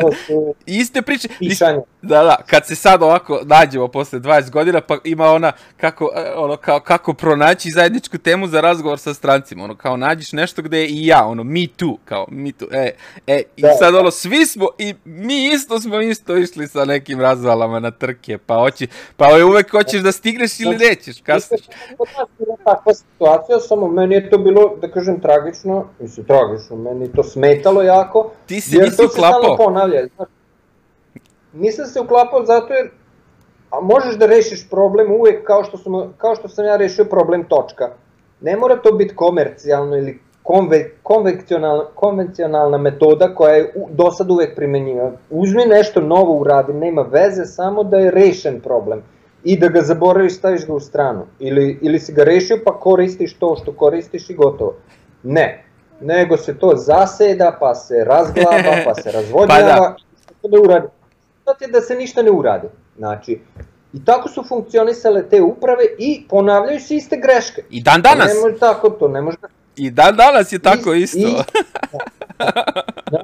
To 0.00 0.12
su, 0.26 0.54
Iste 0.66 1.02
priče. 1.02 1.28
Pišanje. 1.38 1.80
Da, 2.02 2.22
da, 2.22 2.36
kad 2.46 2.66
se 2.66 2.74
sad 2.74 3.02
ovako 3.02 3.40
nađemo 3.44 3.88
posle 3.88 4.20
20 4.20 4.50
godina, 4.50 4.80
pa 4.80 4.98
ima 5.04 5.26
ona 5.26 5.52
kako, 5.76 6.10
e, 6.16 6.32
ono, 6.36 6.56
kao, 6.56 6.80
kako 6.80 7.14
pronaći 7.14 7.70
zajedničku 7.70 8.18
temu 8.18 8.46
za 8.46 8.60
razgovor 8.60 8.98
sa 8.98 9.14
strancima. 9.14 9.64
Ono, 9.64 9.76
kao 9.76 9.96
nađeš 9.96 10.32
nešto 10.32 10.62
gde 10.62 10.78
je 10.78 10.88
i 10.88 11.06
ja, 11.06 11.24
ono, 11.26 11.44
me 11.44 11.66
too, 11.76 11.96
kao, 12.04 12.26
me 12.30 12.52
too, 12.52 12.68
e, 12.72 12.90
e, 13.26 13.42
i 13.56 13.62
da. 13.62 13.72
sad, 13.78 13.94
ono, 13.94 14.10
svi 14.10 14.46
smo, 14.46 14.66
i 14.78 14.94
mi 15.04 15.46
isto 15.46 15.80
smo 15.80 16.00
isto 16.00 16.36
išli 16.36 16.68
sa 16.68 16.84
nekim 16.84 17.20
razvalama 17.20 17.80
na 17.80 17.90
trke, 17.90 18.38
pa 18.38 18.54
hoće, 18.54 18.73
pa 19.16 19.26
ovaj 19.26 19.42
uvek 19.42 19.70
hoćeš 19.70 20.02
da 20.02 20.12
stigneš 20.12 20.60
ili 20.60 20.76
nećeš, 20.76 21.20
kasniš. 21.20 21.60
Takva 22.64 22.94
situacija, 22.94 23.58
samo 23.58 23.88
meni 23.88 24.14
je 24.14 24.30
to 24.30 24.38
bilo, 24.38 24.76
da 24.80 24.90
kažem, 24.90 25.20
tragično, 25.20 25.88
mislim, 26.00 26.26
tragično, 26.26 26.76
meni 26.76 27.12
to 27.12 27.22
smetalo 27.22 27.82
jako, 27.82 28.30
Ti 28.46 28.60
se 28.60 28.78
nisi 28.78 29.04
uklapao. 29.04 29.56
Ponavlja, 29.56 30.06
znači, 30.16 30.32
nisam 31.52 31.86
se 31.86 32.00
uklapao 32.00 32.44
zato 32.44 32.74
jer 32.74 32.90
a 33.70 33.80
možeš 33.80 34.14
da 34.14 34.26
rešiš 34.26 34.68
problem 34.70 35.12
uvek 35.12 35.46
kao 35.46 35.64
što, 35.64 35.78
sam, 35.78 35.92
kao 36.18 36.34
što 36.34 36.48
sam 36.48 36.64
ja 36.64 36.76
rešio 36.76 37.04
problem 37.04 37.44
točka. 37.44 37.90
Ne 38.40 38.56
mora 38.56 38.76
to 38.76 38.92
biti 38.92 39.16
komercijalno 39.16 39.96
ili 39.96 40.20
konve, 40.44 40.90
konvencionalna, 41.02 41.84
konvencionalna 41.94 42.78
metoda 42.78 43.34
koja 43.34 43.54
je 43.54 43.72
u, 43.74 43.88
do 43.90 44.10
sad 44.10 44.30
uvek 44.30 44.56
primenjiva. 44.56 45.12
Uzmi 45.30 45.64
nešto 45.66 46.00
novo 46.00 46.36
uradi, 46.36 46.72
nema 46.72 47.02
veze, 47.02 47.44
samo 47.44 47.84
da 47.84 47.96
je 47.96 48.10
rešen 48.10 48.60
problem 48.60 49.02
i 49.44 49.58
da 49.58 49.68
ga 49.68 49.80
zaboraviš, 49.80 50.36
staviš 50.36 50.66
ga 50.66 50.72
u 50.72 50.80
stranu. 50.80 51.26
Ili, 51.38 51.78
ili 51.82 52.00
si 52.00 52.12
ga 52.12 52.24
rešio 52.24 52.60
pa 52.64 52.80
koristiš 52.80 53.34
to 53.34 53.56
što 53.62 53.72
koristiš 53.72 54.30
i 54.30 54.34
gotovo. 54.34 54.74
Ne, 55.22 55.64
nego 56.00 56.36
se 56.36 56.58
to 56.58 56.72
zaseda, 56.76 57.56
pa 57.60 57.74
se 57.74 58.04
razglaba, 58.04 58.76
pa 58.84 58.94
se 58.94 59.12
razvodnjava, 59.16 59.96
pa 60.42 60.48
da. 60.48 60.56
da 60.56 60.60
uradi. 60.60 60.86
Zato 61.46 61.64
je 61.64 61.70
da 61.70 61.80
se 61.80 61.94
ništa 61.94 62.22
ne 62.22 62.30
uradi. 62.30 62.68
Znači, 62.96 63.40
I 63.92 64.04
tako 64.04 64.28
su 64.28 64.44
funkcionisale 64.48 65.22
te 65.28 65.42
uprave 65.42 65.84
i 65.98 66.26
ponavljaju 66.28 66.80
se 66.80 66.96
iste 66.96 67.16
greške. 67.16 67.62
I 67.70 67.82
dan 67.82 68.02
danas. 68.02 68.28
To 68.28 68.34
ne 68.34 68.40
može 68.40 68.58
tako, 68.58 68.90
to 68.90 69.08
ne 69.08 69.22
može... 69.22 69.36
I 69.76 69.90
dan 69.90 70.16
danas 70.16 70.52
je 70.52 70.58
tako 70.58 70.94
isto. 70.94 71.18
I, 71.18 71.22
da, 72.38 72.52
da, 73.10 73.22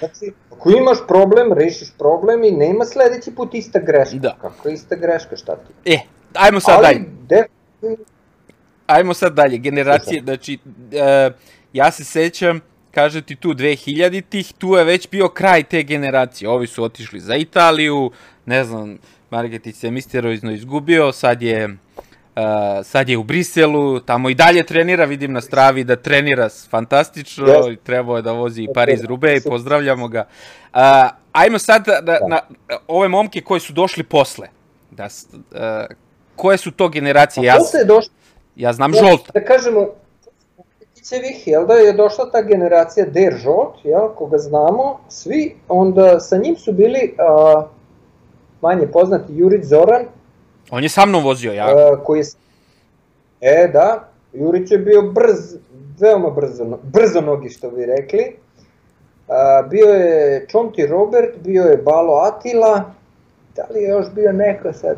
Znači, 0.00 0.32
ako 0.50 0.70
imaš 0.70 0.98
problem, 1.08 1.52
rešiš 1.52 1.88
problem 1.98 2.44
i 2.44 2.50
nema 2.50 2.84
sledeći 2.84 3.30
put 3.34 3.54
ista 3.54 3.78
greška. 3.78 4.16
Da. 4.16 4.36
Kako 4.40 4.68
je 4.68 4.74
ista 4.74 4.96
greška, 4.96 5.36
šta 5.36 5.56
ti? 5.56 5.92
E, 5.92 5.98
ajmo 6.34 6.60
sad 6.60 6.74
Ali, 6.74 6.86
dalje. 6.86 7.04
Definitivno... 7.28 8.04
Ajmo 8.86 9.14
sad 9.14 9.34
dalje, 9.34 9.58
generacije, 9.58 10.22
znači, 10.22 10.58
uh, 10.64 11.34
ja 11.72 11.90
se 11.90 12.04
sećam, 12.04 12.60
kaže 12.90 13.22
ti 13.22 13.36
tu 13.36 13.48
2000-ih, 13.48 14.52
tu 14.58 14.74
je 14.74 14.84
već 14.84 15.08
bio 15.10 15.28
kraj 15.28 15.62
te 15.62 15.82
generacije. 15.82 16.48
Ovi 16.48 16.66
su 16.66 16.84
otišli 16.84 17.20
za 17.20 17.36
Italiju, 17.36 18.10
ne 18.46 18.64
znam, 18.64 18.98
Margetić 19.30 19.76
se 19.76 19.90
misteroizno 19.90 20.52
izgubio, 20.52 21.12
sad 21.12 21.42
je, 21.42 21.76
sad 22.84 23.08
je 23.08 23.18
u 23.18 23.22
Briselu, 23.22 24.00
tamo 24.00 24.30
i 24.30 24.34
dalje 24.34 24.62
trenira, 24.62 25.04
vidim 25.04 25.32
na 25.32 25.40
stravi 25.40 25.84
da 25.84 25.96
trenira 25.96 26.48
fantastično, 26.70 27.46
yes. 27.46 27.76
trebao 27.82 28.16
je 28.16 28.22
da 28.22 28.32
vozi 28.32 28.62
i 28.62 28.68
Paris 28.74 29.00
Roubaix, 29.00 29.48
pozdravljamo 29.48 30.08
ga. 30.08 30.26
Uh, 30.74 30.80
ajmo 31.32 31.58
sad 31.58 31.86
na, 31.86 32.00
da. 32.00 32.18
na 32.28 32.40
ove 32.88 33.08
momke 33.08 33.40
koji 33.40 33.60
su 33.60 33.72
došli 33.72 34.02
posle. 34.02 34.48
Da, 34.90 35.04
uh, 35.04 35.96
koje 36.36 36.58
su 36.58 36.70
to 36.70 36.88
generacije? 36.88 37.44
Ja, 37.44 37.58
ja 38.56 38.72
znam 38.72 38.94
ja, 38.94 39.00
žolt. 39.00 39.32
Da 39.34 39.44
kažemo, 39.44 39.88
Ticevih, 40.94 41.48
jel 41.48 41.66
da 41.66 41.74
je 41.74 41.92
došla 41.92 42.30
ta 42.30 42.42
generacija 42.42 43.06
Deržot, 43.06 43.84
jel, 43.84 44.08
koga 44.14 44.38
znamo, 44.38 45.00
svi, 45.08 45.56
onda 45.68 46.20
sa 46.20 46.36
njim 46.36 46.56
su 46.56 46.72
bili 46.72 47.14
a, 47.18 47.66
manje 48.60 48.86
poznati 48.86 49.32
Jurić 49.36 49.64
Zoran, 49.64 50.04
On 50.70 50.82
je 50.82 50.88
sa 50.88 51.06
mnom 51.06 51.24
vozio, 51.24 51.52
ja. 51.52 51.66
uh, 51.66 52.04
koji 52.04 52.20
je... 52.20 52.24
E, 53.40 53.68
da, 53.72 54.08
Jurić 54.32 54.70
je 54.70 54.78
bio 54.78 55.02
brz, 55.02 55.56
veoma 56.00 56.30
brzo, 56.30 56.78
brzo 56.82 57.20
nogi 57.20 57.48
što 57.48 57.70
bi 57.70 57.86
rekli. 57.86 58.36
Uh, 59.28 59.70
bio 59.70 59.86
je 59.86 60.46
Čonti 60.48 60.86
Robert, 60.86 61.38
bio 61.38 61.62
je 61.62 61.76
Balo 61.76 62.14
Atila, 62.14 62.94
da 63.56 63.66
li 63.74 63.82
je 63.82 63.88
još 63.88 64.06
bio 64.14 64.32
neko 64.32 64.72
sad? 64.72 64.96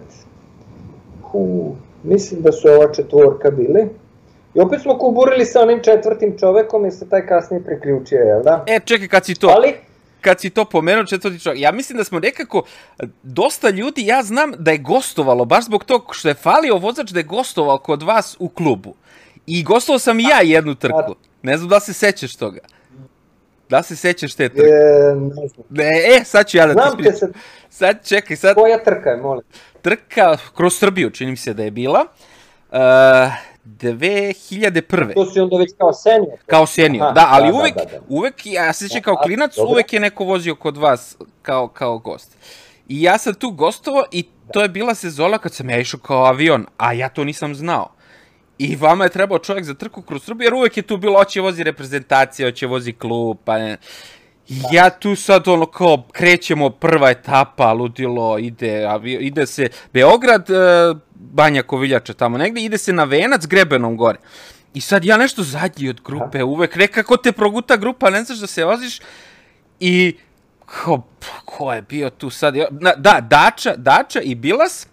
Hu, 1.22 1.74
mislim 2.02 2.42
da 2.42 2.52
su 2.52 2.68
ova 2.68 2.92
četvorka 2.92 3.50
bili. 3.50 3.88
I 4.54 4.60
opet 4.60 4.80
smo 4.80 4.98
kuburili 4.98 5.44
sa 5.44 5.60
onim 5.60 5.82
četvrtim 5.82 6.38
čovekom 6.38 6.86
i 6.86 6.90
se 6.90 7.08
taj 7.08 7.26
kasnije 7.26 7.64
priključio, 7.64 8.18
jel 8.18 8.42
da? 8.42 8.64
E, 8.66 8.80
čekaj, 8.84 9.08
kad 9.08 9.24
si 9.24 9.34
to... 9.34 9.48
Ali, 9.48 9.74
kad 10.22 10.40
si 10.40 10.50
to 10.50 10.64
pomenuo 10.64 11.04
četvrti 11.04 11.40
čovjek, 11.40 11.60
ja 11.62 11.72
mislim 11.72 11.98
da 11.98 12.04
smo 12.04 12.18
nekako, 12.18 12.62
dosta 13.22 13.70
ljudi, 13.70 14.06
ja 14.06 14.22
znam 14.22 14.52
da 14.58 14.70
je 14.70 14.78
gostovalo, 14.78 15.44
baš 15.44 15.64
zbog 15.64 15.84
tog 15.84 16.10
što 16.12 16.28
je 16.28 16.34
falio 16.34 16.76
vozač 16.76 17.10
da 17.10 17.18
je 17.20 17.24
gostovao 17.24 17.78
kod 17.78 18.02
vas 18.02 18.36
u 18.38 18.48
klubu. 18.48 18.94
I 19.46 19.62
gostovao 19.62 19.98
sam 19.98 20.20
i 20.20 20.24
ja 20.24 20.40
jednu 20.42 20.74
trku. 20.74 21.14
Ne 21.42 21.56
znam 21.56 21.68
da 21.68 21.80
se 21.80 21.92
sećaš 21.92 22.36
toga. 22.36 22.60
Da 23.68 23.82
se 23.82 23.96
sećaš 23.96 24.34
te 24.34 24.48
trke? 24.48 24.68
e, 24.68 25.14
ne 25.14 25.48
znam. 25.48 25.66
Ne, 25.70 25.90
e, 26.16 26.24
sad 26.24 26.48
ću 26.48 26.56
ja 26.56 26.66
da 26.66 26.72
ti 26.74 26.80
Znam 26.80 26.96
te 26.96 27.08
ispričam. 27.08 27.32
se, 27.32 27.38
Sad, 27.70 28.08
čekaj, 28.08 28.36
sad 28.36 28.54
koja 28.54 28.84
trka 28.84 29.10
je, 29.10 29.16
molim. 29.16 29.44
trka 29.82 30.36
kroz 30.56 30.74
Srbiju, 30.78 31.10
čini 31.10 31.30
mi 31.30 31.36
se 31.36 31.54
da 31.54 31.62
je 31.62 31.70
bila. 31.70 32.06
Uh, 32.70 32.78
2001. 33.64 35.14
To 35.14 35.26
si 35.26 35.40
onda 35.40 35.56
već 35.56 35.70
kao 35.78 35.92
senior. 35.92 36.38
Kao 36.46 36.66
senior, 36.66 37.04
Aha, 37.04 37.12
da, 37.12 37.26
ali 37.30 37.52
da, 37.52 37.58
uvek, 37.58 37.74
da, 37.74 37.84
da, 37.84 37.90
da. 37.90 38.00
uvek, 38.08 38.34
ja 38.46 38.72
se 38.72 38.88
sjećam 38.88 39.02
kao 39.02 39.16
klinac, 39.16 39.56
dobro. 39.56 39.72
uvek 39.72 39.92
je 39.92 40.00
neko 40.00 40.24
vozio 40.24 40.54
kod 40.54 40.76
vas 40.76 41.16
kao, 41.42 41.68
kao 41.68 41.98
gost. 41.98 42.36
I 42.88 43.02
ja 43.02 43.18
sam 43.18 43.34
tu 43.34 43.50
gostovao 43.50 44.04
i 44.10 44.24
to 44.52 44.62
je 44.62 44.68
bila 44.68 44.94
sezona 44.94 45.38
kad 45.38 45.54
sam 45.54 45.70
ja 45.70 45.78
išao 45.78 46.00
kao 46.00 46.24
avion, 46.24 46.66
a 46.76 46.92
ja 46.92 47.08
to 47.08 47.24
nisam 47.24 47.54
znao. 47.54 47.92
I 48.58 48.76
vama 48.76 49.04
je 49.04 49.10
trebao 49.10 49.38
čovjek 49.38 49.64
za 49.64 49.74
trku 49.74 50.02
kroz 50.02 50.22
Srbiju, 50.22 50.46
jer 50.46 50.54
uvek 50.54 50.76
je 50.76 50.82
tu 50.82 50.96
bilo, 50.96 51.18
hoće 51.18 51.40
vozi 51.40 51.62
reprezentacija, 51.62 52.48
hoće 52.48 52.66
vozi 52.66 52.92
klub, 52.92 53.38
pa 53.44 53.58
ne. 53.58 53.76
I 54.48 54.60
ja 54.72 54.90
tu 54.90 55.16
sad 55.16 55.48
ono 55.48 55.66
kao 55.66 56.02
krećemo 56.12 56.70
prva 56.70 57.10
etapa, 57.10 57.72
ludilo, 57.72 58.38
ide, 58.38 58.84
avio, 58.84 59.20
ide 59.20 59.46
se 59.46 59.68
Beograd, 59.92 60.50
e, 60.50 60.54
Banja 61.32 61.62
Koviljača 61.62 62.14
tamo 62.14 62.38
negde, 62.38 62.60
ide 62.60 62.78
se 62.78 62.92
na 62.92 63.04
Venac 63.04 63.46
Grebenom 63.46 63.96
gore. 63.96 64.18
I 64.74 64.80
sad 64.80 65.04
ja 65.04 65.16
nešto 65.16 65.42
zadnji 65.42 65.88
od 65.88 66.00
grupe, 66.04 66.42
uvek 66.42 66.76
nekako 66.76 67.16
te 67.16 67.32
proguta 67.32 67.76
grupa, 67.76 68.10
ne 68.10 68.24
znaš 68.24 68.38
da 68.38 68.46
se 68.46 68.64
voziš 68.64 69.00
i 69.80 70.16
ko, 70.66 71.02
ko 71.44 71.72
je 71.72 71.82
bio 71.82 72.10
tu 72.10 72.30
sad? 72.30 72.54
Da, 72.96 73.20
Dača, 73.20 73.74
Dača 73.76 74.20
i 74.20 74.34
Bilas, 74.34 74.86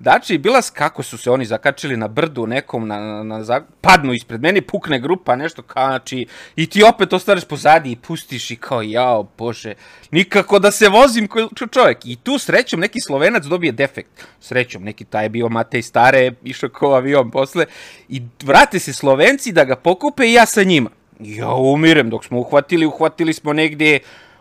Dača 0.00 0.34
i 0.34 0.38
Bilas, 0.38 0.70
kako 0.70 1.02
su 1.02 1.18
se 1.18 1.30
oni 1.30 1.44
zakačili 1.44 1.96
na 1.96 2.08
brdu 2.08 2.46
nekom, 2.46 2.88
na, 2.88 3.22
na, 3.22 3.38
na 3.38 3.60
padnu 3.80 4.12
ispred 4.12 4.42
mene, 4.42 4.62
pukne 4.62 5.00
grupa, 5.00 5.36
nešto 5.36 5.62
kao, 5.62 5.86
znači, 5.86 6.26
i 6.56 6.66
ti 6.66 6.82
opet 6.82 7.12
ostaneš 7.12 7.44
pozadi 7.44 7.92
i 7.92 7.96
pustiš 7.96 8.50
i 8.50 8.56
kao, 8.56 8.82
jao, 8.82 9.28
bože, 9.38 9.74
nikako 10.10 10.58
da 10.58 10.70
se 10.70 10.88
vozim 10.88 11.28
ko 11.28 11.48
ko 11.58 11.66
čovjek. 11.66 11.98
I 12.04 12.16
tu 12.16 12.38
srećom 12.38 12.80
neki 12.80 13.00
slovenac 13.00 13.44
dobije 13.44 13.72
defekt. 13.72 14.26
Srećom, 14.40 14.82
neki 14.82 15.04
taj 15.04 15.24
je 15.24 15.28
bio 15.28 15.48
Matej 15.48 15.82
Stare, 15.82 16.32
išao 16.44 16.68
kao 16.68 16.94
avion 16.94 17.30
posle, 17.30 17.66
i 18.08 18.22
vrate 18.42 18.78
se 18.78 18.92
Slovenci 18.92 19.52
da 19.52 19.64
ga 19.64 19.76
pokupe 19.76 20.26
i 20.26 20.32
ja 20.32 20.46
sa 20.46 20.62
njima. 20.62 20.90
Ja 21.20 21.54
umirem, 21.54 22.10
dok 22.10 22.24
smo 22.24 22.38
uhvatili, 22.38 22.86
uhvatili 22.86 23.32
smo 23.32 23.52
negde, 23.52 23.98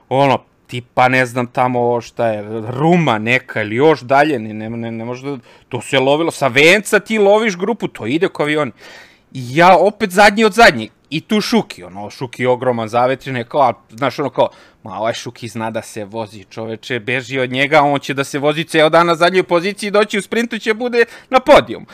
ono, 0.10 0.49
tipa 0.70 1.08
ne 1.10 1.26
znam 1.26 1.48
tamo 1.48 2.02
šta 2.02 2.28
je, 2.28 2.44
Ruma 2.68 3.18
neka 3.18 3.62
ili 3.62 3.76
još 3.76 4.02
dalje, 4.02 4.40
ne, 4.40 4.54
ne, 4.54 4.70
ne, 4.70 4.92
ne 4.92 5.06
može 5.06 5.28
da, 5.28 5.38
to 5.70 5.82
se 5.82 6.00
lovilo, 6.00 6.32
sa 6.32 6.48
venca 6.48 7.00
ti 7.00 7.18
loviš 7.18 7.58
grupu, 7.58 7.88
to 7.88 8.06
ide 8.06 8.30
kao 8.34 8.44
avioni. 8.44 8.72
I 9.34 9.56
ja 9.56 9.78
opet 9.78 10.12
zadnji 10.12 10.46
od 10.46 10.54
zadnjih. 10.54 10.92
I 11.10 11.22
tu 11.22 11.42
Šuki, 11.42 11.84
ono, 11.84 12.10
Šuki 12.10 12.44
je 12.44 12.50
ogroman 12.50 12.88
zavetrin, 12.88 13.36
je 13.36 13.44
kao, 13.44 13.62
a, 13.62 13.74
znaš, 13.90 14.20
ono 14.20 14.30
kao, 14.30 14.50
ma 14.84 15.00
ovaj 15.00 15.14
Šuki 15.14 15.48
zna 15.48 15.72
da 15.72 15.82
se 15.82 16.06
vozi, 16.06 16.44
čoveče, 16.50 17.00
beži 17.00 17.40
od 17.40 17.52
njega, 17.52 17.82
on 17.82 18.00
će 18.00 18.14
da 18.14 18.24
se 18.24 18.40
vozi 18.40 18.64
ceo 18.64 18.90
dan 18.90 19.08
na 19.08 19.16
zadnjoj 19.16 19.44
poziciji, 19.44 19.92
doći 19.92 20.18
u 20.18 20.22
sprintu 20.22 20.60
će 20.60 20.74
bude 20.74 21.06
na 21.30 21.40
podijum. 21.40 21.86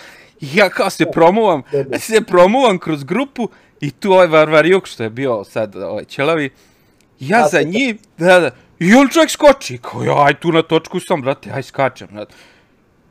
I 0.41 0.47
ja 0.53 0.69
kao 0.69 0.89
se 0.89 1.05
promuvam, 1.11 1.63
se 1.99 2.21
promuvam 2.21 2.79
kroz 2.79 3.03
grupu 3.03 3.49
i 3.81 3.91
tu 3.91 4.11
ovaj 4.11 4.27
Varvarjuk, 4.27 4.87
što 4.87 5.03
je 5.03 5.09
bio 5.09 5.43
sad 5.43 5.75
ovaj 5.75 6.05
Ćelavi, 6.05 6.49
ja 7.19 7.47
za 7.47 7.61
njim, 7.61 7.97
da, 8.17 8.39
da, 8.39 8.51
i 8.79 8.93
on 8.93 9.07
čovjek 9.09 9.29
skoči, 9.31 9.77
kao 9.77 10.03
ja, 10.03 10.23
aj 10.25 10.33
tu 10.33 10.51
na 10.51 10.61
točku 10.61 10.99
sam, 10.99 11.21
brate, 11.21 11.51
aj 11.51 11.63
skačem, 11.63 12.07
brate. 12.11 12.35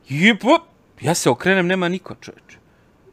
I 0.08 0.38
pop, 0.38 0.62
ja 1.00 1.14
se 1.14 1.30
okrenem, 1.30 1.66
nema 1.66 1.88
niko, 1.88 2.14
čovječe. 2.20 2.56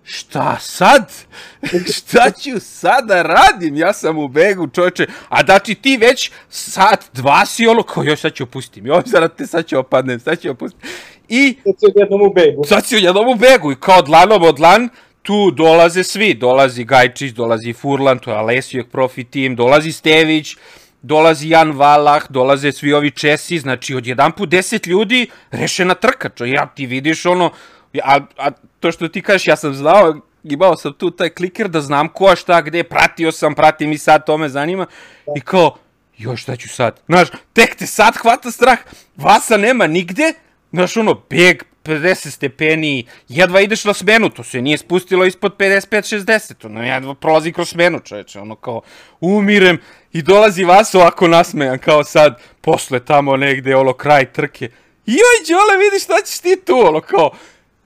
Šta 0.04 0.58
sad? 0.60 1.12
Šta 1.98 2.32
ću 2.32 2.60
sad 2.60 3.08
da 3.08 3.22
radim? 3.22 3.76
Ja 3.76 3.94
sam 3.94 4.18
u 4.18 4.28
begu, 4.28 4.68
čovječe. 4.68 5.08
A 5.30 5.42
znači 5.46 5.76
ti 5.76 5.98
već 5.98 6.32
sat, 6.50 7.10
dva 7.14 7.46
si 7.46 7.68
ono, 7.68 7.84
kao 7.84 8.04
još 8.04 8.20
sad 8.20 8.34
ću 8.34 8.44
opustim. 8.44 8.86
Joj, 8.86 9.02
zarad 9.06 9.36
te 9.38 9.48
sad 9.48 9.66
ću 9.66 9.80
opadnem, 9.80 10.20
sad 10.20 10.42
ću 10.42 10.52
opustim. 10.52 10.90
I 11.30 11.56
Sad 11.64 11.80
si 11.80 11.86
odjednom 11.86 12.22
u 12.22 12.34
begu. 12.34 12.64
sad 12.64 12.86
si 12.86 12.96
u 12.96 13.00
jednom 13.00 13.28
u 13.28 13.36
begu 13.36 13.72
i 13.72 13.80
kao 13.80 14.02
dlanom 14.02 14.44
od 14.44 14.56
dlan, 14.56 14.90
tu 15.22 15.52
dolaze 15.52 16.04
svi, 16.04 16.34
dolazi 16.34 16.84
Gajčić, 16.84 17.32
dolazi 17.32 17.74
Furlan, 17.74 18.20
to 18.20 18.32
je 18.32 18.38
Alesijek 18.38 18.88
profi 18.92 19.24
tim, 19.24 19.56
dolazi 19.56 19.92
Stević, 19.92 20.56
dolazi 21.02 21.50
Jan 21.50 21.72
Valah, 21.72 22.24
dolaze 22.30 22.72
svi 22.72 22.94
ovi 22.94 23.12
Česi, 23.12 23.60
znači 23.60 23.96
odjedan 23.96 24.32
put 24.32 24.50
deset 24.50 24.88
ljudi, 24.88 25.28
rešena 25.52 25.94
trka, 25.94 26.30
čo, 26.30 26.46
ja 26.46 26.66
ti 26.76 26.86
vidiš 26.86 27.26
ono, 27.26 27.52
a, 28.04 28.20
a 28.38 28.52
to 28.80 28.92
što 28.92 29.08
ti 29.08 29.22
kažeš, 29.22 29.48
ja 29.48 29.56
sam 29.56 29.74
znao, 29.74 30.16
imao 30.44 30.76
sam 30.76 30.94
tu 30.94 31.12
taj 31.12 31.30
kliker 31.30 31.70
da 31.70 31.82
znam 31.82 32.08
ko 32.08 32.36
šta 32.36 32.62
gde, 32.62 32.84
pratio 32.84 33.32
sam, 33.32 33.56
pratim 33.56 33.92
i 33.92 33.98
sad, 33.98 34.26
to 34.26 34.38
me 34.38 34.50
zanima, 34.50 34.86
i 35.36 35.42
kao, 35.42 35.78
joj 36.18 36.38
šta 36.38 36.56
ću 36.56 36.70
sad, 36.70 37.00
znaš, 37.06 37.28
tek 37.54 37.76
te 37.76 37.86
sad 37.86 38.18
hvata 38.18 38.52
strah, 38.52 38.80
vasa 39.16 39.58
nema 39.58 39.88
nigde, 39.88 40.34
znaš 40.72 40.98
ono, 40.98 41.22
beg, 41.30 41.64
50 41.84 42.30
stepeni, 42.30 43.06
jedva 43.28 43.62
ideš 43.62 43.86
na 43.86 43.94
smenu, 43.94 44.30
to 44.30 44.44
se 44.44 44.62
nije 44.62 44.78
spustilo 44.78 45.26
ispod 45.26 45.56
55-60, 45.58 46.66
ono, 46.66 46.84
jedva 46.84 47.14
prolazi 47.16 47.52
kroz 47.52 47.70
smenu, 47.70 48.00
čoveče, 48.00 48.40
ono 48.40 48.56
kao, 48.56 48.82
umirem, 49.22 49.78
i 50.14 50.22
dolazi 50.22 50.64
vas 50.64 50.96
ovako 50.96 51.28
nasmejan, 51.28 51.80
kao 51.80 52.04
sad, 52.04 52.42
posle 52.62 53.00
tamo 53.00 53.38
negde, 53.38 53.76
ono, 53.76 53.94
kraj 53.94 54.32
trke, 54.34 54.70
joj, 55.06 55.18
Đole, 55.50 55.78
vidi 55.80 56.00
šta 56.00 56.14
ćeš 56.26 56.40
ti 56.40 56.62
tu, 56.66 56.80
ono, 56.80 57.02
kao, 57.02 57.32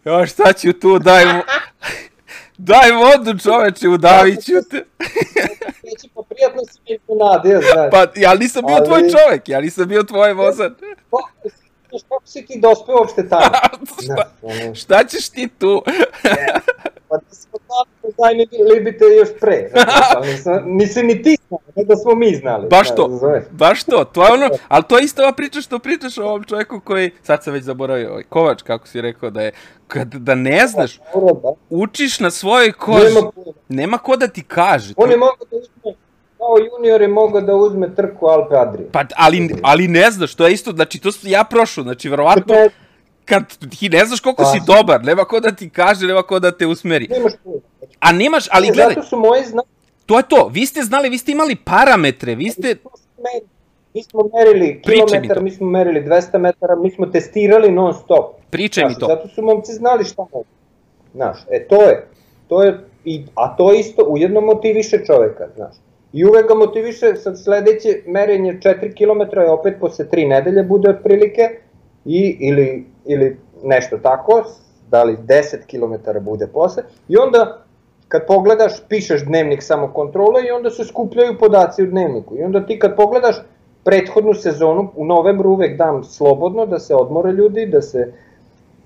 joj, 0.05 0.27
šta 0.27 0.53
ću 0.53 0.73
tu, 0.73 0.99
daj, 0.99 1.25
vo- 1.25 1.43
daj 2.57 2.91
vodu, 2.91 3.39
čoveče, 3.39 3.87
udavit 3.87 4.43
ću 4.45 4.53
te. 4.71 4.85
Neće 5.85 6.07
pa 6.15 6.21
prijatno 6.29 6.61
si 6.71 6.79
mi 6.89 6.95
iznenadio, 6.95 7.61
znaš. 7.73 7.91
Pa, 7.91 8.05
ja 8.15 8.33
nisam 8.33 8.63
bio 8.65 8.75
Ali- 8.75 8.85
tvoj 8.85 9.01
čovek, 9.01 9.49
ja 9.49 9.61
nisam 9.61 9.87
bio 9.87 10.03
tvoj 10.03 10.33
vozač. 10.43 10.73
Znaš, 11.95 12.09
kako 12.09 12.27
si 12.27 12.45
ti 12.45 12.59
dospeo 12.59 12.95
uopšte 12.95 13.29
tamo? 13.29 13.45
šta, 14.03 14.31
šta 14.73 15.03
ćeš 15.03 15.29
ti 15.29 15.49
tu? 15.59 15.83
pa 17.09 17.17
da 17.17 17.35
smo 17.35 17.59
znali, 17.65 18.47
znali 18.55 18.81
bi 18.81 18.97
te 18.97 19.05
još 19.05 19.29
pre. 19.39 19.71
Nisam, 20.31 20.63
nisi 20.65 21.03
ni 21.03 21.23
ti 21.23 21.37
znao, 21.47 21.59
ne 21.75 21.83
da 21.83 21.95
smo 21.95 22.15
mi 22.15 22.35
znali. 22.35 22.67
Baš 22.67 22.95
to. 22.95 23.07
razumeš? 23.11 23.43
Baš 23.51 23.83
to, 23.83 24.03
to 24.03 24.25
je 24.25 24.31
ono, 24.31 24.49
ali 24.67 24.83
to 24.83 24.97
je 24.97 25.03
isto 25.03 25.21
ova 25.21 25.31
priča 25.31 25.61
što 25.61 25.79
pričaš 25.79 26.17
o 26.17 26.23
ovom 26.23 26.43
čovjeku 26.43 26.79
koji, 26.79 27.11
sad 27.23 27.43
sam 27.43 27.53
već 27.53 27.63
zaboravio, 27.63 28.11
ovaj 28.11 28.23
Kovač, 28.23 28.61
kako 28.61 28.87
si 28.87 29.01
rekao, 29.01 29.29
da 29.29 29.41
je, 29.41 29.51
kad, 29.87 30.07
da 30.07 30.35
ne 30.35 30.67
znaš, 30.67 30.97
da. 31.43 31.53
učiš 31.69 32.19
na 32.19 32.31
svojoj 32.31 32.71
koži, 32.71 33.15
Nema 33.69 33.97
ko 33.97 34.15
da 34.15 34.27
ti 34.27 34.43
kaže. 34.43 34.93
On 34.97 35.11
je 35.11 35.17
mogao 35.17 35.45
da 35.51 35.57
uzme, 35.57 36.04
kao 36.45 36.55
junior 36.57 37.01
je 37.01 37.07
mogao 37.07 37.41
da 37.41 37.55
uzme 37.55 37.95
trku 37.95 38.25
Alpe 38.27 38.55
Adria. 38.55 38.87
pa, 38.91 39.03
ali, 39.15 39.49
ali 39.63 39.87
ne 39.87 40.11
znaš, 40.11 40.35
to 40.35 40.47
je 40.47 40.53
isto, 40.53 40.71
znači, 40.71 40.99
to 40.99 41.11
sam 41.11 41.29
ja 41.29 41.43
prošao, 41.43 41.83
znači, 41.83 42.09
verovatno, 42.09 42.55
kad 43.25 43.43
ti 43.69 43.89
ne 43.89 44.05
znaš 44.05 44.19
koliko 44.19 44.43
Pa. 44.43 44.49
si 44.49 44.59
dobar, 44.67 45.03
nema 45.03 45.25
ko 45.25 45.39
da 45.39 45.51
ti 45.51 45.69
kaže, 45.69 46.07
nema 46.07 46.21
ko 46.23 46.39
da 46.39 46.51
te 46.51 46.65
usmeri. 46.65 47.07
nemaš. 47.07 47.33
A 47.99 48.11
nemaš, 48.11 48.45
ali 48.51 48.67
gledaj, 48.67 48.93
Zato 48.95 49.07
su 49.07 49.17
moji 49.17 49.43
znali, 49.45 49.67
to 50.05 50.17
je 50.17 50.23
to, 50.23 50.47
vi 50.47 50.65
ste 50.65 50.81
znali, 50.81 51.09
vi 51.09 51.17
ste 51.17 51.31
imali 51.31 51.55
parametre, 51.55 52.35
vi 52.35 52.49
ste, 52.49 52.75
mi 53.93 54.03
smo 54.03 54.21
merili 54.33 54.67
mi 54.67 54.81
kilometar, 54.81 55.41
mi 55.41 55.51
smo 55.51 55.67
merili 55.67 56.01
200 56.01 56.37
metara, 56.37 56.75
mi 56.75 56.91
smo 56.91 57.05
testirali 57.05 57.71
non 57.71 57.93
stop. 57.93 58.35
pričaj 58.49 58.83
mi 58.83 58.93
Znaš, 58.93 58.99
to. 58.99 59.07
Zato 59.07 59.27
su 59.27 59.41
momci 59.41 59.73
znali 59.73 60.03
šta 60.05 60.21
mogu. 60.21 60.45
Znaš, 61.13 61.37
e 61.51 61.67
to 61.67 61.81
je, 61.81 62.07
to 62.47 62.63
je, 62.63 62.79
i, 63.05 63.25
a 63.35 63.55
to 63.55 63.73
isto 63.73 64.05
ujedno 64.07 64.41
motiviše 64.41 65.05
čoveka, 65.05 65.47
znaš. 65.55 65.75
I 66.15 66.25
uvek 66.25 66.47
ga 66.47 66.53
motiviše, 66.53 67.15
sad 67.15 67.39
sledeće 67.39 67.89
merenje 68.07 68.53
4 68.53 68.93
km 68.97 69.39
je 69.39 69.51
opet 69.51 69.73
posle 69.79 70.05
3 70.11 70.27
nedelje 70.27 70.63
bude 70.63 70.89
otprilike, 70.89 71.49
i, 72.05 72.37
ili, 72.39 72.85
ili 73.05 73.37
nešto 73.63 73.97
tako, 73.97 74.43
da 74.91 75.03
li 75.03 75.17
10 75.17 75.65
km 75.67 76.23
bude 76.25 76.47
posle, 76.47 76.83
i 77.07 77.17
onda 77.17 77.65
kad 78.07 78.27
pogledaš, 78.27 78.83
pišeš 78.89 79.25
dnevnik 79.25 79.63
samo 79.63 79.87
kontrole 79.93 80.45
i 80.47 80.51
onda 80.51 80.69
se 80.69 80.83
skupljaju 80.83 81.37
podaci 81.39 81.83
u 81.83 81.85
dnevniku. 81.85 82.37
I 82.37 82.43
onda 82.43 82.65
ti 82.65 82.79
kad 82.79 82.95
pogledaš, 82.95 83.35
prethodnu 83.83 84.33
sezonu 84.33 84.91
u 84.95 85.05
novembru 85.05 85.49
uvek 85.49 85.77
dam 85.77 86.03
slobodno 86.03 86.65
da 86.65 86.79
se 86.79 86.95
odmore 86.95 87.31
ljudi, 87.31 87.65
da 87.65 87.81
se 87.81 88.13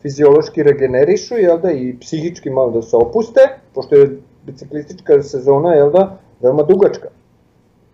fiziološki 0.02 0.64
regenerišu, 0.64 1.38
jel 1.38 1.60
da, 1.60 1.72
i 1.72 1.96
psihički 2.00 2.50
malo 2.50 2.72
da 2.72 2.82
se 2.82 2.98
opuste, 2.98 3.40
pošto 3.74 3.96
je 3.96 4.18
biciklistička 4.46 5.22
sezona, 5.22 5.74
jel 5.74 5.92
da, 5.92 6.18
veoma 6.42 6.64
dugačka. 6.64 7.19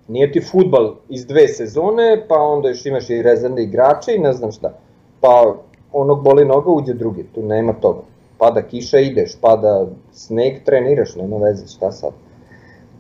Nije 0.08 0.32
ti 0.32 0.42
futbal 0.42 0.96
iz 1.10 1.26
dve 1.26 1.48
sezone, 1.48 2.26
pa 2.28 2.36
onda 2.36 2.70
još 2.70 2.86
imaš 2.86 3.10
i 3.10 3.22
rezervne 3.22 3.64
igrače 3.64 4.16
i 4.16 4.20
ne 4.20 4.34
znam 4.34 4.52
šta. 4.52 4.74
Pa 5.22 5.56
onog 5.94 6.24
boli 6.24 6.46
noga, 6.46 6.72
uđe 6.72 6.94
drugi, 6.94 7.24
tu 7.24 7.42
nema 7.42 7.74
toga. 7.74 8.02
Pada 8.38 8.62
kiša, 8.62 9.00
ideš, 9.00 9.38
pada 9.42 9.88
sneg, 10.12 10.64
treniraš, 10.66 11.16
nema 11.16 11.38
veze, 11.38 11.68
šta 11.68 11.92
sad. 11.92 12.12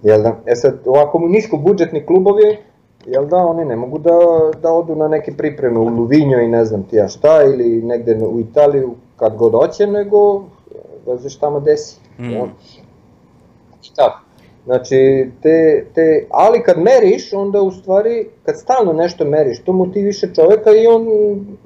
Jel 0.04 0.22
da? 0.22 0.36
E 0.46 0.56
sad, 0.56 0.80
ovako 0.86 1.20
nisko 1.20 1.58
budžetni 1.58 2.06
klubovi, 2.06 2.58
jel 3.06 3.26
da, 3.26 3.38
oni 3.38 3.66
ne 3.66 3.76
mogu 3.76 4.00
da, 4.00 4.18
da 4.62 4.72
odu 4.72 4.96
na 4.96 5.08
neke 5.08 5.38
pripreme 5.38 5.80
u 5.80 5.88
Luvinjo 5.88 6.40
i 6.40 6.48
ne 6.48 6.66
znam 6.66 6.84
ti 6.84 6.96
ja 6.96 7.08
šta, 7.08 7.44
ili 7.44 7.82
negde 7.82 8.18
u 8.28 8.40
Italiju 8.40 8.96
kad 9.16 9.36
god 9.36 9.52
hoće, 9.52 9.88
nego 9.88 10.44
veze 11.08 11.30
šta 11.30 11.50
mu 11.50 11.60
desi. 11.60 12.00
Mm. 12.20 12.50
Tako. 13.96 14.25
Znači, 14.66 15.30
te, 15.42 15.86
te, 15.96 16.28
ali 16.32 16.64
kad 16.64 16.78
meriš, 16.80 17.34
onda 17.34 17.62
u 17.62 17.72
stvari, 17.72 18.28
kad 18.46 18.60
stalno 18.60 18.94
nešto 18.94 19.26
meriš, 19.26 19.60
to 19.60 19.74
motiviše 19.74 20.28
čoveka 20.36 20.72
i 20.72 20.88
on 20.88 21.06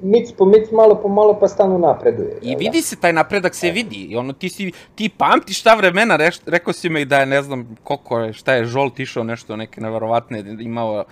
mic 0.02 0.32
po 0.38 0.44
mic, 0.44 0.70
malo 0.72 0.94
po 0.94 1.08
malo, 1.08 1.38
pa 1.40 1.48
stalno 1.48 1.78
napreduje. 1.78 2.38
I 2.42 2.56
vidi 2.56 2.82
se, 2.82 2.96
taj 2.96 3.12
napredak 3.12 3.54
se 3.54 3.70
vidi. 3.70 3.96
I 3.96 4.16
ono, 4.16 4.32
ti, 4.32 4.48
si, 4.48 4.72
ti 4.94 5.10
pamtiš 5.18 5.62
ta 5.62 5.74
vremena, 5.74 6.16
reš, 6.16 6.40
rekao 6.46 6.72
si 6.72 6.88
mi 6.88 7.04
da 7.04 7.18
je, 7.18 7.26
ne 7.26 7.42
znam, 7.42 7.76
koliko 7.82 8.18
je, 8.18 8.32
šta 8.32 8.52
je, 8.52 8.64
Žolt 8.64 9.00
išao 9.00 9.24
nešto, 9.24 9.56
neke 9.56 9.80
nevarovatne, 9.80 10.44
imao 10.60 10.94
uh, 10.94 11.04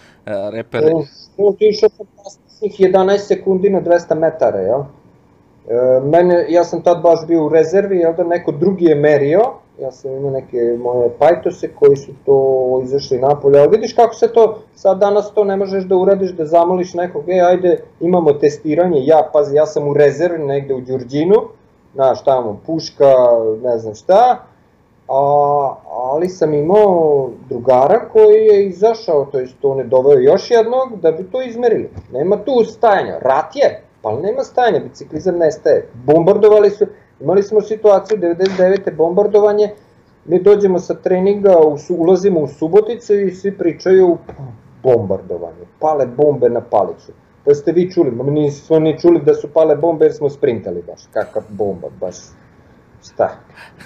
repere. 0.52 0.92
Žolt 1.38 1.56
išao 1.60 1.88
fantastičnih 1.88 2.92
11 2.92 3.18
sekundi 3.18 3.70
na 3.70 3.80
200 3.80 4.14
metara, 4.14 4.58
jel? 4.58 4.80
E, 4.80 4.84
mene, 6.04 6.46
ja 6.48 6.64
sam 6.64 6.82
tad 6.82 7.02
baš 7.02 7.26
bio 7.26 7.46
u 7.46 7.48
rezervi, 7.48 7.98
jel 7.98 8.14
da 8.14 8.24
neko 8.24 8.52
drugi 8.52 8.84
je 8.84 8.94
merio, 8.94 9.40
ja 9.80 9.92
sam 9.92 10.16
imao 10.16 10.30
neke 10.30 10.76
moje 10.78 11.10
pajtose 11.18 11.68
koji 11.74 11.96
su 11.96 12.12
to 12.26 12.80
izašli 12.84 13.18
napolje, 13.18 13.58
ali 13.58 13.68
vidiš 13.70 13.92
kako 13.92 14.14
se 14.14 14.32
to, 14.32 14.58
sad 14.74 14.98
danas 14.98 15.32
to 15.34 15.44
ne 15.44 15.56
možeš 15.56 15.84
da 15.84 15.96
uradiš, 15.96 16.30
da 16.30 16.46
zamoliš 16.46 16.94
nekog, 16.94 17.28
e, 17.28 17.40
ajde, 17.40 17.82
imamo 18.00 18.32
testiranje, 18.32 19.00
ja, 19.04 19.30
pazi, 19.32 19.56
ja 19.56 19.66
sam 19.66 19.88
u 19.88 19.94
rezervi 19.94 20.38
negde 20.38 20.74
u 20.74 20.80
Đurđinu, 20.80 21.36
znaš, 21.94 22.24
tamo, 22.24 22.60
puška, 22.66 23.14
ne 23.62 23.78
znam 23.78 23.94
šta, 23.94 24.44
a, 25.08 25.74
ali 25.90 26.28
sam 26.28 26.54
imao 26.54 27.30
drugara 27.48 28.08
koji 28.12 28.44
je 28.44 28.66
izašao, 28.66 29.24
to 29.24 29.38
jest 29.38 29.56
on 29.62 29.78
je 29.78 29.84
doveo 29.84 30.18
još 30.18 30.50
jednog 30.50 31.00
da 31.02 31.12
bi 31.12 31.30
to 31.30 31.42
izmerili. 31.42 31.90
Nema 32.12 32.36
tu 32.36 32.64
stajanja, 32.64 33.18
rat 33.18 33.56
je, 33.56 33.82
pa 34.16 34.20
nema 34.22 34.44
stajanja, 34.44 34.80
biciklizam 34.80 35.38
nestaje. 35.38 35.88
Bombardovali 36.04 36.70
su, 36.70 36.86
Imali 37.20 37.42
smo 37.42 37.60
situaciju 37.60 38.18
99. 38.18 38.96
bombardovanje, 38.96 39.70
mi 40.24 40.42
dođemo 40.42 40.78
sa 40.78 40.94
treninga, 40.94 41.54
ulazimo 41.90 42.40
u 42.40 42.46
Subotice 42.46 43.22
i 43.22 43.30
svi 43.30 43.58
pričaju 43.58 44.18
bombardovanje, 44.82 45.66
pale 45.78 46.06
bombe 46.06 46.48
na 46.48 46.60
paliću. 46.60 47.12
Da 47.46 47.54
ste 47.54 47.72
vi 47.72 47.90
čuli, 47.90 48.10
mi 48.10 48.30
nismo 48.30 48.78
ni 48.78 48.98
čuli 48.98 49.20
da 49.20 49.34
su 49.34 49.48
pale 49.52 49.76
bombe 49.76 50.04
jer 50.04 50.12
smo 50.12 50.30
sprintali 50.30 50.82
baš, 50.86 51.00
kakav 51.12 51.42
bomba, 51.48 51.88
baš 52.00 52.16
šta, 53.02 53.30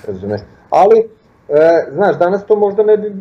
razumeš. 0.07 0.41
Ali, 0.71 0.99
e, 1.49 1.87
znaš, 1.93 2.19
danas 2.19 2.47
to 2.47 2.57
možda 2.57 2.83
ne 2.83 2.97
bi 2.97 3.13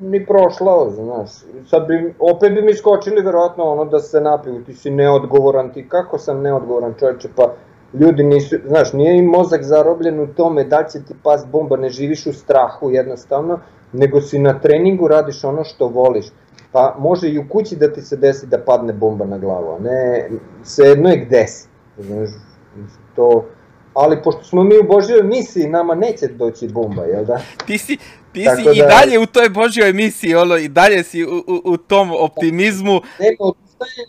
ni 0.00 0.26
prošlo, 0.26 0.90
znaš, 0.90 1.30
sad 1.70 1.86
bi, 1.86 2.14
opet 2.18 2.52
bi 2.52 2.62
mi 2.62 2.74
skočili 2.74 3.22
verovatno 3.22 3.64
ono 3.64 3.84
da 3.84 3.98
se 3.98 4.20
napiju, 4.20 4.64
ti 4.64 4.74
si 4.74 4.90
neodgovoran, 4.90 5.72
ti 5.72 5.88
kako 5.88 6.18
sam 6.18 6.42
neodgovoran 6.42 6.94
čovječe, 6.98 7.28
pa 7.36 7.54
ljudi 8.00 8.22
nisu, 8.22 8.56
znaš, 8.66 8.92
nije 8.92 9.18
im 9.18 9.24
mozak 9.24 9.62
zarobljen 9.62 10.20
u 10.20 10.26
tome 10.26 10.64
da 10.64 10.84
će 10.84 11.04
ti 11.04 11.14
pas 11.22 11.46
bomba, 11.52 11.76
ne 11.76 11.88
živiš 11.88 12.26
u 12.26 12.32
strahu 12.32 12.90
jednostavno, 12.90 13.58
nego 13.92 14.20
si 14.20 14.38
na 14.38 14.60
treningu 14.60 15.08
radiš 15.08 15.44
ono 15.44 15.64
što 15.64 15.88
voliš. 15.88 16.26
Pa 16.72 16.96
može 16.98 17.28
i 17.28 17.38
u 17.38 17.44
kući 17.48 17.76
da 17.76 17.92
ti 17.92 18.02
se 18.02 18.16
desi 18.16 18.46
da 18.46 18.58
padne 18.58 18.92
bomba 18.92 19.24
na 19.24 19.38
glavu, 19.38 19.74
a 19.74 19.78
ne, 19.78 20.30
jedno 20.76 21.08
je 21.08 21.16
gde 21.16 21.46
si. 21.46 21.68
Znaš, 21.98 22.30
to, 23.16 23.44
ali 23.94 24.22
pošto 24.22 24.44
smo 24.44 24.64
mi 24.64 24.78
u 24.78 24.88
Božjoj 24.88 25.22
misiji, 25.22 25.68
nama 25.68 25.94
neće 25.94 26.26
doći 26.26 26.68
bomba, 26.68 27.04
jel 27.04 27.24
da? 27.24 27.38
Ti 27.66 27.78
si, 27.78 27.98
ti 28.34 28.44
Tako 28.44 28.56
si 28.56 28.64
da, 28.64 28.72
i 28.72 28.78
dalje 28.78 29.18
u 29.18 29.26
toj 29.26 29.48
Božjoj 29.48 29.92
misiji, 29.92 30.34
ono, 30.34 30.56
i 30.56 30.68
dalje 30.68 31.04
si 31.04 31.24
u, 31.24 31.28
u, 31.28 31.60
u 31.64 31.76
tom 31.76 32.12
optimizmu. 32.12 33.00
Ne, 33.20 33.36
odustaje, 33.38 34.06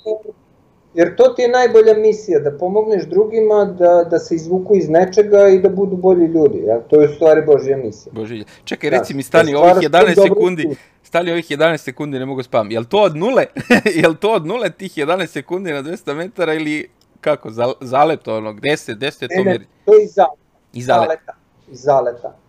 Jer 0.95 1.15
to 1.15 1.23
ti 1.23 1.41
je 1.41 1.47
najbolja 1.47 1.93
misija, 1.93 2.39
da 2.39 2.57
pomogneš 2.57 3.03
drugima 3.03 3.65
da, 3.65 4.03
da 4.03 4.19
se 4.19 4.35
izvuku 4.35 4.75
iz 4.75 4.89
nečega 4.89 5.47
i 5.47 5.59
da 5.59 5.69
budu 5.69 5.95
bolji 5.95 6.27
ljudi. 6.27 6.63
Ja? 6.67 6.79
To 6.79 7.01
je 7.01 7.09
u 7.09 7.13
stvari 7.13 7.41
Božja 7.41 7.77
misija. 7.77 8.13
Božja. 8.13 8.43
Čekaj, 8.63 8.89
reci 8.89 9.13
da, 9.13 9.17
mi, 9.17 9.23
stani 9.23 9.55
ovih 9.55 9.73
11 9.73 10.27
sekundi, 10.27 10.75
stali 11.03 11.31
ovih 11.31 11.45
11 11.45 11.77
sekundi, 11.77 12.19
ne 12.19 12.25
mogu 12.25 12.39
da 12.39 12.43
spam. 12.43 12.71
Jel 12.71 12.83
to 12.83 12.97
od 12.97 13.15
nule? 13.15 13.45
Jel 14.03 14.15
to 14.15 14.33
od 14.33 14.45
nule 14.45 14.69
tih 14.69 14.91
11 14.97 15.25
sekundi 15.25 15.71
na 15.71 15.83
200 15.83 16.15
metara 16.15 16.53
ili 16.53 16.89
kako, 17.21 17.49
zaleto 17.81 18.37
ono, 18.37 18.53
gde 18.53 18.77
se, 18.77 18.93
gde 18.93 19.11
se 19.11 19.27
to 19.27 19.43
meri? 19.43 19.65
To 19.85 19.93
je 19.93 20.03
iz 20.03 20.13
zaleta. 20.13 20.35
Iz 20.73 20.85
zaleta. 20.85 21.33
Iz 21.71 21.81
zaleta. 21.81 22.44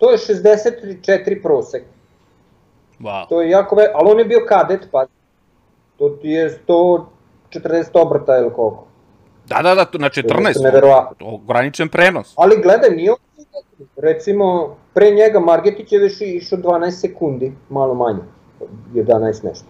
To 0.00 0.10
je 0.10 0.18
64 0.18 1.42
prosek. 1.42 1.82
Wow. 3.00 3.28
To 3.28 3.42
je 3.42 3.50
jako 3.50 3.76
ve... 3.76 3.86
ali 3.94 4.10
on 4.10 4.18
je 4.18 4.24
bio 4.24 4.44
kadet, 4.48 4.88
pa 4.92 5.06
to 5.98 6.08
ti 6.08 6.28
je 6.28 6.58
100 6.68 7.04
40 7.50 7.84
obrta 7.94 8.36
ili 8.36 8.50
koliko. 8.54 8.86
Da, 9.46 9.62
da, 9.62 9.74
da, 9.74 9.86
na 9.98 10.08
14. 10.08 10.62
Neverovatno. 10.62 11.26
Ograničen 11.34 11.88
prenos. 11.88 12.34
Ali 12.36 12.62
gledaj, 12.62 12.90
nije 12.90 13.12
recimo, 13.96 14.76
pre 14.94 15.10
njega 15.10 15.40
Margetić 15.40 15.92
je 15.92 15.98
već 15.98 16.20
išao 16.20 16.58
12 16.58 16.90
sekundi, 16.90 17.52
malo 17.68 17.94
manje, 17.94 18.22
11 18.94 19.44
nešto. 19.44 19.66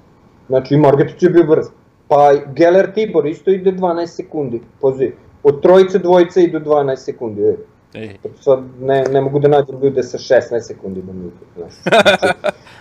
Znači, 0.48 0.76
Margetić 0.76 1.22
je 1.22 1.30
bio 1.30 1.44
brz. 1.44 1.66
Pa 2.08 2.32
Geller 2.46 2.92
Tibor 2.94 3.26
isto 3.26 3.50
ide 3.50 3.72
12 3.72 4.06
sekundi, 4.06 4.60
poziv. 4.80 5.12
Od 5.42 5.62
trojice, 5.62 5.98
dvojice 5.98 6.42
idu 6.42 6.58
12 6.58 6.96
sekundi. 6.96 7.42
Ej. 7.42 7.56
Ej. 7.94 8.18
Sad 8.40 8.58
ne, 8.80 9.04
ne 9.10 9.20
mogu 9.20 9.38
da 9.38 9.48
nađem 9.48 9.80
ljude 9.82 10.02
sa 10.02 10.18
16 10.18 10.60
sekundi 10.60 11.02
da 11.02 11.12
mi. 11.12 11.30
Znači, 11.56 11.96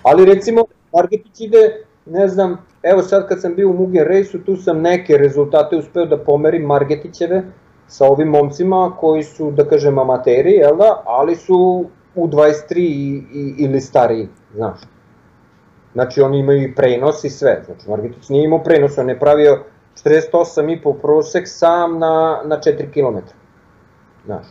ali 0.04 0.26
recimo, 0.26 0.66
Margetić 0.94 1.42
ide 1.42 1.86
ne 2.06 2.28
znam, 2.28 2.58
evo 2.84 3.02
sad 3.02 3.28
kad 3.28 3.42
sam 3.42 3.56
bio 3.56 3.70
u 3.70 3.74
Mugen 3.74 4.06
Raceu, 4.06 4.42
tu 4.46 4.56
sam 4.56 4.82
neke 4.82 5.18
rezultate 5.18 5.78
uspeo 5.78 6.06
da 6.06 6.18
pomerim 6.18 6.62
Margetićeve 6.62 7.44
sa 7.88 8.06
ovim 8.06 8.28
momcima 8.28 8.96
koji 9.00 9.24
su, 9.24 9.52
da 9.52 9.66
kažem, 9.66 10.00
amateri, 10.00 10.52
jel 10.52 10.78
da, 10.78 11.04
ali 11.06 11.36
su 11.36 11.86
u 12.16 12.28
23 12.28 12.78
i, 12.78 13.24
i, 13.34 13.56
ili 13.58 13.82
stariji, 13.82 14.28
znaš. 14.56 14.80
Znači 15.94 16.22
oni 16.22 16.40
imaju 16.40 16.64
i 16.64 16.76
prenos 16.76 17.24
i 17.24 17.30
sve, 17.30 17.64
znači 17.66 17.90
Margetić 17.90 18.30
nije 18.30 18.46
imao 18.46 18.64
prenos, 18.64 18.98
on 18.98 19.10
je 19.10 19.20
pravio 19.20 19.64
48,5 20.04 21.02
prosek 21.02 21.48
sam 21.48 22.00
na, 22.00 22.42
na 22.46 22.58
4 22.58 22.94
km. 22.94 23.18
Znaš. 24.26 24.46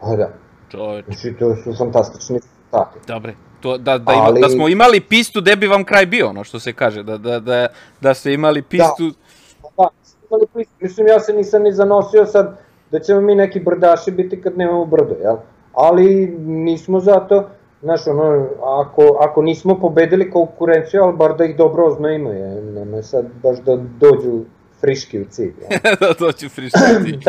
Pa 0.00 0.16
da. 0.16 0.28
Čoveč. 0.70 1.04
Znači 1.04 1.38
to 1.38 1.56
su 1.56 1.74
fantastični 1.78 2.38
rezultati. 2.38 2.98
Dobre. 3.06 3.34
To, 3.60 3.78
da, 3.78 3.98
da, 3.98 4.12
ima, 4.12 4.22
ali... 4.22 4.40
da 4.40 4.48
smo 4.48 4.68
imali 4.68 5.00
pistu, 5.00 5.40
gde 5.40 5.56
bi 5.56 5.66
vam 5.66 5.84
kraj 5.84 6.06
bio, 6.06 6.28
ono 6.28 6.44
što 6.44 6.60
se 6.60 6.72
kaže, 6.72 7.02
da, 7.02 7.18
da, 7.18 7.40
da, 7.40 7.66
da 8.00 8.14
ste 8.14 8.32
imali 8.32 8.62
pistu... 8.62 9.04
Da, 9.08 9.66
da 9.76 9.88
imali 10.26 10.46
pistu. 10.54 10.74
Mislim, 10.80 11.06
ja 11.06 11.20
se 11.20 11.32
nisam 11.32 11.62
ni 11.62 11.72
zanosio 11.72 12.26
sad 12.26 12.58
da 12.90 13.00
ćemo 13.00 13.20
mi 13.20 13.34
neki 13.34 13.60
brdaši 13.60 14.10
biti 14.10 14.42
kad 14.42 14.58
nemamo 14.58 14.84
brdo, 14.84 15.14
jel? 15.22 15.36
Ali 15.72 16.26
nismo 16.38 17.00
zato, 17.00 17.48
znaš, 17.82 18.06
ono, 18.06 18.48
ako, 18.62 19.18
ako 19.20 19.42
nismo 19.42 19.80
pobedili 19.80 20.30
konkurenciju, 20.30 21.02
ali 21.02 21.16
bar 21.16 21.36
da 21.36 21.44
ih 21.44 21.56
dobro 21.56 21.86
oznajimo, 21.86 22.30
je, 22.30 22.62
nema 22.62 23.02
sad 23.02 23.26
baš 23.42 23.58
da 23.58 23.76
dođu 23.76 24.44
friški 24.80 25.20
u 25.20 25.24
cilj. 25.24 25.54
da 26.00 26.12
dođu 26.18 26.48
friški 26.48 26.80
u 27.00 27.04
cilj. 27.04 27.20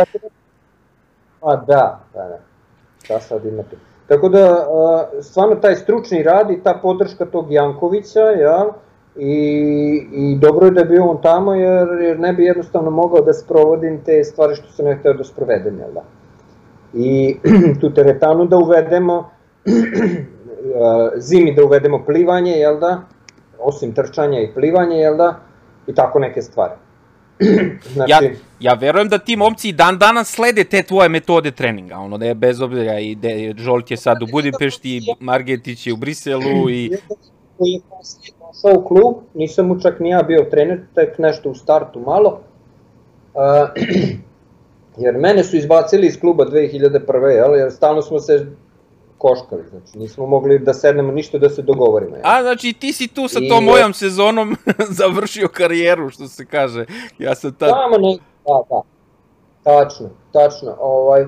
Da, 1.41 1.49
a 1.49 1.55
da, 1.55 1.99
da, 2.13 2.23
da. 2.23 2.50
Šta 3.03 3.19
sad 3.19 3.45
imate? 3.45 3.75
Tako 4.07 4.29
da, 4.29 4.67
stvarno 5.21 5.55
taj 5.55 5.75
stručni 5.75 6.23
rad 6.23 6.51
i 6.51 6.63
ta 6.63 6.79
podrška 6.81 7.25
tog 7.25 7.51
Jankovića, 7.51 8.19
ja, 8.19 8.73
i, 9.15 10.07
i 10.11 10.37
dobro 10.39 10.65
je 10.65 10.71
da 10.71 10.79
je 10.79 10.85
bio 10.85 11.05
on 11.05 11.21
tamo, 11.21 11.53
jer, 11.53 11.87
jer 12.01 12.19
ne 12.19 12.33
bi 12.33 12.43
jednostavno 12.43 12.91
mogao 12.91 13.21
da 13.21 13.33
sprovodim 13.33 14.01
te 14.05 14.23
stvari 14.23 14.55
što 14.55 14.71
sam 14.71 14.85
ne 14.85 14.95
hteo 14.95 15.13
da 15.13 15.23
sprovedem, 15.23 15.79
jel 15.79 15.93
da? 15.93 16.03
I 16.93 17.37
tu 17.81 17.93
teretanu 17.93 18.45
da 18.45 18.57
uvedemo, 18.57 19.29
zimi 21.29 21.55
da 21.55 21.63
uvedemo 21.63 22.03
plivanje, 22.05 22.51
jel 22.51 22.79
da? 22.79 23.01
Osim 23.59 23.93
trčanja 23.93 24.39
i 24.39 24.53
plivanje, 24.53 24.97
jel 24.97 25.17
da? 25.17 25.35
I 25.87 25.95
tako 25.95 26.19
neke 26.19 26.41
stvari. 26.41 26.73
znači... 27.93 28.11
ja, 28.11 28.19
ja 28.59 28.73
verujem 28.73 29.09
da 29.09 29.17
ti 29.17 29.35
momci 29.35 29.71
dan 29.71 29.97
danas 29.97 30.31
slede 30.31 30.63
te 30.63 30.83
tvoje 30.83 31.09
metode 31.09 31.51
treninga, 31.51 31.97
ono 31.97 32.17
da 32.17 32.25
je 32.25 32.35
bez 32.35 32.61
obzira 32.61 32.99
i 32.99 33.15
da 33.15 33.29
Žolt 33.57 33.91
je 33.91 33.97
sad 33.97 34.23
u 34.23 34.27
Budimpešti, 34.31 35.01
Margetić 35.19 35.87
je 35.87 35.93
u 35.93 35.97
Briselu 35.97 36.69
i... 36.69 36.91
Koji 37.57 37.69
je 37.69 37.79
poslije 37.89 38.33
došao 38.39 38.81
u 38.81 38.87
klub, 38.87 39.15
nisam 39.33 39.67
mu 39.67 39.79
čak 39.79 39.99
ni 39.99 40.09
ja 40.09 40.23
bio 40.23 40.47
trener, 40.51 40.79
tek 40.95 41.17
nešto 41.17 41.49
u 41.49 41.55
startu 41.55 41.99
malo, 41.99 42.41
uh, 43.33 43.41
jer 45.03 45.17
mene 45.17 45.43
su 45.43 45.57
izbacili 45.57 46.07
iz 46.07 46.19
kluba 46.19 46.45
2001. 46.45 47.25
Jel, 47.25 47.55
jer 47.55 47.71
stalno 47.71 48.01
smo 48.01 48.19
se 48.19 48.45
koškali, 49.21 49.63
znači 49.69 49.97
nismo 49.97 50.25
mogli 50.25 50.59
da 50.59 50.73
sednemo 50.73 51.11
ništa 51.11 51.37
da 51.37 51.49
se 51.49 51.61
dogovorimo. 51.61 52.15
Jel. 52.15 52.25
A, 52.25 52.41
znači 52.41 52.73
ti 52.73 52.93
si 52.93 53.07
tu 53.07 53.27
sa 53.27 53.39
I, 53.41 53.49
tom 53.49 53.63
mojom 53.63 53.93
sezonom 53.93 54.55
završio 55.01 55.47
karijeru, 55.47 56.09
što 56.09 56.27
se 56.27 56.45
kaže. 56.45 56.85
Ja 57.19 57.35
sam 57.35 57.53
tad... 57.53 57.69
Tamo 57.69 57.97
ne, 57.97 58.17
da, 58.47 58.61
da. 58.69 58.81
Tačno, 59.63 60.09
tačno. 60.31 60.75
Ovaj, 60.79 61.25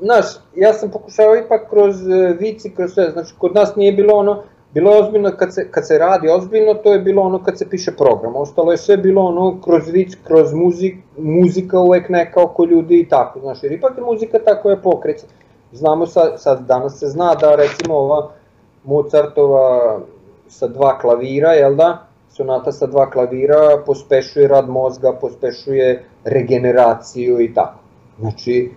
znaš, 0.00 0.24
ja 0.56 0.72
sam 0.72 0.90
pokušao 0.90 1.36
ipak 1.36 1.70
kroz 1.70 2.08
e, 2.08 2.36
vici, 2.40 2.74
kroz 2.74 2.92
sve, 2.92 3.10
znači 3.10 3.34
kod 3.38 3.54
nas 3.54 3.76
nije 3.76 3.92
bilo 3.92 4.14
ono, 4.14 4.42
bilo 4.74 4.92
je 4.92 5.00
ozbiljno 5.00 5.30
kad 5.38 5.54
se, 5.54 5.70
kad 5.70 5.86
se 5.86 5.98
radi 5.98 6.28
ozbiljno, 6.28 6.74
to 6.74 6.92
je 6.92 6.98
bilo 6.98 7.22
ono 7.22 7.42
kad 7.42 7.58
se 7.58 7.70
piše 7.70 7.96
program, 7.96 8.36
ostalo 8.36 8.72
je 8.72 8.78
sve 8.78 8.96
bilo 8.96 9.22
ono 9.22 9.60
kroz 9.62 9.88
vic, 9.88 10.16
kroz 10.24 10.54
muzik, 10.54 10.96
muzika 11.18 11.80
uvek 11.80 12.08
neka 12.08 12.42
oko 12.42 12.64
ljudi 12.64 13.00
i 13.00 13.08
tako, 13.08 13.40
znaš, 13.40 13.62
jer 13.62 13.72
ipak 13.72 13.98
je 13.98 14.04
muzika 14.04 14.38
tako 14.38 14.70
je 14.70 14.82
pokreće. 14.82 15.26
Znamo 15.72 16.06
sad, 16.06 16.32
sad 16.36 16.66
danas 16.66 16.98
se 16.98 17.06
zna 17.06 17.34
da 17.34 17.54
recimo 17.54 17.94
ova 17.94 18.30
Mozartova 18.84 19.98
sa 20.48 20.68
dva 20.68 20.98
klavira, 20.98 21.52
jel 21.52 21.74
da, 21.74 22.06
sonata 22.30 22.72
sa 22.72 22.86
dva 22.86 23.10
klavira 23.10 23.82
pospešuje 23.86 24.48
rad 24.48 24.68
mozga, 24.68 25.12
pospešuje 25.20 26.04
regeneraciju 26.24 27.40
i 27.40 27.54
tako. 27.54 27.78
Znači, 28.18 28.70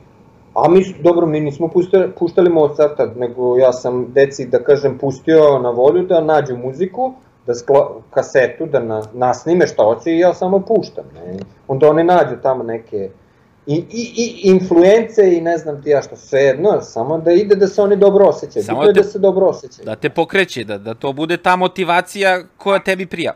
A 0.54 0.70
mi, 0.70 0.96
dobro, 1.04 1.28
mi 1.28 1.40
nismo 1.40 1.68
puštali, 1.68 2.12
puštali 2.20 2.50
Mozarta, 2.50 3.06
nego 3.16 3.58
ja 3.58 3.74
sam 3.74 4.06
deci, 4.14 4.46
da 4.48 4.64
kažem, 4.64 4.98
pustio 4.98 5.60
na 5.60 5.70
volju 5.70 6.04
da 6.04 6.22
nađu 6.22 6.58
muziku, 6.58 7.14
da 7.48 7.56
skla, 7.56 7.90
kasetu, 8.10 8.66
da 8.66 8.80
na, 8.80 9.02
nasnime 9.14 9.68
šta 9.68 9.84
hoće 9.84 10.12
i 10.12 10.20
ja 10.20 10.34
samo 10.34 10.60
puštam. 10.60 11.06
Ne? 11.16 11.38
Onda 11.68 11.90
oni 11.90 12.04
nađu 12.04 12.36
tamo 12.44 12.64
neke 12.64 13.10
i, 13.66 13.76
i, 13.76 14.12
i 14.16 14.50
influence 14.50 15.38
i 15.38 15.42
ne 15.42 15.58
znam 15.58 15.84
ti 15.84 15.90
ja 15.90 16.02
što, 16.02 16.16
sve 16.16 16.40
jedno, 16.40 16.82
samo 16.82 17.18
da 17.18 17.32
ide 17.32 17.56
da 17.56 17.68
se 17.68 17.82
oni 17.82 17.96
dobro 17.96 18.26
osjećaju, 18.26 18.66
samo 18.66 18.86
da, 18.86 18.94
te, 18.94 19.02
da 19.02 19.04
se 19.04 19.20
dobro 19.20 19.46
osjećaju. 19.46 19.86
Da 19.86 19.96
te 19.96 20.10
pokreće, 20.10 20.64
da, 20.64 20.78
da 20.78 20.94
to 20.94 21.14
bude 21.14 21.38
ta 21.38 21.56
motivacija 21.56 22.44
koja 22.58 22.80
tebi 22.80 23.06
prija. 23.06 23.34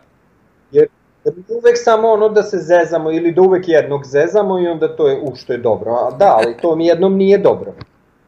Jer 0.71 0.87
da 1.23 1.31
bi 1.31 1.43
uvek 1.49 1.77
samo 1.83 2.07
ono 2.07 2.29
da 2.29 2.43
se 2.43 2.57
zezamo 2.57 3.11
ili 3.11 3.31
da 3.31 3.41
uvek 3.41 3.67
jednog 3.67 4.05
zezamo 4.05 4.59
i 4.59 4.67
onda 4.67 4.95
to 4.95 5.07
je 5.07 5.19
u 5.21 5.35
što 5.35 5.53
je 5.53 5.59
dobro. 5.59 5.91
A 5.91 6.11
da, 6.17 6.35
ali 6.37 6.57
to 6.61 6.75
mi 6.75 6.87
jednom 6.87 7.15
nije 7.15 7.37
dobro. 7.37 7.73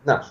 Znaš, 0.03 0.25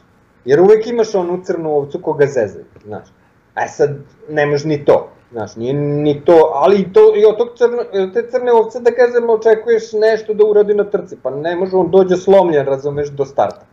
jer 0.45 0.61
uvek 0.61 0.87
imaš 0.87 1.15
onu 1.15 1.43
crnu 1.45 1.77
ovcu 1.77 2.03
koga 2.03 2.27
zezaju, 2.27 2.65
znaš. 2.85 3.09
A 3.55 3.69
sad, 3.69 3.91
ne 4.29 4.47
može 4.47 4.69
ni 4.69 4.85
to, 4.85 5.09
znaš, 5.37 5.57
nije 5.57 5.75
ni 5.75 6.25
to, 6.25 6.51
ali 6.55 6.93
to, 6.93 7.13
i 7.17 7.25
od 7.25 7.37
tog 7.37 7.49
crne, 7.59 8.13
te 8.13 8.31
crne 8.31 8.53
ovce 8.53 8.81
da 8.81 8.91
kažemo 8.91 9.33
očekuješ 9.33 9.93
nešto 9.93 10.35
da 10.35 10.45
uradi 10.45 10.75
na 10.75 10.85
trci, 10.85 11.17
pa 11.23 11.31
ne 11.31 11.57
može, 11.57 11.77
on 11.77 11.91
dođe 11.91 12.17
slomljen, 12.17 12.67
razumeš, 12.67 13.09
do 13.09 13.25
starta. 13.25 13.67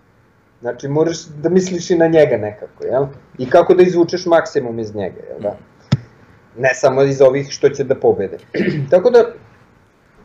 Znači, 0.62 0.88
moraš 0.88 1.26
da 1.26 1.50
misliš 1.50 1.90
i 1.90 1.96
na 1.96 2.08
njega 2.08 2.38
nekako, 2.38 2.84
jel? 2.86 3.06
I 3.38 3.50
kako 3.50 3.74
da 3.74 3.84
izvučeš 3.84 4.26
maksimum 4.26 4.80
iz 4.80 4.96
njega, 4.96 5.22
jel 5.30 5.40
da? 5.40 5.56
ne 6.58 6.74
samo 6.74 7.04
iz 7.04 7.22
ovih 7.22 7.48
što 7.52 7.70
će 7.70 7.84
da 7.84 7.96
pobede. 7.96 8.38
Tako 8.92 9.10
da, 9.10 9.26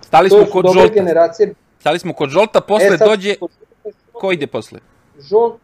Stali 0.01 0.31
smo 0.31 0.45
kod 0.53 0.67
žolta. 0.75 0.95
Generacije. 0.95 1.55
Stali 1.81 1.99
smo 1.99 2.13
kod 2.13 2.31
žolta, 2.31 2.61
posle 2.61 2.95
e, 2.95 2.97
dođe... 3.07 3.35
Ko 4.13 4.33
ide 4.33 4.47
posle? 4.47 4.81
Žolt, 5.21 5.61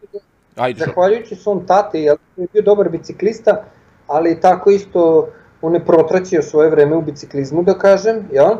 Ajde, 0.55 0.85
zahvaljujući 0.85 1.35
svom 1.35 1.67
tate, 1.67 1.99
je 1.99 2.15
bio 2.53 2.61
dobar 2.61 2.89
biciklista, 2.89 3.63
ali 4.07 4.39
tako 4.41 4.71
isto 4.71 5.29
on 5.65 5.73
je 5.73 5.85
protraćio 5.85 6.41
svoje 6.41 6.69
vreme 6.69 6.95
u 6.95 7.01
biciklizmu, 7.01 7.63
da 7.63 7.73
kažem, 7.73 8.27
ja? 8.33 8.57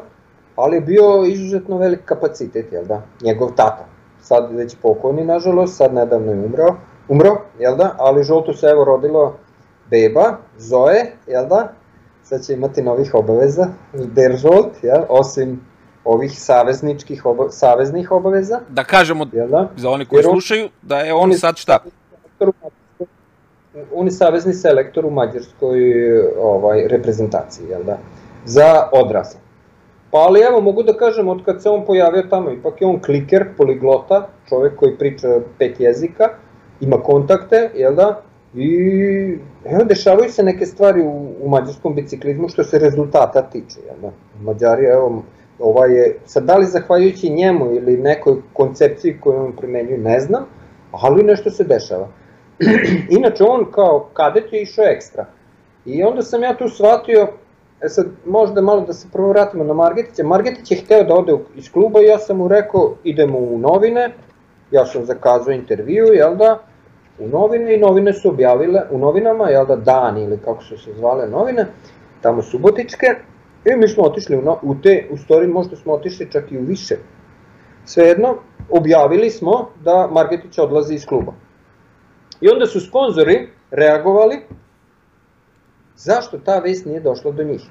ali 0.55 0.77
je 0.77 0.81
bio 0.81 1.25
izuzetno 1.25 1.77
velik 1.77 2.05
kapacitet, 2.05 2.71
jel 2.71 2.85
da, 2.85 3.01
njegov 3.21 3.49
tata. 3.49 3.85
Sad 4.21 4.55
već 4.55 4.75
pokojni, 4.81 5.25
nažalost, 5.25 5.77
sad 5.77 5.93
nedavno 5.93 6.31
je 6.31 6.45
umro, 6.45 6.75
umro, 7.07 7.37
jel 7.59 7.75
da, 7.75 7.95
ali 7.97 8.23
žolto 8.23 8.53
se 8.53 8.67
evo 8.67 8.83
rodilo 8.83 9.35
beba, 9.89 10.37
Zoe, 10.57 11.11
jel 11.27 11.47
da, 11.47 11.73
sad 12.23 12.45
će 12.45 12.53
imati 12.53 12.81
novih 12.81 13.13
obaveza, 13.13 13.67
Deržolt, 13.93 14.83
jel, 14.83 15.03
osim 15.09 15.61
ovih 16.03 16.39
savezničkih 16.39 17.25
oba, 17.25 17.49
saveznih 17.49 18.11
obaveza. 18.11 18.59
Da 18.69 18.83
kažemo, 18.83 19.25
jel 19.33 19.47
da? 19.47 19.69
za 19.77 19.89
oni 19.89 20.05
koji 20.05 20.23
slušaju, 20.23 20.69
da 20.81 20.99
je 20.99 21.13
on 21.13 21.33
sad 21.33 21.57
šta? 21.57 21.77
On 23.95 24.07
je 24.07 24.11
savezni 24.11 24.53
selektor 24.53 25.05
u 25.05 25.09
mađarskoj 25.09 25.79
ovaj, 26.39 26.87
reprezentaciji, 26.87 27.67
jel 27.69 27.83
da? 27.83 27.97
Za 28.45 28.89
odrasle. 28.91 29.39
Pa 30.11 30.17
ali 30.17 30.39
evo, 30.39 30.61
mogu 30.61 30.83
da 30.83 30.93
kažem, 30.93 31.27
od 31.27 31.45
kad 31.45 31.61
se 31.61 31.69
on 31.69 31.85
pojavio 31.85 32.23
tamo, 32.29 32.51
ipak 32.51 32.81
je 32.81 32.87
on 32.87 33.01
kliker, 33.01 33.45
poliglota, 33.57 34.27
čovek 34.49 34.75
koji 34.75 34.97
priča 34.97 35.39
pet 35.59 35.79
jezika, 35.79 36.29
ima 36.81 36.97
kontakte, 36.97 37.69
jel 37.75 37.95
da? 37.95 38.21
I 38.53 39.37
evo, 39.65 39.83
dešavaju 39.83 40.31
se 40.31 40.43
neke 40.43 40.65
stvari 40.65 41.01
u, 41.01 41.27
u 41.41 41.49
mađarskom 41.49 41.95
biciklizmu 41.95 42.49
što 42.49 42.63
se 42.63 42.79
rezultata 42.79 43.41
tiče. 43.41 43.79
Ja, 43.87 43.93
da? 44.01 44.11
Mađari, 44.41 44.85
evo, 44.85 45.23
ovaj 45.59 45.93
je, 45.93 46.17
sad 46.25 46.43
da 46.43 46.57
li 46.57 46.65
zahvaljujući 46.65 47.29
njemu 47.29 47.71
ili 47.71 47.97
nekoj 47.97 48.35
koncepciji 48.53 49.17
koju 49.19 49.39
on 49.39 49.55
primenjuje, 49.55 49.97
ne 49.97 50.19
znam, 50.19 50.45
ali 50.91 51.23
nešto 51.23 51.49
se 51.49 51.63
dešava. 51.63 52.07
Inače, 53.17 53.43
on 53.43 53.71
kao 53.71 54.09
kadet 54.13 54.53
je 54.53 54.61
išao 54.61 54.85
ekstra. 54.85 55.25
I 55.85 56.03
onda 56.03 56.21
sam 56.21 56.43
ja 56.43 56.57
tu 56.57 56.69
shvatio, 56.69 57.27
e 57.81 57.89
sad 57.89 58.07
možda 58.25 58.61
malo 58.61 58.81
da 58.81 58.93
se 58.93 59.07
prvo 59.13 59.29
vratimo 59.29 59.63
na 59.63 59.73
Margetića. 59.73 60.23
Margetić 60.23 60.71
je 60.71 60.77
hteo 60.77 61.03
da 61.03 61.13
ode 61.13 61.37
iz 61.55 61.71
kluba 61.71 62.01
i 62.01 62.05
ja 62.05 62.17
sam 62.17 62.37
mu 62.37 62.47
rekao 62.47 62.95
idemo 63.03 63.37
u 63.37 63.59
novine, 63.59 64.09
ja 64.71 64.85
sam 64.85 65.05
zakazao 65.05 65.53
intervju, 65.53 66.05
jel 66.13 66.35
da, 66.35 66.59
u 67.19 67.27
novine 67.27 67.75
i 67.75 67.79
novine 67.79 68.13
su 68.13 68.29
objavile, 68.29 68.81
u 68.91 68.97
novinama, 68.97 69.49
jel 69.49 69.65
da, 69.65 69.75
Dan 69.75 70.17
ili 70.17 70.37
kako 70.45 70.63
su 70.63 70.77
se 70.77 70.93
zvale 70.93 71.27
novine, 71.27 71.65
tamo 72.21 72.41
subotičke, 72.41 73.07
i 73.65 73.75
mi 73.75 73.87
smo 73.87 74.03
otišli 74.03 74.37
u, 74.37 74.41
no, 74.41 74.59
u 74.61 74.75
te, 74.75 75.07
u 75.11 75.17
stvari 75.17 75.47
možda 75.47 75.75
smo 75.75 75.93
otišli 75.93 76.31
čak 76.31 76.51
i 76.51 76.57
u 76.57 76.61
više. 76.61 76.95
Svejedno, 77.85 78.35
objavili 78.69 79.29
smo 79.29 79.69
da 79.83 80.09
Margetić 80.11 80.57
odlazi 80.57 80.95
iz 80.95 81.05
kluba. 81.05 81.33
I 82.41 82.49
onda 82.49 82.65
su 82.65 82.79
sponzori 82.79 83.49
reagovali 83.71 84.37
zašto 85.95 86.37
ta 86.37 86.59
vest 86.59 86.85
nije 86.85 86.99
došla 86.99 87.31
do 87.31 87.43
njih. 87.43 87.61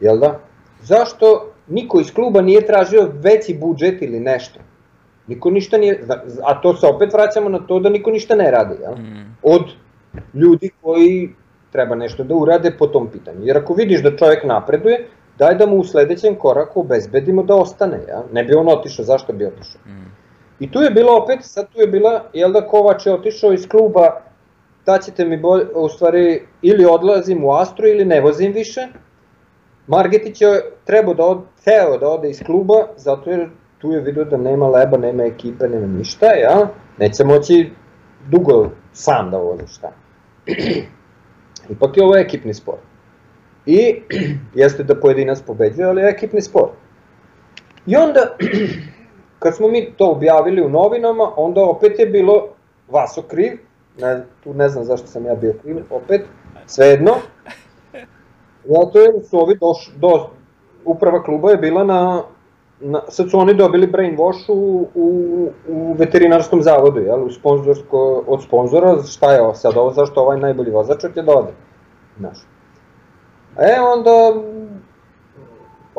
Jel 0.00 0.18
da? 0.18 0.40
Zašto 0.82 1.52
niko 1.68 2.00
iz 2.00 2.14
kluba 2.14 2.40
nije 2.40 2.66
tražio 2.66 3.10
veći 3.12 3.58
budžet 3.60 4.02
ili 4.02 4.20
nešto? 4.20 4.60
Niko 5.26 5.50
ništa 5.50 5.78
nije, 5.78 6.04
a 6.44 6.60
to 6.60 6.74
se 6.76 6.86
opet 6.86 7.12
vraćamo 7.12 7.48
na 7.48 7.58
to 7.66 7.80
da 7.80 7.88
niko 7.88 8.10
ništa 8.10 8.34
ne 8.34 8.50
radi, 8.50 8.74
ja? 8.82 8.90
Mm. 8.90 9.36
Od 9.42 9.62
ljudi 10.34 10.70
koji 10.80 11.34
treba 11.72 11.94
nešto 11.94 12.24
da 12.24 12.34
urade 12.34 12.70
po 12.78 12.86
tom 12.86 13.08
pitanju. 13.12 13.38
Jer 13.42 13.58
ako 13.58 13.74
vidiš 13.74 14.02
da 14.02 14.16
čovjek 14.16 14.44
napreduje, 14.44 15.06
daj 15.38 15.54
da 15.54 15.66
mu 15.66 15.76
u 15.76 15.84
sledećem 15.84 16.34
koraku 16.34 16.80
obezbedimo 16.80 17.42
da 17.42 17.54
ostane, 17.54 18.00
ja? 18.08 18.24
Ne 18.32 18.44
bi 18.44 18.54
on 18.54 18.68
otišao, 18.68 19.04
zašto 19.04 19.32
bi 19.32 19.46
otišao? 19.46 19.80
Mm. 19.86 20.21
I 20.62 20.70
tu 20.70 20.80
je 20.80 20.90
bilo 20.90 21.16
opet, 21.16 21.38
sad 21.40 21.68
tu 21.72 21.80
je 21.80 21.86
bila, 21.86 22.24
jel 22.32 22.52
da 22.52 22.60
Kovač 22.66 23.06
je 23.06 23.14
otišao 23.14 23.52
iz 23.52 23.68
kluba, 23.68 24.20
da 24.86 24.98
ćete 24.98 25.24
mi 25.24 25.36
bolje, 25.36 25.64
u 25.74 25.88
stvari, 25.88 26.42
ili 26.62 26.84
odlazim 26.84 27.44
u 27.44 27.52
Astro 27.52 27.88
ili 27.88 28.04
ne 28.04 28.20
vozim 28.20 28.52
više. 28.52 28.80
Margetić 29.86 30.40
je 30.40 30.62
trebao 30.84 31.14
da 31.14 31.24
od, 31.24 31.40
teo 31.64 31.98
da 31.98 32.08
ode 32.08 32.30
iz 32.30 32.42
kluba, 32.46 32.86
zato 32.96 33.30
jer 33.30 33.48
tu 33.78 33.90
je 33.92 34.00
vidio 34.00 34.24
da 34.24 34.36
nema 34.36 34.68
leba, 34.68 34.98
nema 34.98 35.24
ekipe, 35.24 35.68
nema 35.68 35.86
ništa, 35.86 36.26
ja, 36.26 36.68
neće 36.98 37.24
moći 37.24 37.70
dugo 38.30 38.70
sam 38.92 39.30
da 39.30 39.36
vozi 39.36 39.66
šta. 39.66 39.92
Ipak 41.74 41.96
je 41.96 42.04
ovo 42.04 42.16
ekipni 42.16 42.54
sport. 42.54 42.82
I 43.66 44.02
jeste 44.62 44.84
da 44.84 45.00
pojedinac 45.00 45.42
pobeđuje, 45.46 45.86
ali 45.86 46.02
je 46.02 46.08
ekipni 46.08 46.42
sport. 46.42 46.72
I 47.86 47.96
onda, 47.96 48.36
kad 49.42 49.56
smo 49.56 49.68
mi 49.68 49.92
to 49.96 50.10
objavili 50.10 50.62
u 50.62 50.68
novinama, 50.68 51.32
onda 51.36 51.64
opet 51.64 51.98
je 51.98 52.06
bilo 52.06 52.48
Vaso 52.88 53.22
kriv, 53.22 53.52
ne, 53.98 54.24
tu 54.44 54.54
ne 54.54 54.68
znam 54.68 54.84
zašto 54.84 55.06
sam 55.06 55.26
ja 55.26 55.34
bio 55.34 55.54
kriv, 55.62 55.76
opet, 55.90 56.20
svejedno. 56.66 57.12
Zato 58.64 58.98
je 58.98 59.22
su 59.22 59.38
ovi 59.38 59.58
doš, 59.60 59.92
do, 59.96 60.30
uprava 60.84 61.22
kluba 61.22 61.50
je 61.50 61.56
bila 61.56 61.84
na 61.84 62.22
na, 62.82 63.00
sad 63.08 63.30
su 63.30 63.38
oni 63.38 63.54
dobili 63.54 63.86
brainwash 63.86 64.44
u, 64.48 64.88
u, 64.94 65.48
u 65.68 65.92
veterinarskom 65.92 66.62
zavodu, 66.62 67.00
jel, 67.00 67.24
u 67.24 67.30
sponzorsko, 67.30 68.24
od 68.26 68.42
sponzora, 68.42 69.02
šta 69.02 69.32
je 69.32 69.54
sad 69.54 69.76
ovo, 69.76 69.90
zašto 69.92 70.20
ovaj 70.20 70.40
najbolji 70.40 70.70
vozač 70.70 71.00
će 71.00 71.22
da 71.22 71.38
ode, 71.38 71.52
znaš. 72.18 72.38
E, 73.58 73.80
onda, 73.80 74.42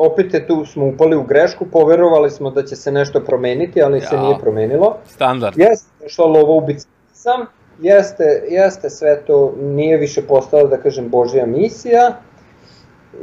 opet 0.06 0.34
je 0.34 0.46
tu 0.46 0.64
smo 0.64 0.86
upali 0.86 1.16
u 1.16 1.22
grešku, 1.22 1.66
poverovali 1.72 2.30
smo 2.30 2.50
da 2.50 2.64
će 2.64 2.76
se 2.76 2.92
nešto 2.92 3.20
promeniti, 3.20 3.82
ali 3.82 3.98
ja, 3.98 4.06
se 4.06 4.16
nije 4.16 4.38
promenilo. 4.40 4.96
Standard. 5.06 5.58
Jeste 5.58 6.08
što 6.08 6.26
lovo 6.26 6.56
ubica 6.56 6.88
sam, 7.12 7.46
jeste, 7.80 8.42
jeste 8.48 8.90
sve 8.90 9.20
to, 9.26 9.54
nije 9.60 9.96
više 9.96 10.22
postala, 10.22 10.68
da 10.68 10.76
kažem, 10.76 11.08
Božja 11.08 11.46
misija, 11.46 12.20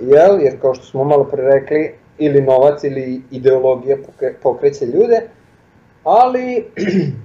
jel, 0.01 0.41
jer 0.41 0.61
kao 0.61 0.73
što 0.73 0.85
smo 0.85 1.03
malo 1.03 1.23
pre 1.23 1.43
rekli, 1.43 1.95
ili 2.17 2.41
novac 2.41 2.83
ili 2.83 3.21
ideologija 3.31 3.97
pokreće 4.43 4.85
ljude, 4.85 5.21
ali 6.03 6.65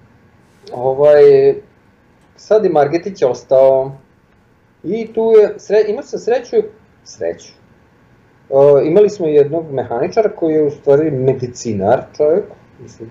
ovaj, 0.73 1.23
sad 2.37 2.65
je 2.65 2.71
Margetić 2.71 3.23
ostao 3.23 3.93
i 4.85 5.13
tu 5.13 5.33
je, 5.39 5.55
sre, 5.59 5.85
imao 5.89 6.03
sam 6.03 6.21
sreću, 6.21 6.57
sreću, 7.05 7.53
uh, 8.49 8.87
imali 8.87 9.11
smo 9.11 9.27
jednog 9.27 9.73
mehaničara 9.73 10.29
koji 10.29 10.55
je 10.55 10.67
u 10.67 10.71
stvari 10.71 11.11
medicinar 11.11 12.03
čovjek, 12.17 12.45
mislim, 12.83 13.11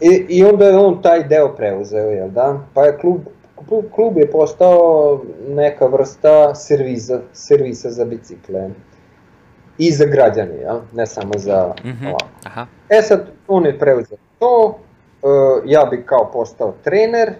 I, 0.00 0.26
I 0.28 0.44
onda 0.44 0.66
je 0.66 0.76
on 0.76 1.02
taj 1.02 1.24
deo 1.24 1.54
preuzeo, 1.56 2.10
jel 2.10 2.30
da? 2.30 2.60
Pa 2.74 2.84
je 2.84 2.98
klub, 2.98 3.20
klub 3.90 4.18
je 4.18 4.30
postao 4.30 5.20
neka 5.48 5.86
vrsta 5.86 6.54
servisa, 6.54 7.20
servisa 7.32 7.90
za 7.90 8.04
bicikle. 8.04 8.70
I 9.78 9.90
za 9.90 10.04
građane, 10.04 10.54
jel? 10.54 10.78
Ne 10.92 11.06
samo 11.06 11.32
za 11.36 11.74
mm 11.84 11.88
-hmm. 11.88 12.08
ovako. 12.08 12.26
Aha. 12.44 12.66
E 12.88 13.02
sad, 13.02 13.26
on 13.48 13.66
je 13.66 13.78
preuzeo 13.78 14.18
to, 14.38 14.78
uh, 15.22 15.62
ja 15.64 15.84
bi 15.90 16.02
kao 16.06 16.30
postao 16.32 16.74
trener, 16.84 17.32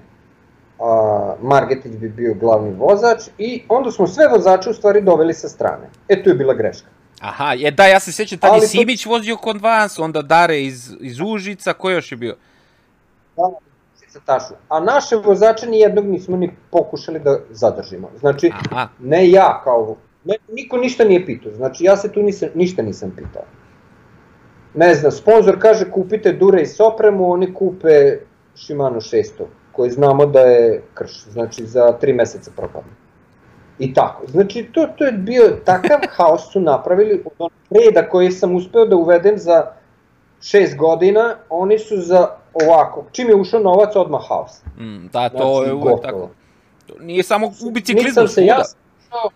Margetić 1.43 1.93
bi 1.93 2.09
bio 2.09 2.35
glavni 2.35 2.75
vozač 2.79 3.29
i 3.39 3.63
onda 3.69 3.91
smo 3.91 4.07
sve 4.07 4.29
vozače 4.29 4.71
u 4.71 4.75
stvari 4.75 5.01
doveli 5.01 5.35
sa 5.35 5.49
strane. 5.49 5.89
E, 6.09 6.23
tu 6.23 6.31
je 6.31 6.35
bila 6.35 6.55
greška. 6.55 6.89
Aha, 7.21 7.53
je 7.53 7.71
da, 7.71 7.87
ja 7.87 8.01
se 8.01 8.13
sjećam, 8.13 8.39
tad 8.39 8.63
je 8.63 8.69
Simić 8.69 9.05
to... 9.05 9.11
vozio 9.11 9.37
kod 9.37 9.61
vas, 9.61 9.99
onda 9.99 10.23
Dare 10.23 10.63
iz, 10.63 10.93
iz 11.01 11.21
Užica, 11.21 11.73
ko 11.73 11.91
još 11.91 12.13
je 12.13 12.17
bio? 12.17 12.37
Da, 13.37 13.43
Užica 13.97 14.21
Tašu. 14.25 14.55
A 14.69 14.81
naše 14.81 15.17
vozače 15.17 15.67
nijednog 15.67 16.07
nismo 16.07 16.37
ni 16.37 16.51
pokušali 16.71 17.21
da 17.21 17.39
zadržimo. 17.51 18.11
Znači, 18.21 18.53
Aha. 18.71 18.89
ne 19.01 19.31
ja 19.31 19.61
kao, 19.65 19.97
ne, 20.25 20.35
niko 20.53 20.77
ništa 20.77 21.05
nije 21.05 21.27
pitao, 21.27 21.53
znači 21.53 21.85
ja 21.85 21.97
se 21.97 22.13
tu 22.13 22.23
nisam, 22.23 22.49
ništa 22.55 22.83
nisam 22.83 23.13
pitao. 23.17 23.43
Ne 24.75 24.95
znam, 24.95 25.13
sponsor 25.13 25.61
kaže 25.61 25.91
kupite 25.91 26.33
Dure 26.33 26.63
i 26.63 26.67
Sopremu, 26.67 27.33
oni 27.33 27.55
kupe 27.55 28.17
Shimano 28.55 29.01
600, 29.01 29.45
koji 29.77 29.91
znamo 29.91 30.27
da 30.27 30.41
je 30.41 30.83
krš, 30.95 31.25
znači 31.25 31.67
za 31.67 31.93
tri 31.93 32.13
meseca 32.13 32.51
propadne. 32.57 32.93
I 33.79 33.95
tako. 33.95 34.27
Znači, 34.27 34.69
to, 34.73 34.87
to 34.99 35.05
je 35.05 35.13
bio 35.13 35.57
takav 35.65 35.99
haos 36.17 36.53
su 36.53 36.61
napravili 36.61 37.23
od 37.25 37.33
onog 37.39 37.53
reda 37.71 38.09
koji 38.09 38.31
sam 38.31 38.55
uspeo 38.55 38.87
da 38.87 38.97
uvedem 38.97 39.39
za 39.39 39.67
šest 40.41 40.77
godina, 40.77 41.35
oni 41.51 41.79
su 41.79 41.97
za 41.97 42.29
ovako, 42.55 43.05
čim 43.13 43.29
je 43.29 43.35
ušao 43.35 43.61
novac, 43.61 43.97
odmah 43.97 44.21
haos. 44.29 44.63
Mm, 44.79 45.07
da, 45.13 45.29
to 45.29 45.37
znači, 45.39 45.69
je 45.69 45.75
uvek 45.75 46.03
tako. 46.03 46.31
To 46.87 46.95
nije 47.01 47.23
samo 47.23 47.47
u 47.47 47.71
biciklizmu 47.71 48.29
se 48.29 48.45
ja 48.45 48.65
snašao, 48.65 49.31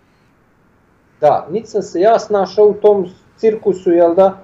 Da, 1.20 1.46
niti 1.50 1.66
sam 1.66 1.82
se 1.82 2.00
ja 2.00 2.18
snašao 2.18 2.66
u 2.66 2.74
tom 2.74 3.08
cirkusu, 3.36 3.90
jel 3.90 4.14
da, 4.14 4.38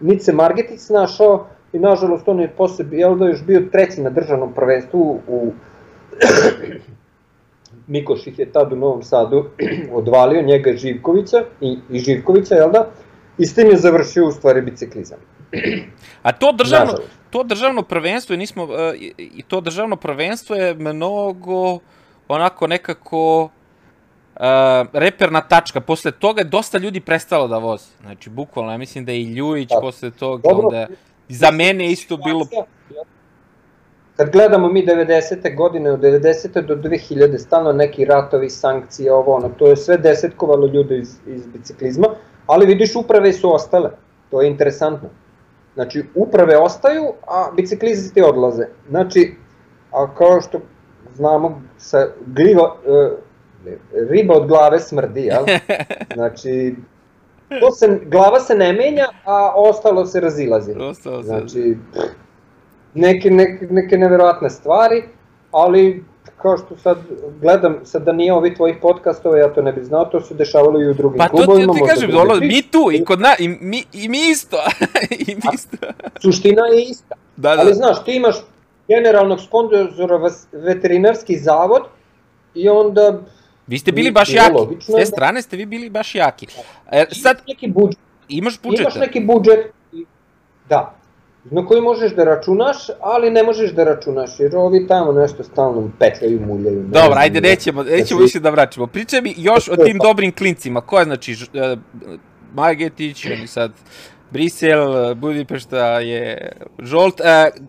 niti 0.00 0.24
se 0.24 0.32
Margetić 0.32 0.80
snašao, 0.80 1.46
i 1.74 1.78
nažalost 1.78 2.28
on 2.28 2.40
je 2.40 2.48
posle, 2.48 2.84
jel 2.90 3.16
da, 3.18 3.26
još 3.26 3.44
bio 3.44 3.68
treći 3.72 4.00
na 4.00 4.10
državnom 4.10 4.52
prvenstvu 4.52 5.20
u 5.28 5.52
Mikoš 7.86 8.26
ih 8.26 8.38
je 8.38 8.52
tad 8.52 8.72
u 8.72 8.76
Novom 8.76 9.02
Sadu 9.02 9.44
odvalio, 9.92 10.42
njega 10.42 10.72
Živkovića 10.76 11.44
i, 11.60 11.78
i 11.90 11.98
Živkovića, 11.98 12.54
jel 12.54 12.70
da? 12.70 12.90
I 13.38 13.46
s 13.46 13.54
tim 13.54 13.70
je 13.70 13.76
završio 13.76 14.26
u 14.26 14.32
stvari 14.32 14.62
biciklizam. 14.62 15.18
A 16.22 16.32
to 16.32 16.52
državno, 16.52 16.92
to 17.30 17.42
državno 17.42 17.82
prvenstvo, 17.82 18.36
nismo, 18.36 18.68
e, 18.78 18.94
i 19.18 19.42
to 19.42 19.60
državno 19.60 19.96
prvenstvo 19.96 20.56
je 20.56 20.74
mnogo 20.74 21.78
onako 22.28 22.66
nekako 22.66 23.42
uh, 23.44 24.40
reperna 24.92 25.40
tačka. 25.40 25.80
Posle 25.80 26.10
toga 26.10 26.40
je 26.40 26.44
dosta 26.44 26.78
ljudi 26.78 27.00
prestalo 27.00 27.48
da 27.48 27.58
vozi. 27.58 27.86
Znači, 28.00 28.30
bukvalno, 28.30 28.72
ja 28.72 28.78
mislim 28.78 29.04
da 29.04 29.12
je 29.12 29.20
i 29.20 29.34
Ljujić 29.34 29.68
da. 29.68 29.80
posle 29.80 30.10
toga, 30.10 30.42
Dobro, 30.48 30.66
onda 30.66 30.86
za 31.28 31.50
mene 31.50 31.90
isto 31.90 32.16
bilo 32.16 32.46
kad 34.16 34.30
gledamo 34.30 34.68
mi 34.68 34.86
90. 34.86 35.56
godine, 35.56 35.90
od 35.90 36.00
90. 36.00 36.66
do 36.66 36.76
2000, 36.76 37.38
stalno 37.38 37.72
neki 37.72 38.04
ratovi, 38.04 38.50
sankcije, 38.50 39.12
ovo 39.12 39.34
ono, 39.34 39.48
to 39.48 39.66
je 39.66 39.76
sve 39.76 39.96
desetkovalo 39.98 40.66
ljude 40.66 40.98
iz, 40.98 41.16
iz 41.26 41.46
biciklizma, 41.46 42.06
ali 42.46 42.66
vidiš 42.66 42.96
uprave 42.96 43.32
su 43.32 43.54
ostale, 43.54 43.90
to 44.30 44.42
je 44.42 44.50
interesantno. 44.50 45.08
Znači, 45.74 46.04
uprave 46.14 46.56
ostaju, 46.56 47.12
a 47.26 47.50
biciklisti 47.56 48.22
odlaze. 48.22 48.66
Znači, 48.88 49.34
a 49.92 50.14
kao 50.14 50.40
što 50.40 50.60
znamo, 51.14 51.62
sa 51.78 52.06
glivo, 52.26 52.76
e, 52.86 53.10
riba 54.10 54.34
od 54.34 54.48
glave 54.48 54.80
smrdi, 54.80 55.20
jel? 55.20 55.44
Znači, 56.14 56.74
to 57.60 57.70
se, 57.70 58.00
glava 58.06 58.40
se 58.40 58.54
ne 58.54 58.72
menja, 58.72 59.06
a 59.24 59.52
ostalo 59.56 60.06
se 60.06 60.20
razilazi. 60.20 60.72
Ostalo 60.72 61.22
se. 61.22 61.26
Znači, 61.26 61.76
pff, 61.92 62.04
neke, 62.94 63.30
neke, 63.30 63.66
neke 63.70 63.98
neverovatne 63.98 64.50
stvari, 64.50 65.02
ali 65.50 66.04
kao 66.42 66.56
što 66.56 66.76
sad 66.76 66.98
gledam, 67.40 67.76
sad 67.84 68.02
da 68.02 68.12
nije 68.12 68.32
ovih 68.32 68.56
tvojih 68.56 68.76
podcastova, 68.82 69.38
ja 69.38 69.54
to 69.54 69.62
ne 69.62 69.72
bih 69.72 69.84
znao, 69.84 70.04
to 70.04 70.20
se 70.20 70.34
dešavalo 70.34 70.80
i 70.80 70.88
u 70.90 70.94
drugim 70.94 71.18
pa 71.18 71.28
klubovima. 71.28 71.72
Pa 71.72 71.78
to 71.78 71.84
ti, 71.84 71.84
ti 71.84 71.94
kažem, 71.94 72.10
da 72.10 72.18
ono, 72.18 72.34
mi 72.34 72.62
tu, 72.62 72.90
i 72.92 73.04
kod 73.04 73.20
na, 73.20 73.34
i 73.38 73.48
mi, 73.48 73.84
i 73.92 74.08
mi 74.08 74.28
isto, 74.30 74.56
i 75.28 75.34
mi 75.34 75.42
isto. 75.54 75.76
A, 75.82 76.08
suština 76.22 76.66
je 76.66 76.82
ista. 76.82 77.14
Da, 77.36 77.56
da. 77.56 77.62
Ali 77.62 77.74
znaš, 77.74 78.04
ti 78.04 78.16
imaš 78.16 78.36
generalnog 78.88 79.40
sponzora 79.40 80.30
veterinarski 80.52 81.38
zavod 81.38 81.82
i 82.54 82.68
onda... 82.68 83.20
Vi 83.66 83.78
ste 83.78 83.92
bili 83.92 84.10
baš 84.10 84.34
jaki, 84.34 84.80
s 84.80 84.86
te 84.86 84.92
da- 84.98 85.06
strane 85.06 85.42
ste 85.42 85.56
vi 85.56 85.66
bili 85.66 85.90
baš 85.90 86.14
jaki. 86.14 86.46
E, 86.92 87.06
sad, 87.12 87.42
neki 87.48 87.68
budžet. 87.68 87.98
Imaš 88.28 88.60
budžet. 88.62 88.80
Imaš 88.80 88.94
neki 88.94 89.20
budžet, 89.20 89.72
da, 90.68 90.94
na 91.44 91.66
koji 91.66 91.80
možeš 91.80 92.14
da 92.14 92.24
računaš, 92.24 92.76
ali 93.00 93.30
ne 93.30 93.42
možeš 93.42 93.72
da 93.72 93.84
računaš, 93.84 94.30
jer 94.38 94.56
ovi 94.56 94.86
tamo 94.88 95.12
nešto 95.12 95.44
stalno 95.44 95.90
petljaju, 95.98 96.40
muljaju. 96.40 96.82
Ne 96.82 96.88
Dobro, 96.88 97.14
ajde, 97.18 97.40
nećemo, 97.40 97.82
nećemo 97.82 98.20
više 98.20 98.40
da 98.40 98.50
vraćamo. 98.50 98.86
Pričaj 98.86 99.20
mi 99.20 99.34
još 99.36 99.68
o 99.68 99.76
tim 99.76 99.98
dobrim 99.98 100.32
klincima. 100.32 100.80
Ko 100.80 100.98
je, 100.98 101.04
znači, 101.04 101.32
uh, 101.32 101.78
Magetić, 102.54 103.26
oni 103.26 103.46
sad 103.46 103.72
Brisel, 104.30 105.14
Budimpešta 105.14 106.00
je 106.00 106.52
Žolt, 106.78 107.20
uh, 107.20 107.26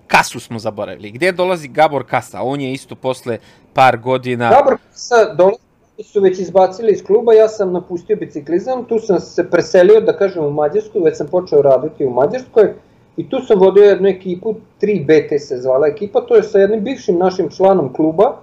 Kasu 0.07 0.39
smo 0.39 0.59
zaboravili. 0.59 1.11
Gde 1.11 1.31
dolazi 1.31 1.67
Gabor 1.67 2.05
Kasa? 2.05 2.41
On 2.41 2.61
je 2.61 2.73
isto 2.73 2.95
posle 2.95 3.37
par 3.73 3.97
godina... 3.97 4.49
Gabor 4.49 4.77
Kasa 4.91 5.33
dolazi 5.33 5.64
su 6.03 6.21
već 6.21 6.39
izbacili 6.39 6.91
iz 6.91 7.03
kluba, 7.03 7.33
ja 7.33 7.47
sam 7.47 7.71
napustio 7.71 8.17
biciklizam, 8.17 8.85
tu 8.85 8.99
sam 8.99 9.19
se 9.19 9.49
preselio, 9.49 10.01
da 10.01 10.17
kažem, 10.17 10.45
u 10.45 10.51
Mađarsku, 10.51 10.99
već 10.99 11.17
sam 11.17 11.27
počeo 11.27 11.61
raditi 11.61 12.05
u 12.05 12.09
Mađarskoj, 12.09 12.73
I 13.17 13.29
tu 13.29 13.39
sam 13.47 13.59
vodio 13.59 13.83
jednu 13.83 14.07
ekipu, 14.07 14.55
3BT 14.81 15.39
se 15.39 15.57
zvala 15.57 15.87
ekipa, 15.87 16.21
to 16.21 16.35
je 16.35 16.43
sa 16.43 16.59
jednim 16.59 16.83
bivšim 16.83 17.17
našim 17.17 17.49
članom 17.49 17.93
kluba, 17.93 18.37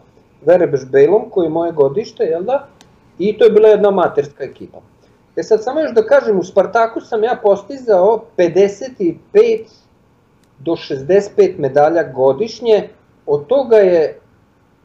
Verebeš 0.46 0.86
Bejlom, 0.90 1.30
koji 1.30 1.46
je 1.46 1.50
moje 1.50 1.72
godište, 1.72 2.24
jel 2.24 2.42
da? 2.42 2.66
I 3.18 3.38
to 3.38 3.44
je 3.44 3.50
bila 3.50 3.68
jedna 3.68 3.90
materska 3.90 4.44
ekipa. 4.44 4.78
E 5.36 5.42
sad 5.42 5.62
samo 5.64 5.80
još 5.80 5.92
da 5.92 6.07
kažem, 6.07 6.38
u 6.38 6.42
Spartaku 6.42 7.00
sam 7.00 7.24
ja 7.24 7.38
postizao 7.42 8.24
55 8.36 9.16
do 10.59 10.72
65 10.72 11.59
medalja 11.59 12.03
godišnje, 12.03 12.88
od 13.26 13.46
toga 13.46 13.76
je 13.76 14.18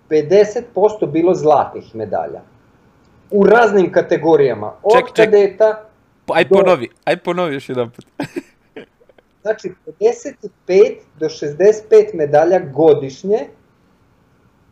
50% 0.09 1.11
bilo 1.11 1.34
zlatih 1.34 1.95
medalja. 1.95 2.41
U 3.32 3.45
raznim 3.45 3.91
kategorijama. 3.91 4.73
Od 4.84 4.93
ček, 4.93 5.05
ček. 5.13 5.25
kadeta... 5.25 5.84
Aj 6.34 6.49
ponovi, 6.49 6.89
aj 7.05 7.17
ponovi 7.17 7.53
još 7.53 7.69
jedan 7.69 7.89
put. 7.89 8.05
Znači, 9.41 9.71
55 9.99 10.95
do 11.19 11.25
65 11.25 12.13
medalja 12.13 12.59
godišnje 12.59 13.47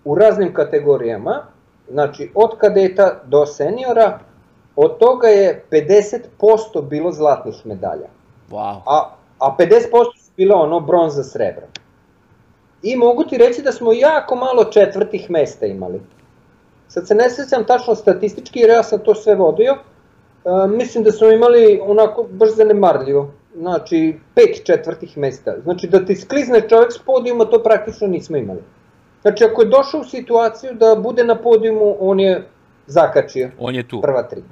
u 0.05 0.15
raznim 0.15 0.53
kategorijama, 0.53 1.45
znači 1.89 2.31
od 2.33 2.57
kadeta 2.57 3.21
do 3.25 3.45
seniora, 3.45 4.19
od 4.75 4.97
toga 4.97 5.27
je 5.27 5.63
50% 5.71 6.87
bilo 6.89 7.11
zlatnih 7.11 7.65
medalja. 7.65 8.07
Wow. 8.49 8.81
A, 8.85 9.15
a 9.39 9.55
50% 9.59 9.71
su 10.17 10.31
bilo 10.37 10.55
ono 10.55 10.79
bronza 10.79 11.23
srebra. 11.23 11.67
I 12.83 12.95
mogu 12.95 13.23
ti 13.23 13.37
reći 13.37 13.61
da 13.61 13.71
smo 13.71 13.93
jako 13.93 14.35
malo 14.35 14.63
četvrtih 14.63 15.29
mesta 15.29 15.65
imali. 15.65 16.01
Sad 16.88 17.07
se 17.07 17.15
ne 17.15 17.29
sjećam 17.29 17.65
tačno 17.65 17.95
statistički 17.95 18.59
jer 18.59 18.69
ja 18.69 18.83
sam 18.83 18.99
to 18.99 19.15
sve 19.15 19.36
vodio. 19.36 19.73
Uh, 20.43 20.69
mislim 20.69 21.03
da 21.03 21.11
smo 21.11 21.31
imali 21.31 21.79
onako 21.83 22.27
baš 22.31 22.55
zanemarljivo 22.55 23.31
znači, 23.57 24.15
pet 24.36 24.65
četvrtih 24.65 25.17
mesta. 25.17 25.55
Znači, 25.63 25.88
da 25.88 26.05
ti 26.05 26.15
sklizne 26.15 26.69
čovjek 26.69 26.93
s 26.93 26.97
podijuma, 26.97 27.45
to 27.45 27.63
praktično 27.63 28.07
nismo 28.07 28.38
imali. 28.38 28.59
Znači, 29.21 29.43
ako 29.43 29.61
je 29.61 29.67
došao 29.67 29.99
u 30.01 30.03
situaciju 30.03 30.73
da 30.73 30.95
bude 30.95 31.23
na 31.23 31.36
podijumu, 31.36 31.95
on 31.99 32.19
je 32.19 32.47
zakačio. 32.88 33.49
On 33.59 33.75
je 33.75 33.88
tu. 33.88 34.01
Prva 34.01 34.23
tri. 34.23 34.43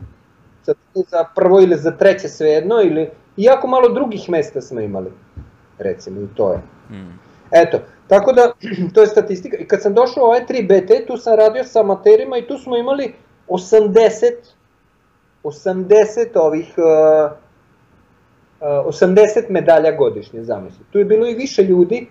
Sad, 0.62 0.76
za 0.94 1.26
prvo 1.36 1.62
ili 1.62 1.78
za 1.78 1.92
treće 1.92 2.30
svejedno, 2.30 2.82
ili... 2.82 3.10
Iako 3.38 3.68
malo 3.68 3.90
drugih 3.90 4.30
mesta 4.30 4.62
smo 4.62 4.82
imali, 4.82 5.12
recimo, 5.80 6.22
i 6.22 6.28
to 6.36 6.52
je. 6.52 6.60
Hmm. 6.88 7.20
Eto, 7.52 7.80
tako 8.08 8.34
da, 8.34 8.52
to 8.94 9.02
je 9.02 9.08
statistika. 9.08 9.58
I 9.58 9.68
kad 9.68 9.82
sam 9.82 9.94
došao 9.94 10.24
u 10.24 10.26
ovaj 10.26 10.46
3 10.50 10.68
BT, 10.68 11.08
tu 11.08 11.18
sam 11.18 11.36
radio 11.36 11.64
sa 11.64 11.80
amaterima 11.80 12.38
i 12.38 12.48
tu 12.48 12.58
smo 12.58 12.78
imali 12.78 13.14
80 13.48 14.32
80 15.44 16.28
ovih, 16.36 16.74
uh, 16.78 17.32
uh, 18.62 18.86
80 18.88 19.50
medalja 19.50 19.92
godišnje, 19.92 20.44
zamisli. 20.44 20.86
Tu 20.92 21.00
je 21.00 21.06
bilo 21.06 21.28
i 21.28 21.36
više 21.36 21.64
ljudi, 21.64 22.08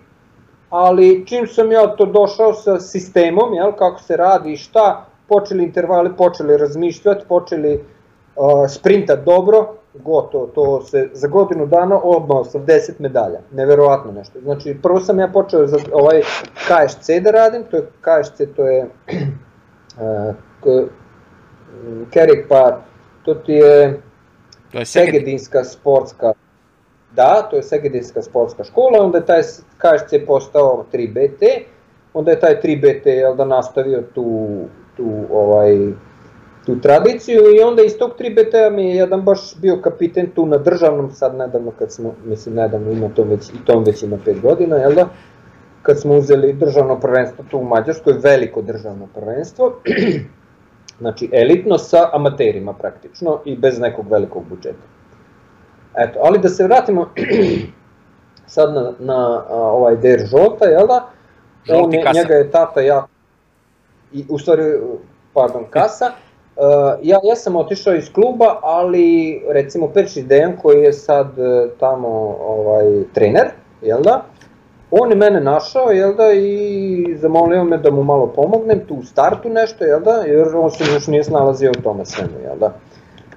ali 0.69 1.27
čim 1.27 1.47
sam 1.47 1.71
ja 1.71 1.87
to 1.95 2.05
došao 2.05 2.53
sa 2.53 2.79
sistemom, 2.79 3.53
jel, 3.53 3.71
kako 3.71 4.01
se 4.01 4.17
radi 4.17 4.53
i 4.53 4.57
šta, 4.57 5.05
počeli 5.27 5.63
intervali, 5.63 6.17
počeli 6.17 6.57
razmišljati, 6.57 7.25
počeli 7.27 7.73
uh, 7.75 8.69
sprintat 8.69 9.25
dobro, 9.25 9.75
gotovo, 9.93 10.47
to 10.47 10.81
se 10.81 11.09
za 11.13 11.27
godinu 11.27 11.65
dana 11.65 11.99
odmah 12.03 12.37
80 12.37 12.91
medalja, 12.99 13.39
neverovatno 13.51 14.11
nešto. 14.11 14.39
Znači, 14.43 14.77
prvo 14.83 14.99
sam 14.99 15.19
ja 15.19 15.27
počeo 15.27 15.67
za 15.67 15.77
ovaj 15.91 16.21
KSC 16.55 17.09
da 17.21 17.31
radim, 17.31 17.63
to 17.71 17.77
je 17.77 17.83
KSC, 18.01 18.41
to 18.55 18.67
je 18.67 18.89
uh, 19.97 20.85
Kerik, 22.09 22.45
pa 22.49 22.81
to 23.25 23.33
ti 23.35 23.53
je, 23.53 24.01
To 24.71 24.79
je 24.79 24.85
Segedin. 24.85 25.13
Segedinska 25.13 25.63
sportska 25.63 26.33
Da, 27.15 27.47
to 27.49 27.55
je 27.55 27.63
Segedinska 27.63 28.21
sportska 28.21 28.63
škola, 28.63 29.03
onda 29.03 29.17
je 29.17 29.25
taj 29.25 29.41
KSC 29.77 30.25
postao 30.27 30.85
3BT, 30.93 31.61
onda 32.13 32.31
je 32.31 32.39
taj 32.39 32.61
3BT 32.61 33.07
jel 33.07 33.35
da 33.35 33.45
nastavio 33.45 34.01
tu, 34.01 34.57
tu 34.97 35.25
ovaj, 35.31 35.93
tu 36.65 36.79
tradiciju 36.81 37.41
i 37.55 37.61
onda 37.61 37.83
iz 37.83 37.97
tog 37.97 38.11
3BT-a 38.19 38.69
mi 38.69 38.89
je 38.89 38.95
jedan 38.95 39.21
baš 39.21 39.55
bio 39.61 39.77
kapiten 39.81 40.29
tu 40.35 40.45
na 40.45 40.57
državnom, 40.57 41.11
sad 41.11 41.35
nedavno 41.35 41.71
kad 41.79 41.91
smo, 41.91 42.13
mislim 42.25 42.55
nedavno 42.55 42.91
ima 42.91 43.09
to 43.15 43.23
već, 43.23 43.49
i 43.49 43.65
to 43.65 43.79
već 43.79 44.03
ima 44.03 44.17
5 44.25 44.41
godina, 44.41 44.75
jel 44.75 44.93
da? 44.95 45.07
Kad 45.81 46.01
smo 46.01 46.13
uzeli 46.17 46.53
državno 46.53 46.99
prvenstvo 46.99 47.45
tu 47.51 47.57
u 47.57 47.63
Mađarskoj, 47.63 48.13
veliko 48.13 48.61
državno 48.61 49.07
prvenstvo, 49.15 49.73
znači 51.01 51.29
elitno 51.31 51.77
sa 51.77 52.09
amaterima 52.13 52.73
praktično 52.73 53.39
i 53.45 53.57
bez 53.57 53.79
nekog 53.79 54.11
velikog 54.11 54.43
budžeta. 54.49 54.87
Eto, 55.97 56.19
ali 56.23 56.39
da 56.39 56.49
se 56.49 56.63
vratimo 56.63 57.09
sad 58.45 58.73
na, 58.73 58.93
na 58.99 59.43
a, 59.49 59.55
ovaj 59.55 59.95
Der 59.95 60.25
Žolta, 60.25 60.65
jel 60.65 60.87
da? 60.87 61.09
On 61.69 61.89
njega 61.89 62.33
je 62.33 62.51
tata 62.51 62.81
ja, 62.81 63.07
i, 64.13 64.25
u 64.29 64.39
stvari, 64.39 64.63
pardon, 65.33 65.65
Kasa, 65.75 66.11
Uh, 66.55 66.63
ja, 67.01 67.19
ja 67.23 67.35
sam 67.35 67.55
otišao 67.55 67.95
iz 67.95 68.13
kluba, 68.13 68.59
ali 68.61 69.41
recimo 69.49 69.87
Perči 69.87 70.21
Dejan 70.23 70.57
koji 70.61 70.83
je 70.83 70.93
sad 70.93 71.27
uh, 71.27 71.71
tamo 71.79 72.37
ovaj, 72.39 73.03
trener, 73.13 73.47
jel 73.81 74.01
da? 74.01 74.25
On 74.91 75.09
je 75.09 75.15
mene 75.15 75.41
našao, 75.41 75.91
jel 75.91 76.15
da, 76.15 76.31
i 76.31 77.15
zamolio 77.17 77.63
me 77.63 77.77
da 77.77 77.91
mu 77.91 78.03
malo 78.03 78.27
pomognem 78.27 78.79
tu 78.87 78.95
u 78.95 79.03
startu 79.03 79.49
nešto, 79.49 79.83
jel 79.83 79.99
da, 79.99 80.11
jer 80.11 80.55
on 80.55 80.71
se 80.71 80.83
još 80.93 81.07
nije 81.07 81.23
snalazio 81.23 81.71
u 81.71 81.81
tome 81.81 82.05
svemu, 82.05 82.39
jel 82.43 82.57
da. 82.59 82.73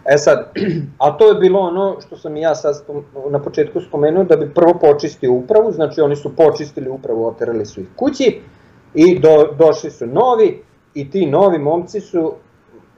E 0.04 0.18
sad, 0.18 0.52
a 1.04 1.16
to 1.16 1.28
je 1.28 1.34
bilo 1.34 1.60
ono 1.60 1.96
što 2.06 2.16
sam 2.16 2.36
i 2.36 2.40
ja 2.40 2.54
sad 2.54 2.82
na 3.30 3.42
početku 3.42 3.80
spomenuo, 3.80 4.24
da 4.24 4.36
bi 4.36 4.54
prvo 4.54 4.74
počistio 4.80 5.32
upravu, 5.32 5.72
znači 5.72 6.00
oni 6.00 6.16
su 6.16 6.36
počistili 6.36 6.90
upravu, 6.90 7.26
oterali 7.26 7.66
su 7.66 7.80
ih 7.80 7.86
kući 7.96 8.40
i 8.94 9.18
do, 9.18 9.48
došli 9.58 9.90
su 9.90 10.06
novi 10.06 10.62
i 10.94 11.10
ti 11.10 11.26
novi 11.26 11.58
momci 11.58 12.00
su 12.00 12.32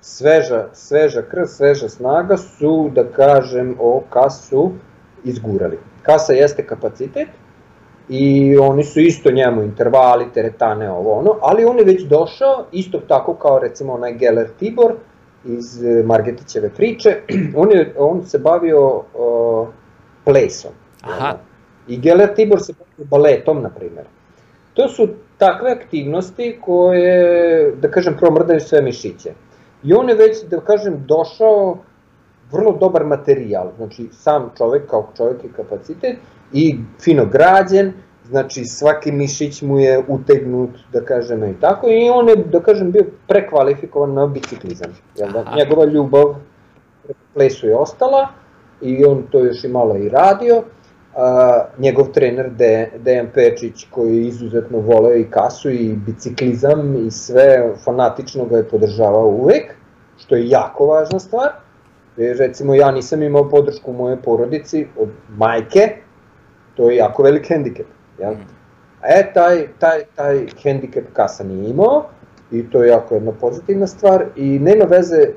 sveža, 0.01 0.68
sveža 0.72 1.22
krv, 1.22 1.44
sveža 1.46 1.88
snaga 1.88 2.36
su, 2.36 2.90
da 2.94 3.05
kažem, 3.05 3.76
o 3.80 4.03
kasu 4.11 4.70
izgurali. 5.24 5.78
Kasa 6.03 6.32
jeste 6.32 6.66
kapacitet 6.66 7.28
i 8.09 8.57
oni 8.59 8.84
su 8.84 9.01
isto 9.01 9.30
njemu 9.30 9.62
intervali, 9.62 10.32
teretane, 10.34 10.90
ovo 10.90 11.18
ono, 11.18 11.36
ali 11.40 11.64
on 11.64 11.78
je 11.78 11.84
već 11.84 12.03
došao, 12.03 12.64
isto 12.72 12.99
tako 12.99 13.34
kao 13.34 13.59
recimo 13.59 13.92
onaj 13.92 14.12
Geller 14.12 14.49
Tibor 14.59 14.92
iz 15.44 15.84
e, 15.84 16.03
Margetićeve 16.03 16.70
priče, 16.70 17.16
on, 17.57 17.72
je, 17.72 17.94
on 17.99 18.26
se 18.26 18.38
bavio 18.38 18.86
uh, 18.86 19.68
plesom. 20.24 20.72
Aha. 21.03 21.34
I 21.88 21.99
Geller 21.99 22.34
Tibor 22.34 22.61
se 22.61 22.72
bavio 22.72 23.07
baletom, 23.11 23.62
na 23.62 23.70
primjer. 23.70 24.05
To 24.74 24.88
su 24.88 25.09
takve 25.38 25.70
aktivnosti 25.70 26.59
koje, 26.61 27.72
da 27.72 27.90
kažem, 27.90 28.16
promrdaju 28.16 28.61
sve 28.61 28.82
mišiće. 28.82 29.32
I 29.83 29.95
on 29.95 30.09
je 30.09 30.14
već, 30.14 30.45
da 30.51 30.61
kažem, 30.61 31.05
došao 31.07 31.79
vrlo 32.53 32.72
dobar 32.81 33.05
materijal, 33.05 33.70
znači 33.76 34.09
sam 34.12 34.51
čovek 34.59 34.91
kao 34.91 35.09
čovek 35.16 35.45
i 35.45 35.53
kapacitet 35.53 36.16
i 36.53 36.79
fino 37.01 37.26
građen, 37.26 37.93
znači 38.24 38.64
svaki 38.64 39.12
mišić 39.12 39.62
mu 39.62 39.79
je 39.79 40.05
utegnut, 40.09 40.70
da 40.93 41.05
kažemo 41.05 41.47
i 41.47 41.55
tako, 41.61 41.89
i 41.89 42.11
on 42.14 42.29
je, 42.29 42.37
da 42.37 42.61
kažem, 42.61 42.91
bio 42.91 43.05
prekvalifikovan 43.26 44.14
na 44.14 44.26
biciklizam. 44.26 44.91
Jel 45.16 45.33
da? 45.33 45.45
Njegova 45.57 45.85
ljubav 45.85 46.35
plesu 47.35 47.66
je 47.66 47.76
ostala 47.76 48.29
i 48.81 49.05
on 49.05 49.22
to 49.31 49.39
još 49.45 49.64
i 49.64 49.68
malo 49.68 49.97
i 49.97 50.09
radio. 50.09 50.62
A, 51.16 51.64
njegov 51.78 52.12
trener 52.12 52.50
De, 52.50 52.90
Dejan 52.98 53.28
Pečić 53.34 53.86
koji 53.90 54.16
je 54.16 54.28
izuzetno 54.28 54.78
voleo 54.78 55.16
i 55.16 55.30
kasu 55.30 55.70
i 55.70 55.96
biciklizam 56.06 57.06
i 57.06 57.11
sve 57.11 57.74
fanatično 57.84 58.44
ga 58.44 58.56
je 58.56 58.68
podržavao 58.68 59.26
uvek, 59.26 59.74
što 60.18 60.36
je 60.36 60.48
jako 60.48 60.86
važna 60.86 61.18
stvar. 61.18 61.48
Jer 62.16 62.36
recimo 62.36 62.74
ja 62.74 62.90
nisam 62.90 63.22
imao 63.22 63.48
podršku 63.48 63.92
moje 63.92 64.16
porodici 64.22 64.86
od 64.98 65.09
majke, 65.28 65.96
to 66.74 66.90
je 66.90 66.96
jako 66.96 67.22
velik 67.22 67.48
hendikep. 67.48 67.86
Jel? 68.18 68.34
E, 69.02 69.32
taj, 69.34 69.66
taj, 69.78 70.04
taj 70.14 70.46
hendikep 70.62 71.12
kasa 71.12 71.44
nije 71.44 71.70
imao 71.70 72.04
i 72.50 72.70
to 72.70 72.82
je 72.82 72.88
jako 72.88 73.14
jedna 73.14 73.32
pozitivna 73.32 73.86
stvar 73.86 74.24
i 74.36 74.59
nema 74.59 74.84
veze 74.84 75.28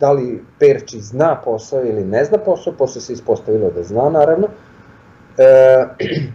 da 0.00 0.12
li 0.12 0.44
Perči 0.58 1.00
zna 1.00 1.40
posao 1.44 1.84
ili 1.84 2.04
ne 2.04 2.24
zna 2.24 2.38
posao, 2.38 2.72
posle 2.72 3.00
se 3.00 3.12
ispostavilo 3.12 3.70
da 3.70 3.82
zna 3.82 4.10
naravno. 4.10 4.48
E, 5.38 5.84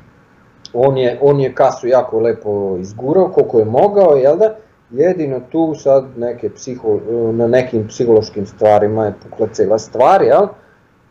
on, 0.85 0.97
je, 0.97 1.19
on 1.21 1.39
je 1.39 1.55
kasu 1.55 1.87
jako 1.87 2.19
lepo 2.19 2.77
izgurao 2.79 3.27
koliko 3.27 3.59
je 3.59 3.65
mogao, 3.65 4.15
jel 4.15 4.37
da? 4.37 4.55
Jedino 4.91 5.39
tu 5.51 5.75
sad 5.75 6.05
neke 6.17 6.49
psiho, 6.49 6.99
na 7.31 7.47
nekim 7.47 7.87
psihološkim 7.87 8.45
stvarima 8.45 9.05
je 9.05 9.13
pukla 9.23 9.47
cela 9.51 9.79
stvar, 9.79 10.21
jel? 10.21 10.47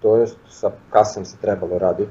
To 0.02 0.16
je 0.16 0.26
sa 0.48 0.70
kasom 0.90 1.24
se 1.24 1.36
trebalo 1.40 1.78
raditi. 1.78 2.10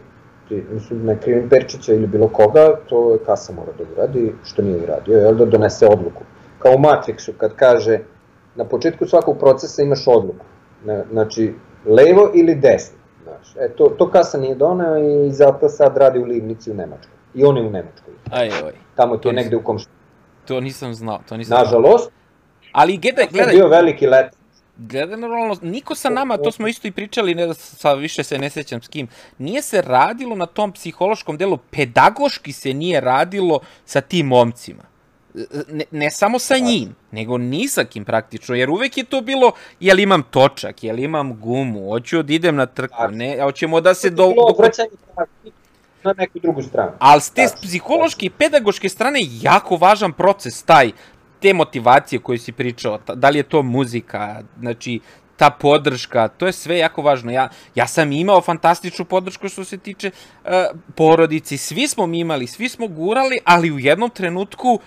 Mislim, 0.49 1.05
ne 1.05 1.17
krivim 1.21 1.49
Perčića 1.49 1.93
ili 1.93 2.07
bilo 2.07 2.27
koga, 2.27 2.75
to 2.89 3.13
je 3.13 3.19
kasa 3.25 3.53
mora 3.53 3.71
da 3.77 3.83
uradi, 3.93 4.33
što 4.43 4.61
nije 4.61 4.83
uradio, 4.83 5.17
jel 5.17 5.35
da 5.35 5.45
donese 5.45 5.87
odluku. 5.87 6.23
Kao 6.59 6.71
u 6.71 6.79
Matrixu, 6.79 7.31
kad 7.37 7.55
kaže, 7.55 7.99
na 8.57 8.65
početku 8.65 9.05
svakog 9.05 9.37
procesa 9.39 9.81
imaš 9.81 10.07
odluku. 10.07 10.45
Znači, 11.11 11.53
levo 11.85 12.31
ili 12.33 12.55
desno. 12.55 12.97
Znaš. 13.23 13.55
E, 13.55 13.69
to, 13.69 13.85
to 13.89 14.11
kasa 14.11 14.37
nije 14.37 14.55
doneo 14.55 14.97
i 14.97 15.31
zato 15.31 15.69
sad 15.69 15.97
radi 15.97 16.19
u 16.19 16.23
Livnici 16.23 16.71
u 16.71 16.73
Nemačkoj. 16.73 17.11
I 17.33 17.43
on 17.43 17.57
je 17.57 17.63
u 17.63 17.69
Nemačkoj. 17.69 18.13
Aj, 18.31 18.49
oj. 18.65 18.73
Tamo 18.95 19.17
ti 19.17 19.23
To 19.23 19.29
je 19.29 19.33
nisam- 19.33 19.43
negde 19.43 19.57
u 19.57 19.63
komštu. 19.63 19.91
To 20.45 20.59
nisam 20.59 20.93
znao, 20.93 21.19
to 21.29 21.37
nisam 21.37 21.47
znao. 21.47 21.63
Nažalost, 21.63 22.11
Ali 22.71 22.97
gledaj, 22.97 23.23
je 23.23 23.29
gledaj, 23.31 23.53
bio 23.53 23.67
veliki 23.67 24.07
let. 24.07 24.33
gledaj 24.77 25.17
normalno, 25.17 25.55
niko 25.61 25.95
sa 25.95 26.09
nama, 26.09 26.37
to 26.37 26.51
smo 26.51 26.67
isto 26.67 26.87
i 26.87 26.91
pričali, 26.91 27.35
ne 27.35 27.47
da 27.47 27.53
sa 27.53 27.93
više 27.93 28.23
se 28.23 28.37
ne 28.37 28.49
sećam 28.49 28.81
s 28.81 28.87
kim, 28.87 29.07
nije 29.37 29.61
se 29.61 29.81
radilo 29.81 30.35
na 30.35 30.45
tom 30.45 30.71
psihološkom 30.71 31.37
delu, 31.37 31.57
pedagoški 31.71 32.51
se 32.51 32.73
nije 32.73 33.01
radilo 33.01 33.59
sa 33.85 34.01
tim 34.01 34.25
momcima. 34.25 34.83
Ne, 35.67 35.85
ne 35.91 36.11
samo 36.11 36.39
sa 36.39 36.57
njim, 36.57 36.95
nego 37.11 37.37
ni 37.37 37.67
sa 37.67 37.83
kim 37.83 38.05
praktično, 38.05 38.55
jer 38.55 38.69
uvek 38.69 38.97
je 38.97 39.03
to 39.03 39.21
bilo, 39.21 39.51
jel 39.79 39.99
imam 39.99 40.23
točak, 40.23 40.83
jel 40.83 40.99
imam 40.99 41.39
gumu, 41.39 41.89
hoću 41.89 42.23
da 42.23 42.33
idem 42.33 42.55
na 42.55 42.65
trku, 42.65 43.07
ne, 43.11 43.37
hoćemo 43.41 43.81
da 43.81 43.93
se 43.93 44.09
do... 44.09 44.23
do 44.27 44.69
na 46.03 46.13
neku 46.17 46.39
drugu 46.39 46.61
stranu. 46.61 46.91
Ali 46.99 47.21
s 47.21 47.29
te 47.29 47.47
psihološke 47.61 48.25
i 48.25 48.29
pedagoške 48.29 48.89
strane 48.89 49.19
jako 49.41 49.75
važan 49.75 50.13
proces 50.13 50.63
taj, 50.63 50.91
te 51.41 51.53
motivacije 51.53 52.19
koje 52.19 52.37
si 52.39 52.51
pričao, 52.51 52.97
ta- 52.97 53.15
da 53.15 53.29
li 53.29 53.39
je 53.39 53.43
to 53.43 53.63
muzika, 53.63 54.41
znači 54.59 54.99
ta 55.37 55.49
podrška, 55.49 56.27
to 56.27 56.45
je 56.45 56.53
sve 56.53 56.77
jako 56.77 57.01
važno. 57.01 57.31
Ja, 57.31 57.49
ja 57.75 57.87
sam 57.87 58.11
imao 58.11 58.41
fantastičnu 58.41 59.05
podršku 59.05 59.49
što 59.49 59.63
se 59.63 59.77
tiče 59.77 60.11
uh, 60.11 60.51
porodici, 60.95 61.57
svi 61.57 61.87
smo 61.87 62.07
mi 62.07 62.19
imali, 62.19 62.47
svi 62.47 62.69
smo 62.69 62.87
gurali, 62.87 63.39
ali 63.45 63.71
u 63.71 63.79
jednom 63.79 64.09
trenutku 64.09 64.79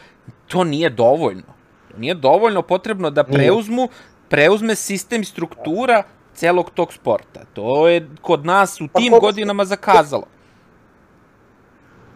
to 0.49 0.65
nije 0.65 0.91
dovoljno. 0.91 1.53
Nije 1.99 2.15
dovoljno 2.15 2.63
potrebno 2.63 3.11
da 3.11 3.25
preuzmu, 3.25 3.89
preuzme 4.29 4.75
sistem 4.75 5.25
struktura 5.25 6.03
celog 6.35 6.71
tog 6.71 6.93
sporta. 6.93 7.41
To 7.53 7.89
je 7.89 8.09
kod 8.23 8.47
nas 8.47 8.81
u 8.81 8.89
Pa 8.93 9.01
tim 9.01 9.13
kod- 9.13 9.21
godinama 9.21 9.65
zakazalo. 9.65 10.25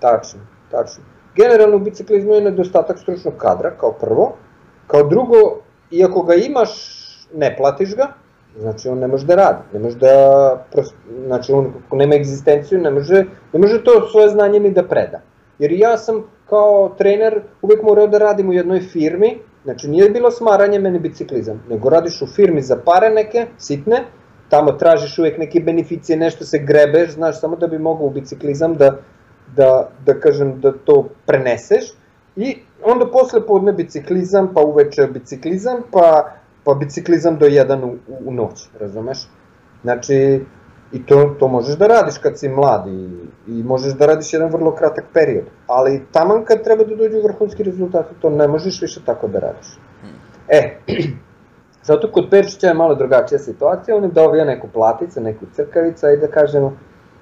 Tačno, 0.00 0.40
tačno. 0.70 1.04
Generalno 1.36 1.76
u 1.76 1.80
biciklizmu 1.80 2.34
je 2.34 2.40
nedostatak 2.40 2.98
stručnog 2.98 3.34
kadra, 3.36 3.70
kao 3.70 3.92
prvo. 3.92 4.36
Kao 4.86 5.02
drugo, 5.02 5.36
iako 5.90 6.22
ga 6.22 6.34
imaš, 6.34 6.70
ne 7.34 7.56
platiš 7.56 7.96
ga, 7.96 8.08
znači 8.58 8.88
on 8.88 8.98
ne 8.98 9.06
može 9.06 9.26
da 9.26 9.34
radi, 9.34 9.62
ne 9.72 9.78
može 9.78 9.96
da, 9.96 10.64
znači 11.26 11.52
on 11.52 11.72
ako 11.86 11.96
nema 11.96 12.14
egzistenciju, 12.14 12.80
ne 12.80 12.90
može, 12.90 13.24
ne 13.52 13.58
može 13.58 13.84
to 13.84 14.08
svoje 14.10 14.28
znanje 14.28 14.60
ni 14.60 14.70
da 14.70 14.82
preda. 14.82 15.20
Jer 15.58 15.72
ja 15.72 15.98
sam 15.98 16.24
kao 16.48 16.94
trener 16.98 17.42
uvek 17.62 17.82
morao 17.82 18.06
da 18.06 18.18
radim 18.18 18.48
u 18.48 18.52
jednoj 18.52 18.80
firmi, 18.80 19.38
Znači 19.64 19.88
nije 19.88 20.10
bilo 20.10 20.30
smaranje 20.30 20.78
meni 20.78 20.98
biciklizam, 20.98 21.62
nego 21.68 21.90
radiš 21.90 22.22
u 22.22 22.26
firmi 22.26 22.62
za 22.62 22.76
pare 22.84 23.10
neke, 23.10 23.46
sitne, 23.58 24.04
tamo 24.48 24.72
tražiš 24.72 25.18
uvek 25.18 25.38
neke 25.38 25.60
beneficije, 25.60 26.16
nešto 26.16 26.44
se 26.44 26.58
grebeš, 26.58 27.14
znaš, 27.14 27.40
samo 27.40 27.56
da 27.56 27.66
bi 27.66 27.78
mogao 27.78 28.06
u 28.06 28.10
biciklizam 28.10 28.74
da, 28.74 28.98
da, 29.56 29.88
da 30.06 30.20
kažem, 30.20 30.60
da 30.60 30.72
to 30.72 31.08
preneseš. 31.26 31.84
I 32.36 32.56
onda 32.82 33.06
posle 33.06 33.46
podne 33.46 33.72
biciklizam, 33.72 34.50
pa 34.54 34.60
uveče 34.60 35.06
biciklizam, 35.06 35.82
pa, 35.92 36.32
pa 36.64 36.74
biciklizam 36.74 37.38
do 37.38 37.46
jedan 37.46 37.84
u, 37.84 37.96
u 38.24 38.32
noć, 38.32 38.68
razumeš? 38.80 39.28
Znači, 39.82 40.40
i 40.94 41.06
to, 41.06 41.36
to 41.38 41.48
možeš 41.48 41.76
da 41.76 41.86
radiš 41.86 42.18
kad 42.18 42.38
si 42.38 42.48
mlad 42.48 42.86
i, 42.86 43.08
i 43.46 43.62
možeš 43.62 43.92
da 43.92 44.06
radiš 44.06 44.32
jedan 44.32 44.50
vrlo 44.50 44.74
kratak 44.74 45.04
period, 45.12 45.44
ali 45.66 46.02
taman 46.12 46.44
kad 46.44 46.64
treba 46.64 46.84
da 46.84 46.96
dođu 46.96 47.22
vrhunski 47.24 47.62
rezultati, 47.62 48.14
to 48.20 48.30
ne 48.30 48.48
možeš 48.48 48.82
više 48.82 49.00
tako 49.06 49.28
da 49.28 49.38
radiš. 49.38 49.66
E, 50.48 50.78
zato 51.88 52.12
kod 52.12 52.26
Perčića 52.30 52.66
je 52.66 52.74
malo 52.74 52.94
drugačija 52.94 53.38
situacija, 53.38 53.96
on 53.96 54.04
je 54.04 54.10
dobio 54.10 54.44
neku 54.44 54.68
platicu, 54.72 55.20
neku 55.20 55.46
crkavicu, 55.52 56.06
i 56.08 56.16
da 56.16 56.26
kažemo, 56.26 56.72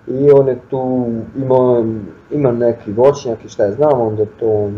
i 0.06 0.30
on 0.30 0.48
je 0.48 0.58
tu, 0.70 1.06
ima, 1.36 1.84
ima 2.30 2.52
neki 2.52 2.92
voćnjak 2.92 3.44
i 3.44 3.48
šta 3.48 3.64
je 3.64 3.72
znam, 3.72 4.00
onda 4.00 4.24
to 4.40 4.70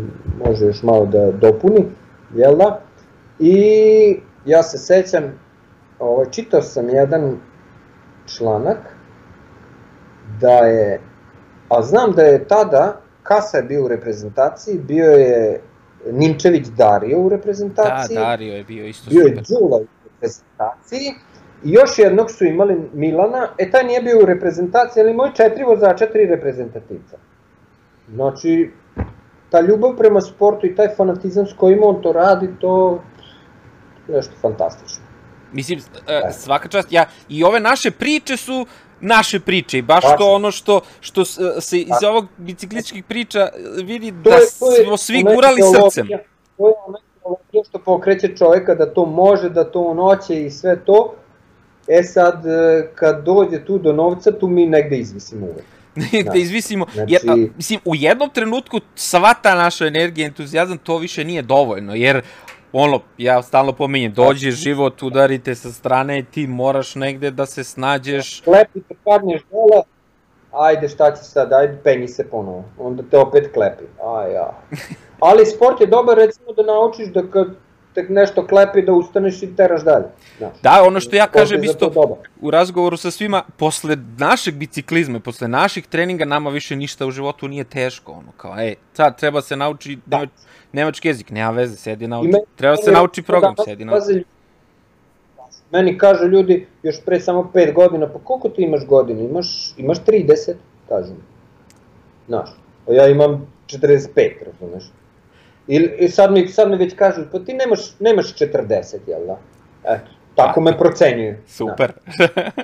može 0.45 0.65
još 0.65 0.83
malo 0.83 1.05
da 1.05 1.31
dopuni, 1.31 1.85
jel 2.35 2.55
da? 2.55 2.79
I 3.39 4.19
ja 4.45 4.63
se 4.63 4.77
sećam, 4.77 5.23
ovaj, 5.99 6.25
čitao 6.31 6.61
sam 6.61 6.89
jedan 6.89 7.37
članak 8.25 8.77
da 10.41 10.51
je, 10.53 11.01
a 11.69 11.81
znam 11.81 12.11
da 12.11 12.23
je 12.23 12.47
tada 12.47 13.01
Kasa 13.23 13.57
je 13.57 13.63
bio 13.63 13.85
u 13.85 13.87
reprezentaciji, 13.87 14.79
bio 14.79 15.11
je 15.11 15.61
Nimčević 16.11 16.67
Dario 16.67 17.19
u 17.19 17.29
reprezentaciji. 17.29 18.15
Da, 18.15 18.21
Dario 18.21 18.53
je 18.53 18.63
bio 18.63 18.85
isto 18.85 19.09
bio 19.09 19.21
super. 19.21 19.33
Bio 19.33 19.39
je 19.39 19.59
Đula 19.59 19.77
u 19.77 19.85
reprezentaciji 20.03 21.13
i 21.63 21.71
još 21.71 21.99
jednog 21.99 22.31
su 22.31 22.45
imali 22.45 22.89
Milana, 22.93 23.47
e 23.57 23.71
taj 23.71 23.83
nije 23.83 24.01
bio 24.01 24.19
u 24.19 24.25
reprezentaciji, 24.25 25.01
ali 25.01 25.11
imao 25.11 25.25
je 25.25 25.35
četiri 25.35 25.63
vozača, 25.63 26.05
tri 26.05 26.25
reprezentativca. 26.25 27.17
Znači, 28.13 28.71
ta 29.49 29.61
ljubav 29.61 29.95
prema 29.97 30.21
sportu 30.21 30.65
i 30.65 30.75
taj 30.75 30.87
fanatizam 30.97 31.45
s 31.45 31.53
kojim 31.53 31.79
on 31.83 32.01
to 32.01 32.11
radi, 32.11 32.49
to 32.59 33.03
nešto 34.07 34.33
fantastično. 34.41 35.04
Mislim, 35.55 35.79
uh, 35.79 36.35
svaka 36.37 36.67
čast, 36.67 36.91
ja, 36.91 37.05
i 37.29 37.43
ove 37.43 37.59
naše 37.59 37.91
priče 37.91 38.37
su 38.37 38.65
naše 39.01 39.39
priče 39.39 39.77
i 39.77 39.81
baš 39.81 40.03
to 40.17 40.33
ono 40.33 40.51
što, 40.51 40.81
što 40.99 41.25
se 41.59 41.79
iz 41.79 42.03
ovog 42.07 42.27
biciklističkih 42.37 43.03
priča 43.03 43.49
vidi 43.83 44.11
da 44.11 44.29
to 44.29 44.35
je, 44.35 44.45
to 44.59 44.75
je, 44.75 44.85
smo 44.85 44.97
svi 44.97 45.23
gurali 45.23 45.61
srcem. 45.61 46.07
To 46.57 46.67
je 46.67 46.73
teologija 47.25 47.63
što 47.69 47.79
pokreće 47.79 48.35
čoveka 48.37 48.75
da 48.75 48.93
to 48.93 49.05
može, 49.05 49.49
da 49.49 49.63
to 49.63 49.81
on 49.81 49.97
hoće 49.97 50.45
i 50.45 50.51
sve 50.51 50.79
to. 50.85 51.15
E 51.87 52.03
sad, 52.03 52.45
e, 52.45 52.89
kad 52.95 53.23
dođe 53.23 53.65
tu 53.65 53.77
do 53.77 53.93
novca, 53.93 54.31
tu 54.39 54.47
mi 54.47 54.65
negde 54.65 54.97
izvisimo 54.97 55.45
uvek. 55.45 55.65
da 56.33 56.37
izvisimo, 56.39 56.85
znači... 56.93 57.13
jer, 57.13 57.21
a, 57.27 57.35
mislim, 57.57 57.79
u 57.85 57.95
jednom 57.95 58.29
trenutku 58.29 58.79
sva 58.95 59.33
ta 59.33 59.55
naša 59.55 59.87
energija, 59.87 60.27
entuzijazam, 60.27 60.77
to 60.77 60.97
više 60.97 61.23
nije 61.23 61.41
dovoljno, 61.41 61.95
jer 61.95 62.21
ono, 62.77 62.99
ja 63.17 63.43
stalno 63.43 63.73
pominjem, 63.73 64.13
dođe 64.13 64.51
život, 64.51 65.03
udarite 65.03 65.55
sa 65.55 65.71
strane 65.71 66.19
i 66.19 66.23
ti 66.23 66.47
moraš 66.47 66.95
negde 66.95 67.31
da 67.31 67.45
se 67.45 67.63
snađeš. 67.63 68.41
Klepi 68.41 68.81
te 68.81 68.95
padneš 69.03 69.41
dole, 69.51 69.81
ajde 70.51 70.89
šta 70.89 71.15
će 71.15 71.23
sad, 71.23 71.53
ajde 71.53 71.77
penji 71.83 72.07
se 72.07 72.29
ponovo, 72.29 72.63
onda 72.79 73.03
te 73.11 73.17
opet 73.17 73.53
klepi, 73.53 73.83
aj 74.03 74.33
ja. 74.33 74.61
Ali 75.27 75.45
sport 75.45 75.81
je 75.81 75.87
dobar 75.87 76.17
recimo 76.17 76.51
da 76.51 76.63
naučiš 76.63 77.07
da 77.07 77.23
kad 77.31 77.47
tek 77.93 78.09
nešto 78.09 78.47
klepi 78.47 78.81
da 78.81 78.93
ustaneš 78.93 79.43
i 79.43 79.55
teraš 79.55 79.83
dalje. 79.83 80.05
Znaš. 80.37 80.53
Da, 80.63 80.83
ono 80.83 80.99
što 80.99 81.15
ja 81.15 81.27
kažem 81.27 81.63
isto 81.63 82.15
u 82.41 82.51
razgovoru 82.51 82.97
sa 82.97 83.11
svima, 83.11 83.43
posle 83.57 83.97
našeg 84.17 84.55
biciklizma, 84.55 85.19
posle 85.19 85.47
naših 85.47 85.87
treninga, 85.87 86.25
nama 86.25 86.49
više 86.49 86.75
ništa 86.75 87.05
u 87.05 87.11
životu 87.11 87.47
nije 87.47 87.63
teško. 87.63 88.11
Ono, 88.11 88.31
kao, 88.37 88.59
ej, 88.59 88.75
sad 88.93 89.19
treba 89.19 89.41
se 89.41 89.55
nauči 89.55 89.97
da. 90.05 90.27
Nemač, 90.75 90.99
nemački 90.99 91.07
jezik, 91.07 91.31
nema 91.31 91.51
veze, 91.51 91.77
sedi 91.77 92.07
nauči. 92.07 92.31
Me, 92.31 92.39
treba 92.55 92.77
se 92.77 92.91
nauči 92.91 93.23
program, 93.23 93.55
sedi 93.65 93.85
nauči. 93.85 94.23
Meni 95.71 95.97
kažu 95.97 96.27
ljudi, 96.27 96.67
još 96.83 97.01
pre 97.05 97.19
samo 97.19 97.49
5 97.53 97.73
godina, 97.73 98.07
pa 98.07 98.19
koliko 98.19 98.49
ti 98.49 98.61
imaš 98.63 98.85
godina? 98.85 99.21
Imaš, 99.21 99.73
imaš 99.77 100.03
30, 100.05 100.53
kažu 100.89 101.13
mi. 101.13 101.23
Znaš, 102.27 102.49
ja 102.87 103.07
imam 103.07 103.47
45, 103.67 104.31
razumeš? 104.45 104.83
I, 105.67 105.89
i 105.99 106.09
sad, 106.09 106.31
mi, 106.31 106.47
sad 106.47 106.69
mi 106.69 106.77
već 106.77 106.95
kažu, 106.95 107.21
pa 107.31 107.39
ti 107.39 107.53
nemaš, 107.53 107.99
nemaš 107.99 108.35
40, 108.35 108.95
jel 109.07 109.25
da? 109.25 109.37
Eto, 109.83 110.11
tako 110.35 110.61
me 110.61 110.77
procenjuju. 110.77 111.35
Super. 111.57 111.93
Da. 112.19 112.63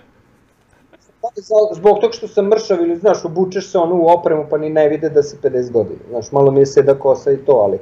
Zbog 1.74 2.00
toga 2.02 2.14
što 2.14 2.28
sam 2.28 2.48
mršav 2.48 2.82
ili, 2.82 2.96
znaš, 2.96 3.26
obučeš 3.26 3.72
se 3.72 3.78
onu 3.78 3.96
u 3.96 4.08
opremu 4.08 4.46
pa 4.50 4.58
ni 4.58 4.70
ne 4.70 4.90
vide 4.90 5.10
da 5.10 5.24
si 5.24 5.38
50 5.44 5.72
godina. 5.72 6.00
Znaš, 6.10 6.32
malo 6.32 6.52
mi 6.52 6.60
je 6.60 6.66
seda 6.66 6.96
kosa 6.96 7.32
i 7.32 7.38
to, 7.38 7.52
ali 7.52 7.80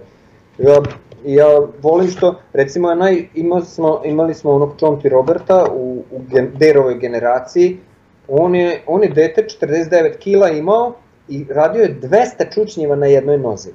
ja, 0.59 0.81
ja 1.25 1.47
volim 1.81 2.07
što, 2.07 2.39
recimo, 2.53 2.95
naj, 2.95 3.27
imali, 3.35 3.65
smo, 3.65 4.01
imali 4.05 4.33
smo 4.33 4.51
onog 4.51 4.73
Čonti 4.79 5.09
Roberta 5.09 5.65
u, 5.73 6.03
u 6.11 6.21
gen, 6.29 6.51
derovoj 6.55 6.97
generaciji, 6.97 7.77
on 8.27 8.55
je, 8.55 8.81
on 8.87 9.03
je 9.03 9.09
dete 9.09 9.47
49 9.61 10.17
kila 10.17 10.49
imao 10.49 10.93
i 11.27 11.45
radio 11.49 11.81
je 11.81 11.99
200 12.01 12.53
čučnjiva 12.53 12.95
na 12.95 13.05
jednoj 13.05 13.37
nozi. 13.37 13.69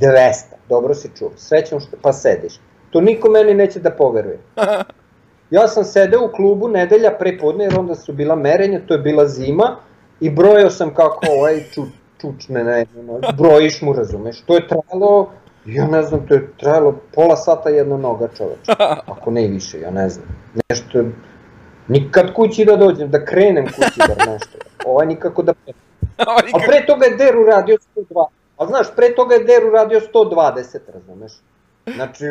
200, 0.00 0.42
dobro 0.68 0.94
si 0.94 1.10
čuo, 1.18 1.30
srećom 1.36 1.80
što, 1.80 1.96
pa 2.02 2.12
sediš. 2.12 2.60
To 2.90 3.00
niko 3.00 3.30
meni 3.30 3.54
neće 3.54 3.80
da 3.80 3.90
poveruje. 3.90 4.38
Ja 5.50 5.68
sam 5.68 5.84
sedeo 5.84 6.24
u 6.24 6.32
klubu 6.36 6.68
nedelja 6.68 7.10
pre 7.18 7.38
podne, 7.38 7.64
jer 7.64 7.78
onda 7.78 7.94
su 7.94 8.12
bila 8.12 8.34
merenja, 8.36 8.80
to 8.86 8.94
je 8.94 8.98
bila 8.98 9.26
zima, 9.26 9.76
i 10.20 10.30
brojao 10.30 10.70
sam 10.70 10.94
kako 10.94 11.26
ovaj 11.38 11.64
ču, 11.74 11.82
čučne 12.20 12.64
na 12.64 12.76
jednu 12.76 13.02
noć, 13.02 13.24
brojiš 13.38 13.82
mu, 13.82 13.92
razumeš, 13.92 14.40
to 14.40 14.54
je 14.54 14.68
trajalo, 14.68 15.30
ja 15.66 15.86
ne 15.86 16.02
znam, 16.02 16.26
to 16.26 16.34
je 16.34 16.48
trajalo 16.56 17.00
pola 17.14 17.36
sata 17.36 17.68
jedna 17.68 17.96
noga 17.96 18.28
čoveče, 18.36 18.72
ako 19.12 19.30
ne 19.30 19.44
i 19.44 19.48
više, 19.48 19.80
ja 19.80 19.90
ne 19.90 20.08
znam, 20.08 20.26
nešto, 20.70 21.04
nikad 21.88 22.34
kući 22.34 22.64
da 22.64 22.76
dođem, 22.76 23.10
da 23.10 23.24
krenem 23.24 23.66
kući 23.66 24.00
da 24.08 24.24
nešto, 24.32 24.58
ovaj 24.84 25.06
nikako 25.06 25.42
da... 25.42 25.52
A 26.18 26.58
pre 26.66 26.86
toga 26.86 27.06
je 27.06 27.16
Deru 27.16 27.44
radio 27.44 27.76
102, 27.96 28.26
A 28.60 28.66
znaš, 28.66 28.86
pre 28.96 29.14
toga 29.14 29.34
je 29.34 29.44
Deru 29.44 29.70
radio 29.70 30.00
120, 30.14 30.78
razumeš? 30.94 31.32
Znači, 31.94 32.24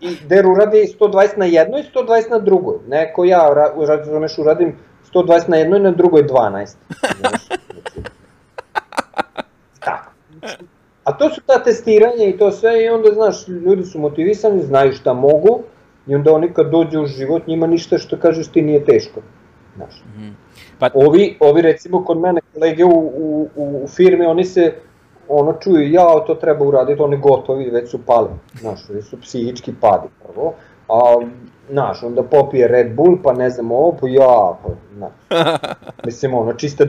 i 0.00 0.16
Deru 0.26 0.54
radi 0.54 0.94
120 1.00 1.36
na 1.36 1.44
jednoj 1.44 1.80
i 1.80 1.98
120 1.98 2.30
na 2.30 2.38
drugoj. 2.38 2.78
Neko 2.88 3.24
ja, 3.24 3.70
razumeš, 3.88 4.38
uradim 4.38 4.76
120 5.14 5.48
na 5.48 5.56
jednoj 5.56 5.80
na 5.80 5.90
drugoj 5.90 6.22
12. 6.22 6.74
Znaš, 7.20 7.46
znači, 7.72 8.08
tako. 9.80 10.12
A 11.04 11.12
to 11.12 11.30
su 11.30 11.40
ta 11.46 11.62
testiranja 11.62 12.24
i 12.24 12.38
to 12.38 12.50
sve 12.50 12.84
i 12.84 12.88
onda, 12.88 13.10
znaš, 13.14 13.48
ljudi 13.48 13.84
su 13.84 13.98
motivisani, 13.98 14.62
znaju 14.62 14.92
šta 14.92 15.12
mogu 15.12 15.60
i 16.06 16.14
onda 16.14 16.32
oni 16.32 16.52
kad 16.52 16.70
dođu 16.70 17.02
u 17.02 17.06
život, 17.06 17.46
njima 17.46 17.66
ništa 17.66 17.98
što 17.98 18.18
kažeš 18.18 18.48
ti 18.48 18.62
nije 18.62 18.84
teško. 18.84 19.20
Znaš. 19.76 20.02
Mm 20.04 20.20
-hmm. 20.20 20.32
pa... 20.78 20.90
ovi, 20.94 21.36
ovi 21.40 21.62
recimo 21.62 22.04
kod 22.04 22.18
mene 22.18 22.40
kolege 22.54 22.84
u, 22.84 23.12
u, 23.16 23.48
u 23.56 23.88
firmi, 23.88 24.26
oni 24.26 24.44
se 24.44 24.74
ono 25.28 25.52
čuju, 25.52 25.92
ja, 25.92 26.24
to 26.26 26.34
treba 26.34 26.64
uraditi, 26.64 27.02
oni 27.02 27.16
gotovi, 27.16 27.70
već 27.70 27.90
su 27.90 27.98
pali, 28.06 28.28
znaš, 28.60 28.80
već 28.88 29.04
su 29.04 29.20
psihički 29.20 29.74
padi 29.80 30.08
prvo, 30.22 30.54
a, 30.88 31.26
znaš, 31.70 32.02
onda 32.02 32.22
popije 32.22 32.68
Red 32.68 32.94
Bull, 32.94 33.16
pa 33.22 33.32
ne 33.32 33.50
znam 33.50 33.72
ovo, 33.72 33.96
pa 34.00 34.08
ja, 34.08 34.56
pa, 34.62 34.70
znaš, 34.96 35.12
mislim, 36.06 36.34
ono, 36.34 36.52
čista 36.52 36.84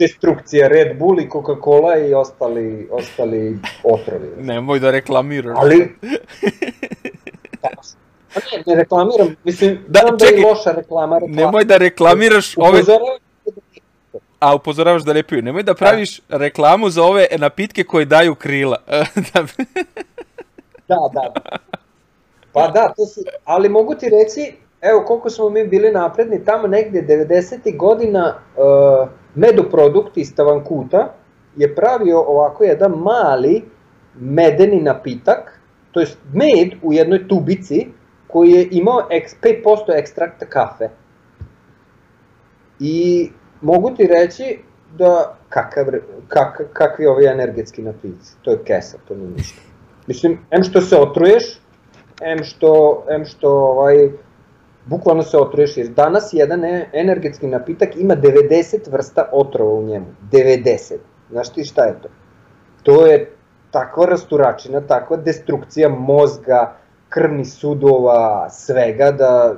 destrukcija 0.00 0.68
Red 0.68 0.98
Bull 0.98 1.20
i 1.20 1.28
Coca-Cola 1.28 2.08
i 2.08 2.14
ostali, 2.14 2.88
ostali 2.90 3.58
otrovi. 3.84 4.28
Nemoj 4.38 4.80
da 4.80 4.90
reklamiraš. 4.90 5.56
Ali, 5.60 5.80
pa, 7.60 7.68
ne, 8.34 8.62
ne 8.66 8.74
reklamiram, 8.74 9.36
mislim, 9.44 9.78
da, 9.88 10.00
znam 10.00 10.18
čekaj, 10.18 10.36
da 10.36 10.40
je 10.40 10.46
loša 10.46 10.72
reklama. 10.72 11.18
reklama. 11.18 11.42
Nemoj 11.42 11.64
da 11.64 11.76
reklamiraš 11.76 12.58
ove... 12.58 12.82
A 14.38 14.54
upozoravaš 14.54 15.02
da 15.02 15.12
ne 15.12 15.22
piju. 15.22 15.42
Nemoj 15.42 15.62
da 15.62 15.74
praviš 15.74 16.20
da. 16.28 16.36
reklamu 16.36 16.90
za 16.90 17.02
ove 17.02 17.26
napitke 17.38 17.84
koje 17.84 18.04
daju 18.04 18.34
krila. 18.34 18.78
da, 20.88 20.96
da. 21.12 21.32
Pa 22.52 22.68
da, 22.68 22.92
to 22.96 23.06
su, 23.06 23.20
ali 23.44 23.68
mogu 23.68 23.94
ti 23.94 24.08
reći, 24.08 24.52
evo 24.80 25.04
koliko 25.06 25.30
smo 25.30 25.50
mi 25.50 25.66
bili 25.66 25.92
napredni, 25.92 26.44
tamo 26.44 26.66
negde 26.66 27.02
90. 27.02 27.76
godina 27.76 28.34
uh, 28.56 29.08
medoprodukt 29.34 30.16
iz 30.16 30.34
Tavankuta 30.34 31.14
je 31.56 31.74
pravio 31.74 32.20
ovako 32.20 32.64
jedan 32.64 32.92
mali 32.92 33.62
medeni 34.14 34.80
napitak, 34.80 35.60
to 35.92 36.00
je 36.00 36.06
med 36.32 36.74
u 36.82 36.92
jednoj 36.92 37.28
tubici 37.28 37.86
koji 38.26 38.50
je 38.50 38.68
imao 38.70 39.08
5% 39.42 39.98
ekstrakta 39.98 40.46
kafe. 40.46 40.88
I 42.80 43.30
mogu 43.60 43.90
ti 43.90 44.06
reći 44.06 44.58
da 44.98 45.36
kakav, 45.48 45.86
kak, 46.28 46.60
kakvi 46.72 47.06
ovi 47.06 47.26
energetski 47.26 47.82
napici, 47.82 48.36
to 48.42 48.50
je 48.50 48.58
kesa, 48.64 48.98
to 49.08 49.14
nije 49.14 49.30
ništa. 49.30 49.60
Mislim, 50.06 50.38
em 50.50 50.62
što 50.62 50.80
se 50.80 50.96
otruješ, 50.96 51.60
em 52.20 52.44
što, 52.44 53.04
em 53.10 53.24
što 53.24 53.50
ovaj, 53.50 54.10
bukvalno 54.90 55.22
se 55.22 55.38
otruješ, 55.38 55.76
jer 55.76 55.88
danas 55.88 56.28
jedan 56.32 56.64
energetski 56.92 57.46
napitak 57.46 57.96
ima 57.96 58.16
90 58.16 58.90
vrsta 58.92 59.28
otrova 59.32 59.74
u 59.74 59.82
njemu. 59.82 60.06
90. 60.32 60.96
Znaš 61.30 61.48
ti 61.48 61.64
šta 61.64 61.84
je 61.84 61.94
to? 62.02 62.08
To 62.82 63.06
je 63.06 63.32
takva 63.70 64.06
rasturačina, 64.06 64.80
takva 64.80 65.16
destrukcija 65.16 65.88
mozga, 65.88 66.76
krvni 67.08 67.44
sudova, 67.44 68.50
svega, 68.50 69.10
da 69.10 69.54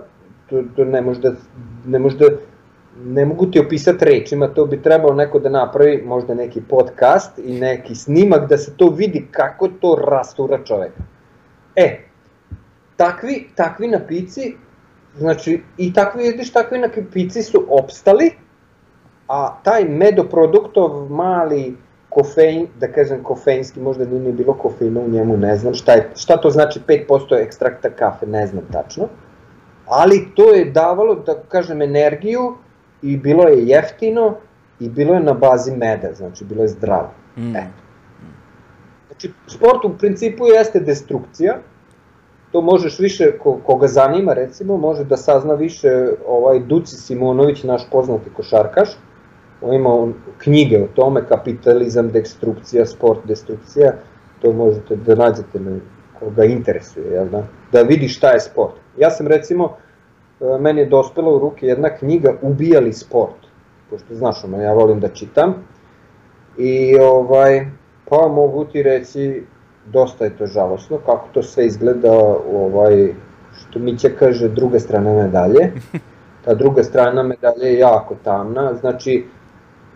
to, 0.51 0.63
to 0.77 0.85
ne 0.85 1.01
može 1.01 1.21
da, 1.21 1.33
ne 1.87 1.99
može 1.99 2.19
da, 2.19 2.27
ne 3.05 3.25
mogu 3.25 3.47
ti 3.47 3.61
opisati 3.61 4.05
rečima, 4.05 4.49
to 4.49 4.67
bi 4.67 4.83
trebalo 4.83 5.15
neko 5.15 5.39
da 5.39 5.49
napravi 5.49 6.03
možda 6.07 6.35
neki 6.35 6.61
podcast 6.61 7.39
i 7.39 7.61
neki 7.61 7.95
snimak 7.95 8.49
da 8.49 8.59
se 8.59 8.77
to 8.77 8.89
vidi 8.89 9.29
kako 9.31 9.69
to 9.69 9.95
rastura 10.09 10.59
čoveka. 10.65 11.03
E, 11.77 11.99
takvi, 12.97 13.49
takvi 13.57 13.89
napici, 13.89 14.57
znači 15.19 15.63
i 15.79 15.93
takvi, 15.93 16.23
vidiš, 16.23 16.53
takvi 16.53 16.79
napici 16.79 17.43
su 17.43 17.67
opstali, 17.69 18.31
a 19.29 19.57
taj 19.65 19.85
medoproduktov 19.85 21.11
mali 21.11 21.77
kofein, 22.09 22.67
da 22.81 22.93
kažem 22.93 23.23
kofeinski, 23.23 23.81
možda 23.81 24.05
nije 24.05 24.21
ni 24.21 24.33
bilo 24.33 24.55
kofeina 24.55 25.01
u 25.01 25.09
njemu, 25.09 25.37
ne 25.37 25.57
znam 25.57 25.75
šta, 25.75 25.93
je, 25.93 26.11
šta 26.17 26.37
to 26.37 26.51
znači 26.51 26.81
5% 26.87 27.43
ekstrakta 27.43 27.91
kafe, 27.91 28.27
ne 28.27 28.47
znam 28.47 28.65
tačno, 28.73 29.09
ali 29.87 30.29
to 30.35 30.53
je 30.53 30.65
davalo, 30.65 31.15
da 31.15 31.35
kažem, 31.49 31.83
energiju 31.83 32.57
i 33.03 33.17
bilo 33.17 33.49
je 33.49 33.67
jeftino 33.67 34.37
i 34.81 34.89
bilo 34.89 35.15
je 35.15 35.21
na 35.21 35.33
bazi 35.33 35.77
meda, 35.77 36.13
znači 36.15 36.45
bilo 36.45 36.63
je 36.63 36.69
zdravo. 36.69 37.11
Mm. 37.37 37.57
E. 37.57 37.67
Znači, 39.07 39.33
sport 39.47 39.85
u 39.85 39.99
principu 39.99 40.47
jeste 40.47 40.81
destrukcija, 40.81 41.59
to 42.53 42.61
možeš 42.61 42.99
više, 42.99 43.39
ko, 43.39 43.59
koga 43.67 43.87
zanima 43.87 44.33
recimo, 44.33 44.77
može 44.77 45.05
da 45.05 45.17
sazna 45.17 45.55
više 45.55 46.09
ovaj 46.27 46.59
Duci 46.59 46.97
Simonović, 46.97 47.63
naš 47.63 47.83
poznati 47.91 48.31
košarkaš, 48.37 48.89
on 49.61 49.75
ima 49.75 50.13
knjige 50.39 50.83
o 50.83 50.87
tome, 50.95 51.27
kapitalizam, 51.29 52.11
destrukcija, 52.11 52.87
sport, 52.87 53.19
destrukcija, 53.25 53.93
to 54.43 54.53
možete 54.53 54.97
da 54.97 55.15
nađete 55.15 55.61
na 55.61 55.79
koga 56.19 56.45
interesuje, 56.45 57.07
jel 57.13 57.29
da? 57.29 57.43
Da 57.73 57.83
vidi 57.83 58.09
šta 58.09 58.31
je 58.31 58.41
sport. 58.41 58.75
Ja 58.99 59.11
sam 59.11 59.27
recimo, 59.27 59.77
e, 60.41 60.59
meni 60.61 60.81
je 60.81 60.87
dospela 60.87 61.35
u 61.35 61.39
ruke 61.39 61.67
jedna 61.67 61.97
knjiga 61.97 62.35
Ubijali 62.43 62.93
sport, 62.93 63.47
pošto 63.91 64.15
znaš 64.15 64.45
ono, 64.45 64.63
ja 64.63 64.73
volim 64.73 65.01
da 65.01 65.09
čitam, 65.09 65.55
i 66.59 66.99
ovaj, 66.99 67.67
pa 68.09 68.29
mogu 68.29 68.65
ti 68.65 68.83
reći, 68.83 69.43
dosta 69.87 70.25
je 70.25 70.37
to 70.37 70.47
žalosno, 70.47 70.99
kako 71.07 71.29
to 71.33 71.43
sve 71.43 71.67
izgleda, 71.67 72.13
ovaj, 72.55 73.15
što 73.61 73.79
Mića 73.79 74.09
kaže, 74.19 74.49
druga 74.49 74.79
strana 74.79 75.13
medalje. 75.13 75.73
Ta 76.45 76.55
druga 76.55 76.83
strana 76.83 77.23
medalje 77.23 77.67
je 77.67 77.79
jako 77.79 78.17
tamna, 78.25 78.75
znači, 78.75 79.25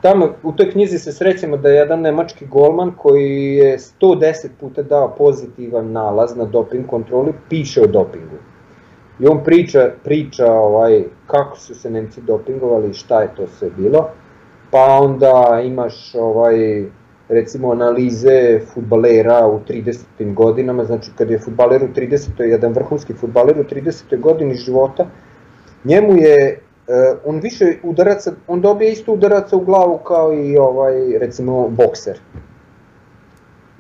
tamo 0.01 0.29
u 0.43 0.53
toj 0.53 0.71
knjizi 0.71 0.99
se 0.99 1.13
srećemo 1.13 1.57
da 1.57 1.69
je 1.69 1.77
jedan 1.77 2.01
nemački 2.01 2.47
golman 2.47 2.93
koji 2.97 3.55
je 3.55 3.79
110 3.79 4.49
puta 4.61 4.83
dao 4.83 5.15
pozitivan 5.19 5.93
nalaz 5.93 6.37
na 6.37 6.45
doping 6.45 6.87
kontroli, 6.87 7.33
piše 7.49 7.83
o 7.83 7.87
dopingu. 7.87 8.37
I 9.21 9.27
on 9.27 9.45
priča, 9.45 9.91
priča 10.05 10.53
ovaj, 10.53 11.05
kako 11.27 11.59
su 11.59 11.75
se 11.75 11.91
Nemci 11.91 12.21
dopingovali 12.21 12.91
i 12.91 12.95
šta 12.95 13.23
je 13.23 13.35
to 13.37 13.47
sve 13.47 13.71
bilo. 13.77 14.09
Pa 14.71 14.99
onda 15.01 15.61
imaš 15.65 16.15
ovaj, 16.15 16.87
recimo 17.29 17.73
analize 17.73 18.61
futbalera 18.75 19.47
u 19.47 19.61
30. 19.69 20.35
godinama, 20.35 20.85
znači 20.85 21.11
kad 21.19 21.31
je 21.31 21.39
futbaler 21.39 21.85
u 21.85 21.89
30. 21.89 22.43
jedan 22.43 22.73
vrhunski 22.73 23.15
futbaler 23.15 23.61
u 23.61 23.65
30. 23.65 24.21
godini 24.21 24.55
života, 24.55 25.07
njemu 25.85 26.17
je 26.17 26.61
Uh, 26.89 27.19
on 27.25 27.41
više 27.41 27.65
udaraca, 27.83 28.33
on 28.47 28.61
dobije 28.61 28.93
isto 28.93 29.13
udaraca 29.13 29.57
u 29.57 29.61
glavu 29.61 29.99
kao 29.99 30.35
i 30.35 30.57
ovaj, 30.57 31.19
recimo, 31.19 31.69
bokser. 31.69 32.19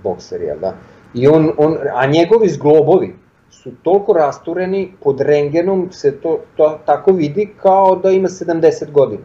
Bokser, 0.02 0.43
jel 0.43 0.59
da? 0.59 0.74
I 1.14 1.28
on, 1.28 1.52
on, 1.56 1.77
a 1.94 2.06
njegovi 2.06 2.48
zglobovi 2.48 3.14
su 3.51 3.73
toliko 3.82 4.12
rastureni, 4.12 4.93
pod 5.02 5.20
rengenom 5.20 5.89
se 5.93 6.20
to, 6.20 6.40
to 6.56 6.78
tako 6.86 7.12
vidi 7.12 7.48
kao 7.62 7.97
da 7.97 8.10
ima 8.10 8.28
70 8.28 8.90
godina. 8.93 9.23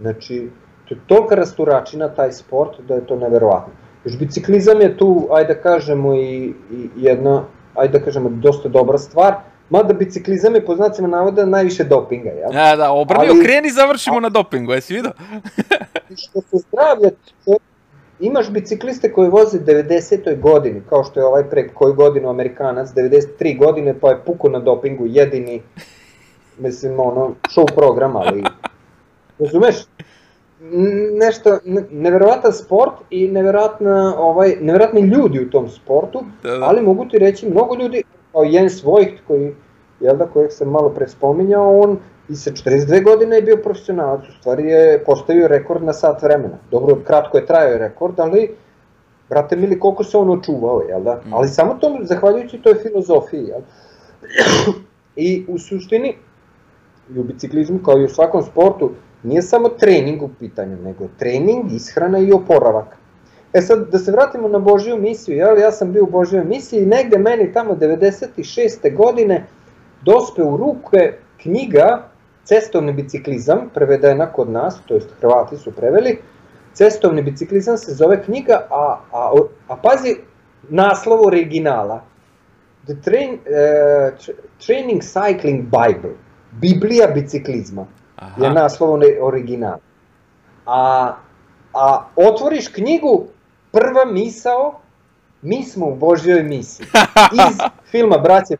Znači, 0.00 0.50
to 0.88 0.94
je 0.94 1.00
tolika 1.06 1.34
rasturačina 1.34 2.08
taj 2.08 2.32
sport 2.32 2.80
da 2.88 2.94
je 2.94 3.06
to 3.06 3.16
neverovatno. 3.16 3.72
Još 4.04 4.18
biciklizam 4.18 4.80
je 4.80 4.96
tu, 4.96 5.28
ajde 5.32 5.54
da 5.54 5.60
kažemo, 5.60 6.14
i, 6.14 6.54
i 6.72 6.88
jedna, 6.96 7.44
ajde 7.74 7.98
da 7.98 8.04
kažemo, 8.04 8.28
dosta 8.28 8.68
dobra 8.68 8.98
stvar, 8.98 9.34
Mada 9.70 9.92
biciklizam 9.92 10.54
je 10.54 10.64
po 10.64 10.76
znacima 10.76 11.08
navoda 11.08 11.46
najviše 11.46 11.84
dopinga, 11.84 12.30
jel? 12.30 12.54
Ja, 12.54 12.76
da, 12.76 12.90
obrni, 12.90 13.20
Ali, 13.20 13.40
okreni, 13.40 13.70
završimo 13.70 14.16
a, 14.16 14.20
na 14.20 14.28
dopingu, 14.28 14.72
jesi 14.72 14.94
vidio? 14.94 15.12
što 16.22 16.40
se 16.40 16.56
zdravlja, 16.56 17.10
imaš 18.20 18.50
bicikliste 18.50 19.12
koji 19.12 19.28
voze 19.28 19.58
90. 19.58 20.40
godini, 20.40 20.82
kao 20.88 21.04
što 21.04 21.20
je 21.20 21.26
ovaj 21.26 21.44
pre 21.50 21.68
koju 21.68 21.94
godinu 21.94 22.28
Amerikanac, 22.28 22.88
93 22.88 23.58
godine, 23.58 23.94
pa 24.00 24.10
je 24.10 24.24
puko 24.26 24.48
na 24.48 24.58
dopingu, 24.58 25.06
jedini, 25.06 25.62
mislim, 26.58 27.00
ono, 27.00 27.34
show 27.56 27.74
program, 27.74 28.16
ali, 28.16 28.44
razumeš, 29.38 29.76
nešto, 31.18 31.58
neverovatan 31.90 32.52
sport 32.52 32.92
i 33.10 33.28
neverovatna, 33.28 34.14
ovaj, 34.18 34.56
neverovatni 34.60 35.00
ljudi 35.00 35.40
u 35.40 35.50
tom 35.50 35.68
sportu, 35.68 36.22
da, 36.42 36.58
da. 36.58 36.64
ali 36.64 36.82
mogu 36.82 37.04
ti 37.04 37.18
reći, 37.18 37.50
mnogo 37.50 37.76
ljudi, 37.76 38.02
kao 38.32 38.42
Jens 38.42 38.82
Voigt, 38.84 39.20
koji, 39.26 39.54
jel 40.00 40.16
da, 40.16 40.26
kojeg 40.26 40.52
sam 40.52 40.68
malo 40.68 40.88
pre 40.88 41.08
spominjao, 41.08 41.80
on 41.80 41.98
i 42.28 42.36
sa 42.36 42.50
42 42.50 43.04
godine 43.04 43.36
je 43.36 43.42
bio 43.42 43.56
profesionalac, 43.56 44.28
u 44.28 44.32
stvari 44.32 44.68
je 44.68 45.04
postavio 45.04 45.48
rekord 45.48 45.82
na 45.82 45.92
sat 45.92 46.22
vremena. 46.22 46.58
Dobro, 46.70 46.96
kratko 47.06 47.38
je 47.38 47.46
trajao 47.46 47.78
rekord, 47.78 48.20
ali, 48.20 48.54
brate 49.28 49.56
mili, 49.56 49.80
koliko 49.80 50.04
se 50.04 50.18
on 50.18 50.30
očuvao, 50.30 50.82
jel 50.88 51.02
da? 51.02 51.14
Mm. 51.14 51.34
Ali 51.34 51.48
samo 51.48 51.74
to, 51.74 51.98
zahvaljujući 52.02 52.62
toj 52.62 52.74
filozofiji, 52.74 53.44
jel? 53.44 53.60
I 55.16 55.44
u 55.48 55.58
suštini, 55.58 56.16
i 57.14 57.18
u 57.18 57.22
biciklizmu, 57.22 57.78
kao 57.84 57.98
i 57.98 58.04
u 58.04 58.08
svakom 58.08 58.42
sportu, 58.42 58.90
nije 59.22 59.42
samo 59.42 59.68
trening 59.68 60.22
u 60.22 60.28
pitanju, 60.38 60.76
nego 60.76 61.08
trening, 61.18 61.72
ishrana 61.72 62.18
i 62.18 62.32
oporavak. 62.32 62.96
E 63.52 63.60
sad, 63.62 63.88
da 63.90 63.98
se 63.98 64.12
vratimo 64.12 64.48
na 64.48 64.58
Božiju 64.58 64.98
misiju, 64.98 65.36
jel? 65.36 65.58
ja 65.58 65.72
sam 65.72 65.92
bio 65.92 66.02
u 66.02 66.10
Božjoj 66.10 66.44
misiji 66.44 66.82
i 66.82 66.86
negde 66.86 67.18
meni 67.18 67.52
tamo 67.52 67.74
96. 67.74 68.96
godine 68.96 69.46
dospe 70.02 70.42
u 70.42 70.56
ruke 70.56 71.12
knjiga 71.42 72.08
Cestovni 72.44 72.92
biciklizam, 72.92 73.70
prevedena 73.74 74.32
kod 74.32 74.50
nas, 74.50 74.78
to 74.86 74.94
jest 74.94 75.08
Hrvati 75.20 75.56
su 75.56 75.72
preveli, 75.72 76.18
Cestovni 76.72 77.22
biciklizam 77.22 77.76
se 77.76 77.94
zove 77.94 78.22
knjiga, 78.24 78.66
a, 78.70 79.00
a, 79.12 79.32
a 79.68 79.76
pazi 79.76 80.16
naslov 80.68 81.26
originala. 81.26 82.02
The 82.86 82.94
train, 83.04 83.32
uh, 83.34 84.34
Training 84.66 85.02
Cycling 85.02 85.62
Bible, 85.62 86.14
Biblija 86.52 87.06
biciklizma, 87.06 87.86
Aha. 88.18 88.44
je 88.44 88.50
naslov 88.50 89.00
originala. 89.20 89.78
A, 90.66 91.12
a 91.74 92.04
otvoriš 92.16 92.68
knjigu, 92.68 93.26
prva 93.72 94.04
misao, 94.04 94.80
mi 95.42 95.62
smo 95.62 95.86
u 95.86 95.94
Božjoj 95.94 96.42
misiji. 96.42 96.86
Iz 97.32 97.58
filma 97.90 98.18
Braće. 98.18 98.56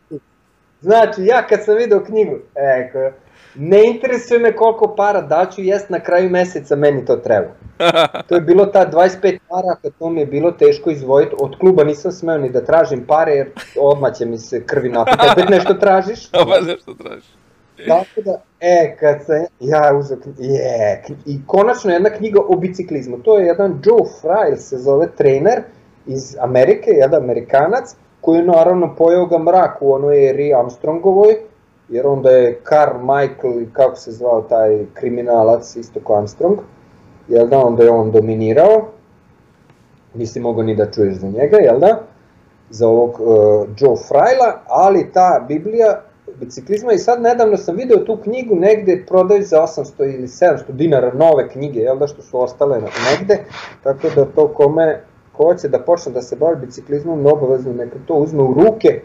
Znači, 0.81 1.25
ja 1.25 1.47
kad 1.47 1.65
sam 1.65 1.77
video 1.77 2.05
knjigu, 2.05 2.37
eko, 2.55 3.11
ne 3.55 3.87
interesuje 3.87 4.41
me 4.41 4.57
koliko 4.57 4.95
para 4.97 5.21
daću, 5.21 5.63
jest 5.63 5.91
na 5.91 6.01
kraju 6.01 6.31
meseca 6.31 6.77
meni 6.77 7.05
to 7.05 7.17
treba. 7.17 7.49
To 8.27 8.35
je 8.35 8.41
bilo 8.41 8.67
ta 8.67 8.91
25 8.91 9.39
para, 9.49 9.77
kad 9.83 9.93
to 9.99 10.11
mi 10.11 10.21
je 10.21 10.27
bilo 10.27 10.51
teško 10.51 10.91
izvojiti, 10.91 11.35
od 11.41 11.59
kluba 11.59 11.85
nisam 11.85 12.13
smeo 12.13 12.39
ni 12.39 12.51
da 12.51 12.65
tražim 12.65 13.07
pare, 13.07 13.33
jer 13.33 13.51
odmah 13.81 14.15
će 14.15 14.27
mi 14.27 14.39
se 14.39 14.67
krvi 14.67 14.89
napiti, 14.89 15.27
opet 15.33 15.49
nešto 15.49 15.75
tražiš. 15.75 16.29
Opet 16.43 16.67
nešto 16.67 16.95
tražiš. 16.95 17.38
Tako 17.87 18.21
da, 18.25 18.41
e, 18.61 18.97
kad 19.01 19.25
sam 19.25 19.45
ja 19.61 19.97
uzeo, 19.99 20.19
je, 20.39 21.03
i 21.27 21.41
konačno 21.47 21.91
jedna 21.91 22.11
knjiga 22.11 22.41
o 22.49 22.57
biciklizmu, 22.57 23.19
to 23.19 23.39
je 23.39 23.47
jedan 23.47 23.83
Joe 23.85 24.05
Fry, 24.23 24.57
se 24.57 24.79
zove 24.79 25.09
trener 25.17 25.63
iz 26.07 26.37
Amerike, 26.41 26.91
jedan 26.91 27.23
Amerikanac, 27.23 27.95
koji 28.21 28.39
je 28.39 28.45
naravno 28.45 28.95
pojao 28.99 29.27
ga 29.27 29.39
mrak 29.39 29.77
u 29.81 29.93
onoj 29.93 30.29
eri 30.29 30.55
Armstrongovoj, 30.55 31.37
jer 31.89 32.07
onda 32.07 32.31
je 32.31 32.61
Carl 32.69 32.99
Michael, 32.99 33.67
kako 33.73 33.97
se 33.97 34.13
zvao 34.13 34.43
taj 34.43 34.85
kriminalac, 34.95 35.77
isto 35.77 36.01
kao 36.07 36.17
Armstrong, 36.17 36.59
jel 37.29 37.49
da, 37.49 37.59
onda 37.59 37.85
je 37.85 37.91
on 37.91 38.11
dominirao, 38.11 38.89
nisi 40.15 40.41
mogao 40.41 40.63
ni 40.63 40.77
da 40.77 40.91
čuješ 40.91 41.15
za 41.15 41.29
njega, 41.29 41.57
jel 41.57 41.79
da, 41.79 42.01
za 42.71 42.89
ovog 42.89 43.21
uh, 43.21 43.69
Joe 43.79 43.97
Frajla, 44.09 44.63
ali 44.67 45.13
ta 45.13 45.45
Biblija 45.49 46.03
biciklizma 46.41 46.93
i 46.93 46.99
sad 46.99 47.23
nedavno 47.23 47.57
sam 47.57 47.77
video 47.77 47.99
tu 47.99 48.19
knjigu 48.23 48.57
negde 48.57 49.05
prodaju 49.09 49.43
za 49.43 49.57
800 49.57 50.15
ili 50.15 50.27
700 50.27 50.63
dinara 50.69 51.13
nove 51.15 51.49
knjige, 51.49 51.81
jel 51.81 51.99
da 51.99 52.07
što 52.07 52.23
su 52.23 52.41
ostale 52.41 52.81
negde, 52.81 53.45
tako 53.83 54.09
da 54.15 54.25
to 54.25 54.49
kome 54.49 55.03
ko 55.33 55.45
hoće 55.45 55.69
da 55.69 55.79
počne 55.79 56.13
da 56.13 56.23
se 56.23 56.37
bavi 56.37 56.57
biciklizmom, 56.57 57.27
obavezno 57.27 57.73
neka 57.73 57.97
to 58.07 58.15
uzme 58.15 58.43
u 58.43 58.55
ruke 58.55 59.01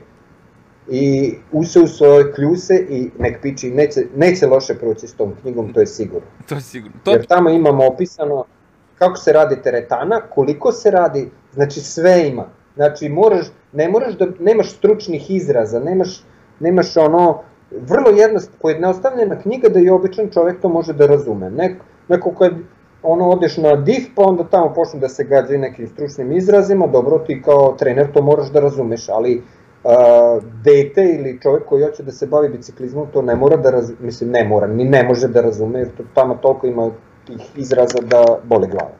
i 0.90 1.36
use 1.52 1.80
u 1.80 1.88
svoje 1.88 2.34
kljuse 2.34 2.86
i 2.90 3.10
nek 3.20 3.42
piči, 3.42 3.72
neće, 3.72 4.02
neće 4.16 4.48
loše 4.48 4.76
proći 4.76 5.08
s 5.08 5.16
tom 5.16 5.34
knjigom, 5.42 5.74
to 5.74 5.80
je 5.80 5.88
sigurno. 5.88 6.28
To 6.50 6.56
je 6.56 6.62
sigurno. 6.62 6.98
To... 7.04 7.12
Jer 7.12 7.26
tamo 7.26 7.50
imamo 7.50 7.88
opisano 7.88 8.46
kako 8.98 9.18
se 9.18 9.34
radi 9.34 9.62
teretana, 9.64 10.22
koliko 10.30 10.72
se 10.72 10.92
radi, 10.92 11.30
znači 11.54 11.80
sve 11.80 12.28
ima. 12.28 12.50
Znači 12.76 13.10
moraš, 13.10 13.48
ne 13.74 13.90
moraš 13.90 14.18
da, 14.18 14.28
nemaš 14.40 14.72
stručnih 14.72 15.32
izraza, 15.32 15.80
nemaš, 15.80 16.24
nemaš 16.60 16.98
ono, 16.98 17.42
vrlo 17.72 18.10
jednost, 18.10 18.52
pojednostavljena 18.62 19.42
knjiga 19.42 19.70
da 19.70 19.80
i 19.80 19.90
običan 19.90 20.30
čovjek 20.30 20.62
to 20.62 20.70
može 20.70 20.94
da 20.94 21.06
razume. 21.06 21.50
Neko, 21.50 21.86
neko 22.08 22.32
kad 22.32 22.54
ono 23.04 23.30
odeš 23.30 23.58
na 23.58 23.76
div 23.76 24.04
pa 24.16 24.22
onda 24.22 24.44
tamo 24.44 24.74
počne 24.74 25.00
da 25.00 25.10
se 25.10 25.24
gađaju 25.24 25.60
nekim 25.60 25.88
stručnim 25.88 26.32
izrazima, 26.32 26.88
dobro 26.88 27.20
ti 27.20 27.42
kao 27.46 27.76
trener 27.80 28.12
to 28.14 28.22
moraš 28.22 28.52
da 28.52 28.60
razumeš, 28.60 29.10
ali 29.10 29.44
a, 29.84 30.40
dete 30.64 31.04
ili 31.04 31.40
čovjek 31.42 31.66
koji 31.66 31.84
hoće 31.84 32.04
da 32.04 32.12
se 32.12 32.28
bavi 32.28 32.50
biciklizmom 32.50 33.08
to 33.14 33.22
ne 33.22 33.36
mora 33.36 33.58
da 33.58 33.72
razume, 33.72 33.98
mislim 34.02 34.30
ne 34.30 34.44
mora, 34.44 34.68
ni 34.68 34.84
ne 34.84 35.04
može 35.04 35.28
da 35.28 35.42
razume 35.42 35.80
jer 35.80 35.90
to 35.98 36.04
tamo 36.14 36.36
toliko 36.36 36.68
ima 36.68 36.92
tih 37.28 37.58
izraza 37.58 38.02
da 38.02 38.26
bole 38.44 38.68
glava. 38.68 38.94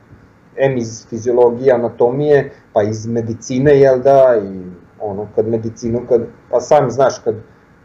Em 0.58 0.78
iz 0.78 1.08
fiziologije, 1.10 1.74
anatomije, 1.74 2.52
pa 2.74 2.84
iz 2.84 3.08
medicine, 3.08 3.80
jel 3.80 4.00
da, 4.00 4.36
i 4.44 4.83
ono, 5.04 5.28
kad 5.36 5.48
medicinu, 5.48 6.02
kad, 6.10 6.22
pa 6.50 6.60
sam 6.60 6.92
znaš, 6.92 7.20
kad 7.24 7.36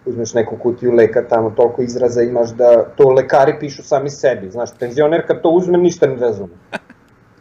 uzmeš 0.07 0.35
neku 0.35 0.57
kutiju 0.57 0.93
leka, 0.93 1.29
tamo 1.29 1.51
toliko 1.51 1.83
izraza 1.83 2.23
imaš 2.23 2.51
da 2.51 2.85
to 2.97 3.09
lekari 3.09 3.55
pišu 3.61 3.83
sami 3.83 4.11
sebi, 4.11 4.51
znaš, 4.51 4.71
penzioner 4.79 5.27
kad 5.27 5.43
to 5.43 5.49
uzme 5.49 5.79
ništa 5.79 6.07
ne 6.07 6.17
razume. 6.17 6.53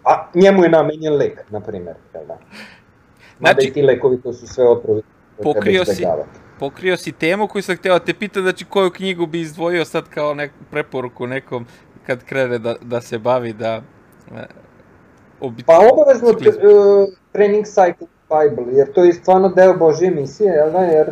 A 0.03 0.27
njemu 0.33 0.63
je 0.63 0.69
namenjen 0.69 1.13
lek, 1.13 1.43
na 1.49 1.59
primer, 1.59 1.95
jel 2.13 2.25
da. 2.27 2.37
Mada 3.39 3.53
znači, 3.53 3.67
i 3.67 3.73
ti 3.73 3.81
lekovi 3.81 4.21
to 4.21 4.33
su 4.33 4.47
sve 4.47 4.67
otrovi 4.67 5.01
pokrio 5.43 5.85
si, 5.85 6.05
pokrio 6.59 6.97
si 6.97 7.11
temu 7.11 7.47
koju 7.47 7.61
sam 7.61 7.75
htio 7.75 7.93
da 7.93 7.99
te 7.99 8.13
pitam, 8.13 8.43
znači 8.43 8.65
koju 8.65 8.91
knjigu 8.91 9.25
bi 9.25 9.41
izdvojio 9.41 9.85
sad 9.85 10.09
kao 10.09 10.33
nek, 10.33 10.51
preporuku 10.71 11.27
nekom 11.27 11.65
kad 12.05 12.23
krene 12.23 12.59
da, 12.59 12.75
da 12.81 13.01
se 13.01 13.17
bavi 13.17 13.53
da... 13.53 13.81
E, 14.35 14.43
obi... 15.39 15.63
Pa 15.63 15.79
obavezno 15.93 16.29
uh, 16.29 16.35
Training 17.31 17.65
Cycle 17.65 18.07
Bible, 18.29 18.73
jer 18.73 18.93
to 18.93 19.03
je 19.03 19.13
stvarno 19.13 19.49
deo 19.49 19.77
Božje 19.77 20.11
misije, 20.11 20.53
jel 20.53 20.71
da, 20.71 20.79
jer 20.79 21.11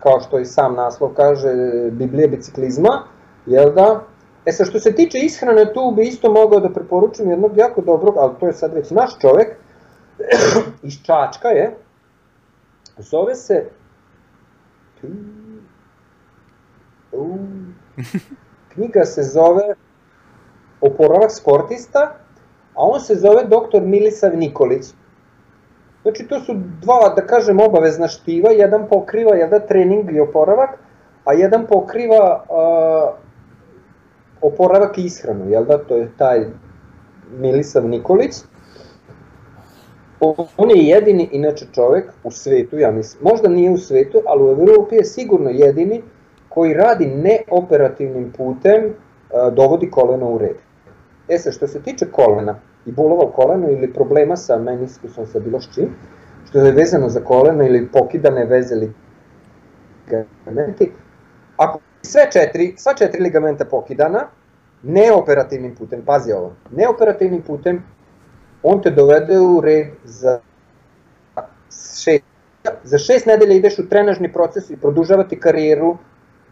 kao 0.00 0.20
što 0.20 0.38
i 0.38 0.44
sam 0.44 0.74
naslov 0.74 1.10
kaže, 1.14 1.52
Biblije 1.90 2.28
biciklizma, 2.28 3.04
jel 3.46 3.72
da? 3.72 4.04
E 4.46 4.52
sad, 4.52 4.66
što 4.66 4.80
se 4.80 4.94
tiče 4.94 5.18
ishrane, 5.18 5.72
tu 5.74 5.92
bi 5.96 6.02
isto 6.02 6.32
mogao 6.32 6.60
da 6.60 6.72
preporučim 6.72 7.30
jednog 7.30 7.56
jako 7.56 7.80
dobrog, 7.80 8.14
ali 8.18 8.32
to 8.40 8.46
je 8.46 8.52
sad 8.52 8.74
već 8.74 8.90
naš 8.90 9.18
čovek, 9.20 9.56
iz 10.82 11.02
Čačka 11.02 11.48
je, 11.48 11.76
zove 12.96 13.34
se... 13.34 13.64
Knjiga 18.68 19.04
se 19.04 19.22
zove 19.22 19.74
Oporavak 20.80 21.30
sportista, 21.30 22.00
a 22.74 22.82
on 22.82 23.00
se 23.00 23.14
zove 23.14 23.44
dr. 23.44 23.80
Milisav 23.82 24.36
Nikolić. 24.36 24.84
Znači 26.02 26.26
to 26.28 26.40
su 26.40 26.54
dva, 26.80 27.12
da 27.16 27.26
kažem, 27.26 27.60
obavezna 27.60 28.08
štiva, 28.08 28.50
jedan 28.50 28.86
pokriva 28.88 29.36
jedan 29.36 29.60
trening 29.68 30.10
i 30.12 30.20
oporavak, 30.20 30.70
a 31.24 31.32
jedan 31.32 31.66
pokriva 31.66 32.44
uh, 32.48 33.14
oporavak 34.40 34.98
i 34.98 35.04
ishranu, 35.04 35.50
jel 35.50 35.64
da, 35.64 35.78
to 35.78 35.96
je 35.96 36.10
taj 36.18 36.46
Milisav 37.38 37.88
Nikolić. 37.88 38.34
On 40.56 40.70
je 40.70 40.82
jedini, 40.82 41.28
inače 41.32 41.66
čovek 41.72 42.12
u 42.24 42.30
svetu, 42.30 42.78
ja 42.78 42.90
mislim, 42.90 43.22
možda 43.22 43.48
nije 43.48 43.70
u 43.70 43.78
svetu, 43.78 44.22
ali 44.26 44.44
u 44.44 44.50
Evropi 44.50 44.96
je 44.96 45.04
sigurno 45.04 45.50
jedini 45.50 46.02
koji 46.48 46.74
radi 46.74 47.06
neoperativnim 47.06 48.32
putem, 48.36 48.84
uh, 48.84 49.54
dovodi 49.54 49.90
koleno 49.90 50.30
u 50.30 50.38
red. 50.38 50.56
E 51.28 51.38
sad, 51.38 51.54
što 51.54 51.66
se 51.66 51.82
tiče 51.82 52.06
kolena, 52.10 52.60
i 52.86 52.92
bolova 52.92 53.24
u 53.24 53.32
kolenu 53.32 53.70
ili 53.70 53.92
problema 53.92 54.36
sa 54.36 54.58
meniskusom 54.58 55.26
sa 55.26 55.38
bilo 55.38 55.60
s 55.60 55.74
čim, 55.74 55.88
što 56.48 56.58
je 56.58 56.72
vezano 56.72 57.08
za 57.08 57.20
koleno 57.20 57.64
ili 57.64 57.88
pokidane 57.88 58.44
veze 58.44 58.74
ligamenti, 60.06 60.92
ako 61.56 61.78
sve 62.02 62.30
četiri, 62.32 62.74
sva 62.76 62.94
četiri 62.94 63.22
ligamenta 63.22 63.64
pokidana, 63.64 64.26
neoperativnim 64.82 65.74
putem, 65.74 66.02
pazi 66.04 66.32
ovo, 66.32 66.52
neoperativnim 66.70 67.42
putem, 67.42 67.82
on 68.62 68.82
te 68.82 68.90
dovede 68.90 69.38
u 69.38 69.60
red 69.60 69.86
za 70.04 70.40
šest, 72.04 72.24
za 72.84 72.98
šest 72.98 73.26
nedelja 73.26 73.54
ideš 73.54 73.78
u 73.78 73.88
trenažni 73.88 74.32
proces 74.32 74.70
i 74.70 74.76
produžavati 74.76 75.40
karijeru 75.40 75.96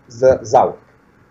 za 0.09 0.39
zauvek. 0.43 0.79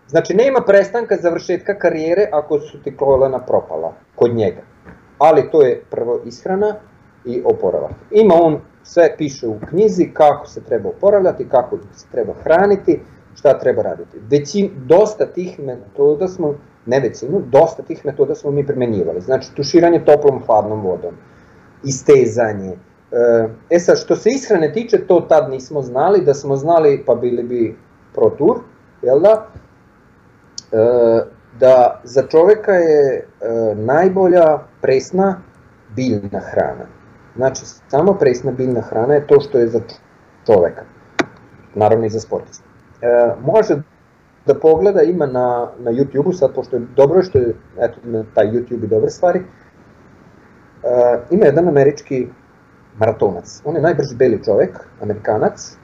Znači, 0.08 0.34
nema 0.34 0.60
prestanka 0.66 1.16
završetka 1.16 1.78
karijere 1.78 2.28
ako 2.32 2.60
su 2.60 2.82
ti 2.82 2.96
kolena 2.96 3.38
propala 3.38 3.92
kod 4.14 4.34
njega 4.34 4.69
ali 5.20 5.50
to 5.50 5.62
je 5.62 5.82
prvo 5.90 6.20
ishrana 6.24 6.74
i 7.24 7.42
oporavak. 7.44 7.92
Ima 8.10 8.34
on, 8.34 8.60
sve 8.82 9.14
piše 9.18 9.48
u 9.48 9.56
knjizi 9.68 10.10
kako 10.14 10.46
se 10.46 10.64
treba 10.64 10.88
oporavljati, 10.88 11.48
kako 11.48 11.78
se 11.92 12.06
treba 12.12 12.32
hraniti, 12.42 13.00
šta 13.34 13.58
treba 13.58 13.82
raditi. 13.82 14.18
Većin, 14.30 14.70
dosta 14.86 15.26
tih 15.26 15.60
metoda 15.60 16.28
smo, 16.28 16.54
ne 16.86 17.00
većinu, 17.00 17.42
dosta 17.46 17.82
tih 17.82 18.06
metoda 18.06 18.34
smo 18.34 18.50
mi 18.50 18.66
primenjivali. 18.66 19.20
Znači, 19.20 19.54
tuširanje 19.54 20.04
toplom, 20.04 20.42
hladnom 20.46 20.80
vodom, 20.80 21.14
istezanje. 21.84 22.72
E, 23.12 23.48
e 23.70 23.78
sad, 23.78 23.98
što 23.98 24.16
se 24.16 24.30
ishrane 24.30 24.72
tiče, 24.72 25.06
to 25.06 25.20
tad 25.20 25.50
nismo 25.50 25.82
znali, 25.82 26.24
da 26.24 26.34
smo 26.34 26.56
znali, 26.56 27.02
pa 27.06 27.14
bili 27.14 27.42
bi 27.42 27.76
pro 28.14 28.30
tur, 28.30 28.58
jel 29.02 29.20
da? 29.20 29.46
E, 30.72 31.29
da 31.60 32.00
za 32.04 32.22
čoveka 32.22 32.72
je 32.72 33.16
e, 33.16 33.24
najbolja 33.74 34.58
presna 34.80 35.36
biljna 35.96 36.40
hrana. 36.40 36.86
Znači, 37.36 37.62
samo 37.88 38.14
presna 38.14 38.52
biljna 38.52 38.80
hrana 38.80 39.14
je 39.14 39.26
to 39.26 39.40
što 39.40 39.58
je 39.58 39.68
za 39.68 39.80
čoveka. 40.46 40.82
Naravno 41.74 42.06
i 42.06 42.10
za 42.10 42.20
sportista. 42.20 42.64
E, 43.02 43.34
može 43.44 43.82
da 44.46 44.54
pogleda, 44.54 45.02
ima 45.02 45.26
na, 45.26 45.68
na 45.78 45.90
YouTube-u, 45.90 46.32
sad 46.32 46.54
pošto 46.54 46.76
je 46.76 46.82
dobro 46.96 47.22
što 47.22 47.38
je, 47.38 47.54
eto, 47.78 47.98
na 48.04 48.24
taj 48.34 48.46
YouTube 48.46 48.84
i 48.84 48.88
dobre 48.88 49.10
stvari, 49.10 49.38
e, 49.38 49.44
ima 51.30 51.46
jedan 51.46 51.68
američki 51.68 52.28
maratonac. 52.98 53.60
On 53.64 53.76
je 53.76 53.82
najbrži 53.82 54.16
beli 54.16 54.44
čovek, 54.44 54.80
amerikanac, 55.02 55.76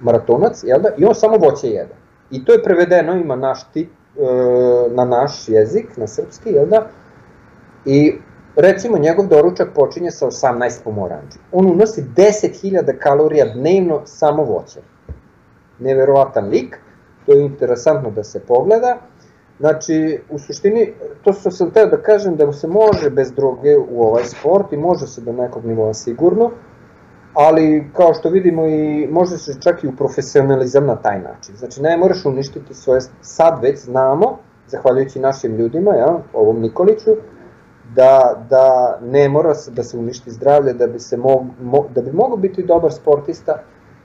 maratonac, 0.00 0.64
jel 0.64 0.80
da? 0.80 0.88
I 0.98 1.04
on 1.04 1.14
samo 1.14 1.36
voće 1.36 1.68
jede. 1.68 1.94
I 2.30 2.44
to 2.44 2.52
je 2.52 2.62
prevedeno, 2.62 3.14
ima 3.14 3.36
naš 3.36 3.64
tip, 3.72 3.90
na 4.90 5.04
naš 5.04 5.48
jezik, 5.48 5.96
na 5.96 6.06
srpski, 6.06 6.50
jel 6.50 6.66
da? 6.66 6.86
I 7.84 8.14
recimo 8.56 8.98
njegov 8.98 9.26
doručak 9.26 9.68
počinje 9.74 10.10
sa 10.10 10.26
18 10.26 10.84
pomoranđi. 10.84 11.38
On 11.52 11.66
unosi 11.66 12.04
10.000 12.16 12.98
kalorija 12.98 13.54
dnevno 13.54 14.02
samo 14.04 14.44
voće. 14.44 14.80
Neverovatan 15.78 16.48
lik, 16.48 16.78
to 17.26 17.32
je 17.32 17.42
interesantno 17.44 18.10
da 18.10 18.24
se 18.24 18.40
pogleda. 18.40 18.96
Znači, 19.58 20.20
u 20.30 20.38
suštini, 20.38 20.92
to 21.22 21.32
što 21.32 21.50
sam 21.50 21.70
teo 21.70 21.86
da 21.86 22.02
kažem 22.02 22.36
da 22.36 22.52
se 22.52 22.68
može 22.68 23.10
bez 23.10 23.32
droge 23.32 23.76
u 23.76 24.02
ovaj 24.02 24.24
sport 24.24 24.72
i 24.72 24.76
može 24.76 25.06
se 25.06 25.20
do 25.20 25.32
nekog 25.32 25.64
nivoa 25.64 25.94
sigurno, 25.94 26.50
ali 27.34 27.90
kao 27.96 28.14
što 28.14 28.28
vidimo 28.28 28.66
i 28.66 29.08
može 29.10 29.38
se 29.38 29.60
čak 29.60 29.84
i 29.84 29.88
u 29.88 29.96
profesionalizam 29.96 30.86
na 30.86 30.96
taj 30.96 31.20
način. 31.20 31.56
Znači 31.56 31.82
ne 31.82 31.96
moraš 31.96 32.24
uništiti 32.24 32.74
svoje, 32.74 33.00
sad 33.20 33.62
već 33.62 33.78
znamo, 33.78 34.38
zahvaljujući 34.66 35.20
našim 35.20 35.56
ljudima, 35.56 35.94
ja, 35.94 36.18
ovom 36.32 36.60
Nikoliću, 36.60 37.10
da, 37.94 38.44
da 38.50 38.98
ne 39.02 39.28
mora 39.28 39.54
se, 39.54 39.70
da 39.70 39.82
se 39.82 39.98
uništi 39.98 40.30
zdravlje, 40.30 40.72
da 40.72 40.86
bi, 40.86 40.98
se 40.98 41.16
mog, 41.16 41.46
mo, 41.62 41.86
da 41.94 42.02
bi 42.02 42.12
mogao 42.12 42.36
biti 42.36 42.62
dobar 42.62 42.92
sportista 42.92 43.62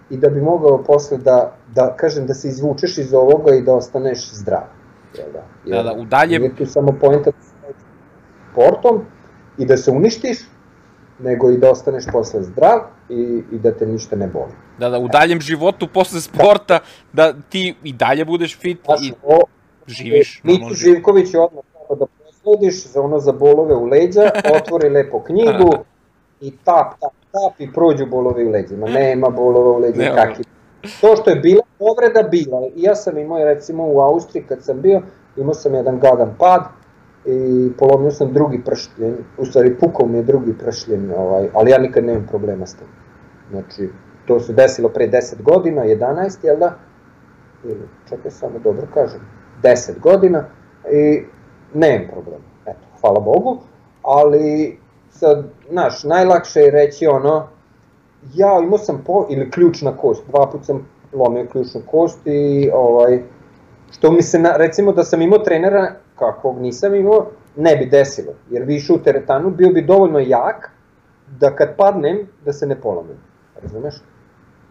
i 0.09 0.17
da 0.17 0.29
bi 0.29 0.41
mogao 0.41 0.83
posle 0.83 1.17
da, 1.17 1.55
da, 1.75 1.95
kažem, 1.97 2.25
da 2.25 2.33
se 2.33 2.47
izvučeš 2.47 2.97
iz 2.97 3.13
ovoga 3.13 3.55
i 3.55 3.61
da 3.61 3.73
ostaneš 3.73 4.31
zdrav. 4.33 4.63
Jel 5.17 5.27
da? 5.33 5.43
Jel, 5.65 5.83
da, 5.83 5.93
da, 5.93 6.01
u 6.01 6.05
dalje... 6.05 6.39
Nije 6.39 6.55
tu 6.55 6.65
samo 6.65 6.97
pojenta 7.01 7.31
sportom 8.51 9.01
i 9.57 9.65
da 9.65 9.77
se 9.77 9.91
uništiš, 9.91 10.37
nego 11.19 11.51
i 11.51 11.57
da 11.57 11.71
ostaneš 11.71 12.03
posle 12.11 12.43
zdrav 12.43 12.79
i, 13.09 13.43
i 13.51 13.59
da 13.59 13.71
te 13.71 13.85
ništa 13.85 14.15
ne 14.15 14.27
boli. 14.27 14.51
Da, 14.79 14.89
da, 14.89 14.99
u 14.99 15.07
daljem 15.07 15.41
životu 15.41 15.87
posle 15.93 16.21
sporta, 16.21 16.79
da 17.13 17.33
ti 17.49 17.75
i 17.83 17.93
dalje 17.93 18.25
budeš 18.25 18.59
fit 18.59 18.79
Znaš, 18.85 19.01
i 19.01 19.13
o, 19.23 19.41
živiš. 19.87 20.41
Miću 20.43 20.73
Živković 20.73 21.33
je 21.33 21.39
odmah 21.39 21.63
treba 21.73 21.95
da 21.95 22.05
poslediš 22.05 22.87
za 22.87 23.01
ono 23.01 23.19
za 23.19 23.31
bolove 23.31 23.75
u 23.75 23.85
leđa, 23.85 24.31
otvori 24.61 24.89
lepo 24.89 25.23
knjigu 25.23 25.73
i 26.41 26.51
tap, 26.51 26.99
tap, 26.99 27.13
tap 27.31 27.59
i 27.59 27.73
prođu 27.73 28.05
bolovi 28.05 28.45
u 28.45 28.49
leđima. 28.49 28.87
Nema 28.87 29.29
bolova 29.29 29.71
u 29.71 29.79
leđima, 29.79 30.15
kakvi. 30.15 30.43
To 31.01 31.15
što 31.15 31.29
je 31.29 31.35
bila 31.35 31.63
povreda, 31.79 32.23
bila. 32.29 32.61
I 32.75 32.81
ja 32.81 32.95
sam 32.95 33.17
imao, 33.17 33.43
recimo 33.43 33.83
u 33.87 33.99
Austriji 33.99 34.43
kad 34.47 34.63
sam 34.63 34.81
bio, 34.81 35.01
imao 35.37 35.53
sam 35.53 35.73
jedan 35.73 35.99
gadan 35.99 36.35
pad, 36.39 36.61
i 37.25 37.71
polomio 37.77 38.11
sam 38.11 38.33
drugi 38.33 38.61
pršljen, 38.63 39.15
u 39.37 39.45
stvari 39.45 39.75
pukao 39.75 40.07
mi 40.07 40.17
je 40.17 40.23
drugi 40.23 40.53
pršljen, 40.57 41.11
ovaj, 41.17 41.49
ali 41.53 41.71
ja 41.71 41.77
nikad 41.77 42.05
nemam 42.05 42.27
problema 42.29 42.65
s 42.65 42.75
tim. 42.75 42.87
Znači, 43.51 43.89
to 44.25 44.39
se 44.39 44.53
desilo 44.53 44.89
pre 44.89 45.07
10 45.07 45.41
godina, 45.41 45.81
11, 45.81 46.45
jel 46.45 46.57
da? 46.59 46.75
Ili, 47.63 47.87
čekaj, 48.09 48.31
samo 48.31 48.59
dobro 48.59 48.87
kažem, 48.93 49.19
10 49.63 49.99
godina 49.99 50.45
i 50.91 51.23
nemam 51.73 52.07
problema, 52.11 52.43
eto, 52.65 52.85
hvala 53.01 53.19
Bogu, 53.19 53.57
ali 54.01 54.77
sad, 55.09 55.45
znaš, 55.69 56.03
najlakše 56.03 56.59
je 56.59 56.71
reći 56.71 57.07
ono, 57.07 57.47
ja 58.33 58.59
imao 58.63 58.77
sam 58.77 59.03
po, 59.05 59.27
ili 59.29 59.51
ključna 59.51 59.97
kost, 59.97 60.27
dva 60.27 60.49
put 60.51 60.65
sam 60.65 60.87
lomio 61.13 61.47
ključnu 61.51 61.81
kost 61.91 62.19
i 62.25 62.69
ovaj, 62.73 63.23
što 63.91 64.11
mi 64.11 64.21
se, 64.21 64.39
na, 64.39 64.57
recimo 64.57 64.91
da 64.91 65.03
sam 65.03 65.21
imao 65.21 65.39
trenera 65.39 65.95
kakvog 66.15 66.59
nisam 66.59 66.95
imao, 66.95 67.27
ne 67.55 67.75
bi 67.75 67.85
desilo, 67.85 68.33
jer 68.49 68.63
više 68.63 68.93
u 68.93 68.97
teretanu 68.97 69.49
bio 69.49 69.69
bi 69.69 69.81
dovoljno 69.81 70.19
jak 70.19 70.71
da 71.39 71.55
kad 71.55 71.75
padnem, 71.75 72.27
da 72.45 72.53
se 72.53 72.67
ne 72.67 72.81
polomim, 72.81 73.17
razumeš? 73.61 73.95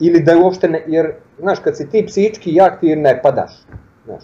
Ili 0.01 0.23
da 0.23 0.39
uopšte 0.39 0.69
ne, 0.69 0.85
jer, 0.87 1.13
znaš, 1.39 1.59
kad 1.59 1.77
si 1.77 1.91
ti 1.91 2.05
psihički 2.07 2.55
jak, 2.55 2.81
ti 2.81 2.97
ne 2.97 3.21
padaš, 3.23 3.63
znaš. 4.05 4.23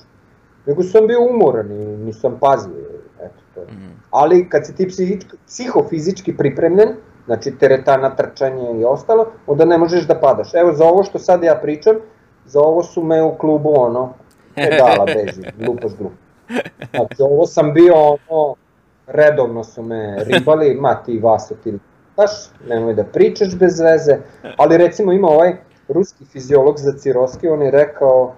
Nego 0.66 0.82
sam 0.82 1.06
bio 1.06 1.20
umoran 1.30 1.72
i 1.72 1.96
nisam 1.96 2.38
pazio, 2.40 2.72
eto 3.20 3.40
to. 3.54 3.60
Mm. 3.60 4.00
Ali 4.10 4.48
kad 4.48 4.66
si 4.66 4.74
ti 4.74 4.88
psihički, 4.88 5.36
psihofizički 5.46 6.36
pripremljen, 6.36 6.88
znači 7.26 7.58
teretana, 7.58 8.16
trčanje 8.16 8.80
i 8.80 8.84
ostalo, 8.84 9.26
onda 9.46 9.64
ne 9.64 9.78
možeš 9.78 10.06
da 10.06 10.20
padaš. 10.20 10.54
Evo 10.54 10.72
za 10.72 10.84
ovo 10.84 11.02
što 11.02 11.18
sad 11.18 11.42
ja 11.42 11.54
pričam, 11.62 11.96
za 12.46 12.60
ovo 12.60 12.82
su 12.82 13.02
me 13.02 13.22
u 13.22 13.38
klubu 13.38 13.72
ono, 13.76 14.14
pedala 14.54 15.04
beži, 15.06 15.42
glupoš 15.58 15.96
glupo. 15.96 16.14
Znači 16.90 17.22
ovo 17.22 17.46
sam 17.46 17.72
bio 17.72 17.94
ono, 17.94 18.54
redovno 19.06 19.64
su 19.64 19.82
me 19.82 20.24
ribali, 20.24 20.74
ma 20.74 20.94
ti 20.94 21.18
Vaso 21.18 21.54
ti 21.54 21.78
baš, 22.16 22.30
nemoj 22.68 22.94
da 22.94 23.04
pričaš 23.04 23.58
bez 23.58 23.80
veze, 23.80 24.18
ali 24.56 24.76
recimo 24.76 25.12
ima 25.12 25.28
ovaj 25.28 25.56
ruski 25.88 26.24
fiziolog 26.24 26.78
za 26.78 26.92
Ciroski, 26.92 27.48
on 27.48 27.62
je 27.62 27.70
rekao, 27.70 28.34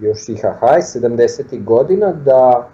još 0.00 0.28
i 0.28 0.36
hahaj, 0.36 0.80
70. 0.80 1.64
godina, 1.64 2.12
da 2.12 2.68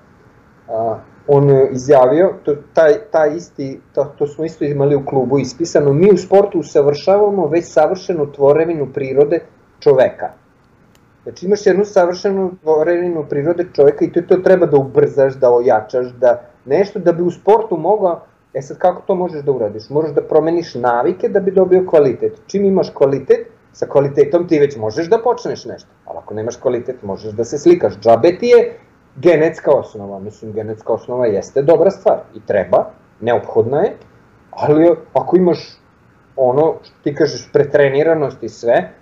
a, 0.69 0.99
on 1.27 1.69
izjavio, 1.73 2.35
to, 2.45 2.55
taj, 2.75 2.93
taj 3.11 3.37
isti, 3.37 3.81
to, 3.95 4.05
to 4.19 4.27
smo 4.27 4.45
isto 4.45 4.65
imali 4.65 4.97
u 4.97 5.07
klubu 5.07 5.39
ispisano, 5.39 5.93
mi 5.93 6.13
u 6.13 6.17
sportu 6.17 6.59
usavršavamo 6.59 7.47
već 7.47 7.73
savršenu 7.73 8.33
tvorevinu 8.33 8.93
prirode 8.93 9.41
čoveka. 9.81 10.33
Znači 11.29 11.47
imaš 11.47 11.67
jednu 11.67 11.85
savršenu 11.85 12.53
tvorevinu 12.63 13.25
prirode 13.31 13.67
čoveka 13.73 14.05
i 14.05 14.13
to, 14.13 14.21
to 14.21 14.37
treba 14.37 14.67
da 14.67 14.77
ubrzaš, 14.77 15.35
da 15.35 15.51
ojačaš, 15.51 16.07
da 16.07 16.41
nešto 16.65 16.99
da 16.99 17.13
bi 17.13 17.23
u 17.23 17.31
sportu 17.31 17.77
mogao, 17.77 18.21
e 18.55 18.63
sad 18.63 18.79
kako 18.79 19.03
to 19.07 19.15
možeš 19.15 19.43
da 19.45 19.53
uradiš? 19.53 19.91
Moraš 19.91 20.15
da 20.15 20.23
promeniš 20.23 20.75
navike 20.75 21.29
da 21.29 21.41
bi 21.41 21.51
dobio 21.51 21.85
kvalitet. 21.87 22.41
Čim 22.47 22.65
imaš 22.65 22.91
kvalitet, 22.95 23.47
sa 23.73 23.87
kvalitetom 23.87 24.49
ti 24.49 24.59
već 24.59 24.77
možeš 24.77 25.11
da 25.11 25.19
počneš 25.19 25.65
nešto, 25.65 25.89
ali 26.05 26.19
ako 26.19 26.35
nemaš 26.35 26.57
kvalitet 26.57 27.03
možeš 27.03 27.33
da 27.33 27.45
se 27.45 27.59
slikaš. 27.59 27.99
Džabe 28.01 28.37
ti 28.39 28.47
je 28.47 28.79
genetska 29.17 29.71
osnova, 29.71 30.19
mislim 30.19 30.53
genetska 30.53 30.93
osnova 30.93 31.27
jeste 31.27 31.63
dobra 31.63 31.91
stvar 31.91 32.19
i 32.35 32.41
treba, 32.47 32.91
neophodna 33.21 33.81
je, 33.81 33.97
ali 34.51 34.97
ako 35.13 35.37
imaš 35.37 35.79
ono, 36.37 36.75
što 36.83 36.95
ti 37.03 37.15
kažeš, 37.15 37.51
pretreniranost 37.53 38.43
i 38.43 38.49
sve, 38.49 38.93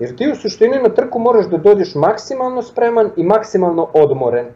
jer 0.00 0.16
ti 0.16 0.30
u 0.32 0.36
suštini 0.36 0.82
na 0.82 0.88
trku 0.88 1.18
moraš 1.18 1.46
da 1.46 1.56
dođeš 1.56 1.94
maksimalno 1.94 2.62
spreman 2.62 3.10
i 3.16 3.24
maksimalno 3.24 3.88
odmoren. 3.94 4.46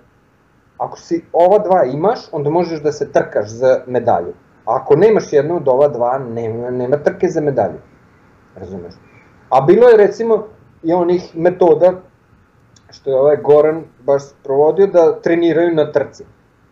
Ako 0.78 0.98
si 0.98 1.24
ova 1.32 1.58
dva 1.58 1.84
imaš, 1.84 2.18
onda 2.32 2.50
možeš 2.50 2.82
da 2.82 2.92
se 2.92 3.12
trkaš 3.12 3.48
za 3.48 3.80
medalju. 3.86 4.32
A 4.64 4.76
ako 4.76 4.96
nemaš 4.96 5.32
jedno 5.32 5.56
od 5.56 5.68
ova 5.68 5.88
dva, 5.88 6.18
nema, 6.18 6.70
nema 6.70 6.96
trke 6.96 7.28
za 7.28 7.40
medalju. 7.40 7.78
Razumeš? 8.56 8.94
A 9.50 9.60
bilo 9.60 9.88
je 9.88 9.96
recimo 9.96 10.46
i 10.82 10.92
onih 10.92 11.36
metoda 11.36 11.92
što 12.90 13.10
je 13.10 13.16
ovaj 13.16 13.36
Goran 13.36 13.84
baš 14.00 14.22
provodio 14.44 14.86
da 14.86 15.20
treniraju 15.20 15.74
na 15.74 15.92
trci. 15.92 16.24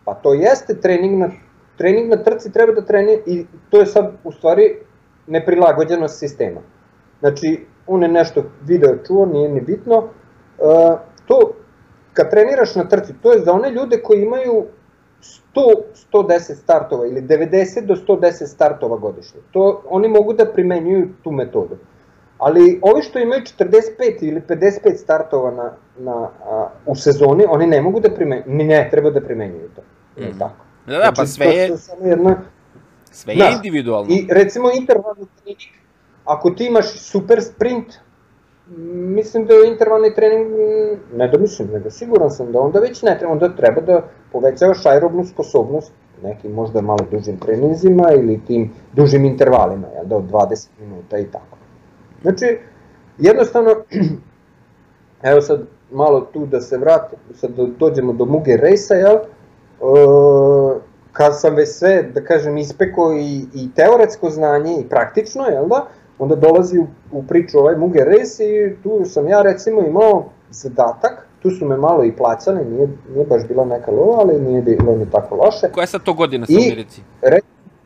Pa 0.05 0.13
to 0.13 0.33
jeste 0.33 0.81
trening 0.81 1.19
na, 1.19 1.29
trening 1.77 2.09
na 2.09 2.23
trci 2.23 2.51
treba 2.51 2.73
da 2.73 2.85
trenira 2.85 3.21
i 3.25 3.45
to 3.69 3.79
je 3.79 3.85
sad 3.85 4.11
u 4.23 4.31
stvari 4.31 4.77
neprilagođenost 5.27 6.19
sistema. 6.19 6.61
Znači, 7.19 7.65
on 7.87 8.03
je 8.03 8.09
nešto 8.09 8.43
video 8.61 8.97
čuo, 9.07 9.25
nije 9.25 9.49
ni 9.49 9.61
bitno. 9.61 9.97
Uh, 9.97 10.99
to, 11.25 11.53
kad 12.13 12.29
treniraš 12.29 12.75
na 12.75 12.87
trci, 12.87 13.13
to 13.21 13.33
je 13.33 13.39
za 13.39 13.51
one 13.51 13.71
ljude 13.71 14.01
koji 14.01 14.21
imaju 14.21 14.65
100, 15.55 15.61
110 16.13 16.55
startova 16.55 17.07
ili 17.07 17.21
90 17.21 17.85
do 17.85 17.95
110 17.95 18.45
startova 18.45 18.97
godišnje. 18.97 19.41
To, 19.51 19.81
oni 19.89 20.07
mogu 20.07 20.33
da 20.33 20.45
primenjuju 20.45 21.09
tu 21.23 21.31
metodu. 21.31 21.77
Ali 22.37 22.79
ovi 22.81 23.01
što 23.01 23.19
imaju 23.19 23.41
45 23.41 23.81
ili 24.21 24.41
55 24.41 24.95
startova 24.95 25.51
na, 25.51 25.73
na, 25.97 26.29
a, 26.45 26.69
u 26.85 26.95
sezoni, 26.95 27.45
oni 27.49 27.67
ne 27.67 27.81
mogu 27.81 27.99
da 27.99 28.09
primenjuju, 28.09 28.45
ne 28.47 28.87
treba 28.91 29.09
da 29.09 29.21
primenjuju 29.21 29.69
to. 29.75 29.81
Mm. 29.81 30.23
-hmm. 30.23 30.39
tako. 30.39 30.65
Da, 30.85 30.91
da, 30.91 30.99
znači, 30.99 31.15
pa 31.15 31.25
sve 31.25 31.45
je, 31.45 31.77
samo 31.77 32.07
jedna, 32.07 32.41
sve 33.11 33.33
je 33.33 33.37
znaš, 33.37 33.55
individualno. 33.55 34.07
I 34.09 34.27
recimo 34.29 34.69
intervalni 34.79 35.25
trening, 35.43 35.59
ako 36.25 36.49
ti 36.49 36.65
imaš 36.65 36.99
super 36.99 37.41
sprint, 37.41 37.93
mislim 39.15 39.45
da 39.45 39.53
je 39.53 39.71
intervalni 39.71 40.15
trening, 40.15 40.47
ne 41.15 41.27
da 41.27 41.37
mislim, 41.37 41.67
nego 41.67 41.89
siguran 41.89 42.31
sam 42.31 42.51
da 42.51 42.59
onda 42.59 42.79
već 42.79 43.01
ne 43.01 43.17
treba, 43.17 43.33
onda 43.33 43.55
treba 43.55 43.81
da 43.81 44.03
povećavaš 44.31 44.85
aerobnu 44.85 45.25
sposobnost 45.25 45.91
nekim 46.23 46.51
možda 46.51 46.81
malo 46.81 47.05
dužim 47.11 47.37
treninzima 47.37 48.11
ili 48.11 48.41
tim 48.47 48.71
dužim 48.93 49.25
intervalima, 49.25 49.87
jel 49.95 50.05
da, 50.05 50.15
od 50.17 50.23
20 50.23 50.67
minuta 50.79 51.17
i 51.17 51.25
tako. 51.25 51.57
Znači, 52.21 52.57
jednostavno, 53.17 53.71
evo 55.31 55.41
sad 55.41 55.61
malo 55.91 56.21
tu 56.33 56.45
da 56.45 56.61
se 56.61 56.77
vratim, 56.77 57.19
sad 57.35 57.51
da 57.51 57.65
dođemo 57.79 58.13
do 58.13 58.25
Muge 58.25 58.57
Rejsa, 58.57 58.93
jel? 58.93 59.15
E, 59.15 59.23
kad 61.11 61.39
sam 61.39 61.55
već 61.55 61.69
sve, 61.69 62.03
da 62.03 62.23
kažem, 62.23 62.57
ispekao 62.57 63.13
i, 63.13 63.45
i 63.53 63.69
teoretsko 63.75 64.29
znanje 64.29 64.79
i 64.79 64.89
praktično, 64.89 65.43
jel 65.43 65.67
da? 65.67 65.87
Onda 66.23 66.35
dolazi 66.35 66.79
u, 66.79 66.87
u 67.11 67.23
priču 67.23 67.59
ovaj 67.59 67.75
Muge 67.75 67.99
Rejs 68.05 68.39
i 68.39 68.75
tu 68.83 69.01
sam 69.05 69.27
ja 69.27 69.41
recimo 69.41 69.81
imao 69.81 70.25
zadatak, 70.51 71.27
tu 71.41 71.49
su 71.49 71.65
me 71.65 71.77
malo 71.77 72.03
i 72.03 72.11
plaćali, 72.11 72.65
nije, 72.65 72.87
nije 73.13 73.25
baš 73.25 73.47
bila 73.47 73.65
neka 73.65 73.91
lova, 73.91 74.19
ali 74.19 74.41
nije 74.41 74.61
bilo 74.61 74.95
ni 74.95 75.11
tako 75.11 75.35
loše. 75.35 75.71
Koja 75.71 75.83
je 75.83 75.87
sad 75.87 76.03
to 76.03 76.13
godina 76.13 76.45
sa 76.45 76.53
Americi? 76.53 77.01
Re, 77.21 77.39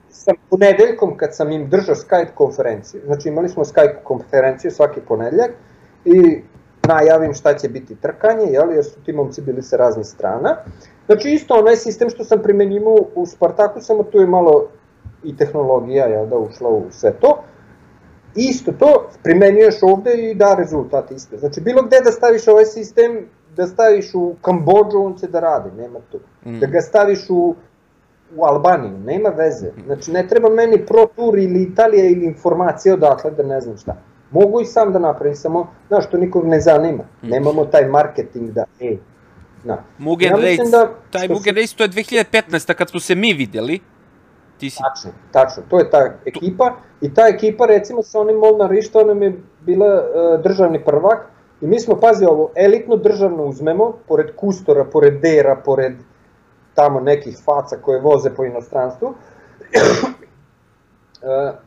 sam 0.09 0.35
ponedeljkom 0.49 1.17
kad 1.17 1.35
sam 1.35 1.51
im 1.51 1.69
držao 1.69 1.95
Skype 1.95 2.33
konferenciju, 2.33 3.01
znači 3.05 3.29
imali 3.29 3.49
smo 3.49 3.63
Skype 3.63 4.03
konferenciju 4.03 4.71
svaki 4.71 4.99
ponedeljak 5.07 5.51
i 6.05 6.41
najavim 6.87 7.33
šta 7.33 7.57
će 7.57 7.69
biti 7.69 7.95
trkanje, 7.95 8.45
jel, 8.45 8.71
jer 8.71 8.85
su 8.85 9.01
ti 9.05 9.13
momci 9.13 9.41
bili 9.41 9.61
sa 9.61 9.77
raznih 9.77 10.05
strana. 10.05 10.57
Znači 11.05 11.29
isto 11.29 11.53
onaj 11.53 11.75
sistem 11.75 12.09
što 12.09 12.23
sam 12.23 12.39
primenjivao 12.43 12.97
u 13.15 13.25
Spartaku, 13.25 13.81
samo 13.81 14.03
tu 14.03 14.17
je 14.17 14.27
malo 14.27 14.67
i 15.23 15.37
tehnologija 15.37 16.05
jel, 16.05 16.27
da 16.27 16.37
ušla 16.37 16.69
u 16.69 16.83
sve 16.91 17.11
to. 17.11 17.43
Isto 18.37 18.71
to 18.71 19.09
primenjuješ 19.23 19.75
ovde 19.81 20.13
i 20.13 20.35
da 20.35 20.55
rezultat 20.57 21.11
isto. 21.11 21.37
Znači 21.37 21.61
bilo 21.61 21.81
gde 21.81 21.97
da 22.03 22.11
staviš 22.11 22.47
ovaj 22.47 22.65
sistem, 22.65 23.25
da 23.55 23.67
staviš 23.67 24.13
u 24.13 24.35
Kambođu, 24.41 24.97
on 24.97 25.17
će 25.17 25.27
da 25.27 25.39
radi, 25.39 25.69
nema 25.77 25.99
tu. 26.11 26.19
Mm. 26.45 26.59
Da 26.59 26.65
ga 26.65 26.81
staviš 26.81 27.29
u 27.29 27.55
u 28.35 28.43
Albaniju, 28.45 28.97
nema 28.97 29.29
veze. 29.29 29.71
Znači, 29.85 30.11
ne 30.11 30.27
treba 30.27 30.49
meni 30.49 30.85
Pro 30.85 31.05
Tour 31.15 31.37
ili 31.39 31.63
Italija 31.63 32.05
ili 32.05 32.25
informacija 32.25 32.93
odakle 32.93 33.31
da 33.31 33.43
ne 33.43 33.61
znam 33.61 33.77
šta. 33.77 34.01
Mogu 34.31 34.61
i 34.61 34.65
sam 34.65 34.93
da 34.93 34.99
napravim, 34.99 35.35
samo, 35.35 35.67
znaš, 35.87 36.09
to 36.09 36.17
nikog 36.17 36.47
ne 36.47 36.59
zanima. 36.61 37.03
Hmm. 37.21 37.29
Nemamo 37.29 37.65
taj 37.65 37.87
marketing 37.87 38.51
da, 38.51 38.65
e, 38.79 38.97
na. 39.63 39.83
Mugen 39.97 40.31
ja 40.31 40.35
Race, 40.35 40.71
da, 40.71 40.89
taj 41.11 41.27
Mugen 41.27 41.55
Race, 41.55 41.75
to 41.75 41.83
je 41.83 41.89
2015. 41.89 42.73
kad 42.73 42.89
smo 42.89 42.99
se 42.99 43.15
mi 43.15 43.33
videli. 43.33 43.79
Ti 44.57 44.69
si... 44.69 44.77
Tačno, 44.83 45.11
tačno, 45.31 45.63
to 45.69 45.79
je 45.79 45.89
ta 45.89 46.13
ekipa 46.25 46.75
i 47.01 47.13
ta 47.13 47.27
ekipa 47.27 47.65
recimo 47.65 48.03
sa 48.03 48.19
onim 48.19 48.35
Molnar 48.37 48.69
Rišto, 48.69 49.03
nam 49.03 49.23
je 49.23 49.33
bila 49.61 49.87
uh, 49.87 50.41
državni 50.43 50.83
prvak 50.85 51.27
i 51.61 51.67
mi 51.67 51.79
smo, 51.79 51.99
pazi 51.99 52.25
ovo, 52.25 52.51
elitno 52.55 52.95
državno 52.95 53.43
uzmemo, 53.43 53.93
pored 54.07 54.35
Kustora, 54.35 54.85
pored 54.85 55.21
Dera, 55.21 55.55
pored 55.65 55.93
tamo 56.73 56.99
nekih 56.99 57.37
faca 57.45 57.77
koje 57.81 58.01
voze 58.01 58.29
po 58.35 58.45
inostranstvu, 58.45 59.07
uh, 59.07 59.15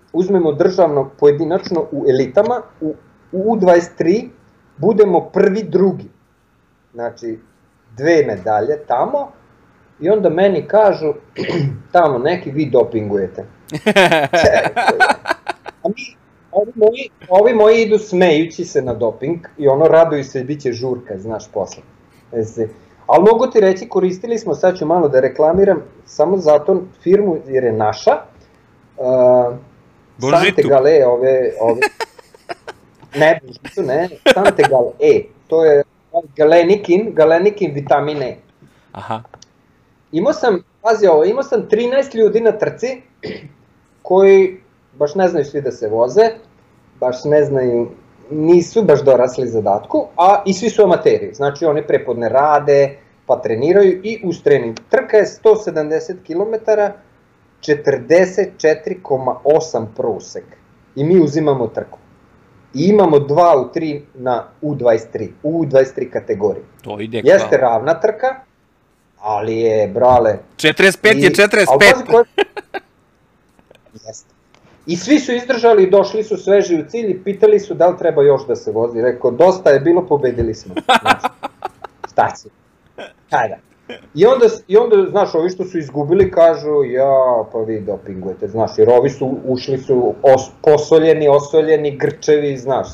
uzmemo 0.13 0.53
državno 0.53 1.11
pojedinačno 1.19 1.87
u 1.93 2.05
elitama, 2.09 2.63
u, 2.81 2.95
u 3.33 3.57
U23 3.57 4.29
budemo 4.77 5.31
prvi 5.33 5.63
drugi. 5.63 6.11
Znači, 6.93 7.39
dve 7.97 8.25
medalje 8.27 8.85
tamo 8.87 9.29
i 10.01 10.11
onda 10.11 10.29
meni 10.29 10.69
kažu 10.69 11.15
tamo 11.93 12.19
neki 12.19 12.51
vi 12.51 12.71
dopingujete. 12.71 13.45
A 15.83 15.89
mi, 15.89 16.17
ovi 16.53 16.73
moji, 16.75 17.11
ovi 17.29 17.55
moji 17.55 17.83
idu 17.83 17.99
smejući 17.99 18.65
se 18.65 18.83
na 18.83 18.95
doping 18.95 19.39
i 19.59 19.69
ono 19.69 19.85
raduju 19.85 20.25
se 20.25 20.41
i 20.41 20.45
bit 20.45 20.61
će 20.61 20.73
žurka, 20.73 21.19
znaš, 21.19 21.49
posle. 21.53 21.83
Jesi, 22.33 22.69
Ali 23.07 23.25
mogu 23.25 23.47
ti 23.47 23.61
reći, 23.61 23.89
koristili 23.89 24.39
smo, 24.39 24.55
sad 24.55 24.79
ću 24.79 24.87
malo 24.87 25.09
da 25.09 25.21
reklamiram, 25.21 25.83
samo 26.05 26.37
zato 26.37 26.83
firmu, 27.03 27.37
jer 27.47 27.65
je 27.65 27.73
naša, 27.73 28.13
uh, 28.97 29.55
Sante 30.31 30.63
Gale, 30.63 31.07
ove, 31.07 31.53
ove 31.61 31.81
ne, 33.17 33.41
Bužicu, 33.43 33.83
ne, 33.83 34.09
Santegal 34.35 34.93
E, 35.01 35.23
to 35.49 35.65
je 35.65 35.83
galenikin, 36.37 37.13
galenikin 37.15 37.75
vitamin 37.75 38.23
E. 38.23 38.37
Aha. 38.93 39.23
Imao 40.13 40.33
sam, 40.33 40.63
pazi 40.83 41.07
ovo, 41.07 41.25
imao 41.25 41.43
sam 41.43 41.69
13 41.71 42.15
ljudi 42.15 42.41
na 42.41 42.53
trci 42.53 43.03
koji 44.03 44.61
baš 44.99 45.15
ne 45.15 45.29
znaju 45.29 45.45
svi 45.45 45.61
da 45.61 45.73
se 45.73 45.89
voze, 45.89 46.31
baš 47.01 47.25
ne 47.25 47.45
znaju, 47.45 47.89
nisu 48.31 48.83
baš 48.83 49.05
dorasli 49.05 49.49
zadatku, 49.49 50.07
a 50.17 50.43
i 50.47 50.53
svi 50.53 50.71
su 50.71 50.83
amateri, 50.83 51.35
znači 51.35 51.65
oni 51.65 51.87
prepodne 51.87 52.29
rade, 52.29 52.97
pa 53.27 53.43
treniraju 53.43 54.01
i 54.05 54.21
uz 54.25 54.43
trening. 54.43 54.77
Trka 54.89 55.17
je 55.17 55.25
170 55.25 56.17
km, 56.27 56.55
44,8 57.61 59.87
prosek 59.97 60.45
i 60.97 61.05
mi 61.05 61.21
uzimamo 61.21 61.67
trku. 61.67 61.99
I 62.75 62.85
imamo 62.85 63.17
2 63.17 63.61
u 63.61 63.65
3 63.75 64.01
na 64.15 64.45
U23, 64.63 65.29
U23 65.43 66.11
kategoriji. 66.11 66.65
To 66.83 67.01
ide 67.01 67.21
Jeste 67.25 67.57
ravna 67.57 68.01
trka, 68.01 68.41
ali 69.21 69.57
je, 69.57 69.89
brale... 69.89 70.39
45 70.57 71.15
i- 71.15 71.21
je 71.21 71.31
45. 71.31 71.65
ali 71.69 71.79
pazi 71.93 72.05
koje- 72.07 72.25
Jeste. 74.07 74.31
I 74.87 74.97
svi 74.97 75.19
su 75.19 75.33
izdržali, 75.33 75.91
došli 75.91 76.25
su 76.25 76.37
sveži 76.37 76.75
u 76.77 76.89
cilj 76.89 77.11
i 77.11 77.23
pitali 77.25 77.61
su 77.61 77.75
da 77.75 77.87
li 77.87 77.99
treba 77.99 78.23
još 78.23 78.47
da 78.47 78.57
se 78.57 78.71
vozi. 78.73 79.01
Rekao, 79.01 79.31
dosta 79.31 79.71
je 79.71 79.81
bilo, 79.81 80.07
pobedili 80.07 80.55
smo. 80.55 80.75
Znaš, 81.03 81.23
šta 82.13 82.33
će? 82.33 82.49
Hajde. 83.31 83.57
I 84.15 84.27
onda, 84.27 84.47
I 84.69 84.77
onda, 84.77 85.11
znaš, 85.11 85.35
ovi 85.35 85.51
što 85.51 85.65
su 85.65 85.79
izgubili 85.79 86.31
kažu, 86.31 86.85
ja, 86.85 87.11
pa 87.53 87.59
vi 87.59 87.81
dopingujete, 87.81 88.49
znaš, 88.49 88.71
jer 88.77 88.91
ovi 88.91 89.11
su, 89.11 89.39
ušli 89.45 89.79
su 89.79 90.15
os, 90.23 90.43
posoljeni, 90.63 91.29
osoljeni, 91.29 91.97
grčevi, 91.97 92.57
znaš. 92.57 92.89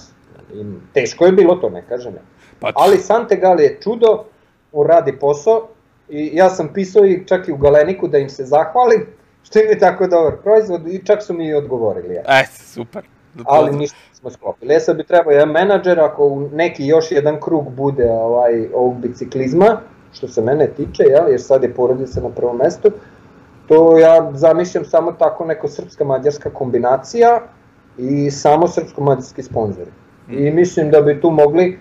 I 0.54 0.64
teško 0.92 1.26
je 1.26 1.32
bilo 1.32 1.54
to, 1.54 1.70
ne 1.70 1.84
kažem 1.88 2.14
ja. 2.14 2.20
Pa, 2.60 2.70
Ali 2.74 2.98
Santegal 2.98 3.60
je 3.60 3.78
čudo, 3.82 4.24
on 4.72 4.86
radi 4.86 5.18
posao 5.18 5.68
i 6.08 6.30
ja 6.32 6.50
sam 6.50 6.68
pisao 6.74 7.06
i 7.06 7.26
čak 7.26 7.48
i 7.48 7.52
u 7.52 7.56
Galeniku 7.56 8.08
da 8.08 8.18
im 8.18 8.28
se 8.28 8.44
zahvalim, 8.44 9.06
što 9.42 9.58
im 9.58 9.68
je 9.68 9.78
tako 9.78 10.06
dobar 10.06 10.36
proizvod 10.42 10.88
i 10.88 11.04
čak 11.04 11.22
su 11.22 11.34
mi 11.34 11.48
i 11.48 11.54
odgovorili. 11.54 12.14
Ja. 12.14 12.22
Aj, 12.26 12.44
super. 12.46 13.04
Da 13.34 13.44
Ali 13.46 13.76
ništa 13.76 13.96
smo 14.12 14.30
sklopili. 14.30 14.74
E 14.74 14.80
sad 14.80 14.96
bi 14.96 15.04
trebao 15.04 15.30
jedan 15.30 15.50
menadžer, 15.50 16.00
ako 16.00 16.26
u 16.26 16.48
neki 16.48 16.86
još 16.86 17.12
jedan 17.12 17.40
krug 17.40 17.72
bude 17.72 18.10
ovaj, 18.10 18.68
ovog 18.74 19.00
biciklizma, 19.00 19.80
što 20.12 20.28
se 20.28 20.42
mene 20.42 20.66
tiče, 20.66 21.02
jel, 21.02 21.30
jer 21.30 21.40
sad 21.40 21.62
je 21.62 21.74
porodica 21.74 22.20
na 22.20 22.28
prvom 22.28 22.56
mestu, 22.56 22.90
to 23.68 23.98
ja 23.98 24.32
zamišljam 24.34 24.84
samo 24.84 25.12
tako 25.12 25.44
neko 25.44 25.68
srpska-mađarska 25.68 26.50
kombinacija 26.50 27.40
i 27.98 28.30
samo 28.30 28.68
srpsko-mađarski 28.68 29.42
sponzori. 29.42 29.90
I 30.30 30.50
mislim 30.50 30.90
da 30.90 31.00
bi 31.00 31.20
tu 31.20 31.30
mogli 31.30 31.78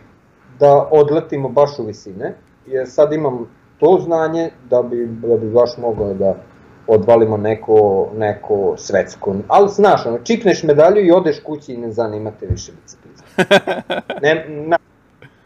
da 0.59 0.87
odletimo 0.91 1.49
baš 1.49 1.79
u 1.79 1.83
visine, 1.83 2.35
jer 2.65 2.89
sad 2.89 3.13
imam 3.13 3.47
to 3.79 3.99
znanje 4.03 4.49
da 4.69 4.81
bi, 4.81 5.05
da 5.05 5.37
bi 5.37 5.49
baš 5.49 5.77
mogao 5.77 6.13
da 6.13 6.35
odvalimo 6.87 7.37
neko, 7.37 8.07
neko 8.17 8.73
svetsko. 8.77 9.35
Ali 9.47 9.69
znaš, 9.69 10.05
ono, 10.05 10.19
čipneš 10.19 10.63
medalju 10.63 11.05
i 11.05 11.11
odeš 11.11 11.39
kući 11.39 11.73
i 11.73 11.77
ne 11.77 11.91
zanimate 11.91 12.45
više 12.45 12.71
biciklizam. 12.81 13.25
Ne, 14.21 14.45
na, 14.49 14.77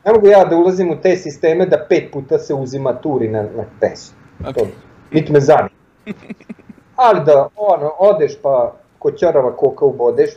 ne 0.06 0.14
mogu 0.14 0.28
ja 0.28 0.46
da 0.46 0.56
ulazim 0.56 0.92
u 0.92 1.02
te 1.02 1.16
sisteme 1.16 1.66
da 1.66 1.86
pet 1.90 2.12
puta 2.14 2.40
se 2.40 2.54
uzima 2.54 2.94
turi 2.94 3.30
na, 3.30 3.42
na 3.42 3.64
tesu. 3.80 4.14
To, 4.44 4.68
niti 5.12 5.34
me 5.34 5.40
zanima. 5.40 5.70
Ali 6.96 7.26
da 7.26 7.48
ono, 7.56 7.92
odeš 8.00 8.42
pa 8.42 8.74
ko 9.00 9.12
ćorava 9.12 9.56
koka 9.56 9.86
ubodeš, 9.86 10.30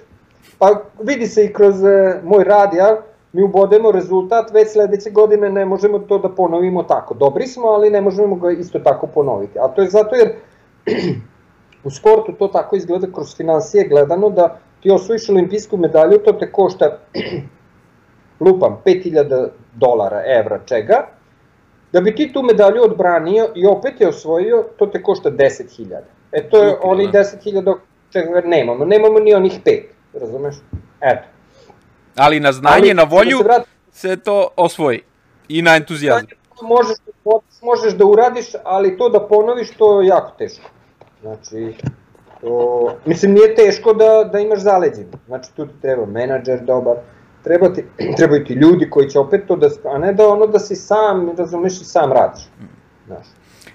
pa 0.59 0.83
vidi 1.03 1.27
se 1.27 1.45
i 1.45 1.53
kroz 1.53 1.85
e, 1.85 2.21
moj 2.25 2.45
rad, 2.45 2.75
ja, 2.75 2.97
mi 3.33 3.43
ubodemo 3.43 3.93
rezultat, 3.93 4.51
već 4.51 4.73
sledeće 4.73 5.11
godine 5.11 5.51
ne 5.51 5.65
možemo 5.65 5.99
to 5.99 6.19
da 6.19 6.29
ponovimo 6.29 6.83
tako. 6.83 7.15
Dobri 7.15 7.47
smo, 7.47 7.69
ali 7.69 7.91
ne 7.91 8.01
možemo 8.01 8.37
ga 8.37 8.51
isto 8.51 8.79
tako 8.79 9.07
ponoviti. 9.07 9.59
A 9.59 9.69
to 9.69 9.83
je 9.83 9.91
zato 9.91 10.17
jer 10.17 10.33
u 11.85 11.91
sportu 11.91 12.33
to 12.33 12.49
tako 12.49 12.77
izgleda 12.77 13.07
kroz 13.15 13.37
financije 13.37 13.89
gledano 13.89 14.31
da 14.31 14.59
ti 14.81 14.91
osvojiš 14.91 15.29
olimpijsku 15.29 15.77
medalju, 15.77 16.19
to 16.19 16.33
te 16.33 16.53
košta 16.53 16.99
lupam 18.45 18.81
5000 18.85 19.49
dolara, 19.75 20.23
evra, 20.27 20.61
čega, 20.65 21.07
da 21.93 22.01
bi 22.01 22.15
ti 22.15 22.33
tu 22.33 22.43
medalju 22.43 22.83
odbranio 22.83 23.49
i 23.55 23.67
opet 23.67 24.01
je 24.01 24.09
osvojio, 24.09 24.65
to 24.77 24.87
te 24.87 25.03
košta 25.03 25.31
10.000. 25.31 25.99
E 26.33 26.49
to 26.49 26.63
je 26.63 26.77
oni 26.83 27.09
da. 27.13 27.19
10.000 27.19 27.77
čega 28.11 28.41
nemamo, 28.45 28.85
nemamo 28.85 29.21
ni 29.21 29.35
onih 29.35 29.61
pet, 29.65 29.85
razumeš? 30.15 30.57
Eto. 31.01 31.32
Ali 32.17 32.41
na 32.41 32.53
znanje, 32.53 32.77
Ali, 32.77 32.95
na 32.95 33.03
volju 33.03 33.37
da 33.37 33.43
se 33.43 33.45
vratim, 33.45 33.73
se 33.93 34.17
to 34.17 34.49
osvoji. 34.57 35.03
I 35.49 35.63
na 35.63 35.77
entuzijazam. 35.77 36.27
možeš, 36.63 36.97
možeš 37.63 37.93
da 37.95 38.05
uradiš, 38.05 38.47
ali 38.65 38.99
to 38.99 39.09
da 39.09 39.27
ponoviš, 39.29 39.71
to 39.71 40.01
je 40.01 40.07
jako 40.09 40.33
teško. 40.39 40.71
Znači, 41.21 41.75
to, 42.41 42.95
mislim, 43.07 43.33
nije 43.33 43.55
teško 43.55 43.93
da, 43.93 44.29
da 44.33 44.39
imaš 44.39 44.59
zaleđen. 44.59 45.07
Znači, 45.27 45.51
tu 45.57 45.67
ti 45.67 45.73
treba 45.83 46.07
menadžer 46.07 46.61
dobar, 46.61 46.97
treba 47.45 47.73
ti, 47.73 47.85
trebaju 48.17 48.45
ti 48.45 48.53
ljudi 48.53 48.91
koji 48.91 49.11
će 49.11 49.19
opet 49.19 49.47
to 49.49 49.57
da, 49.57 49.69
a 49.85 49.99
ne 49.99 50.13
da 50.13 50.29
ono 50.29 50.47
da 50.47 50.59
si 50.59 50.77
sam, 50.77 51.31
razumeš, 51.39 51.81
i 51.81 51.85
sam 51.85 52.13
radiš. 52.13 52.43
Znaš. 53.07 53.27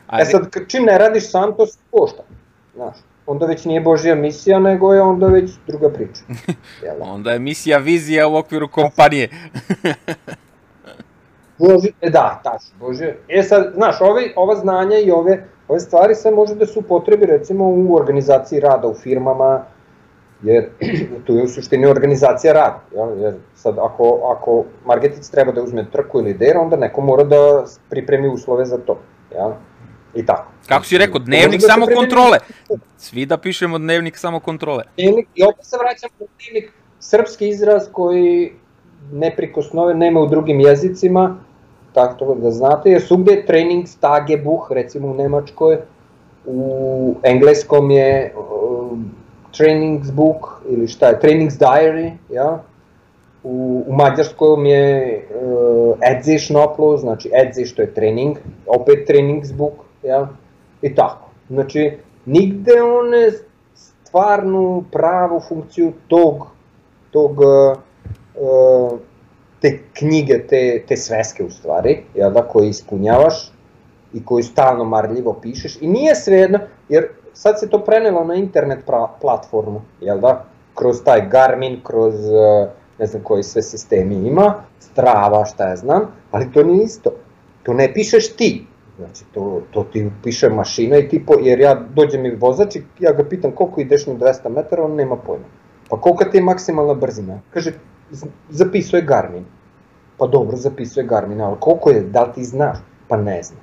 A 0.08 0.22
E 0.22 0.26
sad, 0.26 0.48
čim 0.68 0.84
ne 0.84 0.98
radiš 0.98 1.32
sam, 1.32 1.56
to 1.58 1.66
se 1.66 1.80
košta. 1.92 2.24
Znaš, 2.76 2.96
onda 3.28 3.46
već 3.46 3.66
nije 3.66 3.82
Božja 3.82 4.16
misija, 4.16 4.60
nego 4.60 4.94
je 4.94 5.02
onda 5.02 5.28
već 5.28 5.52
druga 5.68 5.90
priča. 5.90 6.22
Jel 6.84 6.98
da? 6.98 7.04
Onda 7.04 7.32
je 7.32 7.40
misija 7.40 7.78
vizija 7.78 8.28
u 8.28 8.36
okviru 8.36 8.68
kompanije. 8.68 9.30
Bože, 11.60 11.90
e 12.02 12.10
da, 12.10 12.42
tačno, 12.44 12.76
Bože. 12.80 13.16
E 13.28 13.44
sad, 13.44 13.72
znaš, 13.76 14.02
ove, 14.02 14.32
ova 14.36 14.56
znanja 14.56 14.98
i 14.98 15.12
ove, 15.12 15.44
ove 15.68 15.80
stvari 15.80 16.16
sve 16.16 16.32
može 16.32 16.56
da 16.56 16.66
su 16.66 16.82
potrebi 16.82 17.26
recimo 17.26 17.66
u 17.68 17.96
organizaciji 17.96 18.60
rada 18.60 18.88
u 18.88 18.94
firmama, 18.94 19.64
jer 20.44 20.70
tu 21.26 21.34
je 21.34 21.44
u 21.44 21.48
suštini 21.48 21.86
organizacija 21.86 22.54
rada. 22.54 22.82
Jel? 22.92 23.22
Jer 23.22 23.34
sad 23.56 23.78
ako, 23.78 24.36
ako 24.38 24.64
Margetic 24.86 25.30
treba 25.30 25.52
da 25.52 25.64
uzme 25.64 25.86
trku 25.92 26.20
ili 26.20 26.34
der, 26.34 26.58
onda 26.58 26.76
neko 26.76 27.02
mora 27.02 27.24
da 27.24 27.66
pripremi 27.90 28.28
uslove 28.28 28.66
za 28.66 28.78
to. 28.78 29.00
Jel? 29.32 29.52
I 30.18 30.26
tako. 30.26 30.52
Kako 30.68 30.86
si 30.86 30.98
rekao, 30.98 31.20
dnevnik 31.20 31.62
da 31.62 31.68
samo 31.68 31.86
kontrole. 31.96 32.38
Svi 32.98 33.26
da 33.26 33.38
pišemo 33.38 33.78
dnevnik 33.78 34.18
samo 34.18 34.40
kontrole. 34.40 34.84
Dnevnik, 34.98 35.28
I 35.36 35.44
opet 35.44 35.66
se 35.66 35.78
vraćam 35.78 36.10
na 36.20 36.26
dnevnik, 36.38 36.74
srpski 37.00 37.48
izraz 37.50 37.84
koji 37.92 38.52
neprikosnove 39.12 39.94
nema 39.94 40.20
u 40.20 40.28
drugim 40.28 40.60
jezicima, 40.60 41.38
tako 41.94 42.36
da 42.36 42.52
znate, 42.52 42.92
jer 42.92 43.02
svugde 43.02 43.32
je 43.32 43.46
trening 43.46 43.86
Tagebuch, 44.00 44.72
recimo 44.72 45.08
u 45.08 45.14
Nemačkoj, 45.14 45.78
u 46.46 47.16
engleskom 47.24 47.92
je 47.92 48.34
um, 48.36 49.12
trainingsbook 49.58 50.62
ili 50.70 50.88
šta 50.88 51.08
je, 51.08 51.20
trainings 51.20 51.56
diary, 51.56 52.12
ja? 52.30 52.64
U, 53.44 53.84
u 53.88 53.94
mađarskom 53.94 54.66
je 54.66 55.24
uh, 55.42 55.98
edzishnoplo, 56.12 56.98
znači 56.98 57.30
edzi 57.34 57.66
što 57.66 57.82
je 57.82 57.94
trening, 57.94 58.38
opet 58.66 59.08
trainingsbook, 59.08 59.74
ja? 60.04 60.28
I 60.82 60.96
tako. 60.96 61.30
Znači, 61.50 61.98
nigde 62.26 62.82
one 62.82 63.32
stvarnu, 63.74 64.84
pravu 64.92 65.40
funkciju 65.40 65.94
tog, 66.08 66.48
tog 67.12 67.40
uh, 67.40 69.00
te 69.62 69.80
knjige, 69.94 70.48
te, 70.48 70.84
te 70.88 70.98
sveske 70.98 71.44
u 71.44 71.50
stvari, 71.50 72.04
jel 72.16 72.32
da, 72.32 72.42
koje 72.42 72.70
ispunjavaš 72.70 73.52
i 74.14 74.26
koju 74.26 74.44
stalno 74.44 74.84
marljivo 74.84 75.34
pišeš 75.42 75.82
i 75.82 75.88
nije 75.88 76.16
svejedno, 76.16 76.60
jer 76.90 77.08
sad 77.34 77.60
se 77.60 77.70
to 77.70 77.84
prenelo 77.84 78.24
na 78.24 78.36
internet 78.36 78.86
pra, 78.86 79.08
platformu, 79.22 79.82
jel 80.02 80.20
da, 80.20 80.46
kroz 80.76 81.04
taj 81.04 81.30
Garmin, 81.30 81.80
kroz 81.84 82.16
uh, 82.16 82.70
ne 83.00 83.06
znam 83.06 83.24
koji 83.24 83.44
sve 83.44 83.62
sistemi 83.62 84.16
ima, 84.28 84.54
Strava, 84.80 85.46
šta 85.46 85.68
ja 85.70 85.76
znam, 85.76 86.02
ali 86.32 86.52
to 86.52 86.64
nije 86.64 86.84
isto. 86.84 87.12
To 87.64 87.74
ne 87.74 87.94
pišeš 87.94 88.36
ti, 88.36 88.66
znači 88.98 89.26
to, 89.34 89.62
to 89.72 89.84
ti 89.84 90.10
piše 90.24 90.50
mašina 90.50 90.98
i 90.98 91.08
ti, 91.10 91.26
po, 91.26 91.34
jer 91.42 91.60
ja 91.60 91.82
dođe 91.96 92.18
mi 92.18 92.36
vozač 92.36 92.76
i 92.76 92.82
ja 93.00 93.12
ga 93.14 93.24
pitam 93.24 93.52
koliko 93.52 93.82
ideš 93.82 94.06
na 94.08 94.14
200 94.14 94.50
metara, 94.50 94.84
on 94.84 94.96
nema 94.96 95.16
pojma. 95.16 95.46
Pa 95.90 96.02
kolika 96.02 96.30
ti 96.30 96.38
je 96.38 96.44
maksimalna 96.44 96.94
brzina? 96.94 97.40
Kaže, 97.54 97.72
zapisuje 98.50 99.02
Garmin. 99.02 99.46
Pa 100.18 100.28
dobro, 100.28 100.58
zapisuje 100.58 101.06
Garmin, 101.06 101.42
ali 101.42 101.56
koliko 101.60 101.90
je, 101.90 102.02
da 102.02 102.24
li 102.24 102.34
ti 102.34 102.44
znaš? 102.44 102.78
Pa 103.08 103.18
ne 103.18 103.44
znam. 103.44 103.60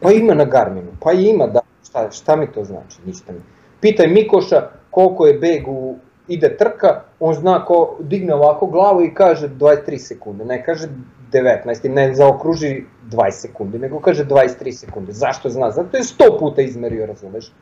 Pa 0.00 0.12
ima 0.12 0.34
na 0.34 0.44
Garminu, 0.44 0.92
pa 1.00 1.12
ima, 1.12 1.46
da, 1.46 1.60
šta, 1.84 2.10
šta 2.10 2.36
mi 2.36 2.52
to 2.52 2.64
znači? 2.64 2.98
Ništa 3.06 3.32
mi. 3.32 3.40
Pitaj 3.80 4.06
Mikoša 4.06 4.68
koliko 4.90 5.26
je 5.26 5.38
beg 5.38 5.68
u, 5.68 5.96
ide 6.28 6.56
trka, 6.56 7.02
on 7.20 7.34
zna 7.34 7.64
ko 7.64 7.96
digne 8.00 8.34
ovako 8.34 8.66
glavu 8.66 9.02
i 9.02 9.14
kaže 9.14 9.48
23 9.48 9.98
sekunde, 9.98 10.44
ne 10.44 10.64
kaže 10.64 10.88
19 11.32 11.86
i 11.86 11.88
ne 11.88 12.14
zaokruži 12.14 12.84
20 13.10 13.30
sekundi, 13.30 13.78
nego 13.78 14.00
kaže 14.00 14.24
23 14.24 14.72
sekunde. 14.72 15.12
Zašto 15.12 15.48
zna? 15.48 15.70
Zato 15.70 15.96
je 15.96 16.02
100 16.02 16.38
puta 16.38 16.62
izmerio, 16.62 17.06
razumeš? 17.06 17.52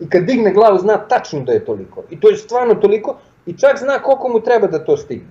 I 0.00 0.08
kad 0.08 0.24
digne 0.24 0.52
glavu 0.52 0.78
zna 0.78 0.98
tačno 0.98 1.40
da 1.40 1.52
je 1.52 1.64
toliko. 1.64 2.02
I 2.10 2.20
to 2.20 2.30
je 2.30 2.36
stvarno 2.36 2.74
toliko 2.74 3.18
i 3.46 3.58
čak 3.58 3.78
zna 3.78 3.98
koliko 3.98 4.28
mu 4.28 4.40
treba 4.40 4.66
da 4.66 4.84
to 4.84 4.96
stigne. 4.96 5.28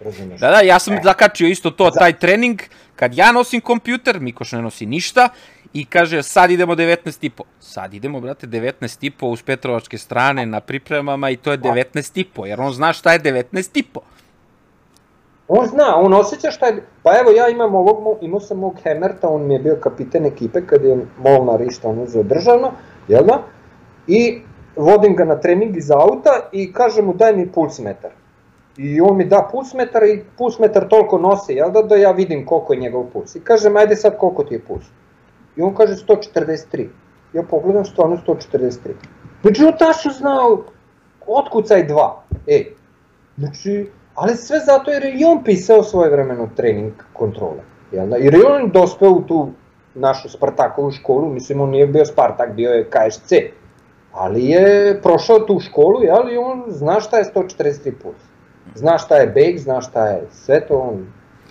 Razumeš? 0.00 0.40
Da, 0.40 0.50
da, 0.50 0.60
ja 0.60 0.78
sam 0.78 0.94
E. 0.94 1.00
zakačio 1.04 1.48
isto 1.48 1.70
to, 1.70 1.90
taj 1.90 2.18
trening, 2.18 2.60
kad 2.96 3.14
ja 3.14 3.32
nosim 3.32 3.60
kompjuter, 3.60 4.20
Mikoš 4.20 4.52
ne 4.52 4.62
nosi 4.62 4.86
ništa, 4.86 5.28
i 5.72 5.84
kaže, 5.84 6.22
sad 6.22 6.50
idemo 6.50 6.74
19,5. 6.74 7.42
Sad 7.60 7.94
idemo, 7.94 8.20
brate, 8.20 8.46
19,5 8.46 9.26
uz 9.26 9.42
Petrovačke 9.42 9.98
strane 9.98 10.46
na 10.46 10.60
pripremama 10.60 11.30
i 11.30 11.36
to 11.36 11.52
je 11.52 11.58
19,5, 11.58 12.46
jer 12.46 12.60
on 12.60 12.72
zna 12.72 12.92
šta 12.92 13.12
je 13.12 13.20
19,5. 13.20 13.82
On 15.48 15.66
zna, 15.66 15.96
on 15.96 16.14
osjeća 16.14 16.50
šta 16.50 16.66
je... 16.66 16.82
Pa 17.02 17.10
evo 17.20 17.30
ja 17.30 17.48
imam 17.48 17.74
ovog, 17.74 18.18
imao 18.20 18.40
sam 18.40 18.58
mog 18.58 18.74
Hemerta, 18.82 19.28
on 19.28 19.46
mi 19.46 19.54
je 19.54 19.60
bio 19.60 19.76
kapiten 19.80 20.26
ekipe 20.26 20.66
kad 20.66 20.84
je 20.84 21.06
Molnar 21.18 21.60
išta 21.60 21.88
on 21.88 21.98
uzeo 21.98 22.22
državno, 22.22 22.70
jel 23.08 23.24
da? 23.24 23.42
I 24.06 24.40
vodim 24.76 25.16
ga 25.16 25.24
na 25.24 25.40
trening 25.40 25.76
iz 25.76 25.90
auta 25.90 26.48
i 26.52 26.72
kažem 26.72 27.04
mu 27.04 27.14
daj 27.14 27.36
mi 27.36 27.52
pulsmetar. 27.52 28.10
I 28.76 29.00
on 29.00 29.16
mi 29.16 29.24
da 29.24 29.48
pulsmetar 29.52 30.02
i 30.04 30.24
pulsmetar 30.38 30.88
toliko 30.88 31.18
nosi, 31.18 31.52
jel 31.52 31.70
da, 31.70 31.82
da 31.82 31.96
ja 31.96 32.10
vidim 32.10 32.46
koliko 32.46 32.72
je 32.72 32.80
njegov 32.80 33.04
puls. 33.12 33.34
I 33.36 33.40
kažem, 33.40 33.76
ajde 33.76 33.96
sad 33.96 34.18
koliko 34.18 34.44
ti 34.44 34.54
je 34.54 34.60
puls. 34.60 34.84
I 35.56 35.62
on 35.62 35.74
kaže 35.74 35.94
143. 35.94 36.86
Ja 37.32 37.42
pogledam 37.42 37.84
stvarno 37.84 38.18
143. 38.26 38.70
Znači 39.42 39.64
on 39.64 39.72
tačno 39.78 40.12
znao 40.12 40.64
otkucaj 41.26 41.86
dva. 41.86 42.22
E, 42.46 42.64
znači, 43.38 43.90
ali 44.16 44.36
sve 44.36 44.58
zato 44.58 44.90
jer 44.90 45.04
je 45.04 45.12
i 45.12 45.24
on 45.24 45.44
pisao 45.44 45.82
svoje 45.82 46.10
vremeno 46.10 46.48
trening 46.56 46.92
kontrole. 47.12 47.60
Jel 47.92 48.08
da? 48.08 48.16
Jer 48.16 48.34
je 48.34 48.46
on 48.46 48.70
dospeo 48.70 49.10
u 49.10 49.22
tu 49.22 49.48
našu 49.94 50.28
Spartakovu 50.28 50.90
školu, 50.90 51.28
mislim 51.28 51.60
on 51.60 51.70
nije 51.70 51.86
bio 51.86 52.04
Spartak, 52.04 52.52
bio 52.52 52.70
je 52.70 52.90
KSC. 52.90 53.32
Ali 54.12 54.44
je 54.44 55.00
prošao 55.02 55.38
tu 55.38 55.60
školu, 55.60 56.02
jel, 56.02 56.32
i 56.32 56.36
on 56.36 56.64
zna 56.68 57.00
šta 57.00 57.18
je 57.18 57.24
143 57.34 57.92
puls. 58.02 58.16
Zna 58.74 58.98
šta 58.98 59.16
je 59.16 59.26
beg, 59.26 59.58
zna 59.58 59.80
šta 59.80 60.06
je 60.06 60.26
sve 60.30 60.66
to 60.66 60.78
on 60.78 61.06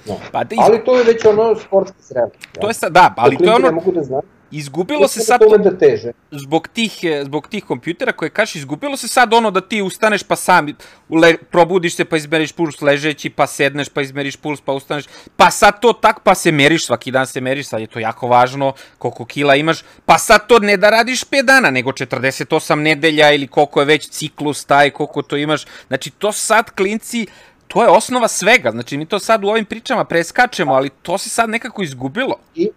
zna. 0.06 0.16
Pa 0.32 0.42
iz, 0.42 0.58
Ali 0.62 0.84
to 0.84 0.98
je 0.98 1.04
već 1.04 1.26
ono 1.26 1.56
sportski 1.56 2.02
srelo. 2.02 2.30
to 2.62 2.68
je 2.68 2.74
sad, 2.74 2.92
da, 2.92 3.14
ali 3.18 3.38
to 3.38 3.44
je 3.44 3.50
Ne 3.50 3.56
ono, 3.56 3.72
mogu 3.72 3.92
da 3.92 4.04
znam. 4.04 4.22
Izgubilo 4.58 5.08
se 5.08 5.20
Hoće 5.20 5.26
sad 5.26 5.42
da 5.52 5.70
da 5.70 5.78
teže. 5.78 6.12
zbog 6.32 6.68
tih, 6.68 7.00
zbog 7.24 7.48
tih 7.48 7.64
kompjutera 7.64 8.12
koje 8.12 8.30
kažeš, 8.30 8.56
izgubilo 8.56 8.98
se 8.98 9.08
sad 9.08 9.34
ono 9.34 9.52
da 9.52 9.62
ti 9.62 9.82
ustaneš 9.82 10.24
pa 10.24 10.36
sam 10.36 10.68
le, 11.10 11.38
probudiš 11.52 11.96
se 11.96 12.06
pa 12.06 12.18
izmeriš 12.18 12.52
puls 12.52 12.82
ležeći, 12.82 13.30
pa 13.30 13.48
sedneš 13.48 13.90
pa 13.90 14.02
izmeriš 14.02 14.36
puls 14.36 14.62
pa 14.62 14.74
ustaneš, 14.74 15.06
pa 15.36 15.52
sad 15.52 15.80
to 15.82 15.94
tak 15.94 16.20
pa 16.24 16.36
se 16.36 16.52
meriš, 16.52 16.86
svaki 16.86 17.12
dan 17.12 17.28
se 17.28 17.42
meriš, 17.42 17.68
sad 17.68 17.82
je 17.82 17.88
to 17.88 18.00
jako 18.00 18.28
važno 18.28 18.74
koliko 18.98 19.26
kila 19.26 19.56
imaš, 19.56 19.84
pa 20.06 20.18
sad 20.18 20.48
to 20.48 20.60
ne 20.60 20.78
da 20.78 20.90
radiš 20.90 21.24
5 21.24 21.44
dana, 21.44 21.70
nego 21.70 21.92
48 21.92 22.76
nedelja 22.76 23.32
ili 23.32 23.48
koliko 23.48 23.80
je 23.80 23.86
već 23.86 24.10
ciklus 24.10 24.66
taj, 24.66 24.90
koliko 24.90 25.22
to 25.22 25.38
imaš, 25.38 25.66
znači 25.88 26.10
to 26.10 26.32
sad 26.32 26.70
klinci, 26.72 27.28
to 27.68 27.84
je 27.84 27.90
osnova 27.90 28.28
svega, 28.28 28.72
znači 28.72 28.98
mi 28.98 29.06
to 29.06 29.20
sad 29.20 29.44
u 29.44 29.48
ovim 29.48 29.66
pričama 29.66 30.06
preskačemo, 30.06 30.74
ali 30.74 30.90
to 31.02 31.18
se 31.18 31.30
sad 31.30 31.50
nekako 31.50 31.84
izgubilo. 31.84 32.40
I, 32.56 32.70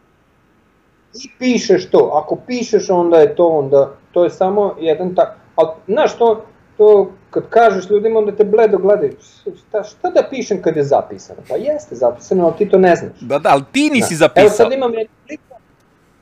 i 1.14 1.30
pišeš 1.38 1.90
to. 1.90 2.10
Ako 2.24 2.36
pišeš 2.46 2.90
onda 2.90 3.18
je 3.18 3.34
to, 3.36 3.46
onda 3.46 3.92
to 4.12 4.24
je 4.24 4.30
samo 4.30 4.74
jedan 4.80 5.14
tak. 5.14 5.36
Ali 5.56 5.68
znaš 5.86 6.18
to, 6.18 6.42
to 6.76 7.10
kad 7.30 7.48
kažeš 7.48 7.90
ljudima 7.90 8.18
onda 8.18 8.36
te 8.36 8.44
bledo 8.44 8.78
gledaju. 8.78 9.12
Šta, 9.68 9.82
šta 9.82 10.10
da 10.10 10.26
pišem 10.30 10.62
kad 10.62 10.76
je 10.76 10.82
zapisano? 10.84 11.40
Pa 11.48 11.56
jeste 11.56 11.94
zapisano, 11.94 12.44
ali 12.44 12.56
ti 12.56 12.68
to 12.68 12.78
ne 12.78 12.96
znaš. 12.96 13.20
Da, 13.20 13.38
da, 13.38 13.50
ali 13.50 13.62
ti 13.72 13.90
nisi 13.90 14.14
Da. 14.14 14.18
zapisao. 14.18 14.42
Evo 14.46 14.50
sad 14.50 14.72
imam 14.72 14.94
jednu 14.94 15.14
sliku. 15.26 15.42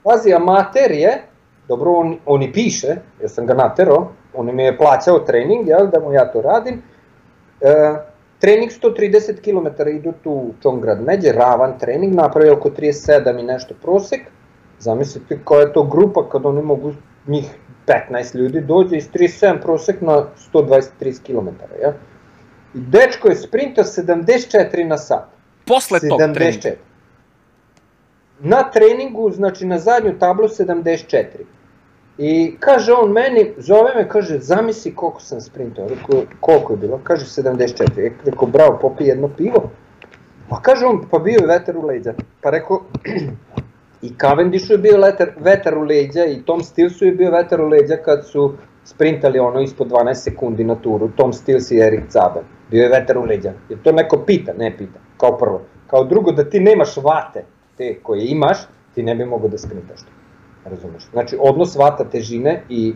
Pazi, 0.02 0.34
amater 0.34 0.90
je, 0.92 1.22
dobro 1.68 1.92
on, 1.92 2.16
on 2.26 2.42
i 2.42 2.52
piše, 2.52 2.96
jer 3.20 3.30
sam 3.30 3.46
ga 3.46 3.54
natero, 3.54 4.08
on 4.34 4.56
mi 4.56 4.62
je 4.62 4.78
plaćao 4.78 5.18
trening, 5.18 5.68
jel, 5.68 5.86
da 5.86 6.00
mu 6.00 6.12
ja 6.12 6.32
to 6.32 6.42
radim. 6.42 6.82
E, 7.60 7.94
trening 8.38 8.70
130 8.70 9.40
km 9.40 9.88
idu 9.88 10.12
tu 10.22 10.50
Čongrad 10.62 11.02
Međe, 11.02 11.32
ravan 11.32 11.78
trening, 11.78 12.14
napravio 12.14 12.52
oko 12.52 12.70
37 12.70 13.40
i 13.40 13.42
nešto 13.42 13.74
prosek. 13.82 14.20
Zamislite 14.78 15.38
koja 15.44 15.60
je 15.60 15.72
to 15.72 15.82
grupa 15.82 16.28
kad 16.28 16.46
oni 16.46 16.62
mogu 16.62 16.92
njih 17.26 17.50
15 17.86 18.36
ljudi 18.36 18.60
dođe 18.60 18.96
iz 18.96 19.10
37 19.10 19.62
prosek 19.62 20.00
na 20.00 20.26
123 20.52 21.22
km. 21.26 21.48
Ja? 21.82 21.92
I 22.74 22.78
dečko 22.80 23.28
je 23.28 23.36
sprinter 23.36 23.84
74 23.84 24.84
na 24.84 24.98
sat. 24.98 25.28
Posle 25.66 26.00
tog 26.08 26.18
treninga. 26.18 26.42
74. 26.42 26.74
Na 28.40 28.70
treningu, 28.70 29.30
znači 29.30 29.66
na 29.66 29.78
zadnju 29.78 30.18
tablu 30.18 30.48
74. 30.48 31.24
I 32.18 32.56
kaže 32.60 32.92
on 32.92 33.12
meni, 33.12 33.52
zove 33.58 33.94
me, 33.94 34.08
kaže, 34.08 34.38
zamisli 34.38 34.94
koliko 34.94 35.20
sam 35.20 35.40
sprintao. 35.40 35.88
Rekao, 35.88 36.22
koliko 36.40 36.72
je 36.72 36.76
bilo? 36.76 37.00
Kaže, 37.04 37.24
74. 37.24 38.04
Ja 38.04 38.10
Rekao, 38.24 38.48
bravo, 38.48 38.78
popi 38.80 39.04
jedno 39.04 39.28
pivo. 39.36 39.70
Pa 40.48 40.60
kaže 40.62 40.86
on, 40.86 41.04
pa 41.10 41.18
bio 41.18 41.38
je 41.40 41.46
vetar 41.46 41.76
u 41.76 41.86
leđa. 41.86 42.14
Pa 42.40 42.50
rekao, 42.50 42.82
i 44.02 44.12
Cavendishu 44.20 44.72
je 44.72 44.78
bio 44.78 44.98
letar, 44.98 45.30
vetar 45.40 45.78
u 45.78 45.82
leđa 45.82 46.24
i 46.24 46.42
Tom 46.42 46.60
Stilsu 46.62 47.04
je 47.04 47.12
bio 47.12 47.30
vetar 47.30 47.60
u 47.60 47.68
leđa 47.68 47.96
kad 47.96 48.26
su 48.26 48.52
sprintali 48.84 49.38
ono 49.38 49.60
ispod 49.60 49.88
12 49.88 50.14
sekundi 50.14 50.64
na 50.64 50.74
turu. 50.74 51.08
Tom 51.16 51.32
Stils 51.32 51.70
i 51.70 51.78
Erik 51.78 52.04
Zaber. 52.08 52.42
Bio 52.70 52.82
je 52.82 52.88
vetar 52.88 53.18
u 53.18 53.24
leđa. 53.24 53.52
Jer 53.68 53.78
to 53.82 53.92
neko 53.92 54.22
pita, 54.26 54.52
ne 54.58 54.76
pita, 54.78 54.98
kao 55.16 55.38
prvo. 55.38 55.62
Kao 55.86 56.04
drugo, 56.04 56.32
da 56.32 56.44
ti 56.50 56.60
nemaš 56.60 56.96
vate, 56.96 57.44
te 57.76 57.98
koje 58.02 58.26
imaš, 58.26 58.58
ti 58.94 59.02
ne 59.02 59.14
bi 59.14 59.24
mogao 59.24 59.48
da 59.48 59.58
sprintaš 59.58 60.00
to. 60.00 60.10
Razumeš? 60.70 61.10
Znači, 61.12 61.36
odnos 61.40 61.76
vata 61.76 62.04
težine 62.04 62.62
i, 62.68 62.94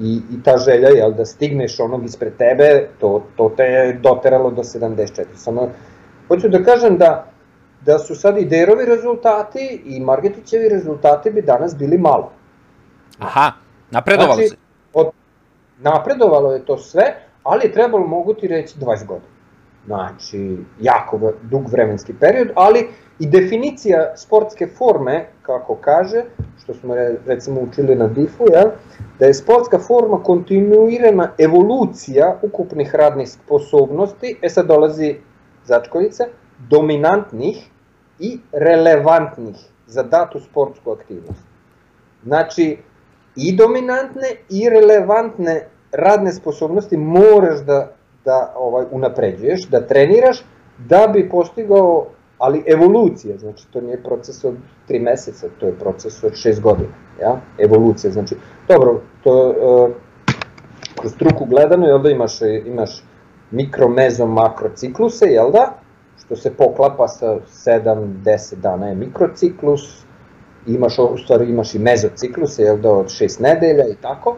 i, 0.00 0.20
i 0.32 0.42
ta 0.44 0.56
želja, 0.56 0.88
jel, 0.88 1.12
da 1.12 1.24
stigneš 1.24 1.80
onog 1.80 2.04
ispred 2.04 2.36
tebe, 2.36 2.88
to, 3.00 3.24
to 3.36 3.52
te 3.56 3.62
je 3.62 3.92
doteralo 3.92 4.50
do 4.50 4.62
74. 4.62 5.24
Samo, 5.34 5.68
hoću 6.28 6.48
da 6.48 6.62
kažem 6.62 6.98
da, 6.98 7.33
da 7.86 7.98
su 7.98 8.14
sad 8.14 8.38
i 8.38 8.44
Derovi 8.44 8.84
rezultati 8.84 9.82
i 9.84 10.00
Margetićevi 10.00 10.68
rezultati 10.68 11.30
bi 11.30 11.42
danas 11.42 11.76
bili 11.76 11.98
malo. 11.98 12.32
Aha, 13.18 13.52
napredovalo 13.90 14.34
Znači, 14.34 14.48
se. 14.48 14.56
Od, 14.94 15.06
napredovalo 15.78 16.52
je 16.52 16.64
to 16.64 16.78
sve, 16.78 17.14
ali 17.42 17.64
je 17.64 17.72
trebalo, 17.72 18.06
mogu 18.06 18.34
ti 18.34 18.48
reći, 18.48 18.78
20 18.78 19.06
godina. 19.06 19.34
Znači, 19.86 20.56
jako 20.80 21.32
dug 21.42 21.68
vremenski 21.68 22.14
period, 22.20 22.48
ali 22.54 22.88
i 23.18 23.26
definicija 23.26 24.16
sportske 24.16 24.66
forme, 24.66 25.26
kako 25.42 25.76
kaže, 25.76 26.24
što 26.62 26.74
smo 26.74 26.94
re- 26.94 27.16
recimo 27.26 27.60
učili 27.60 27.94
na 27.94 28.06
DIF-u, 28.06 28.44
ja, 28.52 28.64
da 29.18 29.26
je 29.26 29.34
sportska 29.34 29.78
forma 29.78 30.22
kontinuirana 30.22 31.30
evolucija 31.38 32.38
ukupnih 32.42 32.94
radnih 32.94 33.30
sposobnosti, 33.30 34.38
e 34.42 34.48
sad 34.48 34.66
dolazi 34.66 35.16
začkovica, 35.64 36.24
dominantnih 36.70 37.70
i 38.18 38.38
relevantnih 38.52 39.56
za 39.86 40.02
datu 40.02 40.40
sportsku 40.40 40.90
aktivnost. 40.90 41.42
Znači, 42.24 42.76
i 43.36 43.56
dominantne 43.56 44.28
i 44.50 44.68
relevantne 44.68 45.66
radne 45.92 46.32
sposobnosti 46.32 46.96
moraš 46.96 47.60
da, 47.60 47.92
da 48.24 48.54
ovaj 48.56 48.84
unapređuješ, 48.90 49.66
da 49.68 49.86
treniraš, 49.86 50.44
da 50.78 51.06
bi 51.12 51.28
postigao, 51.28 52.06
ali 52.38 52.64
evolucija, 52.66 53.38
znači 53.38 53.66
to 53.72 53.80
nije 53.80 54.02
proces 54.02 54.44
od 54.44 54.54
3 54.88 55.02
meseca, 55.02 55.46
to 55.60 55.66
je 55.66 55.78
proces 55.78 56.24
od 56.24 56.32
6 56.32 56.60
godina, 56.60 56.94
ja? 57.20 57.40
evolucija, 57.58 58.12
znači, 58.12 58.36
dobro, 58.68 59.00
to 59.22 59.48
uh, 59.48 59.90
kroz 61.00 61.12
struku 61.12 61.44
gledano, 61.44 61.86
jel 61.86 62.02
da 62.02 62.10
imaš, 62.10 62.40
imaš 62.66 63.02
mikro, 63.50 63.88
mezo, 63.88 64.26
makro 64.26 64.70
cikluse, 64.74 65.26
jel 65.26 65.50
da, 65.50 65.78
što 66.24 66.36
se 66.36 66.54
poklapa 66.54 67.08
sa 67.08 67.36
7-10 67.66 68.54
dana 68.54 68.86
je 68.86 68.94
mikrociklus, 68.94 70.04
imaš, 70.66 70.98
u 70.98 71.18
stvari 71.18 71.50
imaš 71.50 71.74
i 71.74 71.78
mezocikluse, 71.78 72.62
jel 72.62 72.78
da, 72.78 72.90
od 72.90 73.06
6 73.06 73.40
nedelja 73.40 73.88
i 73.88 73.94
tako, 74.02 74.36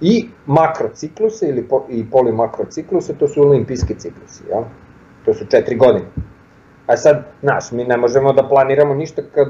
i 0.00 0.28
makrocikluse 0.46 1.48
ili 1.48 1.68
po, 1.68 1.86
i 1.90 2.10
polimakrocikluse, 2.10 3.14
to 3.18 3.28
su 3.28 3.42
olimpijski 3.42 3.94
ciklusi, 3.98 4.42
jel? 4.48 4.62
To 5.24 5.34
su 5.34 5.44
4 5.44 5.78
godine. 5.78 6.06
A 6.86 6.96
sad, 6.96 7.24
znaš, 7.42 7.70
mi 7.72 7.84
ne 7.84 7.96
možemo 7.96 8.32
da 8.32 8.48
planiramo 8.48 8.94
ništa 8.94 9.22
kad, 9.34 9.48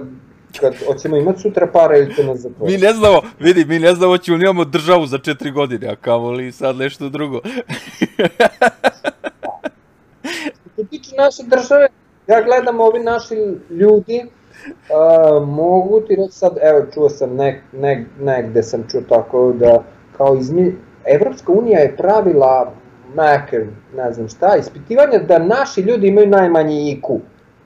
kad 0.60 0.74
hoćemo 0.86 1.16
imati 1.16 1.40
sutra 1.40 1.66
para 1.66 1.96
ili 1.96 2.14
to 2.14 2.22
nas 2.22 2.38
zatvori. 2.38 2.72
Mi 2.72 2.78
ne 2.78 2.92
znamo, 2.92 3.20
vidi, 3.40 3.64
mi 3.64 3.78
ne 3.78 3.94
znamo 3.94 4.18
ćemo 4.18 4.36
li 4.36 4.42
imamo 4.44 4.64
državu 4.64 5.06
za 5.06 5.18
četiri 5.18 5.50
godine, 5.50 5.88
a 5.88 5.96
kamo 5.96 6.30
li 6.30 6.52
sad 6.52 6.76
nešto 6.76 7.08
drugo. 7.08 7.40
Se 10.82 10.88
tiče 10.88 11.16
naše 11.16 11.42
države, 11.42 11.88
ja 12.26 12.42
gledam 12.42 12.80
ovi 12.80 13.00
naši 13.00 13.34
ljudi, 13.70 14.24
uh, 14.24 15.48
mogu 15.48 16.00
ti 16.00 16.16
reći 16.16 16.32
sad, 16.32 16.58
evo 16.62 16.86
čuo 16.94 17.08
sam 17.08 17.36
nek, 17.36 17.60
nek, 17.72 18.06
negde 18.20 18.62
sam 18.62 18.84
čuo 18.90 19.00
tako 19.08 19.52
da 19.52 19.84
kao 20.16 20.36
izmi, 20.36 20.76
Evropska 21.04 21.52
unija 21.52 21.80
je 21.80 21.96
pravila 21.96 22.72
neke, 23.16 23.66
ne 23.96 24.12
znam 24.12 24.28
šta, 24.28 24.56
ispitivanja 24.56 25.18
da 25.18 25.38
naši 25.38 25.80
ljudi 25.80 26.08
imaju 26.08 26.26
najmanji 26.26 27.00
IQ. 27.02 27.18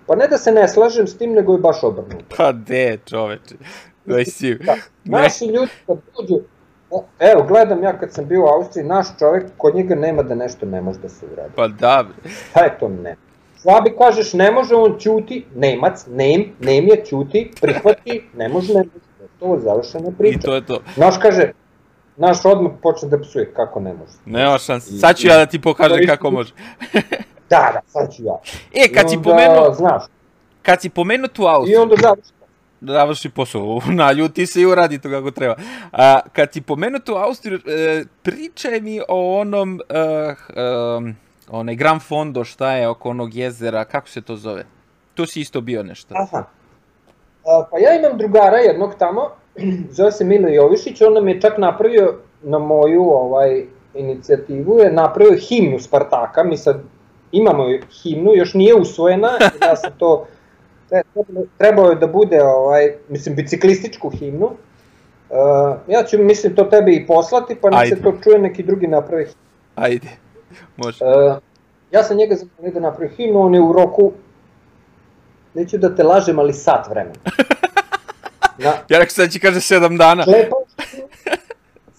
Pa 0.07 0.17
ne 0.17 0.29
da 0.29 0.39
se 0.39 0.53
ne 0.53 0.69
slažem 0.69 1.07
s 1.07 1.19
tim, 1.19 1.33
nego 1.33 1.53
je 1.53 1.59
baš 1.59 1.83
obrnuto. 1.83 2.37
Pa 2.37 2.53
de, 2.53 2.99
čoveče. 3.05 3.55
Da, 4.07 4.75
ne, 5.05 5.23
naši 5.23 5.45
ljudi 5.45 5.71
kad 5.87 5.99
dođu, 6.17 6.41
evo 7.19 7.43
gledam 7.49 7.83
ja 7.83 7.99
kad 7.99 8.13
sam 8.13 8.27
bio 8.27 8.45
u 8.45 8.49
Austriji, 8.49 8.85
naš 8.85 9.07
čovek, 9.19 9.45
kod 9.57 9.75
njega 9.75 9.95
nema 9.95 10.23
da 10.23 10.35
nešto 10.35 10.67
ne 10.67 10.81
može 10.81 10.99
da 10.99 11.09
se 11.09 11.27
uradi. 11.33 11.53
pa 11.57 11.69
da. 11.69 12.05
Šta 12.51 12.65
je 12.65 12.79
to 12.79 12.89
ne? 12.89 13.17
Slabi 13.57 13.95
kažeš 13.99 14.33
ne 14.33 14.51
može, 14.51 14.75
on 14.75 14.99
ćuti, 14.99 15.47
Nemac, 15.55 16.07
Nem, 16.07 16.45
Nem 16.61 16.87
je 16.87 17.05
ćuti, 17.05 17.51
prihvati, 17.61 18.23
ne 18.39 18.49
može, 18.49 18.75
ne 18.75 18.79
može. 18.79 19.31
To 19.41 19.55
je 19.55 19.61
završena 19.61 20.11
priča. 20.19 20.39
I 20.39 20.41
to 20.41 20.55
je 20.55 20.67
to. 20.67 20.81
Naš 20.97 21.15
kaže, 21.23 21.53
naš 22.17 22.45
odmah 22.45 22.73
počne 22.83 23.09
da 23.09 23.21
psuje, 23.21 23.53
kako 23.55 23.81
ne 23.81 23.93
može. 23.93 24.13
Nema 24.27 24.59
šanse. 24.59 24.99
Sad 24.99 25.17
ću 25.17 25.27
ja 25.27 25.37
da 25.37 25.47
ti 25.47 25.61
pokažem 25.61 26.07
kako 26.07 26.31
može. 26.31 26.53
Da, 27.51 27.71
da, 27.73 27.81
sad 27.87 28.13
ću 28.13 28.23
ja. 28.25 28.39
E, 28.75 28.93
kad 28.95 29.11
si 29.11 29.17
onda, 29.17 29.31
pomenuo, 29.31 29.73
Znaš, 29.75 30.03
kad 30.63 30.81
si 30.81 30.89
pomenuo 30.89 31.29
tu 31.29 31.43
i 31.43 31.47
Austriju, 31.47 31.83
onda 31.83 31.95
završi. 32.03 32.36
Da 32.87 32.93
završi 32.93 33.31
posao, 33.31 33.81
naljuti 34.01 34.47
se 34.47 34.61
i 34.61 34.67
uradi 34.67 34.99
to 34.99 35.11
kako 35.11 35.31
treba. 35.31 35.55
A, 35.93 36.21
kad 36.33 36.53
si 36.53 36.61
pomenuo 36.61 37.01
tu 37.01 37.15
Austriju, 37.15 37.59
e, 37.67 38.05
pričaj 38.23 38.81
mi 38.81 39.01
o 39.09 39.41
onom, 39.41 39.81
e, 39.89 39.99
e, 39.99 40.35
onaj 41.51 41.75
Gran 41.75 42.01
Fondo, 42.01 42.45
šta 42.45 42.73
je 42.73 42.89
oko 42.89 43.11
onog 43.11 43.35
jezera, 43.35 43.85
kako 43.85 44.09
se 44.09 44.21
to 44.21 44.37
zove? 44.37 44.65
Tu 45.15 45.27
si 45.27 45.41
isto 45.41 45.61
bio 45.61 45.83
nešto. 45.83 46.15
Aha. 46.19 46.45
A, 47.45 47.65
pa 47.71 47.79
ja 47.79 47.95
imam 47.95 48.19
drugara 48.19 48.57
jednog 48.57 48.95
tamo, 48.99 49.31
zove 49.97 50.13
se 50.13 50.25
Milo 50.25 50.49
Jovišić, 50.49 51.03
on 51.03 51.15
nam 51.15 51.29
je 51.29 51.41
čak 51.41 51.59
napravio 51.59 52.15
na 52.43 52.59
moju 52.59 53.03
ovaj 53.03 53.65
inicijativu, 53.95 54.79
je 54.79 54.93
napravio 54.93 55.39
himnu 55.49 55.79
Spartaka, 55.79 56.45
mi 56.45 56.57
sad 56.57 56.81
imamo 57.33 57.65
himnu, 58.03 58.35
još 58.35 58.55
nije 58.55 58.75
usvojena, 58.75 59.29
ja 59.69 59.77
sam 59.77 59.93
to, 59.99 60.27
trebao 61.59 61.91
je 61.91 61.97
da 61.97 62.07
bude, 62.07 62.43
ovaj, 62.43 62.95
mislim, 63.09 63.35
biciklističku 63.35 64.11
himnu, 64.11 64.51
Uh, 65.31 65.77
ja 65.89 66.05
ću, 66.05 66.19
mislim, 66.19 66.55
to 66.55 66.65
tebi 66.65 66.97
i 66.97 67.07
poslati, 67.07 67.55
pa 67.55 67.71
nek 67.71 67.89
se 67.89 68.03
to 68.03 68.13
čuje, 68.25 68.39
neki 68.39 68.63
drugi 68.63 68.87
napravi 68.87 69.25
himnu. 69.25 69.41
Ajde, 69.75 70.09
može. 70.77 71.05
Uh, 71.05 71.37
ja 71.91 72.03
sam 72.03 72.17
njega 72.17 72.35
zamolio 72.35 72.75
da 72.75 72.81
napravi 72.81 73.13
himnu, 73.17 73.41
on 73.41 73.55
je 73.55 73.61
u 73.61 73.73
roku, 73.73 74.13
neću 75.55 75.79
da 75.79 75.95
te 75.95 76.03
lažem, 76.03 76.39
ali 76.39 76.53
sat 76.53 76.89
vremena. 76.89 77.15
Na, 78.59 78.69
Ja 78.89 78.99
rekao 78.99 79.11
sad 79.11 79.31
će 79.31 79.39
kaže 79.39 79.61
sedam 79.61 79.97
dana. 79.97 80.23
sklepao, 80.23 80.65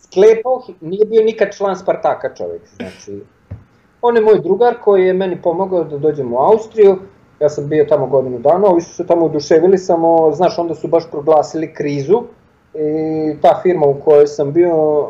sklepao, 0.04 0.64
nije 0.82 1.06
bio 1.06 1.24
nikad 1.24 1.56
član 1.56 1.76
Spartaka 1.76 2.36
čovjek, 2.36 2.62
znači, 2.76 3.22
on 4.02 4.16
je 4.16 4.22
moj 4.22 4.40
drugar 4.44 4.76
koji 4.84 5.06
je 5.06 5.14
meni 5.14 5.42
pomogao 5.42 5.84
da 5.84 5.98
dođem 5.98 6.34
u 6.34 6.38
Austriju, 6.38 7.00
ja 7.40 7.50
sam 7.50 7.68
bio 7.68 7.86
tamo 7.86 8.08
godinu 8.08 8.40
dana, 8.40 8.68
ovi 8.68 8.82
su 8.82 8.94
se 8.96 9.08
tamo 9.08 9.26
oduševili, 9.26 9.78
samo, 9.78 10.32
znaš, 10.32 10.60
onda 10.60 10.76
su 10.76 10.88
baš 10.88 11.12
proglasili 11.12 11.74
krizu 11.74 12.24
i 12.74 13.42
ta 13.42 13.60
firma 13.64 13.86
u 13.86 13.94
kojoj 13.94 14.28
sam 14.28 14.54
bio 14.54 15.08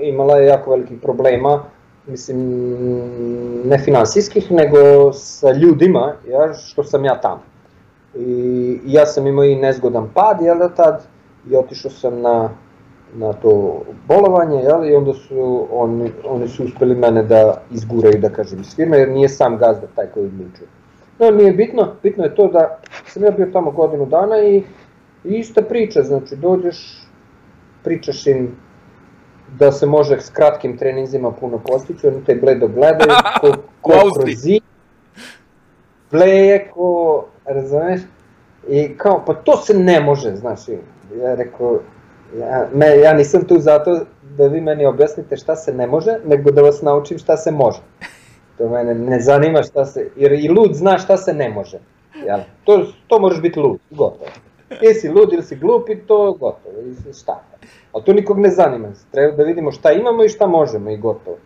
imala 0.00 0.36
je 0.36 0.46
jako 0.46 0.70
velikih 0.70 0.98
problema, 1.02 1.62
mislim, 2.06 2.38
ne 3.64 3.78
finansijskih, 3.78 4.52
nego 4.52 5.12
sa 5.12 5.52
ljudima, 5.52 6.12
ja, 6.28 6.54
što 6.54 6.84
sam 6.84 7.04
ja 7.04 7.20
tamo. 7.20 7.42
I 8.14 8.80
ja 8.84 9.06
sam 9.06 9.26
imao 9.26 9.44
i 9.44 9.56
nezgodan 9.56 10.08
pad, 10.14 10.40
jel 10.40 10.58
da 10.58 10.68
tad, 10.68 11.06
i 11.50 11.56
otišao 11.56 11.90
sam 11.90 12.20
na, 12.20 12.50
na 13.14 13.32
to 13.32 13.82
bolovanje, 14.08 14.62
jel, 14.62 14.84
i 14.84 14.94
onda 14.94 15.12
su, 15.14 15.66
oni, 15.72 16.12
oni 16.28 16.48
su 16.48 16.64
uspeli 16.64 16.94
mene 16.94 17.22
da 17.22 17.62
izguraju, 17.70 18.20
da 18.20 18.28
kažem, 18.28 18.60
iz 18.60 18.76
firme, 18.76 18.98
jer 18.98 19.08
nije 19.08 19.28
sam 19.28 19.58
gazda 19.58 19.86
taj 19.94 20.06
koji 20.06 20.26
odlučuje. 20.26 20.68
No, 21.18 21.30
nije 21.30 21.52
bitno, 21.52 21.94
bitno 22.02 22.24
je 22.24 22.34
to 22.34 22.48
da 22.48 22.78
sam 23.06 23.24
ja 23.24 23.30
bio 23.30 23.46
tamo 23.52 23.70
godinu 23.70 24.06
dana 24.06 24.38
i, 24.42 24.56
i 25.24 25.34
ista 25.34 25.62
priča, 25.62 26.02
znači 26.02 26.36
dođeš, 26.36 27.08
pričaš 27.84 28.26
im 28.26 28.56
da 29.58 29.72
se 29.72 29.86
može 29.86 30.20
s 30.20 30.30
kratkim 30.30 30.76
treninzima 30.76 31.32
puno 31.32 31.58
postići, 31.58 32.06
oni 32.06 32.24
te 32.24 32.34
bledo 32.34 32.68
gledaju, 32.68 33.10
ko, 33.40 33.52
ko 33.80 33.90
kroz 33.90 34.34
zid, 34.36 34.62
bleje, 36.10 36.70
ko, 36.74 37.24
razumeš, 37.44 38.00
i 38.68 38.96
kao, 38.96 39.22
pa 39.26 39.34
to 39.34 39.56
se 39.56 39.74
ne 39.74 40.00
može, 40.00 40.36
znaš, 40.36 40.68
i 40.68 40.78
ja 41.18 41.34
rekao, 41.34 41.80
ja, 42.38 42.68
me, 42.74 42.98
ja 42.98 43.12
nisam 43.14 43.44
tu 43.44 43.58
zato 43.58 44.00
da 44.36 44.46
vi 44.46 44.60
meni 44.60 44.86
objasnite 44.86 45.36
šta 45.36 45.56
se 45.56 45.74
ne 45.74 45.86
može, 45.86 46.18
nego 46.24 46.50
da 46.50 46.62
vas 46.62 46.82
naučim 46.82 47.18
šta 47.18 47.36
se 47.36 47.50
može. 47.50 47.78
To 48.58 48.68
mene 48.68 48.94
ne 48.94 49.20
zanima 49.20 49.62
šta 49.62 49.84
se, 49.84 50.10
jer 50.16 50.32
i 50.32 50.48
lud 50.48 50.74
zna 50.74 50.98
šta 50.98 51.16
se 51.16 51.32
ne 51.32 51.48
može. 51.48 51.78
Jel? 52.26 52.40
To, 52.64 52.86
to 53.06 53.18
možeš 53.18 53.40
biti 53.40 53.60
lud, 53.60 53.78
gotovo. 53.90 54.30
Ili 54.82 54.94
si 54.94 55.08
lud 55.08 55.32
ili 55.32 55.42
si 55.42 55.56
glup 55.56 55.88
i 55.88 55.96
to 56.06 56.32
gotovo, 56.32 56.74
i 57.10 57.12
šta. 57.12 57.42
Ali 57.92 58.04
to 58.04 58.12
nikog 58.12 58.38
ne 58.38 58.50
zanima, 58.50 58.88
treba 59.10 59.36
da 59.36 59.42
vidimo 59.42 59.72
šta 59.72 59.92
imamo 59.92 60.24
i 60.24 60.28
šta 60.28 60.46
možemo 60.46 60.90
i 60.90 60.96
gotovo. 60.96 61.36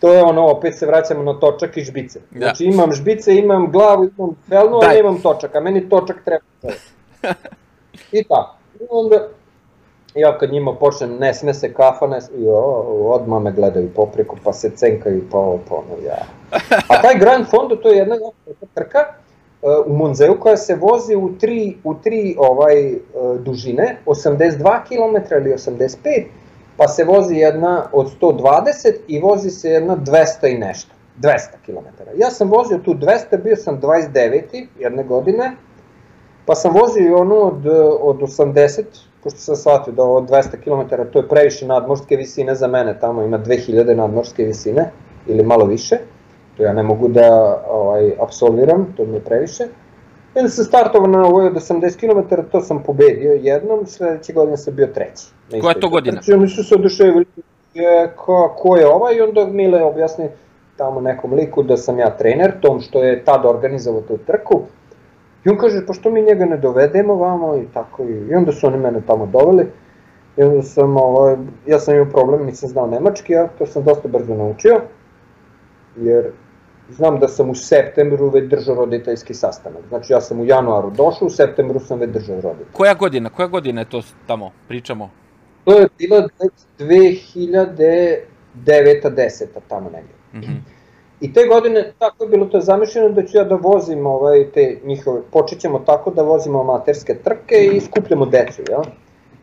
To 0.00 0.12
je 0.12 0.22
ono, 0.22 0.46
opet 0.46 0.78
se 0.78 0.86
vraćamo 0.86 1.22
na 1.22 1.40
točak 1.40 1.76
i 1.76 1.84
žbice. 1.84 2.20
Da. 2.30 2.38
Znači 2.38 2.64
imam 2.64 2.92
žbice, 2.92 3.36
imam 3.36 3.70
glavu, 3.72 4.10
imam 4.18 4.30
felnu, 4.48 4.78
a 4.82 4.94
nemam 4.94 5.20
točak, 5.20 5.54
a 5.54 5.60
meni 5.60 5.88
točak 5.88 6.16
treba. 6.24 6.44
I 8.12 8.24
tako. 8.24 8.56
I 8.80 8.84
onda, 8.90 9.28
ja 10.14 10.38
kad 10.38 10.52
njima 10.52 10.74
počnem, 10.74 11.16
ne 11.16 11.34
sme 11.34 11.54
se 11.54 11.72
kafa, 11.72 12.06
ne 12.06 12.18
jo, 12.38 12.56
odmah 13.08 13.42
me 13.42 13.52
gledaju 13.52 13.90
popreko, 13.94 14.36
pa 14.44 14.52
se 14.52 14.70
cenkaju, 14.70 15.22
pa 15.30 15.38
ovo, 15.38 15.58
pa 15.68 15.74
ono, 15.74 16.06
ja. 16.06 16.18
A 16.88 17.02
taj 17.02 17.18
Grand 17.18 17.46
Fondo, 17.50 17.76
to 17.76 17.88
je 17.88 17.96
jedna 17.96 18.16
trka 18.74 18.98
uh, 19.62 19.70
u 19.86 19.96
Monzeu 19.96 20.40
koja 20.40 20.56
se 20.56 20.74
vozi 20.74 21.16
u 21.16 21.38
tri, 21.38 21.76
u 21.84 21.94
tri 21.94 22.36
ovaj, 22.38 22.92
uh, 22.92 23.40
dužine, 23.40 23.96
82 24.06 24.84
km 24.88 25.34
ili 25.34 25.54
85 25.54 26.24
pa 26.76 26.88
se 26.88 27.04
vozi 27.04 27.34
jedna 27.34 27.84
od 27.92 28.10
120 28.20 28.94
i 29.08 29.20
vozi 29.20 29.50
se 29.50 29.70
jedna 29.70 29.96
200 29.96 30.54
i 30.54 30.58
nešto, 30.58 30.94
200 31.20 31.36
km. 31.66 32.02
Ja 32.16 32.30
sam 32.30 32.50
vozio 32.50 32.78
tu 32.78 32.94
200, 32.94 33.42
bio 33.42 33.56
sam 33.56 33.80
29. 33.80 34.66
jedne 34.78 35.04
godine, 35.04 35.52
pa 36.46 36.54
sam 36.54 36.74
vozio 36.74 37.10
i 37.10 37.14
onu 37.14 37.46
od, 37.46 37.66
od 38.00 38.16
80, 38.16 38.82
pošto 39.22 39.38
sam 39.38 39.56
shvatio 39.56 39.92
da 39.92 40.02
od 40.02 40.28
200 40.30 40.50
km 40.50 40.94
to 41.12 41.18
je 41.18 41.28
previše 41.28 41.66
nadmorske 41.66 42.16
visine 42.16 42.54
za 42.54 42.66
mene, 42.66 42.98
tamo 43.00 43.22
ima 43.22 43.38
2000 43.38 43.94
nadmorske 43.94 44.44
visine 44.44 44.90
ili 45.26 45.42
malo 45.42 45.64
više, 45.64 45.98
to 46.56 46.62
ja 46.62 46.72
ne 46.72 46.82
mogu 46.82 47.08
da 47.08 47.60
ovaj, 47.68 48.12
absolviram, 48.20 48.94
to 48.96 49.04
mi 49.04 49.14
je 49.14 49.20
previše. 49.20 49.64
I 50.34 50.38
onda 50.38 50.50
sam 50.50 50.64
startovao 50.64 51.08
na 51.08 51.26
ovoj 51.26 51.46
od 51.46 51.54
80 51.54 51.96
km, 52.00 52.34
to 52.52 52.60
sam 52.60 52.82
pobedio 52.82 53.32
jednom, 53.32 53.86
sledeće 53.86 54.32
godine 54.32 54.56
sam 54.56 54.74
bio 54.74 54.86
treći. 54.86 55.26
Koja 55.60 55.70
je 55.70 55.80
to 55.80 55.88
godina? 55.88 56.16
trci. 56.16 56.32
Oni 56.32 56.48
su 56.48 56.64
se 56.64 56.74
oduševili, 56.74 57.24
je, 57.74 58.12
ko, 58.16 58.54
ko 58.58 58.76
je 58.76 58.86
ovaj, 58.86 59.14
i 59.14 59.20
onda 59.20 59.46
Mile 59.46 59.82
objasni 59.82 60.28
tamo 60.76 61.00
nekom 61.00 61.32
liku 61.32 61.62
da 61.62 61.76
sam 61.76 61.98
ja 61.98 62.16
trener, 62.16 62.60
tom 62.60 62.80
što 62.80 63.02
je 63.02 63.24
tad 63.24 63.46
organizovao 63.46 64.00
tu 64.00 64.18
trku. 64.26 64.60
I 65.44 65.50
on 65.50 65.58
kaže, 65.58 65.86
pa 65.86 65.92
što 65.92 66.10
mi 66.10 66.22
njega 66.22 66.44
ne 66.44 66.56
dovedemo 66.56 67.14
vamo 67.14 67.56
i 67.56 67.66
tako. 67.74 68.02
I, 68.02 68.28
i 68.30 68.34
onda 68.34 68.52
su 68.52 68.66
oni 68.66 68.78
mene 68.78 69.00
tamo 69.06 69.26
doveli. 69.26 69.66
I 70.36 70.42
onda 70.42 70.62
sam, 70.62 70.96
ovaj, 70.96 71.36
ja 71.66 71.78
sam 71.78 71.94
imao 71.94 72.10
problem, 72.10 72.46
nisam 72.46 72.68
znao 72.68 72.86
nemački, 72.86 73.36
a 73.36 73.48
to 73.58 73.66
sam 73.66 73.84
dosta 73.84 74.08
brzo 74.08 74.34
naučio. 74.34 74.80
Jer 75.96 76.30
znam 76.90 77.20
da 77.20 77.28
sam 77.28 77.50
u 77.50 77.54
septembru 77.54 78.28
već 78.28 78.50
držao 78.50 78.74
roditeljski 78.74 79.34
sastanak. 79.34 79.82
Znači 79.88 80.12
ja 80.12 80.20
sam 80.20 80.40
u 80.40 80.44
januaru 80.44 80.90
došao, 80.90 81.26
u 81.26 81.30
septembru 81.30 81.80
sam 81.80 81.98
već 81.98 82.10
držao 82.10 82.40
roditelj. 82.40 82.72
Koja 82.72 82.94
godina, 82.94 83.30
koja 83.30 83.48
godina 83.48 83.80
je 83.80 83.90
to 83.90 84.02
tamo, 84.26 84.50
pričamo? 84.68 85.10
To 85.64 85.78
je 85.78 85.88
bilo 85.98 86.28
2009-10 86.78 89.44
tamo 89.68 89.90
negdje. 89.90 90.14
Mhm. 90.34 90.52
I 91.24 91.32
te 91.32 91.46
godine 91.48 91.92
tako 91.98 92.24
je 92.24 92.30
bilo 92.30 92.46
to 92.46 92.60
zamišljeno 92.60 93.08
da 93.08 93.22
ću 93.26 93.36
ja 93.36 93.44
da 93.44 93.54
vozim 93.54 94.06
ovaj, 94.06 94.44
te 94.54 94.78
njihove, 94.84 95.20
počet 95.32 95.58
ćemo 95.60 95.78
tako 95.78 96.10
da 96.10 96.22
vozimo 96.22 96.60
amaterske 96.60 97.14
trke 97.14 97.56
i 97.72 97.80
skupljamo 97.80 98.26
decu, 98.26 98.62
jel? 98.68 98.82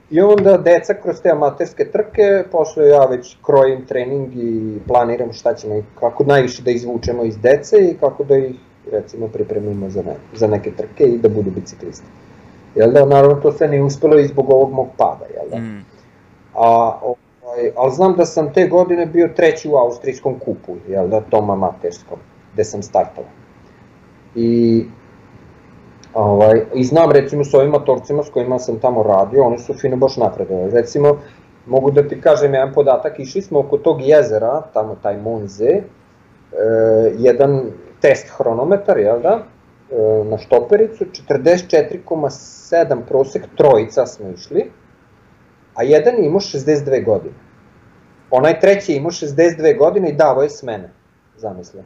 I 0.09 0.21
onda 0.21 0.57
deca 0.57 0.93
kroz 0.93 1.21
te 1.21 1.29
amaterske 1.29 1.91
trke, 1.91 2.43
posle 2.51 2.87
ja 2.87 3.05
već 3.05 3.37
krojim 3.45 3.85
trening 3.85 4.35
i 4.35 4.79
planiram 4.87 5.33
šta 5.33 5.53
ćemo 5.53 5.81
kako 5.99 6.23
najviše 6.23 6.61
da 6.63 6.71
izvučemo 6.71 7.23
iz 7.23 7.37
dece 7.37 7.77
i 7.77 7.97
kako 7.99 8.23
da 8.23 8.37
ih 8.37 8.55
recimo 8.91 9.27
pripremimo 9.27 9.89
za, 9.89 10.01
ne, 10.01 10.15
za 10.33 10.47
neke 10.47 10.71
trke 10.71 11.03
i 11.03 11.17
da 11.17 11.29
budu 11.29 11.51
biciklisti. 11.51 12.07
Jel 12.75 12.91
da, 12.91 13.05
naravno 13.05 13.35
to 13.35 13.51
sve 13.51 13.67
nije 13.67 13.83
uspelo 13.83 14.19
i 14.19 14.27
zbog 14.27 14.49
ovog 14.49 14.71
mog 14.71 14.87
pada, 14.97 15.25
jel 15.33 15.49
da? 15.51 15.57
Mm. 15.57 15.85
A, 16.55 16.99
ovaj, 17.51 17.71
ali 17.75 17.91
znam 17.91 18.15
da 18.15 18.25
sam 18.25 18.53
te 18.53 18.67
godine 18.67 19.05
bio 19.05 19.29
treći 19.35 19.69
u 19.69 19.75
austrijskom 19.75 20.39
kupu, 20.39 20.75
jel 20.87 21.07
da, 21.07 21.21
tom 21.21 21.49
amaterskom, 21.49 22.19
gde 22.53 22.63
sam 22.63 22.83
startovao. 22.83 23.29
I, 24.35 24.85
ovaj, 26.13 26.61
I 26.73 26.83
znam 26.83 27.11
recimo 27.11 27.43
s 27.43 27.53
ovim 27.53 27.69
motorcima 27.71 28.23
s 28.23 28.29
kojima 28.29 28.59
sam 28.59 28.79
tamo 28.79 29.03
radio, 29.03 29.43
oni 29.43 29.57
su 29.57 29.73
fino 29.73 29.97
baš 29.97 30.17
napredovali. 30.17 30.71
Recimo, 30.71 31.17
mogu 31.65 31.91
da 31.91 32.07
ti 32.07 32.21
kažem 32.21 32.53
jedan 32.53 32.73
podatak, 32.73 33.19
išli 33.19 33.41
smo 33.41 33.59
oko 33.59 33.77
tog 33.77 34.01
jezera, 34.01 34.61
tamo 34.73 34.95
taj 35.03 35.17
Monze, 35.17 35.69
e, 35.69 35.83
jedan 37.17 37.61
test 38.01 38.27
hronometar, 38.37 38.97
jel 38.97 39.21
da, 39.21 39.43
e, 39.91 40.23
na 40.23 40.37
štopericu, 40.37 41.05
44,7 41.05 43.01
prosek, 43.07 43.43
trojica 43.57 44.05
smo 44.05 44.29
išli, 44.29 44.71
a 45.75 45.83
jedan 45.83 46.15
je 46.15 46.25
imao 46.25 46.39
62 46.39 47.05
godine. 47.05 47.35
Onaj 48.31 48.59
treći 48.59 48.91
je 48.91 48.97
imao 48.97 49.11
62 49.11 49.77
godine 49.77 50.09
i 50.09 50.15
davo 50.15 50.43
je 50.43 50.49
s 50.49 50.63
mene, 50.63 50.89
zamislim. 51.37 51.83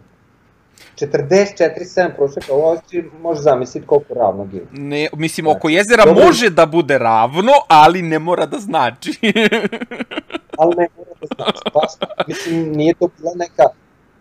44,7 0.95 2.15
prosjeka, 2.15 2.53
ovo 2.53 2.77
si 2.89 3.03
može 3.21 3.41
zamisliti 3.41 3.87
koliko 3.87 4.13
ravno 4.13 4.45
gima. 4.45 4.65
Ne, 4.71 5.07
mislim, 5.13 5.47
oko 5.47 5.69
jezera 5.69 6.05
Dobro. 6.05 6.25
može 6.25 6.49
da 6.49 6.65
bude 6.65 6.97
ravno, 6.97 7.51
ali 7.67 8.01
ne 8.01 8.19
mora 8.19 8.45
da 8.45 8.57
znači. 8.57 9.11
ali 10.59 10.75
ne 10.77 10.87
mora 10.97 11.11
da 11.21 11.27
znači, 11.35 11.61
baš, 11.73 12.09
mislim, 12.27 12.71
nije 12.71 12.93
to 12.93 13.09
bila 13.17 13.31
neka, 13.35 13.63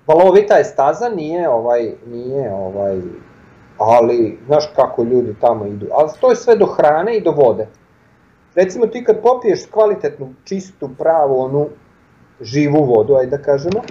valovita 0.07 0.55
je 0.55 0.65
staza, 0.65 1.09
nije 1.09 1.49
ovaj, 1.49 1.93
nije 2.07 2.55
ovaj, 2.55 3.01
ali, 3.79 4.39
znaš 4.47 4.65
kako 4.77 5.03
ljudi 5.03 5.37
tamo 5.41 5.67
idu, 5.67 5.87
ali 5.93 6.11
to 6.21 6.31
je 6.31 6.37
sve 6.37 6.57
do 6.57 6.67
hrane 6.67 7.17
i 7.17 7.23
do 7.23 7.31
vode. 7.31 7.69
Recimo 8.55 8.87
ti 8.87 9.05
kad 9.05 9.23
popiješ 9.23 9.61
kvalitetnu, 9.71 10.35
čistu, 10.45 10.91
pravu, 10.99 11.41
onu 11.41 11.69
živu 12.45 12.85
vodu, 12.85 13.15
ajde 13.15 13.37
da 13.37 13.43
kažemo, 13.43 13.83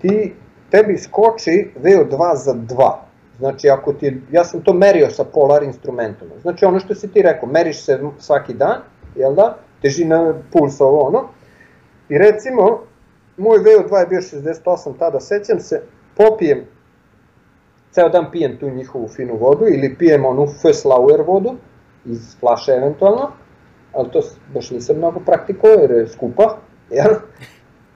ti, 0.00 0.34
tebi 0.70 0.98
skoči 0.98 1.70
VO2 1.82 2.36
za 2.36 2.54
2. 2.54 2.92
Znači, 3.38 3.68
ako 3.70 3.92
ti, 3.92 4.20
ja 4.32 4.44
sam 4.44 4.60
to 4.60 4.72
merio 4.72 5.10
sa 5.10 5.24
polar 5.24 5.62
instrumentom. 5.62 6.28
Znači, 6.42 6.64
ono 6.64 6.80
što 6.80 6.94
si 6.94 7.08
ti 7.12 7.22
rekao, 7.22 7.48
meriš 7.48 7.84
se 7.84 8.00
svaki 8.18 8.54
dan, 8.54 8.76
jel 9.16 9.34
da, 9.34 9.56
težina, 9.82 10.34
puls, 10.52 10.80
ovo 10.80 11.00
ono, 11.00 11.28
i 12.08 12.18
recimo, 12.18 12.80
moj 13.36 13.58
VO2 13.58 13.98
je 13.98 14.06
bio 14.06 14.20
68 14.20 14.98
tada, 14.98 15.20
sećam 15.20 15.60
se, 15.60 15.82
popijem, 16.16 16.64
ceo 17.90 18.08
dan 18.08 18.30
pijem 18.30 18.58
tu 18.58 18.70
njihovu 18.70 19.08
finu 19.08 19.36
vodu, 19.36 19.64
ili 19.68 19.96
pijem 19.98 20.24
onu 20.24 20.46
Föslauer 20.62 21.26
vodu, 21.26 21.54
iz 22.04 22.36
flaše 22.40 22.72
eventualno, 22.72 23.30
ali 23.92 24.10
to 24.10 24.20
baš 24.54 24.70
nisam 24.70 24.96
mnogo 24.96 25.20
praktikovao 25.20 25.80
jer 25.80 25.90
je 25.90 26.08
skupa, 26.08 26.56
jel? 26.90 27.14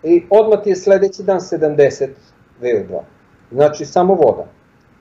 I 0.06 0.22
odmah 0.30 0.62
ti 0.62 0.70
je 0.70 0.76
sledeći 0.76 1.22
dan 1.22 1.38
70 1.38 2.08
VO2. 2.62 3.00
Znači 3.52 3.84
samo 3.84 4.14
voda. 4.14 4.46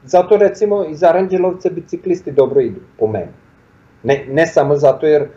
Zato 0.04 0.38
recimo 0.38 0.86
iz 0.86 1.04
Aranđelovca 1.04 1.70
biciklisti 1.70 2.32
dobro 2.32 2.62
idu, 2.62 2.80
po 3.00 3.08
meni. 3.08 3.32
Ne, 4.04 4.26
ne 4.30 4.48
samo 4.48 4.76
zato 4.76 5.08
jer 5.08 5.28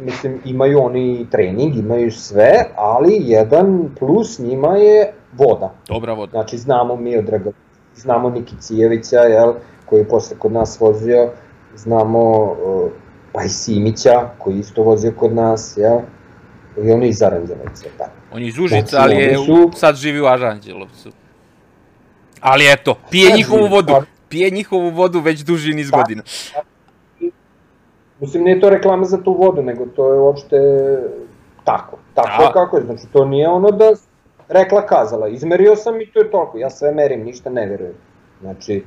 mislim 0.00 0.40
imaju 0.44 0.78
oni 0.82 1.26
trening, 1.30 1.76
imaju 1.76 2.10
sve, 2.10 2.52
ali 2.76 3.16
jedan 3.20 3.90
plus 3.98 4.38
njima 4.38 4.76
je 4.76 5.12
voda. 5.32 5.74
Dobra 5.88 6.12
voda. 6.12 6.30
Znači 6.30 6.58
znamo 6.58 6.96
Miodraga, 6.96 7.50
znamo 7.96 8.30
Niki 8.30 8.54
Cijevića, 8.60 9.20
jel, 9.20 9.52
koji 9.86 10.00
je 10.00 10.08
posle 10.08 10.38
kod 10.38 10.52
nas 10.52 10.80
vozio, 10.80 11.30
znamo 11.76 12.42
uh, 12.42 12.90
pa 13.32 13.42
i 13.42 13.48
Simića, 13.48 14.28
koji 14.38 14.58
isto 14.58 14.82
vozio 14.82 15.12
kod 15.18 15.34
nas, 15.34 15.76
jel, 15.76 15.98
i 16.78 16.92
oni 16.92 17.08
iz 17.08 17.22
Aranđelovca, 17.22 17.84
tako. 17.98 18.10
On 18.32 18.42
je 18.42 18.48
iz 18.48 18.58
Užica, 18.58 18.86
Znači, 18.86 18.96
ali 18.98 19.14
je, 19.16 19.34
su- 19.36 19.70
sad 19.74 19.96
živi 19.96 20.20
u 20.20 20.26
Aranđelovcu. 20.26 21.10
Ali 22.40 22.72
eto, 22.72 22.94
pije 23.10 23.32
njihovu 23.32 23.66
vodu. 23.66 23.94
Pije 24.28 24.50
njihovu 24.50 24.90
vodu 24.90 25.20
već 25.20 25.40
duži 25.40 25.72
niz 25.72 25.90
Pa- 25.90 25.96
godina. 25.96 26.22
Mislim, 28.20 28.44
nije 28.44 28.60
to 28.60 28.70
reklama 28.70 29.04
za 29.04 29.22
tu 29.22 29.32
vodu, 29.34 29.62
nego 29.62 29.86
to 29.86 30.12
je 30.12 30.20
uopšte 30.20 30.56
tako. 31.64 31.98
Tako 32.14 32.28
Da. 32.38 32.44
je 32.44 32.52
kako 32.52 32.76
je, 32.76 32.82
znači 32.82 33.02
to 33.12 33.24
nije 33.24 33.48
ono 33.48 33.70
da 33.70 33.90
rekla 34.48 34.82
kazala. 34.82 35.28
Izmerio 35.28 35.76
sam 35.76 36.00
i 36.00 36.06
to 36.06 36.18
je 36.18 36.30
toliko, 36.30 36.58
ja 36.58 36.70
sve 36.70 36.92
merim, 36.92 37.24
ništa 37.24 37.50
ne 37.50 37.66
verujem. 37.66 37.94
Znači, 38.40 38.84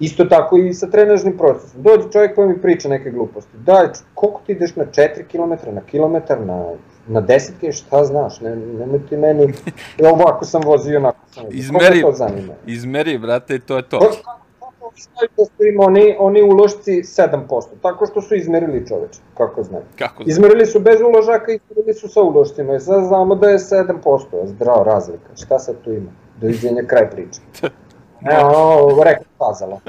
isto 0.00 0.24
tako 0.24 0.56
i 0.56 0.74
sa 0.74 0.86
trenažnim 0.86 1.36
procesom. 1.36 1.82
Dođe 1.82 2.12
čovjek 2.12 2.34
koji 2.34 2.48
mi 2.48 2.60
priča 2.60 2.88
neke 2.88 3.10
gluposti. 3.10 3.56
Daj, 3.56 3.84
koliko 4.14 4.40
ti 4.46 4.52
ideš 4.52 4.76
na 4.76 4.84
4 4.86 5.24
km, 5.24 5.74
na 5.74 5.80
kilometar, 5.80 6.40
na, 6.40 6.64
na 7.06 7.22
10 7.22 7.50
km, 7.60 7.70
šta 7.72 8.04
znaš, 8.04 8.40
ne, 8.40 8.56
nemoj 8.56 9.06
ti 9.08 9.16
meni, 9.16 9.52
e, 9.98 10.08
ovako 10.08 10.44
sam 10.44 10.62
vozio, 10.64 10.98
onako 10.98 11.18
sam 11.30 11.44
vozio. 11.44 11.58
Izmeri. 11.58 12.00
To 12.00 12.12
zanima? 12.12 12.54
Izmeri, 12.66 13.18
brate, 13.18 13.58
to 13.58 13.76
je 13.76 13.88
to. 13.88 13.98
Kako 13.98 14.44
kako 14.94 15.00
znaju 15.14 15.28
da 15.36 15.44
su 15.44 15.64
im 15.64 15.80
oni, 15.80 16.16
oni 16.18 16.42
ulošci 16.42 16.92
7%? 16.92 17.62
Tako 17.82 18.06
što 18.06 18.20
su 18.20 18.34
izmerili 18.34 18.86
čoveče, 18.86 19.20
kako 19.36 19.62
znaju. 19.62 19.84
Kako? 19.98 20.22
Izmerili 20.26 20.66
su 20.66 20.80
bez 20.80 21.00
uložaka 21.00 21.52
i 21.52 21.58
izmerili 21.70 21.94
su 21.94 22.08
sa 22.08 22.22
ulošcima 22.22 22.74
i 22.74 22.80
sad 22.80 23.04
znamo 23.04 23.34
da 23.34 23.48
je 23.48 23.58
7%, 23.58 24.46
zdravo 24.46 24.84
razlika, 24.84 25.36
šta 25.36 25.58
sad 25.58 25.76
tu 25.84 25.92
ima? 25.92 26.10
Doviđenja 26.40 26.82
kraj 26.86 27.10
priče. 27.10 27.40
Ono, 28.44 29.02
rekao 29.04 29.24
kazala. 29.38 29.80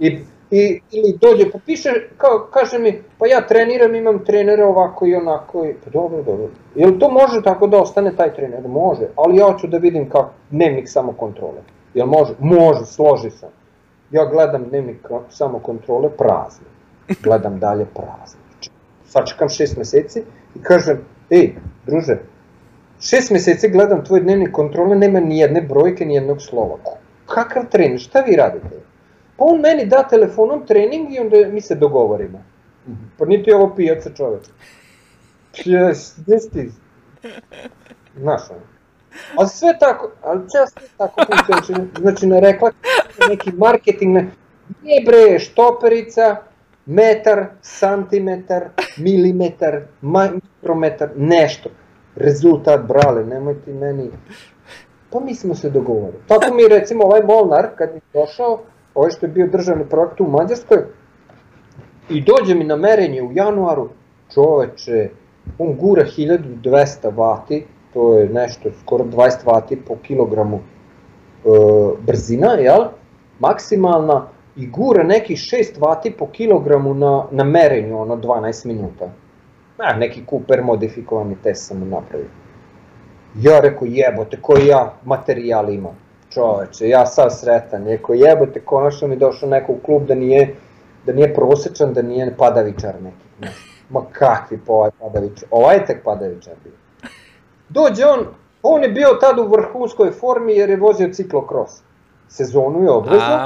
I, 0.00 0.18
i, 0.50 0.80
ili 0.90 1.18
dođe, 1.20 1.50
pa 1.50 1.58
piše, 1.66 1.90
kao, 2.16 2.48
kaže 2.52 2.78
mi, 2.78 3.02
pa 3.18 3.26
ja 3.26 3.46
treniram, 3.46 3.94
imam 3.94 4.24
trenere 4.24 4.64
ovako 4.64 5.06
i 5.06 5.14
onako, 5.14 5.64
i, 5.64 5.74
pa 5.84 5.90
dobro, 5.90 6.22
dobro. 6.22 6.48
Jel 6.74 6.98
to 6.98 7.10
može 7.10 7.42
tako 7.42 7.66
da 7.66 7.78
ostane 7.78 8.16
taj 8.16 8.34
trener? 8.34 8.68
Može, 8.68 9.08
ali 9.16 9.36
ja 9.36 9.52
hoću 9.52 9.66
da 9.66 9.78
vidim 9.78 10.08
kako 10.10 10.30
dnevnik 10.50 10.88
samo 10.88 11.12
kontrole. 11.12 11.60
Jel 11.94 12.06
može? 12.06 12.32
Može, 12.38 12.84
složi 12.84 13.30
sam. 13.30 13.48
Ja 14.10 14.24
gledam 14.24 14.64
dnevnik 14.64 15.08
samo 15.28 15.58
kontrole, 15.58 16.08
prazno. 16.18 16.66
Gledam 17.22 17.58
dalje, 17.58 17.86
prazno. 17.94 18.40
Sačekam 19.04 19.48
šest 19.48 19.76
meseci 19.76 20.22
i 20.54 20.62
kažem, 20.62 20.98
ej, 21.30 21.54
druže, 21.86 22.18
šest 23.00 23.30
meseci 23.30 23.68
gledam 23.68 24.04
tvoj 24.04 24.20
dnevnik 24.20 24.52
kontrole, 24.52 24.96
nema 24.96 25.20
ni 25.20 25.38
jedne 25.38 25.60
brojke, 25.62 26.06
ni 26.06 26.14
jednog 26.14 26.42
slova. 26.42 26.76
Kakav 27.26 27.62
trening, 27.70 27.98
šta 27.98 28.20
vi 28.20 28.36
radite? 28.36 28.89
On 29.42 29.60
meni 29.60 29.86
da 29.86 30.08
telefonom 30.08 30.66
trening 30.66 31.12
i 31.14 31.18
onda 31.18 31.36
mi 31.48 31.60
se 31.60 31.74
dogovorimo. 31.74 32.42
Pa 33.18 33.24
niti 33.24 33.50
je 33.50 33.56
ovo 33.56 33.74
pijaca 33.76 34.10
čoveče. 34.16 34.50
Jes, 35.64 36.14
gde 36.18 36.38
si 36.38 36.50
ti? 36.50 36.70
Znaš 38.16 38.50
ono. 38.50 38.60
Ali 39.36 39.48
sve 39.48 39.76
tako, 39.80 40.10
ali 40.22 40.40
ceo 40.48 40.66
sve 40.66 40.88
tako 40.96 41.20
funkcioniše. 41.26 41.86
Znači, 42.00 42.26
ne 42.26 42.40
rekla 42.40 42.70
neki 43.28 43.52
marketing, 43.52 44.14
ne, 44.14 44.30
nije 44.82 45.04
bre, 45.06 45.38
štoperica, 45.38 46.36
metar, 46.86 47.46
santimetar, 47.62 48.68
milimetar, 48.96 49.82
mikrometar, 50.00 51.10
nešto. 51.16 51.70
Rezultat, 52.16 52.80
brale, 52.86 53.24
nemoj 53.24 53.62
ti 53.64 53.72
meni... 53.72 54.10
Pa 55.12 55.20
mi 55.20 55.34
smo 55.34 55.54
se 55.54 55.70
dogovorili. 55.70 56.22
Tako 56.26 56.54
mi 56.54 56.68
recimo 56.68 57.04
ovaj 57.04 57.22
Molnar, 57.22 57.68
kad 57.76 57.88
mi 57.88 57.96
je 57.96 58.20
došao, 58.20 58.60
ovaj 58.94 59.10
što 59.10 59.26
je 59.26 59.32
bio 59.32 59.46
državni 59.46 59.84
projekt 59.88 60.20
u 60.20 60.26
Mađarskoj, 60.26 60.78
i 62.08 62.20
dođe 62.20 62.54
mi 62.54 62.64
na 62.64 62.76
merenje 62.76 63.22
u 63.22 63.32
januaru, 63.32 63.88
čoveče, 64.34 65.10
on 65.58 65.76
gura 65.76 66.04
1200 66.04 67.16
vati, 67.16 67.64
to 67.94 68.18
je 68.18 68.28
nešto, 68.28 68.70
skoro 68.80 69.04
20 69.04 69.46
vati 69.46 69.76
po 69.76 69.96
kilogramu 70.02 70.56
e, 70.56 70.60
brzina, 72.06 72.52
jel? 72.52 72.84
Maksimalna, 73.38 74.26
i 74.56 74.66
gura 74.66 75.02
nekih 75.02 75.38
6 75.38 75.80
vati 75.80 76.10
po 76.10 76.26
kilogramu 76.26 76.94
na, 76.94 77.24
na 77.30 77.44
merenju, 77.44 78.00
ono 78.00 78.16
12 78.16 78.66
minuta. 78.66 79.12
A, 79.78 79.96
neki 79.96 80.22
Cooper 80.30 80.62
modifikovani 80.62 81.36
test 81.42 81.66
sam 81.66 81.88
napravio. 81.88 82.28
Ja 83.36 83.60
rekao, 83.60 83.88
jebote, 83.90 84.38
koji 84.42 84.66
ja 84.66 84.94
materijal 85.04 85.70
imam. 85.70 85.96
Čoveče, 86.30 86.88
ja 86.88 87.06
sam 87.06 87.30
sretan, 87.30 87.86
rekao, 87.86 88.14
jebote, 88.14 88.60
konačno 88.60 89.08
mi 89.08 89.16
došao 89.16 89.48
neko 89.48 89.72
u 89.72 89.78
klub 89.78 90.06
da 90.06 90.14
nije, 90.14 90.54
da 91.06 91.12
nije 91.12 91.34
prosečan, 91.34 91.92
da 91.92 92.02
nije 92.02 92.36
padavičar 92.36 92.94
neki. 93.02 93.54
Ma 93.90 94.00
kakvi 94.12 94.58
po 94.66 94.72
ovaj 94.72 94.90
padavičar, 95.00 95.48
ovaj 95.50 95.76
je 95.76 95.86
tek 95.86 96.04
padavičar 96.04 96.54
bio. 96.64 96.72
Dođe 97.68 98.06
on, 98.06 98.26
on 98.62 98.82
je 98.82 98.88
bio 98.88 99.08
tad 99.20 99.38
u 99.38 99.48
vrhunskoj 99.48 100.10
formi 100.10 100.52
jer 100.52 100.70
je 100.70 100.76
vozio 100.76 101.12
ciklokros. 101.12 101.82
Sezonu 102.28 102.82
je 102.82 102.90
obvezno 102.90 103.38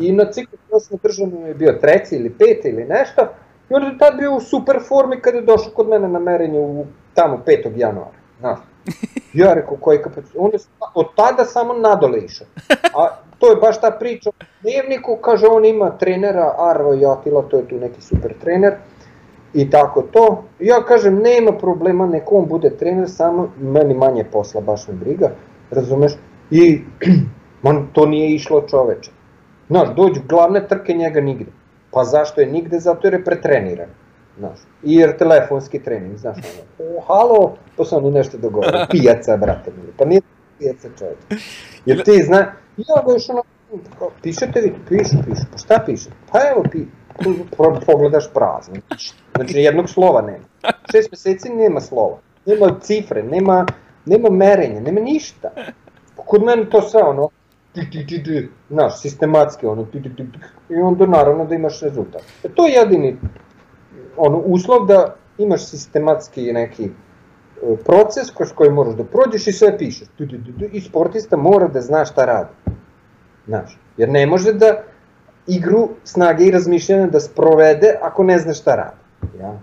i 0.00 0.12
na 0.12 0.24
ciklokros 0.32 0.90
na 0.90 0.98
državnom 1.02 1.46
je 1.46 1.54
bio 1.54 1.72
treći 1.72 2.14
ili 2.14 2.30
peti 2.30 2.68
ili 2.68 2.84
nešto. 2.84 3.22
I 3.70 3.74
on 3.74 3.84
je 3.84 3.98
tad 3.98 4.16
bio 4.16 4.36
u 4.36 4.40
super 4.40 4.78
formi 4.88 5.20
kada 5.20 5.36
je 5.38 5.44
došao 5.44 5.72
kod 5.72 5.88
mene 5.88 6.08
na 6.08 6.18
merenje 6.18 6.58
u, 6.60 6.86
tamo 7.14 7.42
5. 7.46 7.72
januara. 7.76 8.18
Znaš. 8.40 8.58
Ja 9.32 9.54
rekao, 9.54 9.76
koji 9.76 10.02
kapacitet? 10.02 10.36
On 10.38 10.50
je 10.52 10.58
od 10.94 11.06
tada 11.16 11.44
samo 11.44 11.74
nadole 11.74 12.18
išao. 12.18 12.46
A 12.96 13.08
to 13.38 13.50
je 13.50 13.56
baš 13.56 13.80
ta 13.80 13.90
priča 13.90 14.30
dnevniku, 14.62 15.16
kaže 15.16 15.46
on 15.46 15.64
ima 15.64 15.90
trenera 15.90 16.54
Arvo 16.58 16.94
Jatila, 16.94 17.42
to 17.42 17.56
je 17.56 17.68
tu 17.68 17.76
neki 17.76 18.02
super 18.02 18.34
trener. 18.40 18.74
I 19.54 19.70
tako 19.70 20.02
to. 20.02 20.44
Ja 20.60 20.82
kažem, 20.84 21.18
nema 21.18 21.52
problema, 21.52 22.06
neko 22.06 22.34
on 22.34 22.46
bude 22.46 22.70
trener, 22.70 23.10
samo 23.10 23.52
meni 23.60 23.94
manje 23.94 24.24
posla, 24.24 24.60
baš 24.60 24.88
me 24.88 24.94
briga, 24.94 25.30
razumeš? 25.70 26.12
I 26.50 26.80
man, 27.62 27.88
to 27.92 28.06
nije 28.06 28.34
išlo 28.34 28.64
čoveče. 28.70 29.10
Znaš, 29.68 29.88
dođu 29.96 30.20
glavne 30.28 30.68
trke 30.68 30.94
njega 30.94 31.20
nigde. 31.20 31.52
Pa 31.90 32.04
zašto 32.04 32.40
je 32.40 32.46
nigde? 32.46 32.78
Zato 32.78 33.06
jer 33.06 33.14
je 33.14 33.24
pretreniran. 33.24 33.88
Znaš, 34.38 34.58
jer 34.82 35.16
telefonski 35.16 35.82
trening, 35.82 36.16
znaš 36.16 36.36
ono, 36.36 36.90
o, 36.96 37.00
halo, 37.00 37.56
to 37.76 37.84
sam 37.84 38.04
oni 38.04 38.10
nešto 38.14 38.38
dogovorio, 38.38 38.86
pijaca, 38.90 39.36
brate 39.36 39.70
mili, 39.76 39.92
pa 39.98 40.04
nije 40.04 40.20
pijaca 40.58 40.88
čovječ. 40.98 41.18
Jer 41.86 42.04
ti 42.04 42.22
zna, 42.22 42.38
ja 42.76 43.02
ga 43.06 43.12
još 43.12 43.28
ono, 43.28 43.42
kao, 43.98 44.10
pišete 44.22 44.60
vi, 44.60 44.74
pišu, 44.88 45.16
pišu, 45.26 45.42
pa 45.52 45.58
šta 45.58 45.82
piše? 45.86 46.10
Pa 46.32 46.38
evo, 46.50 46.64
pi, 46.72 46.78
pro- 47.56 47.80
pogledaš 47.86 48.32
prazno, 48.34 48.74
znači 49.34 49.58
jednog 49.58 49.88
slova 49.90 50.22
nema. 50.22 50.44
Šest 50.92 51.10
meseci 51.10 51.48
nema 51.48 51.80
slova, 51.80 52.18
nema 52.46 52.78
cifre, 52.80 53.22
nema, 53.22 53.66
nema 54.06 54.30
merenja, 54.30 54.80
nema 54.80 55.00
ništa. 55.00 55.50
Kod 56.16 56.42
mene 56.42 56.70
to 56.70 56.82
sve 56.82 57.02
ono, 57.02 57.28
ti, 57.72 57.90
ti, 57.90 58.06
ti, 58.06 58.24
ti, 58.24 58.48
znaš, 58.70 59.00
sistematski, 59.00 59.66
ono, 59.66 59.84
ti, 59.84 60.02
ti, 60.02 60.16
ti, 60.16 60.32
ti, 60.32 60.38
i 60.68 60.74
onda 60.74 61.06
naravno 61.06 61.44
da 61.44 61.54
imaš 61.54 61.80
rezultat. 61.80 62.22
E, 62.44 62.48
to 62.48 62.66
je 62.66 62.72
jedini 62.72 63.16
ono, 64.18 64.38
uslov 64.38 64.86
da 64.86 65.14
imaš 65.38 65.64
sistematski 65.64 66.52
neki 66.52 66.84
e, 66.84 67.76
proces 67.84 68.30
kroz 68.30 68.52
koji 68.52 68.70
moraš 68.70 68.94
da 68.94 69.04
prođeš 69.04 69.46
i 69.46 69.52
sve 69.52 69.78
pišeš. 69.78 70.08
Tu, 70.18 70.26
tu, 70.26 70.36
tu, 70.44 70.52
tu, 70.58 70.64
I 70.72 70.80
sportista 70.80 71.36
mora 71.36 71.68
da 71.68 71.80
zna 71.80 72.04
šta 72.04 72.24
radi. 72.24 72.50
Znaš, 73.46 73.78
jer 73.96 74.08
ne 74.08 74.26
može 74.26 74.52
da 74.52 74.82
igru 75.46 75.88
snage 76.04 76.44
i 76.44 76.50
razmišljanja 76.50 77.06
da 77.06 77.20
sprovede 77.20 77.94
ako 78.02 78.24
ne 78.24 78.38
zna 78.38 78.54
šta 78.54 78.74
radi. 78.74 79.40
Ja? 79.40 79.58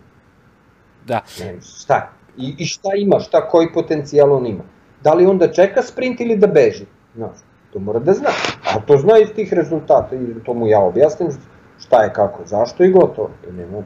Da. 1.07 1.21
Ne, 1.39 1.55
šta? 1.61 2.09
I, 2.37 2.55
I 2.57 2.65
šta 2.65 2.89
ima, 2.97 3.19
šta, 3.19 3.47
koji 3.47 3.73
potencijal 3.73 4.33
on 4.33 4.45
ima. 4.45 4.63
Da 5.03 5.13
li 5.13 5.25
onda 5.25 5.51
čeka 5.51 5.81
sprint 5.81 6.21
ili 6.21 6.37
da 6.37 6.47
beži? 6.47 6.85
Znaš, 7.15 7.37
to 7.73 7.79
mora 7.79 7.99
da 7.99 8.13
zna. 8.13 8.29
A 8.73 8.79
to 8.79 8.97
zna 8.97 9.17
iz 9.17 9.29
tih 9.35 9.53
rezultata 9.53 10.15
i 10.15 10.43
to 10.45 10.53
mu 10.53 10.67
ja 10.67 10.79
objasnim 10.79 11.29
šta 11.79 12.03
je 12.03 12.13
kako, 12.13 12.45
zašto 12.45 12.83
i 12.83 12.91
gotovo. 12.91 13.29
I 13.49 13.53
nema 13.53 13.83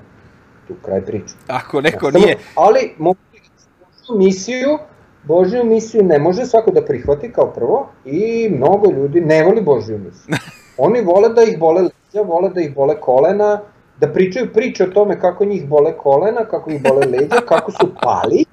tu 0.70 0.76
kraj 0.86 1.02
priče. 1.02 1.34
Ako 1.48 1.82
neko 1.82 2.12
Samo- 2.12 2.26
nije... 2.26 2.38
Ali, 2.56 2.96
Božju 2.98 4.18
misiju, 4.18 4.78
Božju 5.24 5.64
misiju 5.64 6.04
ne 6.04 6.20
može 6.20 6.46
svako 6.46 6.72
da 6.72 6.86
prihvati 6.86 7.32
kao 7.32 7.54
prvo 7.54 7.88
i 8.06 8.50
mnogo 8.50 8.92
ljudi 8.92 9.22
ne 9.22 9.44
voli 9.44 9.62
Božju 9.62 9.98
misiju. 9.98 10.36
Oni 10.86 11.02
vole 11.02 11.30
da 11.30 11.44
ih 11.44 11.60
bole 11.60 11.82
leđa, 11.82 12.22
vole 12.22 12.50
da 12.50 12.62
ih 12.62 12.76
bole 12.76 12.96
kolena, 13.02 13.62
da 14.00 14.08
pričaju 14.14 14.54
priče 14.54 14.84
o 14.84 14.94
tome 14.94 15.20
kako 15.20 15.46
njih 15.46 15.68
bole 15.68 15.98
kolena, 15.98 16.46
kako 16.46 16.72
ih 16.72 16.84
bole 16.84 17.06
leđa, 17.06 17.42
kako 17.54 17.72
su 17.72 17.92
pali. 18.02 18.46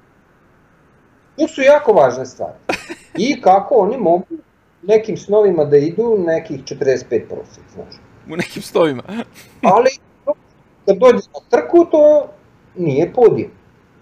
To 1.37 1.47
su 1.47 1.61
jako 1.61 1.93
važne 1.93 2.25
stvari. 2.25 2.57
I 3.17 3.41
kako 3.41 3.75
oni 3.75 3.97
mogu 3.97 4.25
nekim 4.81 5.17
snovima 5.17 5.65
da 5.65 5.77
idu 5.77 6.17
nekih 6.27 6.63
45 6.63 7.03
prosjek, 7.29 7.65
znaš. 7.73 7.95
U 8.29 8.35
nekim 8.35 8.61
stovima. 8.61 9.03
Ali 9.63 9.89
kad 10.87 10.97
dođe 10.97 11.27
na 11.33 11.39
trku, 11.49 11.85
to 11.91 12.27
nije 12.75 13.13
podijum. 13.13 13.51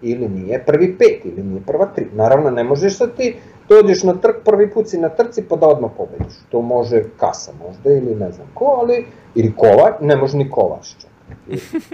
Ili 0.02 0.28
nije 0.28 0.64
prvi 0.66 0.98
pet, 0.98 1.24
ili 1.24 1.42
nije 1.42 1.60
prva 1.66 1.86
tri. 1.86 2.06
Naravno, 2.12 2.50
ne 2.50 2.64
možeš 2.64 2.96
sad 2.96 3.16
ti 3.16 3.36
dođeš 3.68 4.02
na 4.02 4.14
trk, 4.14 4.36
prvi 4.44 4.70
put 4.70 4.88
si 4.88 4.98
na 4.98 5.08
trci 5.08 5.42
pa 5.48 5.56
da 5.56 5.66
odmah 5.66 5.90
pobediš. 5.96 6.36
To 6.50 6.62
može 6.62 7.04
kasa 7.16 7.52
možda 7.66 7.90
ili 7.90 8.14
ne 8.14 8.32
znam 8.32 8.46
ko, 8.54 8.64
ali, 8.64 9.06
ili 9.34 9.54
kovač, 9.56 9.94
ne 10.00 10.16
može 10.16 10.36
ni 10.36 10.50
kovač 10.50 10.86
čak. 11.00 11.10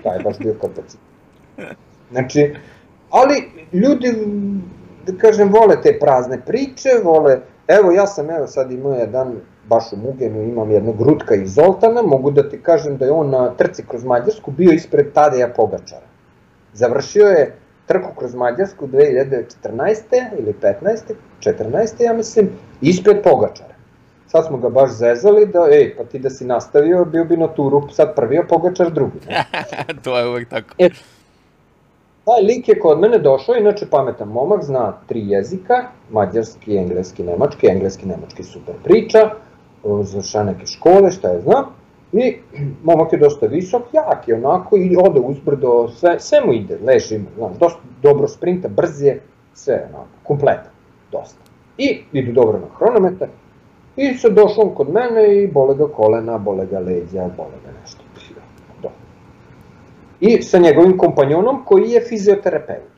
Taj 0.02 0.18
baš 0.24 0.38
bio 0.38 0.54
kapacit. 0.60 1.00
Znači, 2.10 2.54
ali 3.10 3.50
ljudi, 3.72 4.14
da 5.06 5.12
kažem, 5.18 5.52
vole 5.52 5.82
te 5.82 5.98
prazne 6.00 6.40
priče, 6.46 6.88
vole, 7.04 7.40
evo 7.68 7.92
ja 7.92 8.06
sam, 8.06 8.30
evo 8.30 8.46
sad 8.46 8.72
imao 8.72 8.92
jedan, 8.92 9.40
baš 9.72 9.92
u 9.92 9.96
Mugenu 9.96 10.42
imam 10.42 10.70
jednog 10.70 11.00
Rutka 11.00 11.34
iz 11.34 11.54
Zoltana, 11.54 12.02
mogu 12.02 12.30
da 12.30 12.48
ti 12.48 12.62
kažem 12.62 12.96
da 12.96 13.04
je 13.04 13.12
on 13.12 13.30
na 13.30 13.50
trci 13.56 13.84
kroz 13.88 14.04
Mađarsku 14.04 14.50
bio 14.50 14.72
ispred 14.72 15.12
Tadeja 15.12 15.48
Pogačara. 15.56 16.06
Završio 16.72 17.26
je 17.26 17.54
trku 17.86 18.14
kroz 18.18 18.34
Mađarsku 18.34 18.86
2014. 18.86 20.38
ili 20.38 20.54
15. 20.62 21.14
14. 21.40 22.02
ja 22.04 22.12
mislim, 22.12 22.50
ispred 22.80 23.22
Pogačara. 23.22 23.74
Sad 24.26 24.46
smo 24.46 24.58
ga 24.58 24.68
baš 24.68 24.90
zezali 24.90 25.46
da, 25.46 25.66
ej, 25.70 25.96
pa 25.96 26.04
ti 26.04 26.18
da 26.18 26.30
si 26.30 26.44
nastavio, 26.44 27.04
bio 27.04 27.24
bi 27.24 27.36
na 27.36 27.48
turu, 27.48 27.82
sad 27.92 28.14
prvi, 28.16 28.38
a 28.38 28.42
Pogačar 28.48 28.90
drugi. 28.90 29.18
To 30.04 30.18
je 30.18 30.28
uvek 30.28 30.48
tako. 30.48 30.74
E, 30.78 30.88
taj 32.24 32.42
lik 32.42 32.68
je 32.68 32.78
kod 32.80 33.00
mene 33.00 33.18
došao, 33.18 33.54
inače 33.54 33.86
pametan 33.90 34.28
momak, 34.28 34.62
zna 34.64 34.92
tri 35.08 35.28
jezika, 35.28 35.82
mađarski, 36.10 36.76
engleski, 36.76 37.22
nemački, 37.22 37.66
engleski, 37.66 38.06
nemački 38.06 38.42
super 38.42 38.74
priča, 38.84 39.30
završava 39.84 40.44
neke 40.44 40.66
škole, 40.66 41.10
šta 41.10 41.28
je 41.28 41.40
zna, 41.40 41.64
i 42.12 42.36
momak 42.88 43.12
je 43.12 43.18
dosta 43.18 43.46
visok, 43.46 43.82
jak 43.92 44.28
je 44.28 44.34
onako 44.34 44.76
i 44.76 44.96
ode 44.96 45.20
uzbrdo, 45.20 45.88
sve, 45.88 46.20
sve 46.20 46.40
mu 46.46 46.52
ide, 46.52 46.78
leži 46.86 47.14
ima, 47.14 47.28
znaš, 47.36 47.58
dosta 47.58 47.80
dobro 48.02 48.28
sprinta, 48.28 48.68
brz 48.68 49.02
je, 49.02 49.20
sve 49.54 49.86
onako, 49.88 50.08
kompletan, 50.22 50.72
dosta. 51.12 51.38
I 51.78 52.02
idu 52.12 52.32
dobro 52.32 52.58
na 52.58 52.66
hronometar, 52.78 53.28
i 53.96 54.14
sad 54.14 54.32
došao 54.32 54.70
kod 54.70 54.92
mene 54.92 55.42
i 55.42 55.46
bole 55.46 55.74
ga 55.74 55.88
kolena, 55.88 56.38
bole 56.38 56.66
ga 56.66 56.78
leđa, 56.78 57.30
bole 57.36 57.56
ga 57.64 57.80
nešto. 57.80 58.02
Dobro 58.82 59.02
i 60.22 60.42
sa 60.42 60.58
njegovim 60.58 60.98
kompanjonom 60.98 61.64
koji 61.64 61.90
je 61.90 62.00
fizioterapeut. 62.08 62.92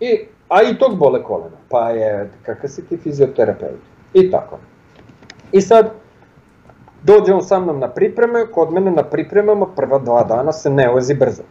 I, 0.00 0.18
a 0.48 0.62
i 0.62 0.78
tog 0.78 0.98
bole 0.98 1.22
kolena, 1.22 1.56
pa 1.68 1.90
je, 1.90 2.30
kakav 2.42 2.70
si 2.70 2.86
ti 2.88 2.96
fizioterapeut? 2.96 3.80
I 4.14 4.30
tako. 4.30 4.58
I 5.52 5.60
sad, 5.60 5.90
dođe 7.02 7.34
on 7.34 7.42
sa 7.42 7.60
mnom 7.60 7.80
na 7.80 7.88
pripreme, 7.88 8.46
kod 8.46 8.72
mene 8.72 8.90
na 8.90 9.02
pripremama 9.02 9.66
prva 9.76 9.98
dva 9.98 10.24
dana 10.24 10.52
se 10.52 10.70
ne 10.70 10.88
vozi 10.88 11.14
brzo. 11.14 11.42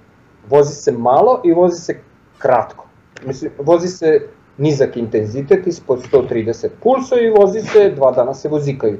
Vozi 0.50 0.76
se 0.76 0.92
malo 0.92 1.42
i 1.44 1.54
vozi 1.54 1.82
se 1.82 2.00
kratko. 2.38 2.86
Mislim, 3.26 3.52
vozi 3.60 3.88
se 3.88 4.28
nizak 4.58 4.98
intenzitet 4.98 5.68
ispod 5.68 6.00
130 6.12 6.70
pulsa 6.84 7.16
i 7.20 7.30
vozi 7.30 7.62
se, 7.62 7.90
dva 7.90 8.12
dana 8.12 8.34
se 8.34 8.50
vozikaju. 8.50 9.00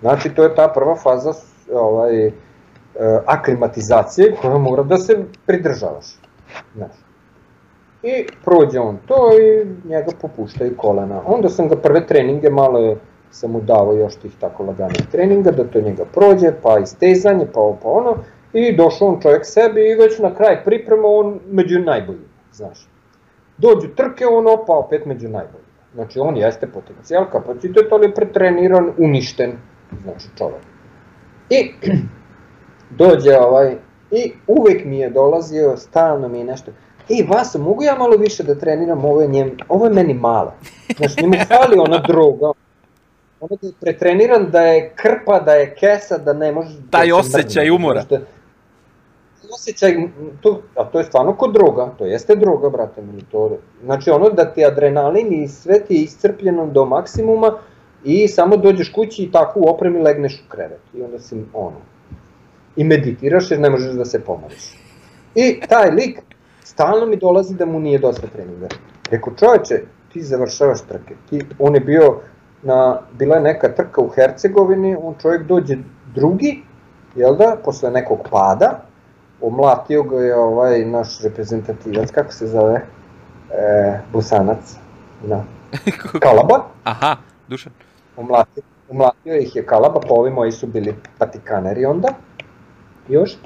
Znači, 0.00 0.34
to 0.34 0.44
je 0.44 0.54
ta 0.54 0.68
prva 0.68 0.96
faza 0.96 1.32
ovaj, 1.72 2.26
e, 2.26 2.32
aklimatizacije 3.26 4.34
koja 4.42 4.58
mora 4.58 4.82
da 4.82 4.98
se 4.98 5.24
pridržavaš. 5.46 6.06
Znaš. 6.74 6.92
I 8.02 8.26
prođe 8.44 8.80
on 8.80 8.98
to 9.06 9.30
i 9.40 9.66
njega 9.88 10.10
popuštaju 10.20 10.76
kolena. 10.76 11.20
Onda 11.26 11.48
sam 11.48 11.68
ga 11.68 11.76
prve 11.76 12.06
treninge 12.06 12.50
malo 12.50 12.96
sam 13.30 13.50
mu 13.50 13.60
dao 13.60 13.92
još 13.92 14.14
tih 14.14 14.32
tako 14.40 14.62
laganih 14.62 15.06
treninga, 15.10 15.50
da 15.50 15.64
to 15.64 15.80
njega 15.80 16.04
prođe, 16.04 16.52
pa 16.62 16.78
istezanje, 16.78 17.46
pa 17.54 17.60
ovo 17.60 17.78
pa 17.82 17.88
ono. 17.88 18.16
I 18.52 18.76
došao 18.76 19.08
on 19.08 19.20
čovjek 19.20 19.46
sebi 19.46 19.80
i 19.80 19.94
već 19.94 20.18
na 20.18 20.34
kraj 20.34 20.64
priprema 20.64 21.08
on 21.08 21.40
među 21.50 21.78
najboljima, 21.78 22.24
znaš. 22.52 22.88
Dođu 23.58 23.88
trke, 23.96 24.26
on 24.26 24.46
opa 24.48 24.72
opet 24.72 25.06
među 25.06 25.28
najboljima. 25.28 25.66
Znači 25.94 26.18
on 26.18 26.36
jeste 26.36 26.66
potencijal, 26.66 27.24
kapacitet, 27.32 27.92
ali 27.92 28.06
je 28.06 28.14
pretreniran, 28.14 28.92
uništen, 28.98 29.52
znači 30.02 30.28
čovjek. 30.38 30.62
I 31.50 31.72
dođe 33.00 33.38
ovaj, 33.38 33.76
i 34.10 34.32
uvek 34.46 34.84
mi 34.84 34.98
je 34.98 35.10
dolazio, 35.10 35.76
stalno 35.76 36.28
mi 36.28 36.38
je 36.38 36.44
nešto, 36.44 36.70
ej 37.08 37.26
Vaso, 37.28 37.58
mogu 37.58 37.82
ja 37.82 37.96
malo 37.98 38.16
više 38.16 38.42
da 38.42 38.54
treniram, 38.54 39.04
ovo 39.04 39.20
je, 39.22 39.28
njem, 39.28 39.56
ovo 39.68 39.86
je 39.86 39.92
meni 39.92 40.14
malo. 40.14 40.52
Znaš, 40.96 41.16
njemu 41.16 41.34
fali 41.48 41.78
ona 41.78 41.98
droga, 41.98 42.52
ono 43.50 43.58
da 43.62 43.66
je 43.68 43.72
pretreniran, 43.80 44.50
da 44.50 44.60
je 44.60 44.92
krpa, 44.94 45.40
da 45.40 45.52
je 45.52 45.74
kesa, 45.74 46.18
da 46.18 46.32
ne 46.32 46.52
može... 46.52 46.76
Taj 46.90 47.08
da 47.08 47.22
se 47.22 47.38
osjećaj 47.38 47.70
umora. 47.70 48.04
Da, 48.10 48.20
osjećaj, 49.54 49.96
to, 50.40 50.62
a 50.76 50.84
to 50.84 50.98
je 50.98 51.04
stvarno 51.04 51.36
kod 51.36 51.52
droga, 51.52 51.94
to 51.98 52.06
jeste 52.06 52.36
droga, 52.36 52.70
brate 52.70 53.02
mili, 53.02 53.22
to, 53.30 53.58
znači 53.84 54.10
ono 54.10 54.30
da 54.30 54.52
ti 54.52 54.64
adrenalin 54.64 55.42
i 55.42 55.48
sve 55.48 55.80
ti 55.80 55.94
je 55.94 56.02
iscrpljeno 56.02 56.66
do 56.66 56.84
maksimuma 56.84 57.58
i 58.04 58.28
samo 58.28 58.56
dođeš 58.56 58.92
kući 58.92 59.22
i 59.22 59.32
tako 59.32 59.60
u 59.60 59.68
opremi 59.68 60.02
legneš 60.02 60.44
u 60.46 60.50
krevet 60.50 60.80
i 60.94 61.02
onda 61.02 61.18
si 61.18 61.44
ono, 61.52 61.76
i 62.76 62.84
meditiraš 62.84 63.50
jer 63.50 63.60
ne 63.60 63.70
možeš 63.70 63.92
da 63.92 64.04
se 64.04 64.24
pomoriš. 64.24 64.74
I 65.34 65.60
taj 65.68 65.90
lik 65.90 66.22
stalno 66.64 67.06
mi 67.06 67.16
dolazi 67.16 67.54
da 67.54 67.66
mu 67.66 67.80
nije 67.80 67.98
dosta 67.98 68.26
treninga. 68.26 68.68
Rekao, 69.10 69.34
čoveče, 69.34 69.82
ti 70.12 70.22
završavaš 70.22 70.82
trke. 70.82 71.14
Ti, 71.30 71.40
on 71.58 71.74
je 71.74 71.80
bio 71.80 72.20
na, 72.62 72.98
bila 73.12 73.36
je 73.36 73.42
neka 73.42 73.68
trka 73.68 74.00
u 74.00 74.08
Hercegovini, 74.08 74.96
on 75.02 75.14
čovjek 75.22 75.46
dođe 75.46 75.76
drugi, 76.14 76.62
jel 77.16 77.36
da, 77.36 77.56
posle 77.64 77.90
nekog 77.90 78.18
pada, 78.30 78.80
omlatio 79.40 80.02
ga 80.02 80.16
je 80.16 80.36
ovaj 80.36 80.84
naš 80.84 81.20
reprezentativac, 81.22 82.10
kako 82.10 82.32
se 82.32 82.46
zove, 82.46 82.82
e, 83.50 84.00
Busanac, 84.12 84.76
da, 85.26 85.44
Kalaba, 86.24 86.64
Aha, 86.84 87.16
Dušan. 87.48 87.72
omlatio, 88.16 88.62
omlatio 88.90 89.36
ih 89.36 89.56
je 89.56 89.66
Kalaba, 89.66 90.00
pa 90.00 90.14
ovi 90.14 90.30
moji 90.30 90.52
su 90.52 90.66
bili 90.66 90.94
patikaneri 91.18 91.84
onda, 91.84 92.08
još, 93.08 93.36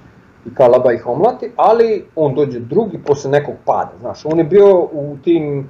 i 0.47 0.55
Kalaba 0.55 0.93
ih 0.93 1.07
omlati, 1.07 1.53
ali 1.57 2.07
on 2.16 2.35
dođe 2.35 2.61
drugi 2.61 2.99
posle 3.07 3.31
nekog 3.31 3.55
pada, 3.65 3.93
znaš, 4.01 4.24
on 4.24 4.39
je 4.39 4.45
bio 4.45 4.78
u 4.93 5.16
tim 5.24 5.69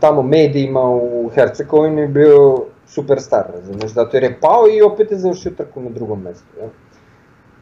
tamo 0.00 0.22
medijima 0.22 0.90
u 0.90 1.30
Hercegovini 1.34 2.06
bio 2.06 2.64
superstar, 2.86 3.44
razumeš, 3.54 3.92
zato 3.92 4.16
jer 4.16 4.24
je 4.24 4.40
pao 4.40 4.68
i 4.72 4.82
opet 4.82 5.10
je 5.10 5.18
završio 5.18 5.52
trku 5.56 5.80
na 5.80 5.90
drugom 5.90 6.22
mestu, 6.22 6.48
jel? 6.60 6.68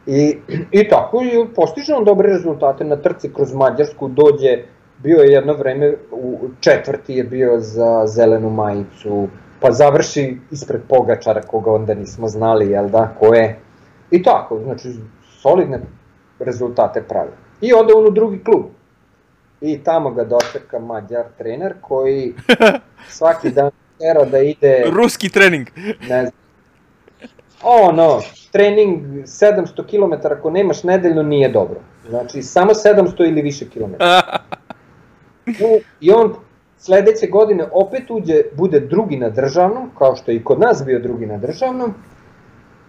I, 0.07 0.37
I 0.71 0.89
tako 0.89 1.21
i 1.21 1.53
postiže 1.55 1.93
on 1.93 2.03
dobre 2.03 2.29
rezultate 2.29 2.83
na 2.83 2.95
trci 2.95 3.33
kroz 3.33 3.53
Mađarsku, 3.53 4.07
dođe, 4.07 4.63
bio 5.03 5.17
je 5.17 5.31
jedno 5.31 5.53
vreme, 5.53 5.93
u 6.11 6.39
četvrti 6.59 7.13
je 7.13 7.23
bio 7.23 7.59
za 7.59 8.07
zelenu 8.07 8.49
majicu, 8.49 9.27
pa 9.59 9.71
završi 9.71 10.37
ispred 10.51 10.81
Pogačara 10.89 11.41
koga 11.41 11.71
onda 11.71 11.93
nismo 11.93 12.27
znali, 12.27 12.69
jel 12.69 12.89
da, 12.89 13.15
ko 13.19 13.33
je. 13.33 13.59
I 14.11 14.23
tako, 14.23 14.59
znači, 14.63 14.89
solidne 15.41 15.81
rezultate 16.39 17.01
pravi. 17.01 17.31
I 17.61 17.73
ode 17.73 17.93
on 17.93 18.07
u 18.07 18.11
drugi 18.11 18.43
klub. 18.43 18.63
I 19.61 19.83
tamo 19.83 20.11
ga 20.11 20.23
dočeka 20.23 20.79
mađar 20.79 21.23
trener 21.37 21.73
koji 21.81 22.33
svaki 23.17 23.49
dan 23.49 23.71
tera 23.99 24.25
da 24.25 24.39
ide, 24.39 24.83
Ruski 24.91 25.29
trening. 25.29 25.67
ne 26.09 26.21
znam, 26.21 26.31
ono, 27.63 28.21
trening 28.51 29.01
700 29.25 29.85
km 29.85 30.27
ako 30.27 30.49
nemaš 30.49 30.83
nedeljno 30.83 31.23
nije 31.23 31.49
dobro. 31.49 31.79
Znači, 32.09 32.41
samo 32.41 32.71
700 32.73 33.27
ili 33.27 33.41
više 33.41 33.69
kilometara. 33.69 34.39
I 36.01 36.11
on 36.11 36.35
sledeće 36.77 37.27
godine 37.27 37.65
opet 37.71 38.03
uđe, 38.09 38.41
bude 38.53 38.79
drugi 38.79 39.17
na 39.17 39.29
državnom, 39.29 39.91
kao 39.97 40.15
što 40.15 40.31
je 40.31 40.37
i 40.37 40.43
kod 40.43 40.59
nas 40.59 40.83
bio 40.85 40.99
drugi 40.99 41.25
na 41.25 41.37
državnom, 41.37 41.93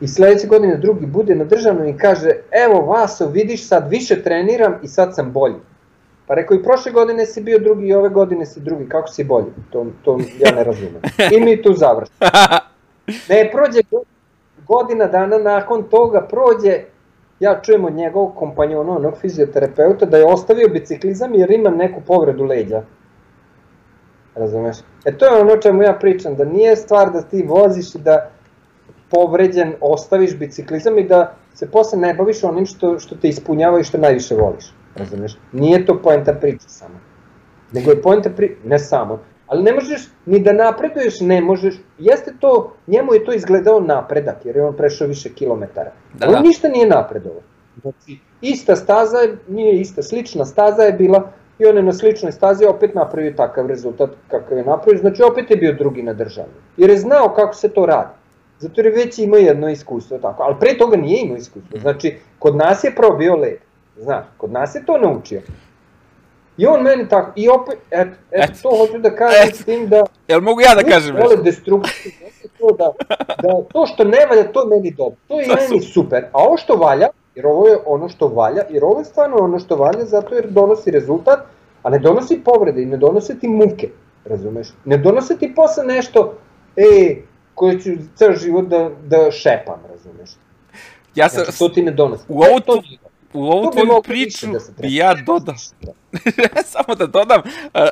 i 0.01 0.09
sledeće 0.09 0.47
godine 0.47 0.77
drugi 0.77 1.07
bude 1.07 1.35
na 1.35 1.45
državnom 1.45 1.89
i 1.89 1.99
kaže, 1.99 2.31
evo 2.67 2.81
Vaso, 2.81 3.27
vidiš 3.27 3.69
sad 3.69 3.91
više 3.91 4.23
treniram 4.23 4.75
i 4.83 4.89
sad 4.89 5.15
sam 5.15 5.33
bolji. 5.33 5.61
Pa 6.29 6.35
rekao 6.35 6.55
i 6.55 6.63
prošle 6.63 6.93
godine 6.93 7.27
si 7.27 7.41
bio 7.41 7.59
drugi 7.59 7.87
i 7.87 7.95
ove 7.95 8.09
godine 8.09 8.47
si 8.47 8.61
drugi, 8.61 8.89
kako 8.89 9.09
si 9.09 9.25
bolji? 9.25 9.47
To, 9.71 9.87
to 10.05 10.19
ja 10.39 10.55
ne 10.57 10.65
razumem. 10.65 11.01
I 11.33 11.41
mi 11.41 11.63
tu 11.63 11.73
završimo. 11.73 12.19
Ne, 13.29 13.51
prođe 13.53 13.81
godina 14.67 15.07
dana 15.07 15.39
nakon 15.39 15.83
toga, 15.83 16.27
prođe, 16.31 16.83
ja 17.41 17.61
čujem 17.63 17.85
od 17.85 17.95
njegovog 17.95 18.35
kompanjona, 18.37 18.97
onog 18.97 19.15
fizioterapeuta, 19.21 20.07
da 20.07 20.17
je 20.17 20.27
ostavio 20.27 20.69
biciklizam 20.69 21.35
jer 21.35 21.51
ima 21.51 21.71
neku 21.71 22.01
povredu 22.07 22.45
leđa. 22.45 22.83
Razumeš? 24.35 24.77
E 25.05 25.19
to 25.19 25.25
je 25.25 25.41
ono 25.41 25.57
čemu 25.57 25.83
ja 25.83 25.93
pričam, 25.93 26.37
da 26.37 26.45
nije 26.45 26.77
stvar 26.77 27.11
da 27.13 27.23
ti 27.23 27.43
voziš 27.43 27.95
i 27.95 27.99
da 27.99 28.31
povređen 29.11 29.75
ostaviš 29.81 30.37
biciklizam 30.37 30.99
i 30.99 31.09
da 31.09 31.35
se 31.55 31.71
posle 31.71 31.99
ne 31.99 32.15
baviš 32.15 32.45
onim 32.45 32.67
što, 32.67 32.99
što 32.99 33.17
te 33.17 33.29
ispunjava 33.29 33.81
i 33.81 33.85
što 33.85 33.99
najviše 33.99 34.35
voliš. 34.35 34.73
Razumeš? 34.99 35.37
Nije 35.53 35.87
to 35.87 36.03
poenta 36.03 36.33
priče 36.33 36.69
samo. 36.69 36.95
Nego 37.73 37.91
je 37.91 38.03
poenta 38.03 38.31
priče, 38.31 38.55
ne 38.65 38.79
samo, 38.79 39.21
ali 39.47 39.63
ne 39.63 39.73
možeš 39.73 40.09
ni 40.27 40.41
da 40.41 40.53
napreduješ, 40.53 41.21
ne 41.21 41.41
možeš. 41.41 41.75
Jeste 41.99 42.33
to, 42.41 42.73
njemu 42.87 43.15
je 43.15 43.25
to 43.25 43.33
izgledao 43.33 43.81
napredak, 43.81 44.47
jer 44.47 44.57
je 44.57 44.65
on 44.65 44.77
prešao 44.77 45.09
više 45.09 45.35
kilometara. 45.35 45.93
Da, 46.15 46.27
on 46.27 46.33
da. 46.33 46.41
ništa 46.41 46.69
nije 46.69 46.87
napredovao. 46.87 47.43
Znači, 47.83 48.19
ista 48.41 48.77
staza 48.77 49.19
je, 49.19 49.37
nije 49.49 49.81
ista, 49.81 50.03
slična 50.03 50.45
staza 50.45 50.83
je 50.83 50.93
bila 50.93 51.31
i 51.59 51.67
on 51.67 51.77
je 51.77 51.83
na 51.83 51.93
sličnoj 51.93 52.33
stazi 52.33 52.65
opet 52.65 52.95
napravio 52.95 53.33
takav 53.37 53.67
rezultat 53.67 54.11
kakav 54.29 54.59
je 54.59 54.65
napravio, 54.65 55.01
znači 55.01 55.23
opet 55.23 55.51
je 55.51 55.57
bio 55.57 55.73
drugi 55.73 56.03
na 56.03 56.13
državi. 56.13 56.49
Jer 56.77 56.91
je 56.91 56.99
znao 56.99 57.35
kako 57.37 57.55
se 57.55 57.69
to 57.69 57.87
radi. 57.87 58.19
Zato 58.59 58.81
jer 58.81 58.87
je 58.87 59.05
već 59.05 59.19
imao 59.19 59.39
jedno 59.39 59.69
iskustvo, 59.69 60.19
tako. 60.19 60.43
ali 60.43 60.55
pre 60.61 60.79
toga 60.79 60.97
nije 60.97 61.23
imao 61.23 61.37
iskustvo. 61.37 61.79
Znači, 61.81 62.17
kod 62.39 62.57
nas 62.57 62.85
je 62.85 62.95
probio 62.95 63.37
led, 63.37 63.59
znaš, 63.99 64.25
kod 64.37 64.53
nas 64.53 64.75
je 64.75 64.87
to 64.87 64.99
naučio. 64.99 65.41
I 66.57 66.67
on 66.67 66.83
meni 66.83 67.09
tako, 67.09 67.33
i 67.37 67.49
opet, 67.49 67.79
et, 67.91 68.09
et, 68.31 68.51
et 68.51 68.63
to 68.63 68.69
hoću 68.69 68.99
da 68.99 69.15
kažem 69.17 69.49
et, 69.49 69.57
s 69.57 69.65
tim 69.65 69.89
da... 69.89 70.05
Jel 70.29 70.41
mogu 70.41 70.61
ja 70.61 70.75
da 70.75 70.83
kažem 70.91 71.15
nešto? 71.15 71.29
Vole 71.29 71.43
destrukciju, 71.43 72.13
to 72.59 72.77
da, 72.79 72.93
da 73.43 73.63
to 73.73 73.87
što 73.87 74.05
ne 74.05 74.27
valja, 74.31 74.53
to 74.53 74.67
meni 74.67 74.91
dobro, 74.91 75.17
to 75.29 75.41
je 75.41 75.47
meni 75.47 75.83
super, 75.83 76.25
a 76.33 76.39
ovo 76.39 76.57
što 76.57 76.77
valja, 76.77 77.09
jer 77.35 77.47
ovo 77.47 77.69
je 77.69 77.79
ono 77.87 78.09
što 78.09 78.29
valja, 78.29 78.63
jer 78.71 78.85
ovo 78.85 78.99
je 78.99 79.05
stvarno 79.05 79.37
ono 79.41 79.59
što 79.59 79.77
valja 79.77 80.05
zato 80.05 80.35
jer 80.35 80.51
donosi 80.51 80.91
rezultat, 80.91 81.39
a 81.83 81.91
ne 81.91 81.99
donosi 81.99 82.41
povrede 82.45 82.83
i 82.83 82.87
ne 82.87 82.97
donosi 82.97 83.39
ti 83.39 83.49
muke, 83.49 83.89
razumeš? 84.25 84.69
Ne 84.85 84.97
donosi 84.97 85.39
ti 85.39 85.53
posle 85.55 85.85
nešto, 85.85 86.35
e, 86.77 87.17
koje 87.55 87.81
ću 87.81 87.91
ceo 88.17 88.33
život 88.33 88.65
da, 88.65 88.91
da 89.07 89.31
šepam, 89.31 89.83
razumeš? 89.91 90.31
Ja 91.15 91.29
sam... 91.29 91.45
Znači, 91.45 91.59
to 91.59 91.69
ti 91.69 91.83
ne 91.83 91.91
donosi. 91.93 92.25
U 92.29 92.43
ovu, 92.43 92.61
to, 92.67 92.83
u 93.33 93.45
ovu 93.45 93.71
tvoju 93.71 94.03
priču 94.03 94.47
da 94.47 94.59
bi 94.83 94.95
ja 94.95 95.15
dodao, 95.15 95.55
samo 96.73 96.95
da 96.95 97.07
dodam 97.07 97.43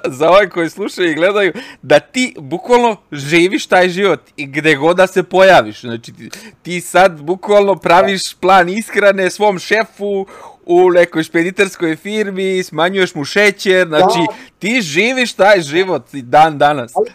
za 0.04 0.30
ove 0.30 0.50
koji 0.50 0.70
slušaju 0.70 1.10
i 1.10 1.14
gledaju, 1.14 1.52
da 1.82 2.00
ti 2.00 2.34
bukvalno 2.38 2.96
živiš 3.12 3.66
taj 3.66 3.88
život 3.88 4.20
i 4.36 4.46
gde 4.46 4.74
god 4.74 4.96
da 4.96 5.06
se 5.06 5.22
pojaviš. 5.22 5.80
Znači 5.80 6.12
ti, 6.12 6.30
ti 6.62 6.80
sad 6.80 7.20
bukvalno 7.22 7.76
praviš 7.76 8.34
plan 8.34 8.68
ishrane 8.68 9.30
svom 9.30 9.58
šefu 9.58 10.26
u 10.66 10.90
nekoj 10.90 11.22
špediterskoj 11.22 11.96
firmi, 11.96 12.62
smanjuješ 12.62 13.14
mu 13.14 13.24
šećer, 13.24 13.88
znači 13.88 14.18
da. 14.28 14.34
ti 14.58 14.80
živiš 14.80 15.32
taj 15.32 15.60
život 15.60 16.14
i 16.14 16.22
dan 16.22 16.58
danas. 16.58 16.92
Ali, 16.96 17.10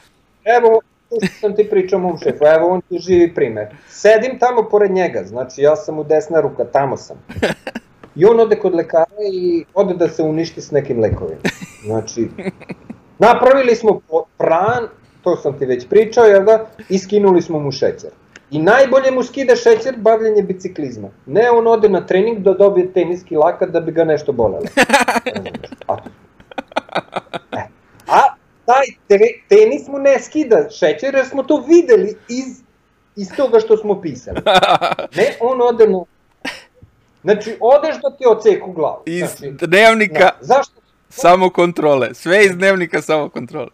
evo, 0.58 0.82
sam 1.42 1.56
ti 1.56 1.68
pričao 1.70 2.00
mom 2.00 2.18
šefu, 2.24 2.46
evo 2.56 2.68
on 2.68 2.82
ti 2.82 3.00
živi 3.00 3.34
primer. 3.34 3.68
Sedim 3.90 4.40
tamo 4.40 4.70
pored 4.70 4.92
njega, 4.92 5.24
znači 5.24 5.62
ja 5.62 5.76
sam 5.76 6.00
u 6.00 6.04
desna 6.04 6.42
ruka, 6.42 6.64
tamo 6.66 6.98
sam. 6.98 7.18
I 8.16 8.26
on 8.26 8.40
ode 8.40 8.56
kod 8.56 8.76
lekara 8.76 9.22
i 9.34 9.66
ode 9.74 9.94
da 9.94 10.10
se 10.10 10.24
uništi 10.24 10.62
s 10.62 10.72
nekim 10.72 11.00
lekovima. 11.00 11.42
Znači, 11.86 12.30
napravili 13.20 13.76
smo 13.76 14.02
pran, 14.38 14.88
to 15.24 15.36
sam 15.36 15.60
ti 15.60 15.66
već 15.66 15.88
pričao, 15.88 16.26
jel 16.26 16.46
da, 16.46 16.66
i 16.90 17.00
skinuli 17.00 17.42
smo 17.42 17.60
mu 17.60 17.72
šećer. 17.72 18.10
I 18.52 18.60
najbolje 18.60 19.12
mu 19.12 19.24
skida 19.24 19.56
šećer 19.56 19.96
bavljanje 19.98 20.44
biciklizma. 20.44 21.08
Ne 21.26 21.52
on 21.52 21.68
ode 21.68 21.90
na 21.90 22.06
trening 22.06 22.40
da 22.40 22.54
dobije 22.54 22.94
teniski 22.94 23.36
lakat 23.36 23.70
da 23.70 23.80
bi 23.80 23.92
ga 23.92 24.04
nešto 24.04 24.32
bolelo. 24.32 24.66
A, 25.88 25.98
e. 27.52 27.68
A 28.08 28.22
taj 28.66 28.86
tenis 29.50 29.88
mu 29.88 30.00
ne 30.00 30.20
skida 30.20 30.70
šećer 30.70 31.16
jer 31.16 31.26
smo 31.26 31.44
to 31.44 31.64
videli 31.68 32.16
iz, 32.30 32.62
iz 33.16 33.28
toga 33.38 33.60
što 33.60 33.78
smo 33.78 34.02
pisali. 34.02 34.38
Ne, 35.18 35.36
on 35.40 35.62
ode 35.62 35.88
na 35.88 36.04
Znači, 37.24 37.58
odeš 37.60 37.96
da 38.02 38.18
ti 38.18 38.24
oceku 38.28 38.72
glavu. 38.72 39.04
Iz 39.06 39.20
znači, 39.20 39.56
dnevnika 39.68 40.24
na, 40.24 40.32
zašto? 40.42 40.82
samo 41.10 41.50
kontrole. 41.50 42.14
Sve 42.14 42.46
iz 42.46 42.58
dnevnika 42.58 43.02
samo 43.02 43.30
kontrole. 43.30 43.70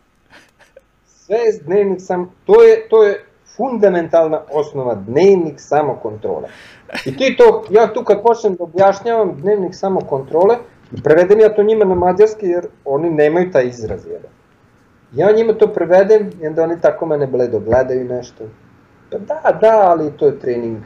Sve 1.06 1.38
iz 1.50 1.60
dnevnik 1.60 2.02
sam, 2.02 2.32
to 2.46 2.64
je, 2.64 2.90
to 2.90 3.04
je 3.04 3.26
fundamentalna 3.58 4.42
osnova, 4.52 4.96
dnevnik 4.96 5.60
samo 5.60 5.96
kontrole. 5.96 6.48
I 7.06 7.18
ti 7.18 7.36
to, 7.38 7.66
ja 7.70 7.94
tu 7.94 8.04
kad 8.04 8.24
počnem 8.24 8.56
da 8.56 8.64
objašnjavam 8.64 9.42
dnevnik 9.42 9.76
samo 9.76 10.00
kontrole, 10.00 10.58
i 10.92 11.02
prevedem 11.02 11.40
ja 11.40 11.56
to 11.56 11.64
njima 11.64 11.86
na 11.86 11.96
mađarski 11.96 12.46
jer 12.46 12.68
oni 12.86 13.10
nemaju 13.10 13.52
taj 13.52 13.68
izraz 13.68 14.06
jedan. 14.06 14.32
Ja 15.14 15.32
njima 15.32 15.54
to 15.54 15.68
prevedem 15.68 16.32
i 16.42 16.48
onda 16.48 16.64
oni 16.64 16.82
tako 16.82 17.06
mene 17.06 17.28
bledo 17.28 17.60
gledaju 17.60 18.06
nešto. 18.06 18.44
Pa 19.12 19.18
da, 19.18 19.58
da, 19.62 19.82
ali 19.90 20.12
to 20.18 20.26
je 20.26 20.40
trening 20.40 20.78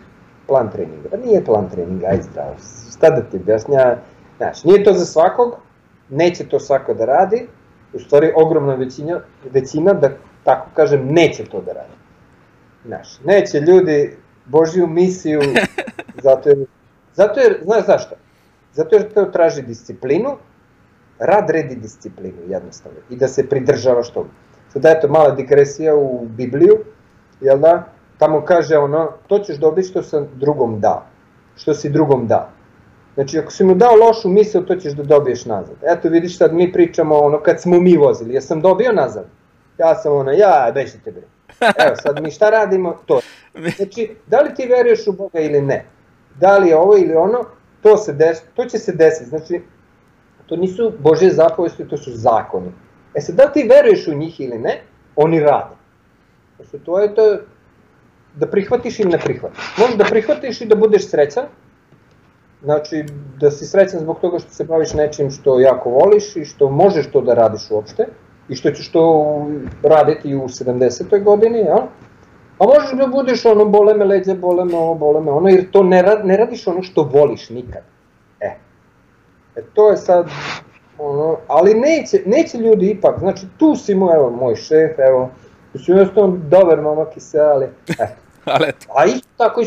plan 0.51 0.71
treninga. 0.71 1.09
Pa 1.11 1.17
nije 1.17 1.45
plan 1.45 1.69
treninga, 1.69 2.07
aj 2.07 2.21
zdravo. 2.21 2.55
Šta 2.97 3.09
da 3.09 3.21
ti 3.21 3.37
objašnja? 3.37 3.97
Znaš, 4.37 4.63
nije 4.63 4.83
to 4.83 4.93
za 4.93 5.05
svakog, 5.05 5.55
neće 6.09 6.43
to 6.49 6.59
svako 6.59 6.93
da 6.93 7.05
radi, 7.05 7.47
u 7.93 7.99
stvari 7.99 8.33
ogromna 8.35 8.75
većina, 8.75 9.21
većina 9.53 9.93
da 9.93 10.09
tako 10.43 10.67
kažem, 10.73 11.07
neće 11.07 11.45
to 11.45 11.61
da 11.61 11.73
radi. 11.73 11.95
Znaš, 12.85 13.19
neće 13.25 13.59
ljudi 13.59 14.17
Božju 14.45 14.87
misiju, 14.87 15.41
zato 16.25 16.49
jer, 16.49 16.65
zato 17.13 17.39
jer, 17.39 17.59
znaš 17.63 17.85
zašto? 17.85 18.15
Zato 18.73 18.95
jer 18.95 19.13
to 19.13 19.25
traži 19.25 19.61
disciplinu, 19.61 20.37
rad 21.19 21.49
redi 21.49 21.75
disciplinu, 21.75 22.41
jednostavno, 22.47 22.99
i 23.09 23.15
da 23.15 23.27
se 23.27 23.49
pridržavaš 23.49 24.11
toga. 24.11 24.29
Sada 24.73 24.89
eto, 24.89 25.07
mala 25.07 25.31
digresija 25.31 25.95
u 25.95 26.25
Bibliju, 26.25 26.77
jel 27.41 27.59
da? 27.59 27.83
Tamo 28.21 28.41
kaže 28.45 28.77
ono, 28.77 29.11
to 29.27 29.39
ćeš 29.39 29.57
dobiti 29.57 29.87
što 29.87 30.03
sam 30.03 30.27
drugom 30.35 30.79
dao, 30.79 31.03
što 31.55 31.73
si 31.73 31.89
drugom 31.89 32.27
dao. 32.27 32.49
Znači, 33.13 33.39
ako 33.39 33.51
si 33.51 33.63
mu 33.63 33.75
dao 33.75 33.95
lošu 33.95 34.29
misl, 34.29 34.59
to 34.67 34.75
ćeš 34.75 34.93
da 34.93 35.03
dobiješ 35.03 35.45
nazad. 35.45 35.75
Eto, 35.81 36.09
vidiš 36.09 36.37
sad 36.37 36.53
mi 36.53 36.71
pričamo 36.71 37.17
ono 37.17 37.39
kad 37.39 37.61
smo 37.61 37.79
mi 37.79 37.97
vozili, 37.97 38.33
ja 38.33 38.41
sam 38.41 38.61
dobio 38.61 38.91
nazad. 38.91 39.25
Ja 39.77 39.95
sam 39.95 40.13
ono, 40.13 40.31
ja, 40.31 40.71
bežite 40.73 41.11
bre. 41.11 41.23
Evo, 41.85 41.95
sad 41.95 42.21
mi 42.21 42.31
šta 42.31 42.49
radimo? 42.49 42.97
To. 43.05 43.19
Znači, 43.75 44.15
da 44.27 44.41
li 44.41 44.55
ti 44.55 44.67
veruješ 44.67 45.07
u 45.07 45.11
Boga 45.11 45.39
ili 45.39 45.61
ne? 45.61 45.85
Da 46.39 46.57
li 46.57 46.69
je 46.69 46.77
ovo 46.77 46.97
ili 46.97 47.15
ono, 47.15 47.45
to, 47.81 47.97
se 47.97 48.13
des, 48.13 48.43
to 48.53 48.65
će 48.65 48.77
se 48.77 48.91
desiti. 48.91 49.29
Znači, 49.29 49.61
to 50.45 50.55
nisu 50.55 50.91
Božje 50.99 51.29
zapovesti, 51.29 51.87
to 51.87 51.97
su 51.97 52.11
zakoni. 52.13 52.71
E 53.15 53.21
sad, 53.21 53.35
da 53.35 53.43
li 53.43 53.53
ti 53.53 53.69
veruješ 53.69 54.07
u 54.07 54.13
njih 54.13 54.39
ili 54.39 54.59
ne, 54.59 54.81
oni 55.15 55.39
rade. 55.39 55.75
Znači, 56.55 56.85
to 56.85 56.99
je 56.99 57.15
to, 57.15 57.37
da 58.35 58.47
prihvatiš 58.47 58.99
ili 58.99 59.09
ne 59.09 59.19
prihvatiš. 59.19 59.59
Možeš 59.77 59.95
da 59.95 60.03
prihvatiš 60.03 60.61
i 60.61 60.65
da 60.65 60.75
budeš 60.75 61.07
srećan, 61.09 61.43
znači 62.63 63.05
da 63.39 63.51
si 63.51 63.65
srećan 63.65 63.99
zbog 63.99 64.19
toga 64.19 64.39
što 64.39 64.49
se 64.49 64.63
baviš 64.63 64.93
nečim 64.93 65.31
što 65.31 65.59
jako 65.59 65.89
voliš 65.89 66.35
i 66.35 66.45
što 66.45 66.69
možeš 66.69 67.11
to 67.11 67.21
da 67.21 67.33
radiš 67.33 67.71
uopšte 67.71 68.07
i 68.49 68.55
što 68.55 68.71
ćeš 68.71 68.91
to 68.91 69.45
raditi 69.83 70.35
u 70.35 70.41
70. 70.41 71.23
godini, 71.23 71.59
ja? 71.59 71.87
A 72.59 72.65
možeš 72.65 72.91
da 72.97 73.07
budeš 73.07 73.45
ono, 73.45 73.65
bole 73.65 73.93
me 73.93 74.05
leđe, 74.05 74.33
bole 74.33 74.65
me 74.65 74.77
ovo, 74.77 74.95
bole 74.95 75.21
me 75.21 75.31
ono, 75.31 75.49
jer 75.49 75.71
to 75.71 75.83
ne, 75.83 76.01
rad, 76.01 76.25
ne 76.25 76.37
radiš 76.37 76.67
ono 76.67 76.83
što 76.83 77.03
voliš 77.03 77.49
nikad. 77.49 77.81
E, 78.39 78.55
e 79.55 79.61
to 79.73 79.89
je 79.89 79.97
sad, 79.97 80.29
ono, 80.97 81.37
ali 81.47 81.73
neće, 81.73 82.21
neće 82.25 82.57
ljudi 82.57 82.89
ipak, 82.89 83.19
znači 83.19 83.45
tu 83.57 83.75
si 83.75 83.95
mu, 83.95 84.09
evo, 84.13 84.29
moj 84.29 84.55
šef, 84.55 84.99
evo, 84.99 85.29
Mislim, 85.73 85.97
jednostavno 85.97 86.37
dobar 86.49 86.81
momak 86.81 87.17
i 87.17 87.19
sve, 87.19 87.39
ali 87.39 87.67
eto. 87.89 88.20
ali 88.53 88.65
eto. 88.67 88.85
A 88.95 89.05
isto 89.05 89.29
tako 89.37 89.61
i 89.61 89.65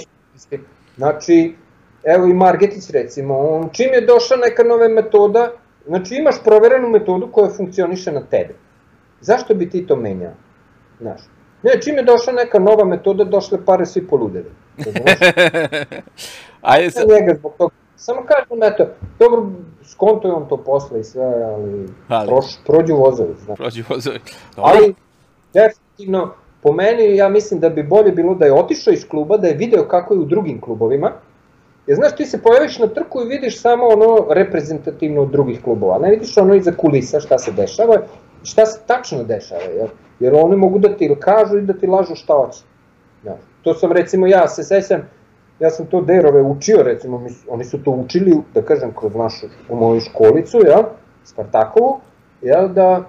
Znači, 0.97 1.57
evo 2.05 2.27
i 2.27 2.35
Margetić 2.35 2.91
recimo, 2.91 3.39
on 3.39 3.69
čim 3.73 3.93
je 3.93 4.01
došla 4.01 4.37
neka 4.37 4.63
nova 4.63 4.89
metoda, 4.89 5.53
znači 5.87 6.15
imaš 6.15 6.35
proverenu 6.45 6.89
metodu 6.89 7.29
koja 7.33 7.51
funkcioniše 7.51 8.13
na 8.13 8.21
tebe. 8.21 8.55
Zašto 9.21 9.55
bi 9.55 9.71
ti 9.71 9.87
to 9.87 9.97
menjao? 9.97 10.33
Znaš, 11.01 11.21
Ne, 11.65 11.81
čim 11.81 11.97
je 11.97 12.03
došla 12.03 12.33
neka 12.33 12.59
nova 12.59 12.85
metoda, 12.85 13.25
došle 13.25 13.65
pare 13.65 13.87
svi 13.87 14.07
poludeli. 14.07 14.51
Ajde 16.61 16.91
sad. 16.91 17.09
Njega 17.09 17.35
zbog 17.39 17.53
toga. 17.59 17.75
Samo 17.97 18.23
kažem, 18.27 18.63
eto, 18.63 18.87
dobro, 19.19 19.47
skonto 19.85 20.29
je 20.29 20.35
on 20.35 20.49
to 20.49 20.57
posle 20.57 21.01
i 21.01 21.05
sve, 21.05 21.25
ali, 21.25 21.89
Ali. 22.09 22.29
Proš, 22.29 22.45
prođu 22.67 22.97
vozovi, 22.97 23.35
znaš. 23.45 23.57
Prođi 23.57 23.85
vozovi. 23.89 24.21
Dobro. 24.57 24.73
Ali, 24.75 24.95
definitivno, 25.53 26.35
po 26.65 26.73
meni, 26.73 27.17
ja 27.17 27.29
mislim 27.29 27.61
da 27.61 27.69
bi 27.69 27.83
bolje 27.83 28.13
bilo 28.13 28.35
da 28.35 28.47
je 28.47 28.53
otišao 28.53 28.93
iz 28.93 29.09
kluba, 29.09 29.37
da 29.37 29.49
je 29.49 29.55
video 29.55 29.85
kako 29.89 30.15
je 30.15 30.21
u 30.21 30.25
drugim 30.25 30.61
klubovima, 30.61 31.13
Jer 31.87 31.97
znaš, 31.97 32.17
ti 32.17 32.27
se 32.27 32.43
pojaviš 32.43 32.79
na 32.79 32.87
trku 32.87 33.21
i 33.23 33.29
vidiš 33.29 33.61
samo 33.61 33.87
ono 33.87 34.27
reprezentativno 34.31 35.23
od 35.23 35.31
drugih 35.31 35.63
klubova, 35.63 35.99
ne 35.99 36.11
vidiš 36.11 36.37
ono 36.37 36.55
iza 36.55 36.73
kulisa 36.73 37.21
šta 37.21 37.39
se 37.39 37.53
dešava, 37.53 37.97
šta 38.43 38.67
se 38.67 38.81
tačno 38.87 39.23
dešava, 39.25 39.63
jer, 39.63 39.89
jer 40.21 40.35
oni 40.35 40.57
mogu 40.57 40.79
da 40.79 40.97
ti 40.97 41.17
kažu 41.21 41.59
i 41.59 41.63
da 41.63 41.73
ti 41.73 41.87
lažu 41.87 42.15
šta 42.15 42.35
hoće. 42.35 42.63
Ja. 43.25 43.37
To 43.63 43.75
sam 43.75 43.93
recimo 43.93 44.27
ja 44.27 44.49
se 44.49 44.63
sećam, 44.63 45.01
ja 45.61 45.71
sam 45.71 45.87
to 45.87 46.01
derove 46.01 46.43
učio, 46.43 46.83
recimo, 46.83 47.19
mis- 47.19 47.45
oni 47.49 47.65
su 47.65 47.83
to 47.83 47.91
učili, 47.91 48.33
da 48.55 48.63
kažem, 48.63 48.93
kroz 48.95 49.15
našu, 49.15 49.47
u 49.69 49.77
moju 49.77 50.01
školicu, 50.01 50.61
ja, 50.67 50.89
Spartakovu, 51.25 52.01
ja, 52.43 52.67
da 52.69 53.05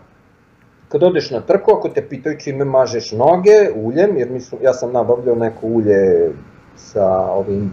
kad 0.89 1.03
odeš 1.03 1.31
na 1.31 1.41
trku, 1.41 1.71
ako 1.71 1.89
te 1.89 2.01
pitaju 2.09 2.39
čime 2.39 2.65
mažeš 2.65 3.11
noge, 3.11 3.71
uljem, 3.75 4.17
jer 4.17 4.29
mi 4.29 4.39
su, 4.39 4.57
ja 4.61 4.73
sam 4.73 4.91
nabavljao 4.91 5.35
neko 5.35 5.67
ulje 5.67 6.31
sa 6.75 7.07
ovim, 7.31 7.71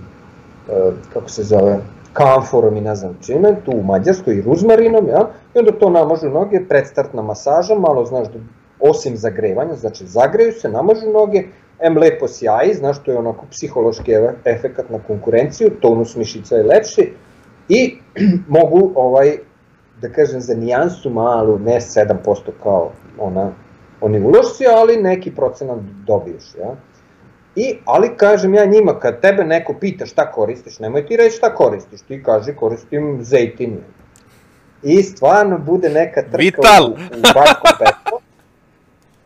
e, 0.68 0.90
kako 1.12 1.28
se 1.28 1.42
zove, 1.42 1.78
kamforom 2.12 2.76
i 2.76 2.80
ne 2.80 2.94
znam 2.94 3.18
čime, 3.20 3.56
tu 3.64 3.72
u 3.72 3.82
Mađarskoj 3.82 4.34
i 4.34 4.42
ruzmarinom, 4.42 5.08
ja, 5.08 5.28
i 5.54 5.58
onda 5.58 5.72
to 5.72 5.90
namažu 5.90 6.28
noge, 6.28 6.60
predstartna 6.68 7.22
masaža, 7.22 7.74
malo 7.74 8.04
znaš 8.04 8.28
da, 8.28 8.38
osim 8.80 9.16
zagrevanja, 9.16 9.74
znači 9.74 10.06
zagreju 10.06 10.52
se, 10.52 10.68
namažu 10.68 11.10
noge, 11.12 11.44
M 11.82 11.98
lepo 11.98 12.28
sjaji, 12.28 12.74
znaš, 12.74 13.02
to 13.02 13.10
je 13.10 13.18
onako 13.18 13.46
psihološki 13.50 14.12
efe- 14.12 14.34
efekat 14.44 14.90
na 14.90 14.98
konkurenciju, 14.98 15.70
tonus 15.80 16.16
mišića 16.16 16.56
je 16.56 16.64
lepši 16.64 17.12
i 17.68 17.98
mogu 18.58 18.92
ovaj, 18.94 19.36
da 20.00 20.08
kažem 20.08 20.40
za 20.40 20.54
nijansu 20.54 21.10
malu, 21.10 21.58
ne 21.58 21.80
7% 21.80 22.50
kao 22.62 22.90
ona, 23.18 23.52
oni 24.00 24.20
ulošci, 24.20 24.66
ali 24.66 24.96
neki 24.96 25.34
procenat 25.34 25.78
dobiješ, 26.06 26.54
ja. 26.58 26.76
I, 27.56 27.78
ali 27.84 28.16
kažem 28.16 28.54
ja 28.54 28.64
njima, 28.64 29.00
kad 29.00 29.20
tebe 29.20 29.44
neko 29.44 29.74
pita 29.80 30.06
šta 30.06 30.30
koristiš, 30.30 30.78
nemoj 30.78 31.06
ti 31.06 31.16
reći 31.16 31.36
šta 31.36 31.54
koristiš, 31.54 32.02
ti 32.02 32.22
kaži 32.22 32.54
koristim 32.54 33.18
zejtin. 33.22 33.78
I 34.82 35.02
stvarno 35.02 35.58
bude 35.58 35.88
neka 35.88 36.22
trka 36.22 36.36
Vital. 36.36 36.84
u, 36.84 36.92
u 36.92 37.20
Bačkom 37.34 37.72
Petru. 37.78 38.18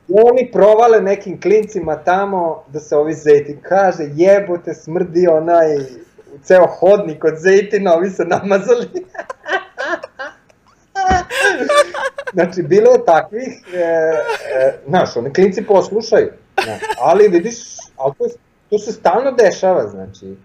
I 0.08 0.12
oni 0.24 0.50
provale 0.52 1.00
nekim 1.00 1.40
klincima 1.40 1.96
tamo 1.96 2.64
da 2.68 2.80
se 2.80 2.96
ovi 2.96 3.14
zejtin 3.14 3.58
kaže 3.62 4.10
jebote 4.14 4.74
smrdi 4.74 5.28
onaj 5.28 5.66
ceo 6.42 6.66
hodnik 6.66 7.24
od 7.24 7.34
zejtina, 7.36 7.94
ovi 7.94 8.10
se 8.10 8.24
namazali. 8.24 8.86
znači, 12.32 12.62
bilo 12.62 12.92
je 12.92 13.04
takvih, 13.04 13.62
e, 13.74 13.78
e, 13.78 14.78
znaš, 14.88 15.16
oni 15.16 15.32
klinci 15.32 15.62
poslušaju, 15.64 16.32
znaš, 16.64 16.80
ali 17.00 17.28
vidiš, 17.28 17.56
ali 17.96 18.12
to, 18.18 18.24
to 18.70 18.78
se 18.78 18.92
stalno 18.92 19.32
dešava, 19.32 19.88
znači, 19.88 20.36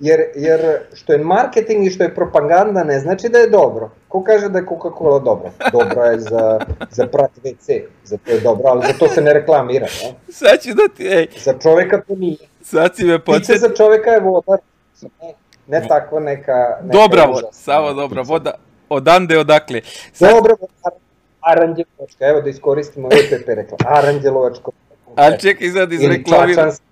jer, 0.00 0.20
jer 0.34 0.78
što 0.94 1.12
je 1.12 1.18
marketing 1.18 1.86
i 1.86 1.90
što 1.90 2.02
je 2.04 2.14
propaganda 2.14 2.84
ne 2.84 3.00
znači 3.00 3.28
da 3.28 3.38
je 3.38 3.48
dobro. 3.50 3.90
Ko 4.08 4.24
kaže 4.24 4.48
da 4.48 4.58
je 4.58 4.66
Coca-Cola 4.66 5.24
dobra? 5.24 5.50
Dobra 5.72 6.04
je 6.06 6.20
za, 6.20 6.60
za 6.90 7.06
prat 7.06 7.30
WC, 7.44 7.82
za 8.04 8.16
to 8.16 8.30
je 8.32 8.40
dobro, 8.40 8.64
ali 8.66 8.86
za 8.86 8.92
to 8.98 9.08
se 9.08 9.20
ne 9.20 9.32
reklamira, 9.32 9.86
ne? 10.02 10.32
Sad 10.32 10.60
ću 10.62 10.68
da 10.74 10.94
ti, 10.96 11.06
ej, 11.06 11.26
Za 11.44 11.54
čoveka 11.62 12.02
to 12.08 12.14
nije. 12.16 12.36
sad 12.62 12.96
si 12.96 13.04
me 13.04 13.18
Piće 13.18 13.24
podsjetio. 13.24 13.68
za 13.68 13.74
čoveka 13.74 14.10
je 14.10 14.20
voda, 14.20 14.56
ne, 15.02 15.34
ne 15.66 15.88
takva 15.88 16.20
neka... 16.20 16.78
neka 16.82 16.98
Dobra 16.98 17.24
voda, 17.24 17.48
samo 17.52 17.92
dobra 17.92 18.22
voda. 18.22 18.54
Odande, 18.88 19.38
odakle. 19.38 19.80
Sad, 20.12 20.30
Dobra 20.30 20.54
voda, 20.60 20.96
aranđelovačka, 21.40 22.26
evo 22.26 22.40
da 22.40 22.50
iskoristimo 22.50 23.08
EPP 23.08 23.48
reklam, 23.48 23.78
aranđelovačko. 23.86 24.70
ali 25.16 25.40
čekaj 25.40 25.68
sad 25.68 25.90
čačansko. 26.28 26.84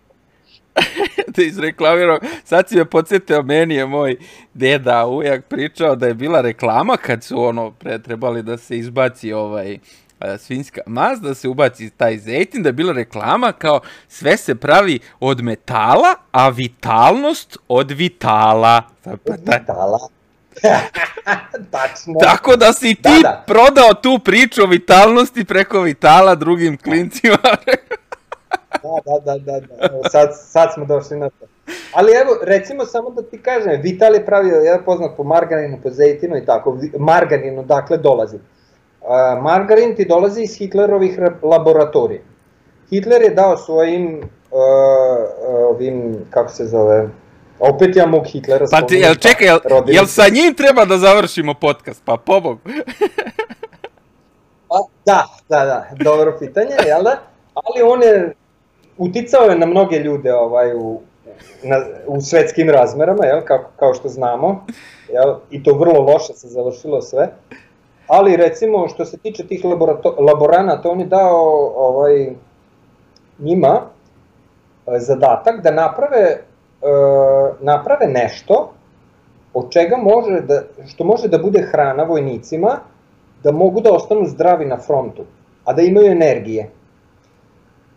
da 1.36 1.42
izreklamiram. 1.42 2.18
Sad 2.44 2.68
si 2.68 2.76
me 2.76 2.84
podsjetio, 2.84 3.42
meni 3.42 3.74
je 3.74 3.86
moj 3.86 4.16
deda 4.54 5.06
ujak 5.06 5.44
pričao 5.44 5.96
da 5.96 6.06
je 6.06 6.14
bila 6.14 6.40
reklama 6.40 6.96
kad 6.96 7.24
su 7.24 7.44
ono 7.44 7.70
pre 7.70 8.02
trebali 8.02 8.42
da 8.42 8.58
se 8.58 8.78
izbaci 8.78 9.32
ovaj 9.32 9.78
a, 10.18 10.38
svinjska 10.38 10.80
mast, 10.86 11.22
da 11.22 11.34
se 11.34 11.48
ubaci 11.48 11.90
taj 11.90 12.18
zejtin, 12.18 12.62
da 12.62 12.68
je 12.68 12.72
bila 12.72 12.92
reklama 12.92 13.52
kao 13.52 13.80
sve 14.08 14.36
se 14.36 14.54
pravi 14.54 14.98
od 15.20 15.42
metala, 15.42 16.14
a 16.30 16.48
vitalnost 16.48 17.58
od 17.68 17.90
vitala. 17.90 18.82
Pa, 19.04 19.10
pa, 19.10 19.36
ta, 19.36 19.58
Vitala. 19.58 19.98
Tačno. 21.70 22.14
Tako 22.20 22.56
da 22.56 22.72
si 22.72 22.94
ti 22.94 23.02
Da, 23.02 23.18
da. 23.22 23.44
prodao 23.46 23.94
tu 23.94 24.18
priču 24.18 24.62
o 24.62 24.66
vitalnosti 24.66 25.44
preko 25.44 25.80
vitala 25.80 26.34
drugim 26.34 26.78
klincima. 26.78 27.36
Da, 28.74 28.88
da, 29.06 29.18
da, 29.22 29.38
da, 29.40 29.60
da. 29.60 29.74
Evo, 29.80 30.00
sad, 30.10 30.28
sad 30.36 30.68
smo 30.74 30.84
došli 30.84 31.16
na 31.16 31.30
to. 31.30 31.46
Ali 31.92 32.12
evo, 32.12 32.38
recimo 32.42 32.84
samo 32.84 33.10
da 33.10 33.22
ti 33.22 33.38
kažem, 33.38 33.80
Vital 33.82 34.14
je 34.14 34.26
pravio, 34.26 34.56
ja 34.56 34.78
poznat 34.78 35.10
po 35.16 35.24
margarinu, 35.24 35.78
po 35.82 35.90
zejtinu 35.90 36.36
i 36.36 36.46
tako, 36.46 36.70
vi- 36.72 36.92
margarin 36.98 37.58
odakle 37.58 37.96
dolazi. 37.98 38.36
Uh, 38.36 39.08
margarin 39.42 39.96
ti 39.96 40.04
dolazi 40.04 40.42
iz 40.42 40.58
Hitlerovih 40.58 41.18
ra- 41.18 41.36
laboratorija. 41.42 42.20
Hitler 42.90 43.22
je 43.22 43.30
dao 43.30 43.56
svojim, 43.56 44.18
uh, 44.50 44.58
ovim, 45.68 46.16
kako 46.30 46.50
se 46.50 46.66
zove, 46.66 47.08
opet 47.62 47.96
ja 47.96 48.06
mog 48.06 48.26
Hitlera 48.26 48.66
Pa 48.70 48.86
ti, 48.86 48.94
jel 48.94 49.14
čekaj, 49.14 49.46
jel, 49.46 49.58
jel 49.86 50.06
sa 50.06 50.22
njim 50.28 50.54
treba 50.54 50.84
da 50.84 50.98
završimo 50.98 51.54
podcast? 51.54 52.02
Pa 52.04 52.16
pobog. 52.16 52.58
Pa, 54.68 54.76
da, 55.06 55.26
da, 55.48 55.64
da, 55.64 55.86
dobro 56.04 56.36
pitanje, 56.38 56.74
jel 56.86 57.02
da? 57.02 57.18
Ali 57.54 57.82
on 57.82 58.02
je, 58.02 58.34
uticao 58.98 59.42
je 59.42 59.58
na 59.58 59.66
mnoge 59.66 59.98
ljude 59.98 60.34
ovaj, 60.34 60.74
u, 60.74 61.00
na, 61.62 61.76
u 62.06 62.20
svetskim 62.20 62.70
razmerama, 62.70 63.26
jel, 63.26 63.40
kao, 63.44 63.64
kao 63.76 63.94
što 63.94 64.08
znamo, 64.08 64.66
jel, 65.12 65.34
i 65.50 65.62
to 65.62 65.74
vrlo 65.74 66.00
loše 66.00 66.32
se 66.32 66.48
završilo 66.48 67.02
sve. 67.02 67.28
Ali 68.06 68.36
recimo 68.36 68.88
što 68.88 69.04
se 69.04 69.18
tiče 69.18 69.46
tih 69.46 69.64
laborato, 69.64 70.16
laboranata, 70.18 70.90
on 70.90 71.00
je 71.00 71.06
dao 71.06 71.72
ovaj, 71.76 72.32
njima 73.38 73.80
e, 74.86 74.98
zadatak 74.98 75.62
da 75.62 75.70
naprave, 75.70 76.42
naprave 77.60 78.06
nešto 78.06 78.72
od 79.54 79.70
čega 79.70 79.96
može 79.96 80.40
da, 80.40 80.62
što 80.86 81.04
može 81.04 81.28
da 81.28 81.38
bude 81.38 81.62
hrana 81.72 82.02
vojnicima, 82.02 82.78
da 83.44 83.52
mogu 83.52 83.80
da 83.80 83.92
ostanu 83.92 84.24
zdravi 84.26 84.64
na 84.66 84.78
frontu, 84.78 85.24
a 85.64 85.72
da 85.72 85.82
imaju 85.82 86.12
energije. 86.12 86.70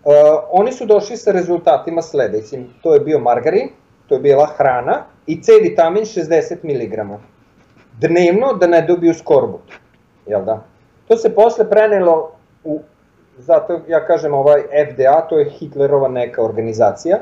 Uh, 0.05 0.11
oni 0.51 0.71
su 0.71 0.85
došli 0.85 1.17
sa 1.17 1.31
rezultatima 1.31 2.01
sledećim. 2.01 2.67
To 2.81 2.93
je 2.93 2.99
bio 2.99 3.19
margarin, 3.19 3.69
to 4.07 4.15
je 4.15 4.21
bila 4.21 4.45
hrana 4.57 5.03
i 5.27 5.41
C 5.41 5.51
vitamin 5.61 6.03
60 6.03 6.63
mg. 6.63 7.19
Dnevno 7.99 8.53
da 8.53 8.67
ne 8.67 8.81
dobiju 8.81 9.13
skorbut. 9.13 9.71
Jel 10.27 10.45
da? 10.45 10.63
To 11.07 11.17
se 11.17 11.35
posle 11.35 11.69
prenelo 11.69 12.31
u, 12.63 12.79
zato 13.37 13.79
ja 13.87 14.05
kažem 14.05 14.33
ovaj 14.33 14.61
FDA, 14.61 15.21
to 15.29 15.39
je 15.39 15.49
Hitlerova 15.49 16.07
neka 16.07 16.43
organizacija, 16.43 17.17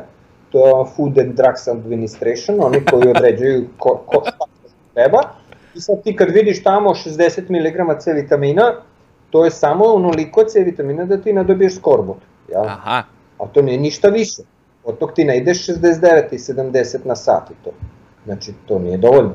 to 0.54 0.68
je 0.68 0.86
Food 0.96 1.18
and 1.18 1.34
Drugs 1.34 1.68
Administration, 1.68 2.58
oni 2.62 2.86
koji 2.86 3.10
određuju 3.10 3.68
ko, 3.78 4.04
ko 4.06 4.22
šta 4.22 4.46
treba. 4.94 5.20
I 5.76 5.82
sad 5.82 6.04
ti 6.04 6.16
kad 6.16 6.30
vidiš 6.30 6.64
tamo 6.64 6.90
60 6.90 7.50
mg 7.50 8.00
C 8.00 8.14
vitamina, 8.14 8.74
to 9.30 9.46
je 9.46 9.52
samo 9.52 9.86
onoliko 9.86 10.44
C 10.44 10.60
vitamina 10.60 11.06
da 11.06 11.18
ti 11.18 11.34
ne 11.34 11.44
dobiješ 11.44 11.76
skorbut. 11.76 12.18
Jel? 12.50 12.66
Aha. 12.66 13.04
A 13.40 13.48
to 13.54 13.62
nije 13.62 13.78
ništa 13.78 14.10
više. 14.10 14.42
Od 14.84 14.98
tog 14.98 15.12
ti 15.14 15.24
ne 15.24 15.38
ideš 15.38 15.68
69 15.68 16.34
i 16.34 16.38
70 16.38 17.06
na 17.06 17.16
sat 17.16 17.52
i 17.52 17.54
to. 17.64 17.72
Znači, 18.26 18.54
to 18.66 18.80
nije 18.80 18.98
dovoljno. 18.98 19.34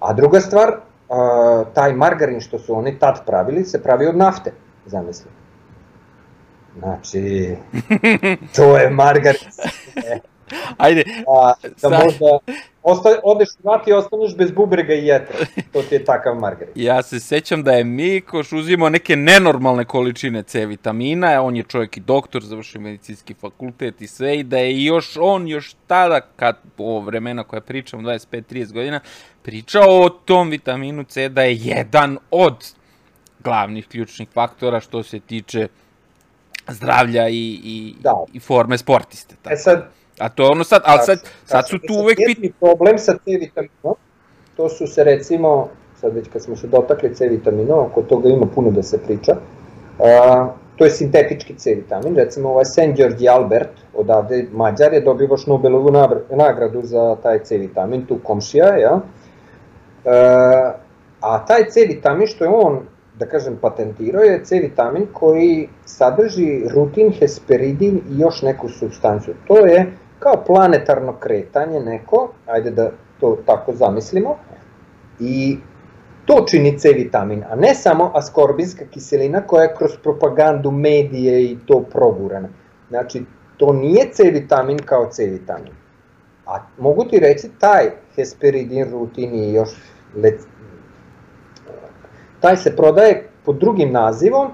A 0.00 0.12
druga 0.12 0.40
stvar, 0.40 0.76
taj 1.74 1.92
margarin 1.92 2.40
što 2.40 2.58
su 2.58 2.74
oni 2.74 2.98
tad 2.98 3.26
pravili, 3.26 3.64
se 3.64 3.82
pravi 3.82 4.06
od 4.06 4.16
nafte, 4.16 4.52
zamisli. 4.86 5.30
Znači, 6.78 7.56
to 8.56 8.76
je 8.76 8.90
margarin. 8.90 9.40
E, 9.96 10.18
Ajde, 10.76 11.04
a, 11.26 11.52
da 11.82 11.88
možda 11.88 12.38
osta, 12.82 13.08
odeš 13.22 13.48
u 13.62 13.90
i 13.90 13.92
ostaneš 13.92 14.36
bez 14.36 14.50
bubrega 14.50 14.94
i 14.94 15.06
jetra. 15.06 15.36
To 15.72 15.82
ti 15.82 15.94
je 15.94 16.04
takav 16.04 16.34
margarin. 16.34 16.72
ja 16.74 17.02
se 17.02 17.20
sećam 17.20 17.62
da 17.62 17.72
je 17.72 17.84
Mikoš 17.84 18.52
uzimao 18.52 18.88
neke 18.88 19.16
nenormalne 19.16 19.84
količine 19.84 20.42
C 20.42 20.66
vitamina, 20.66 21.42
on 21.42 21.56
je 21.56 21.62
čovjek 21.62 21.96
i 21.96 22.00
doktor, 22.00 22.42
završio 22.42 22.80
medicinski 22.80 23.34
fakultet 23.34 24.02
i 24.02 24.06
sve, 24.06 24.38
i 24.38 24.42
da 24.42 24.58
je 24.58 24.84
još 24.84 25.16
on 25.20 25.48
još 25.48 25.74
tada, 25.86 26.20
kad 26.20 26.56
o 26.78 27.00
vremena 27.00 27.44
koja 27.44 27.60
pričam, 27.60 28.00
25-30 28.00 28.72
godina, 28.72 29.00
pričao 29.42 30.00
o 30.00 30.08
tom 30.08 30.50
vitaminu 30.50 31.04
C 31.04 31.28
da 31.28 31.42
je 31.42 31.56
jedan 31.56 32.18
od 32.30 32.74
glavnih 33.44 33.88
ključnih 33.88 34.28
faktora 34.32 34.80
što 34.80 35.02
se 35.02 35.20
tiče 35.20 35.68
zdravlja 36.68 37.28
i, 37.28 37.60
i, 37.64 37.94
Da. 38.00 38.24
i 38.32 38.40
forme 38.40 38.78
sportiste. 38.78 39.34
Tako. 39.42 39.54
E 39.54 39.56
sad, 39.56 39.84
A 40.18 40.28
to 40.28 40.42
je 40.42 40.50
ono 40.50 40.64
sad, 40.64 40.82
ali 40.84 41.00
sad, 41.04 41.18
sad 41.44 41.68
su 41.68 41.78
tu 41.78 41.84
E 41.84 41.96
sad, 41.96 42.04
uvek 42.04 42.18
pit... 42.26 42.54
problem 42.60 42.98
sa 42.98 43.12
C 43.12 43.20
vitaminom, 43.40 43.94
to 44.56 44.68
su 44.68 44.86
se 44.86 45.04
recimo, 45.04 45.68
sad 46.00 46.14
već 46.14 46.28
kad 46.32 46.42
smo 46.42 46.56
se 46.56 46.66
dotakli 46.66 47.14
C 47.14 47.28
vitamina, 47.28 47.80
oko 47.80 48.02
toga 48.02 48.28
ima 48.28 48.46
puno 48.54 48.70
da 48.70 48.82
se 48.82 48.98
priča, 49.02 49.36
a, 49.98 50.48
to 50.76 50.84
je 50.84 50.90
sintetički 50.90 51.54
C 51.54 51.74
vitamin, 51.74 52.16
recimo 52.16 52.48
ovaj 52.48 52.64
St. 52.64 52.96
George 52.96 53.28
Albert, 53.28 53.70
odavde 53.94 54.46
Mađar 54.52 54.92
je 54.92 55.00
dobio 55.00 55.28
baš 55.28 55.46
Nobelovu 55.46 55.90
nagradu 56.30 56.80
za 56.82 57.16
taj 57.22 57.38
C 57.38 57.58
vitamin, 57.58 58.06
tu 58.06 58.18
komšija, 58.22 58.76
ja. 58.76 59.00
E, 60.04 60.10
a 61.20 61.46
taj 61.46 61.64
C 61.70 61.86
vitamin 61.88 62.26
što 62.26 62.44
je 62.44 62.50
on, 62.50 62.80
da 63.18 63.26
kažem, 63.26 63.56
patentirao 63.60 64.22
je 64.22 64.44
C 64.44 64.58
vitamin 64.58 65.06
koji 65.12 65.68
sadrži 65.84 66.62
rutin, 66.74 67.12
hesperidin 67.12 67.96
i 67.96 68.18
još 68.18 68.42
neku 68.42 68.68
substancu. 68.68 69.32
To 69.46 69.66
je 69.66 69.92
kao 70.18 70.44
planetarno 70.46 71.12
kretanje 71.20 71.80
neko, 71.80 72.28
ajde 72.46 72.70
da 72.70 72.90
to 73.20 73.38
tako 73.46 73.72
zamislimo, 73.72 74.36
i 75.20 75.58
to 76.24 76.44
čini 76.50 76.78
C 76.78 76.92
vitamin, 76.92 77.44
a 77.50 77.56
ne 77.56 77.74
samo 77.74 78.10
askorbinska 78.14 78.84
kiselina 78.90 79.40
koja 79.40 79.62
je 79.62 79.74
kroz 79.78 79.90
propagandu 80.02 80.70
medije 80.70 81.44
i 81.44 81.58
to 81.66 81.80
progurana. 81.80 82.48
Znači, 82.88 83.24
to 83.56 83.72
nije 83.72 84.08
C 84.12 84.30
vitamin 84.30 84.78
kao 84.78 85.08
C 85.10 85.26
vitamin. 85.26 85.72
A 86.46 86.58
mogu 86.78 87.04
ti 87.04 87.18
reći, 87.18 87.48
taj 87.58 87.90
hesperidin, 88.16 88.90
rutin 88.90 89.34
i 89.34 89.52
još. 89.52 89.70
Taj 92.44 92.56
se 92.56 92.76
prodaje 92.76 93.28
pod 93.44 93.56
drugim 93.56 93.92
nazivom 93.92 94.46
e, 94.46 94.52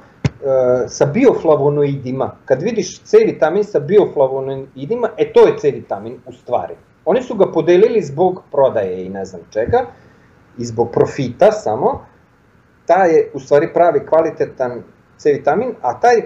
sa 0.89 1.07
bioflavonoidima. 1.07 2.37
Kad 2.45 2.63
vidiš 2.63 3.01
C 3.03 3.19
vitamin 3.27 3.65
sa 3.65 3.81
bioflavonoidima, 3.81 5.09
e 5.17 5.33
to 5.33 5.47
je 5.47 5.57
C 5.59 5.71
vitamin 5.71 6.21
u 6.27 6.33
stvari. 6.33 6.75
Oni 7.05 7.23
su 7.23 7.35
ga 7.35 7.53
podelili 7.53 8.03
zbog 8.03 8.43
prodaje 8.53 9.07
i 9.07 9.09
ne 9.09 9.25
znam 9.25 9.43
čega, 9.51 9.87
i 10.59 10.65
zbog 10.65 10.91
profita 10.93 11.53
samo, 11.53 12.07
taj 12.87 13.11
je 13.11 13.31
u 13.35 13.41
stvari 13.41 13.73
pravi 13.75 14.07
kvalitetan 14.07 14.83
C 15.17 15.33
vitamin, 15.33 15.75
a 15.83 16.01
taj, 16.01 16.23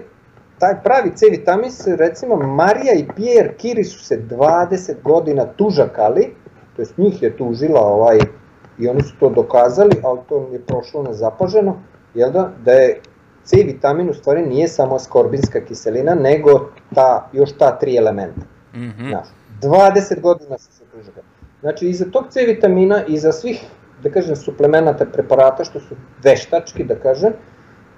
taj 0.58 0.82
pravi 0.82 1.16
C 1.16 1.26
vitamin 1.30 1.70
se 1.70 1.96
recimo 1.96 2.36
Marija 2.36 2.94
i 2.94 3.08
Pierre 3.16 3.54
Curie 3.60 3.84
su 3.84 4.04
se 4.04 4.22
20 4.30 5.02
godina 5.02 5.46
tužakali, 5.46 6.34
to 6.76 6.82
jest 6.82 6.98
njih 6.98 7.22
je 7.22 7.36
tužila 7.36 7.80
ovaj, 7.80 8.18
i 8.78 8.88
oni 8.88 9.02
su 9.02 9.14
to 9.20 9.30
dokazali, 9.30 10.00
ali 10.02 10.18
to 10.28 10.48
je 10.52 10.60
prošlo 10.60 11.02
nezapaženo, 11.02 11.76
jel 12.14 12.30
da, 12.32 12.50
da 12.64 12.72
je 12.72 13.00
C 13.44 13.56
vitamin 13.66 14.10
u 14.10 14.14
stvari 14.14 14.46
nije 14.46 14.68
samo 14.68 14.98
skorbinska 14.98 15.60
kiselina, 15.60 16.14
nego 16.14 16.68
ta, 16.94 17.30
još 17.32 17.52
ta 17.58 17.78
tri 17.78 17.96
elementa. 17.96 18.46
Mhm. 18.74 19.08
Znaš, 19.08 19.28
20 19.62 20.20
godina 20.20 20.58
su 20.58 20.72
se 20.72 20.84
tužakali. 20.92 21.26
Znači, 21.60 21.88
iza 21.88 22.04
tog 22.04 22.24
C 22.30 22.44
vitamina, 22.46 23.04
iza 23.06 23.32
svih 23.32 23.64
da 24.04 24.10
kažem, 24.10 24.36
suplemenata 24.36 25.04
preparata, 25.04 25.64
što 25.64 25.80
su 25.80 25.96
veštački, 26.22 26.84
da 26.84 26.94
kažem, 26.94 27.32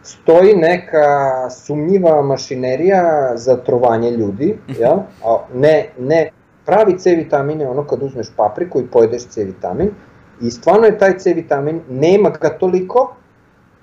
stoji 0.03 0.55
neka 0.55 1.51
sumnjiva 1.51 2.23
mašinerija 2.23 3.33
za 3.37 3.57
trovanje 3.57 4.11
ljudi, 4.11 4.59
ja? 4.81 4.93
a 5.27 5.39
ne, 5.55 5.89
ne 5.99 6.31
pravi 6.67 6.99
C 6.99 7.15
vitamin 7.15 7.61
je 7.61 7.69
ono 7.69 7.87
kad 7.87 8.03
uzmeš 8.03 8.27
papriku 8.37 8.81
i 8.81 8.87
pojedeš 8.87 9.27
C 9.27 9.45
vitamin, 9.45 9.91
i 10.41 10.51
stvarno 10.51 10.87
je 10.87 10.99
taj 10.99 11.19
C 11.19 11.33
vitamin, 11.33 11.81
nema 11.91 12.31
ga 12.31 12.49
toliko, 12.59 13.15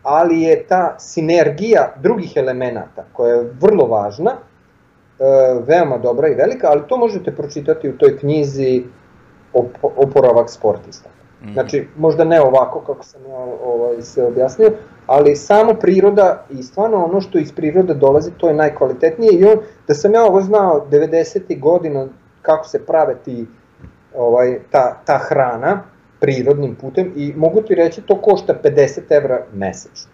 ali 0.03 0.41
je 0.41 0.63
ta 0.67 0.95
sinergija 0.99 1.93
drugih 2.01 2.33
elemenata, 2.35 3.05
koja 3.13 3.35
je 3.35 3.51
vrlo 3.61 3.85
važna, 3.85 4.31
e, 4.31 5.23
veoma 5.67 5.97
dobra 5.97 6.27
i 6.27 6.35
velika, 6.35 6.67
ali 6.69 6.81
to 6.87 6.97
možete 6.97 7.35
pročitati 7.35 7.89
u 7.89 7.97
toj 7.97 8.17
knjizi 8.17 8.83
op 9.53 9.67
oporavak 9.81 10.49
sportista. 10.49 11.09
Mhm. 11.43 11.53
Znači, 11.53 11.87
možda 11.97 12.23
ne 12.23 12.41
ovako 12.41 12.79
kako 12.79 13.03
sam 13.03 13.21
ja 13.29 13.37
ovaj, 13.65 14.01
se 14.01 14.23
objasnio, 14.23 14.71
ali 15.07 15.35
samo 15.35 15.73
priroda 15.73 16.45
i 16.49 16.63
stvarno 16.63 17.05
ono 17.05 17.21
što 17.21 17.37
iz 17.37 17.51
prirode 17.51 17.93
dolazi, 17.93 18.31
to 18.31 18.47
je 18.47 18.53
najkvalitetnije 18.53 19.33
i 19.33 19.45
on, 19.45 19.57
da 19.87 19.93
sam 19.93 20.13
ja 20.13 20.23
ovo 20.23 20.41
znao 20.41 20.87
90. 20.91 21.59
godina 21.59 22.07
kako 22.41 22.67
se 22.67 22.85
prave 22.85 23.15
ti, 23.25 23.47
ovaj, 24.15 24.59
ta, 24.71 24.97
ta 25.05 25.17
hrana 25.17 25.92
prirodnim 26.23 26.75
putem 26.75 27.11
i 27.15 27.33
mogu 27.35 27.61
ti 27.61 27.75
reći 27.75 28.01
to 28.01 28.21
košta 28.21 28.53
50 28.63 29.01
evra 29.09 29.45
mesečno. 29.53 30.11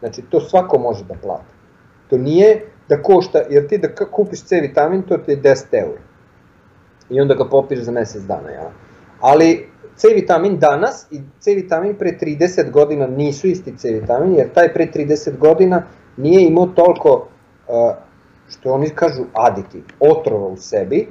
Znači, 0.00 0.22
to 0.22 0.40
svako 0.40 0.78
može 0.78 1.04
da 1.04 1.14
plati. 1.14 1.54
To 2.10 2.18
nije 2.18 2.64
da 2.88 3.02
košta, 3.02 3.42
jer 3.50 3.68
ti 3.68 3.78
da 3.78 3.88
kupiš 3.94 4.42
C 4.44 4.60
vitamin, 4.60 5.02
to 5.02 5.18
ti 5.18 5.30
je 5.30 5.42
10 5.42 5.64
eura. 5.72 6.02
I 7.10 7.20
onda 7.20 7.34
ga 7.34 7.48
popiješ 7.48 7.80
za 7.80 7.92
mesec 7.92 8.22
dana, 8.22 8.50
ja. 8.50 8.70
Ali 9.20 9.68
C 9.96 10.08
vitamin 10.14 10.58
danas 10.58 11.06
i 11.10 11.20
C 11.40 11.54
vitamin 11.54 11.94
pre 11.94 12.18
30 12.20 12.70
godina 12.70 13.06
nisu 13.06 13.46
isti 13.46 13.76
C 13.76 13.92
vitamin, 13.92 14.34
jer 14.34 14.52
taj 14.52 14.72
pre 14.74 14.86
30 14.94 15.38
godina 15.38 15.82
nije 16.16 16.46
imao 16.46 16.66
toliko, 16.66 17.28
što 18.48 18.72
oni 18.72 18.90
kažu 18.90 19.22
aditiv, 19.32 19.82
otrova 20.00 20.46
u 20.46 20.56
sebi, 20.56 21.08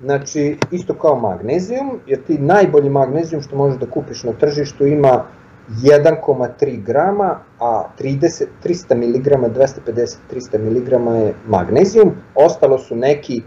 znači 0.00 0.58
isto 0.70 0.94
kao 0.94 1.16
magnezijum, 1.20 2.00
jer 2.06 2.22
ti 2.22 2.38
najbolji 2.38 2.90
magnezijum 2.90 3.42
što 3.42 3.56
možeš 3.56 3.80
da 3.80 3.90
kupiš 3.90 4.22
na 4.22 4.32
tržištu 4.32 4.86
ima 4.86 5.24
1,3 5.70 6.82
grama, 6.82 7.38
a 7.60 7.88
30, 7.98 8.44
300 8.64 8.94
mg, 8.94 9.26
250-300 9.56 10.58
mg 10.58 11.16
je 11.16 11.34
magnezijum, 11.46 12.12
ostalo 12.34 12.78
su 12.78 12.96
neki 12.96 13.42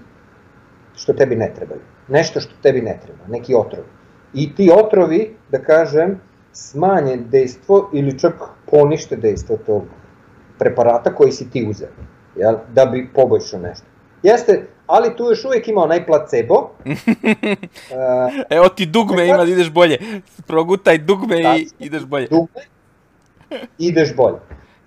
što 0.95 1.13
tebi 1.13 1.35
ne 1.35 1.53
trebaju. 1.55 1.81
Nešto 2.07 2.39
što 2.39 2.53
tebi 2.61 2.81
ne 2.81 2.99
treba, 3.05 3.19
neki 3.27 3.55
otrovi. 3.55 3.87
I 4.33 4.55
ti 4.55 4.71
otrovi, 4.85 5.35
da 5.51 5.61
kažem, 5.61 6.19
smanje 6.51 7.17
dejstvo 7.17 7.89
ili 7.93 8.19
čak 8.19 8.33
ponište 8.71 9.15
dejstvo 9.15 9.57
tog 9.65 9.83
preparata 10.59 11.15
koji 11.15 11.31
si 11.31 11.49
ti 11.49 11.67
uzeo, 11.69 11.89
jel, 12.35 12.55
da 12.73 12.85
bi 12.85 13.09
poboljšao 13.15 13.59
nešto. 13.59 13.85
Jeste, 14.23 14.67
ali 14.89 15.15
tu 15.15 15.23
još 15.23 15.45
uvijek 15.45 15.67
ima 15.67 15.81
onaj 15.81 16.05
placebo. 16.05 16.69
Evo 18.57 18.69
ti 18.69 18.85
dugme 18.85 19.27
ima 19.27 19.37
da 19.37 19.51
ideš 19.51 19.71
bolje. 19.71 19.97
Progutaj 20.47 20.97
dugme 20.97 21.39
i 21.57 21.67
ideš 21.79 22.05
bolje. 22.05 22.27
dugme, 22.27 22.61
ideš 23.77 24.15
bolje. 24.15 24.37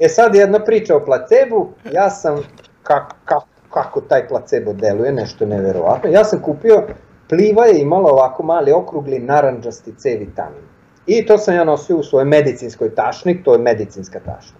E 0.00 0.08
sad 0.08 0.34
jedna 0.34 0.64
priča 0.64 0.96
o 0.96 1.04
placebu, 1.04 1.68
ja 1.92 2.10
sam, 2.10 2.38
kako, 2.82 3.16
kako, 3.24 3.46
kako 3.70 4.00
taj 4.00 4.28
placebo 4.28 4.72
deluje, 4.72 5.12
nešto 5.12 5.46
neverovatno, 5.46 6.10
ja 6.10 6.24
sam 6.24 6.42
kupio, 6.42 6.86
pliva 7.28 7.66
je 7.66 7.80
imala 7.80 8.12
ovako 8.12 8.42
mali 8.42 8.72
okrugli 8.72 9.18
naranđasti 9.18 9.94
C 9.96 10.16
vitamin. 10.18 10.62
I 11.06 11.26
to 11.26 11.38
sam 11.38 11.54
ja 11.54 11.64
nosio 11.64 11.96
u 11.96 12.02
svojoj 12.02 12.24
medicinskoj 12.24 12.94
tašni, 12.94 13.42
to 13.44 13.52
je 13.52 13.58
medicinska 13.58 14.20
tašna. 14.20 14.58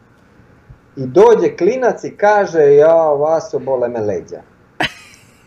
I 0.97 1.07
dođe 1.07 1.57
klinac 1.57 2.05
i 2.05 2.17
kaže, 2.17 2.75
ja, 2.75 2.95
vas 2.95 3.55
obole 3.55 3.89
me 3.89 4.01
leđa. 4.01 4.43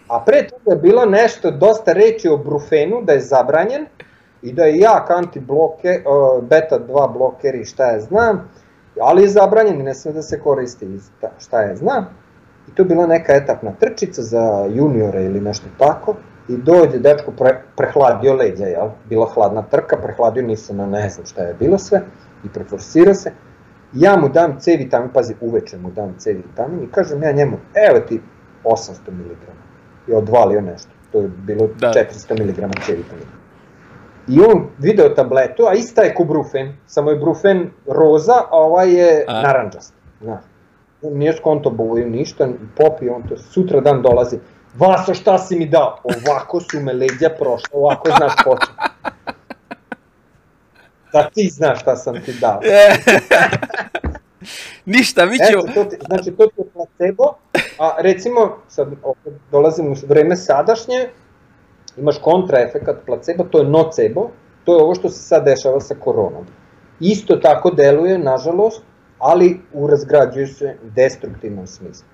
A 0.07 0.19
pre 0.25 0.47
toga 0.47 0.71
je 0.71 0.81
bilo 0.81 1.05
nešto, 1.05 1.51
dosta 1.51 1.93
reči 1.93 2.29
o 2.29 2.37
brufenu, 2.37 3.01
da 3.01 3.13
je 3.13 3.19
zabranjen 3.19 3.85
i 4.41 4.53
da 4.53 4.65
je 4.65 4.77
jak 4.77 5.11
antibloke, 5.11 6.03
beta 6.41 6.79
2 6.79 7.13
bloker 7.13 7.55
i 7.55 7.65
šta 7.65 7.85
je 7.85 7.99
znam, 7.99 8.49
ali 9.01 9.21
je 9.21 9.27
zabranjen 9.27 9.79
i 9.79 9.83
ne 9.83 9.93
sme 9.93 10.11
da 10.11 10.21
se 10.21 10.39
koristi 10.39 10.99
šta 11.39 11.61
je 11.61 11.75
znam. 11.75 12.05
I 12.67 12.75
to 12.75 12.83
je 12.83 12.87
bila 12.87 13.07
neka 13.07 13.33
etapna 13.33 13.71
trčica 13.79 14.21
za 14.21 14.67
juniore 14.69 15.23
ili 15.23 15.41
nešto 15.41 15.65
tako. 15.77 16.15
I 16.49 16.57
dođe 16.57 16.99
dečko 16.99 17.31
pre, 17.31 17.61
prehladio 17.77 18.33
leđa, 18.33 18.65
jel? 18.65 18.89
Bila 19.09 19.25
hladna 19.33 19.61
trka, 19.61 19.97
prehladio 19.97 20.43
nisam 20.43 20.77
na 20.77 20.85
ne 20.85 21.09
znam 21.09 21.25
šta 21.25 21.41
je 21.41 21.53
bilo 21.53 21.77
sve 21.77 22.01
i 22.43 22.49
preforsirao 22.49 23.13
se. 23.13 23.31
Ja 23.93 24.17
mu 24.17 24.29
dam 24.29 24.59
C 24.59 24.75
vitamin, 24.77 25.09
pazi, 25.13 25.35
uveče 25.41 25.77
mu 25.77 25.91
dam 25.91 26.15
C 26.17 26.33
vitamin 26.33 26.83
i 26.83 26.91
kažem 26.91 27.23
ja 27.23 27.31
njemu, 27.31 27.57
evo 27.89 27.99
ti 27.99 28.21
800 28.63 28.93
mg. 29.07 29.64
I 30.07 30.13
odvalio 30.13 30.61
nešto. 30.61 30.89
To 31.11 31.19
je 31.21 31.27
bilo 31.27 31.67
Da. 31.79 31.87
da. 31.87 31.93
400 31.93 32.33
mg 32.43 32.55
C 32.85 32.95
vitamina. 32.95 33.31
I 34.27 34.39
on 34.41 34.67
video 34.77 35.09
tabletu, 35.09 35.63
a 35.67 35.73
ista 35.73 36.01
je 36.01 36.13
ko 36.13 36.23
brufen, 36.23 36.73
samo 36.87 37.09
je 37.11 37.15
brufen 37.19 37.69
roza, 37.87 38.33
a 38.33 38.57
ovaj 38.57 38.91
je 38.93 39.25
A. 39.27 39.41
naranđast. 39.41 39.93
Znaš. 40.21 40.43
On 41.01 41.17
nije 41.17 41.33
skonto 41.33 41.69
boju, 41.69 42.09
ništa, 42.09 42.47
popi 42.77 43.09
on 43.09 43.23
to, 43.23 43.37
sutra 43.37 43.81
dan 43.81 44.01
dolazi. 44.01 44.39
Vaso, 44.77 45.13
šta 45.13 45.37
si 45.37 45.55
mi 45.55 45.65
dao? 45.65 45.97
Ovako 46.03 46.59
su 46.59 46.79
me 46.79 46.93
leđa 46.93 47.29
prošla, 47.39 47.69
ovako 47.73 48.09
znaš 48.17 48.33
počet. 48.45 48.75
Da 51.13 51.29
ti 51.29 51.49
znaš 51.49 51.81
šta 51.81 51.95
sam 51.95 52.21
ti 52.25 52.33
dao. 52.41 52.59
Ništa, 54.95 55.25
mi 55.25 55.37
ćemo... 55.37 55.63
Eto, 55.63 55.73
to 55.73 55.89
ti, 55.89 55.97
znači 56.05 56.31
to 56.31 56.47
ti 56.47 56.61
je 56.61 56.65
placebo, 56.73 57.33
a 57.79 57.95
recimo, 57.97 58.57
sad 58.67 58.87
opet 59.03 59.33
dolazimo 59.51 59.89
u 59.89 59.95
vreme 60.07 60.35
sadašnje, 60.35 61.09
imaš 61.97 62.17
kontraefekat 62.21 62.95
placebo, 63.05 63.43
to 63.43 63.57
je 63.57 63.69
nocebo, 63.69 64.29
to 64.63 64.77
je 64.77 64.83
ovo 64.83 64.95
što 64.95 65.09
se 65.09 65.21
sad 65.21 65.45
dešava 65.45 65.79
sa 65.79 65.95
koronom. 65.95 66.45
Isto 66.99 67.35
tako 67.35 67.71
deluje, 67.71 68.17
nažalost, 68.17 68.81
ali 69.19 69.61
u 69.73 69.87
razgrađuju 69.87 70.47
se 70.47 70.77
destruktivnom 70.95 71.67
smislu. 71.67 72.07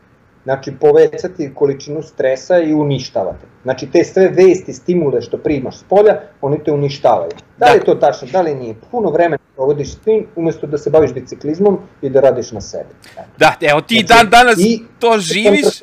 znači 0.44 0.74
povećati 0.80 1.52
količinu 1.56 2.02
stresa 2.02 2.60
i 2.60 2.74
uništavate. 2.74 3.46
Znači 3.64 3.88
te 3.92 4.04
sve 4.04 4.28
vesti, 4.28 4.74
stimule 4.74 5.22
što 5.22 5.38
primaš 5.38 5.78
s 5.80 5.84
polja, 5.84 6.22
oni 6.42 6.64
te 6.64 6.72
uništavaju. 6.72 7.32
Da 7.58 7.66
li 7.66 7.78
je 7.78 7.84
to 7.84 7.96
tačno, 7.96 8.28
da 8.32 8.42
li 8.42 8.56
nije? 8.56 8.76
Puno 8.92 9.10
vremena 9.10 9.41
provodiš 9.62 9.92
s 9.94 10.00
tim, 10.00 10.28
umesto 10.36 10.68
da 10.68 10.78
se 10.78 10.90
baviš 10.90 11.14
biciklizmom 11.14 11.78
i 12.02 12.10
da 12.10 12.20
radiš 12.20 12.52
na 12.52 12.62
sebi. 12.62 12.90
Da, 13.38 13.54
evo 13.62 13.82
ti 13.82 13.96
znači, 13.96 14.14
dan 14.14 14.30
danas 14.30 14.60
i, 14.60 14.80
to 15.00 15.18
živiš. 15.20 15.82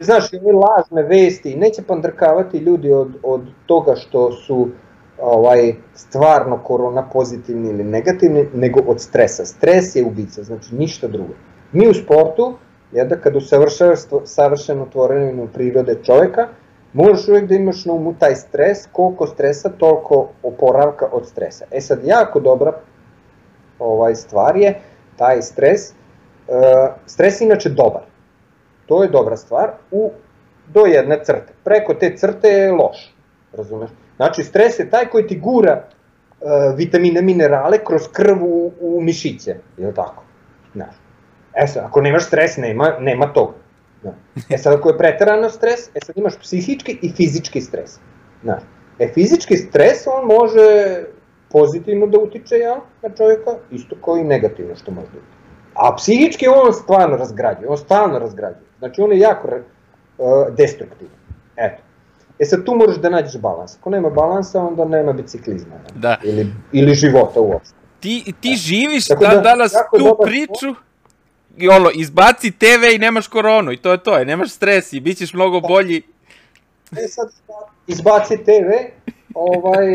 Znaš, 0.00 0.24
ove 0.32 0.52
lažne 0.52 1.02
vesti, 1.02 1.56
neće 1.56 1.82
pandrkavati 1.82 2.58
ljudi 2.58 2.92
od, 2.92 3.16
od 3.22 3.40
toga 3.66 3.94
što 3.96 4.32
su 4.32 4.68
ovaj, 5.20 5.74
stvarno 5.94 6.58
korona 6.58 7.08
pozitivni 7.12 7.70
ili 7.70 7.84
negativni, 7.84 8.48
nego 8.54 8.80
od 8.86 9.00
stresa. 9.00 9.44
Stres 9.44 9.96
je 9.96 10.04
ubica, 10.04 10.42
znači 10.42 10.74
ništa 10.74 11.08
drugo. 11.08 11.34
Mi 11.72 11.88
u 11.88 11.94
sportu, 11.94 12.54
jedna 12.92 13.16
kad 13.16 13.36
usavršavaš 13.36 13.98
savršenu 14.24 14.90
tvorenu 14.90 15.48
prirode 15.54 15.96
čoveka, 16.02 16.48
možeš 16.92 17.28
uvijek 17.28 17.48
da 17.48 17.54
imaš 17.54 17.84
na 17.84 17.92
umu 17.92 18.14
taj 18.18 18.36
stres, 18.36 18.86
koliko 18.92 19.26
stresa, 19.26 19.68
toliko 19.68 20.28
oporavka 20.42 21.08
od 21.12 21.26
stresa. 21.28 21.64
E 21.70 21.80
sad, 21.80 21.98
jako 22.04 22.40
dobra 22.40 22.72
ovaj, 23.84 24.14
stvar 24.14 24.56
je 24.56 24.74
taj 25.16 25.42
stres. 25.42 25.90
Uh, 25.90 26.54
stres 27.06 27.40
je 27.40 27.44
inače 27.44 27.68
dobar. 27.68 28.02
To 28.86 29.02
je 29.02 29.08
dobra 29.08 29.36
stvar 29.36 29.70
u, 29.90 30.10
do 30.68 30.80
jedne 30.86 31.20
crte. 31.24 31.52
Preko 31.64 31.94
te 31.94 32.16
crte 32.16 32.48
je 32.48 32.72
loš, 32.72 33.14
razumeš? 33.52 33.90
Znači, 34.16 34.44
stres 34.44 34.78
je 34.78 34.90
taj 34.90 35.06
koji 35.06 35.26
ti 35.26 35.38
gura 35.38 35.84
uh, 35.84 36.76
vitamine, 36.76 37.22
minerale 37.22 37.78
kroz 37.84 38.08
krv 38.12 38.44
u, 38.44 38.72
u 38.80 39.00
mišiće, 39.00 39.56
je 39.76 39.94
tako? 39.94 40.22
Znaš. 40.74 40.94
E 41.54 41.66
sad, 41.66 41.84
ako 41.84 42.00
nemaš 42.00 42.26
stres, 42.26 42.56
nema, 42.56 42.96
nema 43.00 43.32
toga. 43.32 43.54
Da. 44.02 44.14
E 44.50 44.58
sad, 44.58 44.74
ako 44.74 44.88
je 44.88 44.98
pretarano 44.98 45.50
stres, 45.50 45.88
e 45.94 46.00
sad 46.04 46.16
imaš 46.18 46.38
psihički 46.38 46.98
i 47.02 47.12
fizički 47.12 47.60
stres. 47.60 47.98
Znaš. 48.42 48.62
E, 48.98 49.08
fizički 49.14 49.56
stres, 49.56 50.06
on 50.06 50.26
može 50.26 51.04
pozitivno 51.54 52.06
da 52.06 52.18
utiče 52.18 52.56
ja, 52.58 52.80
na 53.02 53.08
čovjeka, 53.16 53.50
isto 53.70 53.96
kao 54.04 54.16
i 54.16 54.24
negativno 54.24 54.76
što 54.76 54.90
može 54.90 55.06
da 55.12 55.18
utiče. 55.18 55.38
A 55.74 55.96
psihički 55.96 56.46
on 56.48 56.72
stvarno 56.72 57.16
razgrađuje, 57.16 57.68
on 57.68 57.76
stalno 57.76 58.18
razgrađuje. 58.18 58.66
Znači, 58.78 59.00
on 59.00 59.12
je 59.12 59.18
jako 59.18 59.48
uh, 59.48 60.54
destruktivan. 60.56 61.14
Eto. 61.56 61.82
E 62.38 62.44
sad 62.44 62.64
tu 62.64 62.74
moraš 62.74 62.96
da 62.96 63.10
nađeš 63.10 63.40
balans. 63.40 63.76
Ako 63.80 63.90
nema 63.90 64.10
balansa, 64.10 64.62
onda 64.62 64.84
nema 64.84 65.12
biciklizma. 65.12 65.74
Ne? 65.74 66.00
Da. 66.00 66.16
Ili, 66.24 66.46
ili 66.72 66.94
života 66.94 67.40
uopšte. 67.40 67.74
Ti, 68.00 68.32
ti 68.40 68.50
da. 68.50 68.56
živiš 68.56 69.08
da, 69.08 69.14
dan 69.14 69.42
danas 69.42 69.72
tu 69.98 70.16
priču, 70.22 70.74
i 71.56 71.68
ono, 71.68 71.90
izbaci 71.94 72.50
TV 72.50 72.94
i 72.94 72.98
nemaš 72.98 73.28
koronu 73.28 73.72
i 73.72 73.76
to 73.76 73.92
je 73.92 74.02
to, 74.02 74.18
je, 74.18 74.24
nemaš 74.24 74.50
stres 74.50 74.92
i 74.92 75.00
bit 75.00 75.18
ćeš 75.18 75.34
mnogo 75.34 75.60
bolji. 75.60 76.02
E 76.96 77.08
sad, 77.08 77.28
izbaci 77.86 78.36
TV, 78.36 78.70
ovaj, 79.34 79.86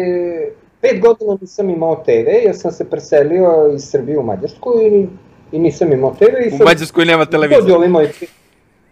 pet 0.82 1.02
godina 1.02 1.38
nisam 1.42 1.70
imao 1.70 2.04
TV, 2.06 2.48
ja 2.48 2.54
sam 2.54 2.72
se 2.72 2.90
preselio 2.90 3.72
iz 3.76 3.90
Srbije 3.90 4.20
u 4.20 4.24
Mađarsku 4.24 4.74
i, 4.82 5.08
i 5.52 5.60
nisam 5.60 5.92
imao 5.94 6.16
TV. 6.20 6.56
I 6.56 6.62
u 6.62 6.66
Mađarskoj 6.66 7.06
nema 7.06 7.26
televizora. 7.26 7.62
Dođe 7.62 7.76
ovi 7.76 7.88
moji 7.88 8.08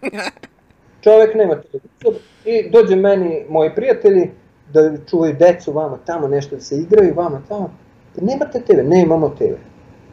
čovek 1.04 1.34
nema 1.34 1.54
televizor 1.54 2.22
i 2.44 2.70
dođe 2.70 2.96
meni 2.96 3.44
moji 3.48 3.70
prijatelji 3.74 4.30
da 4.72 4.92
čuvaju 5.10 5.36
decu 5.38 5.72
vama 5.72 5.98
tamo, 6.06 6.28
nešto 6.28 6.56
da 6.56 6.62
se 6.62 6.76
igraju 6.76 7.14
vama 7.14 7.42
tamo. 7.48 7.74
Pa 8.14 8.24
nemate 8.24 8.60
TV? 8.60 8.88
Ne, 8.88 9.02
imamo 9.02 9.28
TV. 9.28 9.54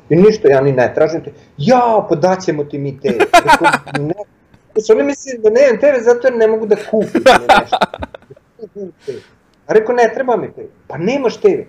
I 0.10 0.15
ništa, 0.15 0.47
ja 0.47 0.61
ni 0.61 0.72
ne 0.72 0.91
tražim 0.95 1.23
te. 1.23 1.31
Ja, 1.57 2.06
pa 2.10 2.15
daćemo 2.15 2.64
ti 2.64 2.77
mi 2.77 2.99
TV. 2.99 3.07
Ne. 3.99 4.14
Znači, 4.73 4.91
oni 4.91 5.03
misli 5.03 5.39
da 5.43 5.49
nemam 5.49 5.80
TV 5.80 6.03
zato 6.03 6.27
jer 6.27 6.35
ne 6.35 6.47
mogu 6.47 6.65
da 6.65 6.76
kupim 6.76 7.23
nešto. 7.61 7.77
A 9.67 9.73
rekao, 9.73 9.95
ne 9.95 10.11
treba 10.13 10.37
mi 10.37 10.51
TV. 10.51 10.61
Pa 10.87 10.97
nemaš 10.97 11.37
TV. 11.37 11.61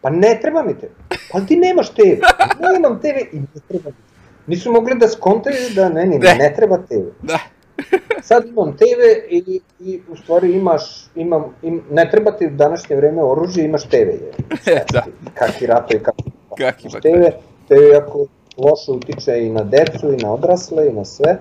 Pa 0.00 0.10
ne 0.10 0.38
treba 0.42 0.62
mi 0.62 0.74
TV. 0.74 0.86
Pa 1.32 1.40
ti 1.40 1.56
nemaš 1.56 1.90
TV. 1.90 2.20
Pa 2.38 2.70
nemam 2.72 3.00
TV 3.00 3.16
i 3.32 3.40
ne 3.40 3.60
treba 3.68 3.88
mi 3.88 3.94
TV. 3.94 4.10
Nisu 4.46 4.72
mogli 4.72 4.94
da 4.98 5.08
skontaju 5.08 5.56
da 5.74 5.88
ne, 5.88 6.06
ne, 6.06 6.18
ne, 6.18 6.34
ne 6.34 6.52
treba 6.56 6.78
TV. 6.78 7.00
Da. 7.22 7.38
Sad 8.28 8.46
imam 8.46 8.76
TV 8.76 9.00
i, 9.28 9.60
i 9.80 10.00
u 10.08 10.16
stvari 10.16 10.52
imaš, 10.52 11.06
imam, 11.14 11.44
im, 11.62 11.82
ne 11.90 12.10
treba 12.10 12.32
ti 12.32 12.46
u 12.46 12.50
današnje 12.50 12.96
vreme 12.96 13.22
oružje, 13.22 13.64
imaš 13.64 13.84
TV. 13.84 13.94
Je. 13.96 14.32
da. 14.92 15.04
Kaki 15.34 15.66
rato 15.66 15.96
i 15.96 15.98
kaki. 15.98 16.30
Kaki 16.58 16.88
TV, 16.88 17.22
TV 17.68 17.92
jako 17.92 18.26
loše 18.56 18.90
utiče 18.90 19.38
i 19.38 19.50
na 19.50 19.64
decu 19.64 20.12
i 20.12 20.16
na 20.16 20.32
odrasle 20.32 20.88
i 20.88 20.92
na 20.92 21.04
sve. 21.04 21.38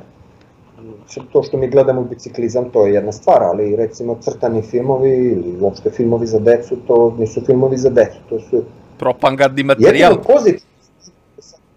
To 1.31 1.43
što 1.43 1.57
mi 1.57 1.67
gledamo 1.67 2.01
biciklizam, 2.03 2.69
to 2.69 2.85
je 2.85 2.93
jedna 2.93 3.11
stvar, 3.11 3.43
ali 3.43 3.75
recimo 3.75 4.17
crtani 4.21 4.61
filmovi 4.61 5.09
ili 5.09 5.57
uopšte 5.61 5.89
filmovi 5.89 6.25
za 6.25 6.39
decu, 6.39 6.77
to 6.87 7.15
nisu 7.17 7.41
filmovi 7.45 7.77
za 7.77 7.89
decu, 7.89 8.17
to 8.29 8.39
su... 8.39 8.63
Propagandni 8.97 9.63
materijal. 9.63 10.11
Jedino 10.11 10.35
pozitiv, 10.35 10.69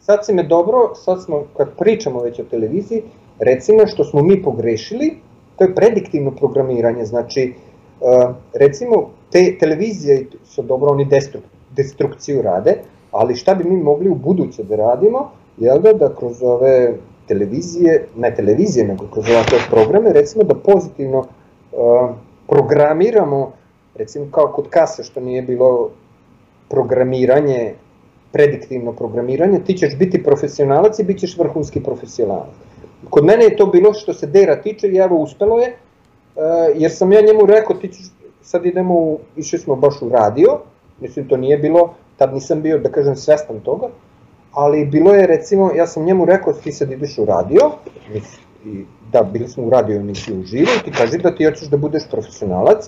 sad 0.00 0.26
si 0.26 0.32
me 0.32 0.42
dobro, 0.42 0.94
sad 0.94 1.22
smo, 1.22 1.44
kad 1.56 1.68
pričamo 1.78 2.20
već 2.20 2.40
o 2.40 2.44
televiziji, 2.44 3.02
recimo 3.38 3.86
što 3.86 4.04
smo 4.04 4.22
mi 4.22 4.42
pogrešili, 4.42 5.16
to 5.58 5.64
je 5.64 5.74
prediktivno 5.74 6.30
programiranje, 6.30 7.04
znači, 7.04 7.54
uh, 8.00 8.34
recimo, 8.54 9.10
te 9.30 9.58
televizije 9.58 10.26
su 10.44 10.62
dobro, 10.62 10.90
oni 10.90 11.04
destruk, 11.04 11.44
destrukciju 11.70 12.42
rade, 12.42 12.74
ali 13.10 13.36
šta 13.36 13.54
bi 13.54 13.64
mi 13.64 13.82
mogli 13.82 14.10
u 14.10 14.14
buduće 14.14 14.62
da 14.62 14.76
radimo, 14.76 15.30
jel 15.58 15.80
da, 15.80 15.92
da 15.92 16.14
kroz 16.16 16.42
ove 16.42 16.94
televizije, 17.28 18.06
ne 18.16 18.34
televizije, 18.34 18.86
nego 18.86 19.06
kroz 19.06 19.24
ovakve 19.30 19.58
programe, 19.70 20.12
recimo 20.12 20.44
da 20.44 20.54
pozitivno 20.54 21.18
uh, 21.18 22.10
programiramo, 22.48 23.52
recimo 23.94 24.26
kao 24.30 24.52
kod 24.52 24.68
kase 24.68 25.02
što 25.02 25.20
nije 25.20 25.42
bilo 25.42 25.90
programiranje, 26.68 27.74
prediktivno 28.32 28.92
programiranje, 28.92 29.60
ti 29.60 29.74
ćeš 29.74 29.96
biti 29.98 30.22
profesionalac 30.22 30.98
i 30.98 31.04
bit 31.04 31.18
ćeš 31.20 31.38
vrhunski 31.38 31.82
profesionalac. 31.82 32.54
Kod 33.10 33.24
mene 33.24 33.44
je 33.44 33.56
to 33.56 33.66
bilo 33.66 33.92
što 33.94 34.14
se 34.14 34.26
Dera 34.26 34.62
tiče 34.62 34.88
i 34.88 34.96
evo 34.96 35.16
uspelo 35.16 35.58
je, 35.58 35.68
uh, 35.68 36.42
jer 36.74 36.90
sam 36.90 37.12
ja 37.12 37.20
njemu 37.20 37.46
rekao, 37.46 37.76
ti 37.76 37.88
ćeš, 37.88 38.06
sad 38.42 38.66
idemo, 38.66 38.94
u, 38.94 39.18
išli 39.36 39.58
smo 39.58 39.76
baš 39.76 40.02
u 40.02 40.08
radio, 40.08 40.58
mislim 41.00 41.28
to 41.28 41.36
nije 41.36 41.58
bilo, 41.58 41.94
tad 42.16 42.34
nisam 42.34 42.62
bio, 42.62 42.78
da 42.78 42.88
kažem, 42.88 43.16
svestan 43.16 43.60
toga, 43.60 43.88
ali 44.52 44.84
bilo 44.84 45.14
je 45.14 45.26
recimo, 45.26 45.70
ja 45.74 45.86
sam 45.86 46.04
njemu 46.04 46.24
rekao, 46.24 46.52
ti 46.52 46.72
sad 46.72 46.92
ideš 46.92 47.18
u 47.18 47.24
radio, 47.24 47.70
i 48.64 48.84
da, 49.12 49.22
bili 49.22 49.48
smo 49.48 49.64
u 49.64 49.70
radio 49.70 49.96
emisiji 49.96 50.38
uživo 50.38 50.70
i 50.76 50.84
ti 50.84 50.92
kaži 50.92 51.18
da 51.18 51.34
ti 51.34 51.44
hoćeš 51.44 51.68
da 51.68 51.76
budeš 51.76 52.02
profesionalac 52.10 52.86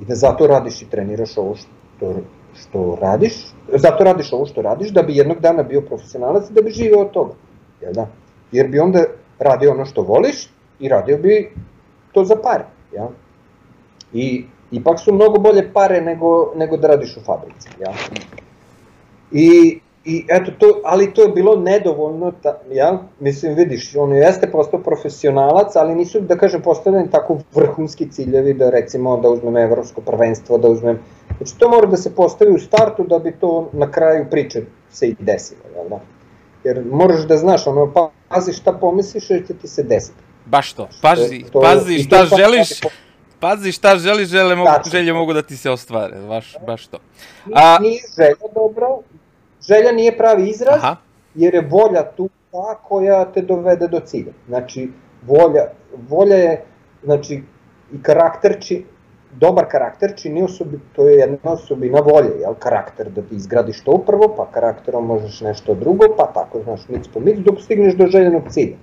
i 0.00 0.04
da 0.04 0.14
zato 0.14 0.46
radiš 0.46 0.82
i 0.82 0.90
treniraš 0.90 1.38
ovo 1.38 1.54
što, 1.54 2.14
što 2.54 2.98
radiš, 3.00 3.34
zato 3.72 4.04
radiš 4.04 4.32
ovo 4.32 4.46
što 4.46 4.62
radiš, 4.62 4.90
da 4.90 5.02
bi 5.02 5.16
jednog 5.16 5.40
dana 5.40 5.62
bio 5.62 5.80
profesionalac 5.80 6.50
i 6.50 6.52
da 6.52 6.62
bi 6.62 6.70
živeo 6.70 7.00
od 7.00 7.10
toga, 7.10 7.34
jel 7.80 7.92
da? 7.92 8.06
Jer 8.52 8.68
bi 8.68 8.78
onda 8.78 9.04
radio 9.38 9.70
ono 9.70 9.84
što 9.84 10.02
voliš 10.02 10.48
i 10.80 10.88
radio 10.88 11.18
bi 11.18 11.52
to 12.12 12.24
za 12.24 12.36
pare, 12.36 12.64
ja? 12.94 13.08
I 14.12 14.44
ipak 14.70 15.00
su 15.00 15.14
mnogo 15.14 15.38
bolje 15.38 15.72
pare 15.72 16.00
nego, 16.00 16.52
nego 16.56 16.76
da 16.76 16.88
radiš 16.88 17.16
u 17.16 17.20
fabrici, 17.20 17.68
ja? 17.80 17.92
I, 19.32 19.80
i 20.06 20.24
eto 20.28 20.50
to, 20.58 20.80
ali 20.84 21.14
to 21.14 21.22
je 21.22 21.28
bilo 21.28 21.56
nedovoljno, 21.56 22.32
ta, 22.42 22.58
ja, 22.70 22.98
mislim, 23.20 23.54
vidiš, 23.54 23.96
on 23.96 24.12
jeste 24.12 24.50
postao 24.50 24.80
profesionalac, 24.80 25.76
ali 25.76 25.94
nisu, 25.94 26.20
da 26.20 26.36
kažem, 26.36 26.62
postavljeni 26.62 27.10
tako 27.10 27.38
vrhunski 27.54 28.10
ciljevi 28.10 28.54
da 28.54 28.70
recimo 28.70 29.16
da 29.16 29.28
uzmem 29.28 29.56
evropsko 29.56 30.00
prvenstvo, 30.00 30.58
da 30.58 30.68
uzmem, 30.68 30.98
znači 31.36 31.58
to 31.58 31.68
mora 31.68 31.86
da 31.86 31.96
se 31.96 32.14
postavi 32.14 32.54
u 32.54 32.58
startu 32.58 33.04
da 33.04 33.18
bi 33.18 33.32
to 33.32 33.68
na 33.72 33.90
kraju 33.90 34.26
priče 34.30 34.62
se 34.90 35.08
i 35.08 35.16
desilo, 35.18 35.60
jel 35.74 35.88
da? 35.88 36.00
Jer 36.64 36.84
moraš 36.90 37.26
da 37.26 37.36
znaš, 37.36 37.66
ono, 37.66 37.92
pa, 37.92 38.10
pazi 38.28 38.52
šta 38.52 38.72
pomisliš, 38.72 39.30
jer 39.30 39.46
će 39.46 39.54
ti 39.54 39.68
se 39.68 39.82
desiti. 39.82 40.18
Baš 40.44 40.72
to, 40.72 40.88
pazi, 41.02 41.44
to, 41.52 41.60
pazi 41.60 41.98
šta 41.98 42.24
želiš, 42.36 42.80
pazi 43.40 43.72
šta 43.72 43.96
želiš, 43.96 44.28
žele 44.28 44.56
mogu, 44.56 44.70
želje 44.90 45.12
mogu 45.12 45.32
da 45.32 45.42
ti 45.42 45.56
se 45.56 45.70
ostvare, 45.70 46.16
baš, 46.28 46.54
baš 46.66 46.86
to. 46.86 46.98
A... 47.54 47.78
Nije 47.80 48.02
želja 48.16 48.54
dobro, 48.54 48.98
želja 49.68 49.92
nije 49.92 50.16
pravi 50.18 50.48
izraz, 50.48 50.78
Aha. 50.82 50.96
jer 51.34 51.54
je 51.54 51.68
volja 51.70 52.02
tu 52.16 52.28
ta 52.50 52.74
koja 52.88 53.24
te 53.32 53.42
dovede 53.42 53.88
do 53.88 54.00
cilja. 54.00 54.32
Znači, 54.48 54.90
volja, 55.26 55.64
volja 56.08 56.36
je, 56.36 56.64
znači, 57.02 57.42
i 57.92 58.02
karakter 58.02 58.56
či, 58.60 58.84
dobar 59.32 59.66
karakter 59.70 60.12
čini 60.16 60.42
osobi, 60.42 60.80
to 60.92 61.08
je 61.08 61.16
jedna 61.16 61.52
osobina 61.52 62.00
volje, 62.00 62.40
jel, 62.40 62.54
karakter, 62.54 63.10
da 63.10 63.22
ti 63.22 63.34
izgradiš 63.36 63.84
to 63.84 63.98
prvo, 64.06 64.34
pa 64.36 64.46
karakterom 64.50 65.06
možeš 65.06 65.40
nešto 65.40 65.74
drugo, 65.74 66.04
pa 66.16 66.26
tako, 66.26 66.62
znaš, 66.62 66.88
mic 66.88 67.08
po 67.14 67.20
mic, 67.20 67.38
dok 67.38 67.60
stigneš 67.60 67.94
do 67.94 68.06
željenog 68.06 68.42
cilja. 68.48 68.76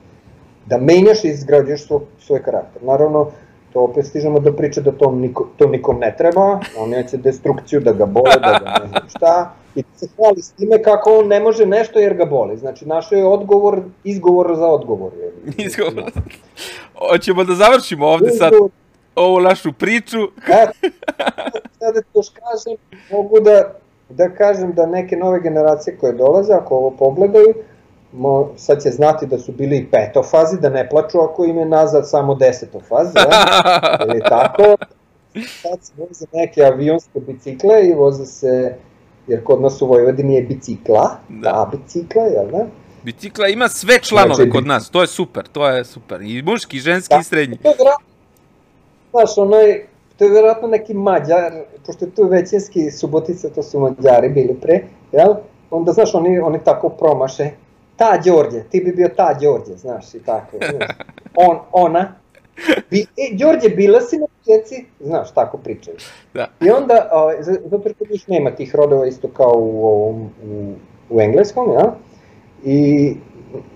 Da 0.65 0.77
menjaš 0.77 1.23
i 1.23 1.27
izgrađuješ 1.27 1.87
svoj, 1.87 1.99
svoj 2.19 2.43
karakter. 2.43 2.83
Naravno, 2.83 3.31
to 3.73 3.81
opet 3.81 4.05
stižemo 4.05 4.39
do 4.39 4.53
priče 4.53 4.81
da 4.81 4.91
to, 4.91 5.11
niko, 5.11 5.47
to 5.57 5.67
nikom 5.67 5.99
ne 5.99 6.15
treba, 6.17 6.59
on 6.77 6.89
neće 6.89 7.17
destrukciju, 7.17 7.79
da 7.79 7.91
ga 7.91 8.05
bole, 8.05 8.35
da 8.41 8.59
ga 8.59 8.79
ne 8.81 8.87
znam 8.87 9.09
šta, 9.09 9.53
I 9.75 9.83
se 9.95 10.07
hvali 10.15 10.41
s 10.41 10.51
time 10.51 10.81
kako 10.81 11.19
on 11.19 11.27
ne 11.27 11.39
može 11.39 11.65
nešto 11.65 11.99
jer 11.99 12.13
ga 12.13 12.25
boli. 12.25 12.57
Znači, 12.57 12.85
našo 12.85 13.15
je 13.15 13.25
odgovor, 13.25 13.81
izgovor 14.03 14.55
za 14.55 14.67
odgovor. 14.67 15.11
Izgovor. 15.57 16.11
Hoćemo 17.09 17.43
da 17.43 17.55
završimo 17.55 18.07
ovde 18.07 18.31
sad 18.31 18.53
ovu 19.15 19.39
našu 19.39 19.73
priču. 19.73 20.19
Ja, 20.49 20.71
sada 21.79 22.01
to 22.01 22.19
još 22.19 22.29
kažem, 22.29 22.77
mogu 23.11 23.39
da, 23.39 23.73
da 24.09 24.29
kažem 24.29 24.73
da 24.73 24.85
neke 24.85 25.15
nove 25.15 25.41
generacije 25.41 25.97
koje 25.97 26.13
dolaze, 26.13 26.53
ako 26.53 26.75
ovo 26.75 26.91
pogledaju, 26.91 27.53
mo, 28.13 28.49
sad 28.57 28.83
će 28.83 28.89
znati 28.89 29.25
da 29.25 29.37
su 29.37 29.51
bili 29.51 29.77
i 29.77 29.91
petofazi, 29.91 30.59
da 30.59 30.69
ne 30.69 30.89
plaču 30.89 31.19
ako 31.19 31.45
im 31.45 31.57
je 31.57 31.65
nazad 31.65 32.09
samo 32.09 32.35
desetofazi, 32.35 33.17
ja? 33.17 33.57
ili 34.07 34.21
tako. 34.29 34.75
Sad 35.61 35.79
se 35.81 35.93
voze 35.97 36.25
neke 36.33 36.63
avionske 36.63 37.19
bicikle 37.19 37.87
i 37.87 37.93
voze 37.93 38.25
se, 38.25 38.75
jer 39.27 39.43
kod 39.43 39.61
nas 39.61 39.81
u 39.81 39.87
Vojvodini 39.87 40.35
je 40.35 40.41
bicikla, 40.41 41.17
da. 41.29 41.51
ta 41.51 41.69
bicikla, 41.71 42.23
jel 42.23 42.47
da? 42.51 42.65
Bicikla 43.03 43.47
ima 43.47 43.67
sve 43.67 43.99
članove 43.99 44.35
znači, 44.35 44.49
kod 44.49 44.67
nas, 44.67 44.89
to 44.89 45.01
je 45.01 45.07
super, 45.07 45.47
to 45.47 45.67
je 45.69 45.85
super. 45.85 46.21
I 46.21 46.41
muški, 46.41 46.77
i 46.77 46.79
ženski, 46.79 47.15
da, 47.15 47.19
i 47.19 47.23
srednji. 47.23 47.57
To 47.57 47.69
je 47.69 47.75
znaš, 49.11 49.37
onaj, 49.37 49.85
to 50.17 50.25
je 50.25 50.31
verovatno 50.31 50.67
neki 50.67 50.93
mađar, 50.93 51.51
pošto 51.85 52.05
je 52.05 52.11
tu 52.11 52.23
većinski 52.23 52.91
subotica, 52.91 53.49
to 53.49 53.63
su 53.63 53.79
mađari 53.79 54.29
bili 54.29 54.57
pre, 54.61 54.83
jel? 55.11 55.33
Onda, 55.71 55.91
znaš, 55.91 56.15
oni, 56.15 56.39
oni 56.39 56.59
tako 56.63 56.89
promaše, 56.89 57.49
ta 57.95 58.17
Đorđe, 58.25 58.63
ti 58.63 58.81
bi 58.85 58.91
bio 58.91 59.09
ta 59.15 59.33
Đorđe, 59.33 59.75
znaš, 59.75 60.13
i 60.13 60.19
tako, 60.19 60.57
znaš. 60.57 60.89
On, 61.47 61.59
ona, 61.71 62.15
Bi, 62.91 63.05
e, 63.17 63.35
Đorđe, 63.35 63.69
bila 63.69 64.01
si 64.01 64.17
na 64.17 64.25
pjeci? 64.45 64.85
Znaš, 64.99 65.31
tako 65.31 65.57
pričaju. 65.57 65.97
Da. 66.33 66.47
I 66.61 66.69
onda, 66.69 67.09
ovaj, 67.11 67.35
zato 67.43 67.89
što 67.95 68.05
viš 68.09 68.27
nema 68.27 68.51
tih 68.51 68.75
rodova 68.75 69.07
isto 69.07 69.27
kao 69.27 69.53
u, 69.55 70.29
u, 70.43 70.73
u 71.09 71.21
engleskom, 71.21 71.71
ja? 71.73 71.95
I, 72.63 73.13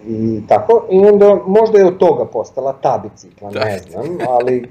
i 0.07 0.41
tako, 0.47 0.87
i 0.91 0.97
onda 0.97 1.39
možda 1.47 1.77
je 1.77 1.85
od 1.85 1.97
toga 1.97 2.25
postala 2.25 2.73
ta 2.81 3.03
bicikla, 3.03 3.51
da. 3.51 3.65
ne 3.65 3.77
znam, 3.77 4.17
ali 4.27 4.69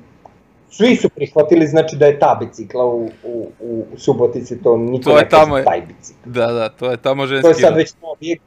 svi 0.70 0.96
su 0.96 1.08
prihvatili 1.08 1.66
znači 1.66 1.96
da 1.96 2.06
je 2.06 2.18
ta 2.18 2.38
bicikla 2.40 2.84
u, 2.84 3.08
u, 3.24 3.48
u 3.60 3.84
Subotici, 3.96 4.62
to 4.62 4.76
niko 4.76 5.10
to 5.10 5.16
je 5.18 5.22
ne 5.22 5.28
tamo, 5.28 5.62
taj 5.62 5.80
bicikl. 5.80 6.30
Da, 6.30 6.46
da, 6.46 6.68
to 6.68 6.90
je 6.90 6.96
tamo 6.96 7.26
ženski. 7.26 7.42
To 7.42 7.48
je 7.48 7.54
sad 7.54 7.76
već 7.76 7.94
novi 8.02 8.38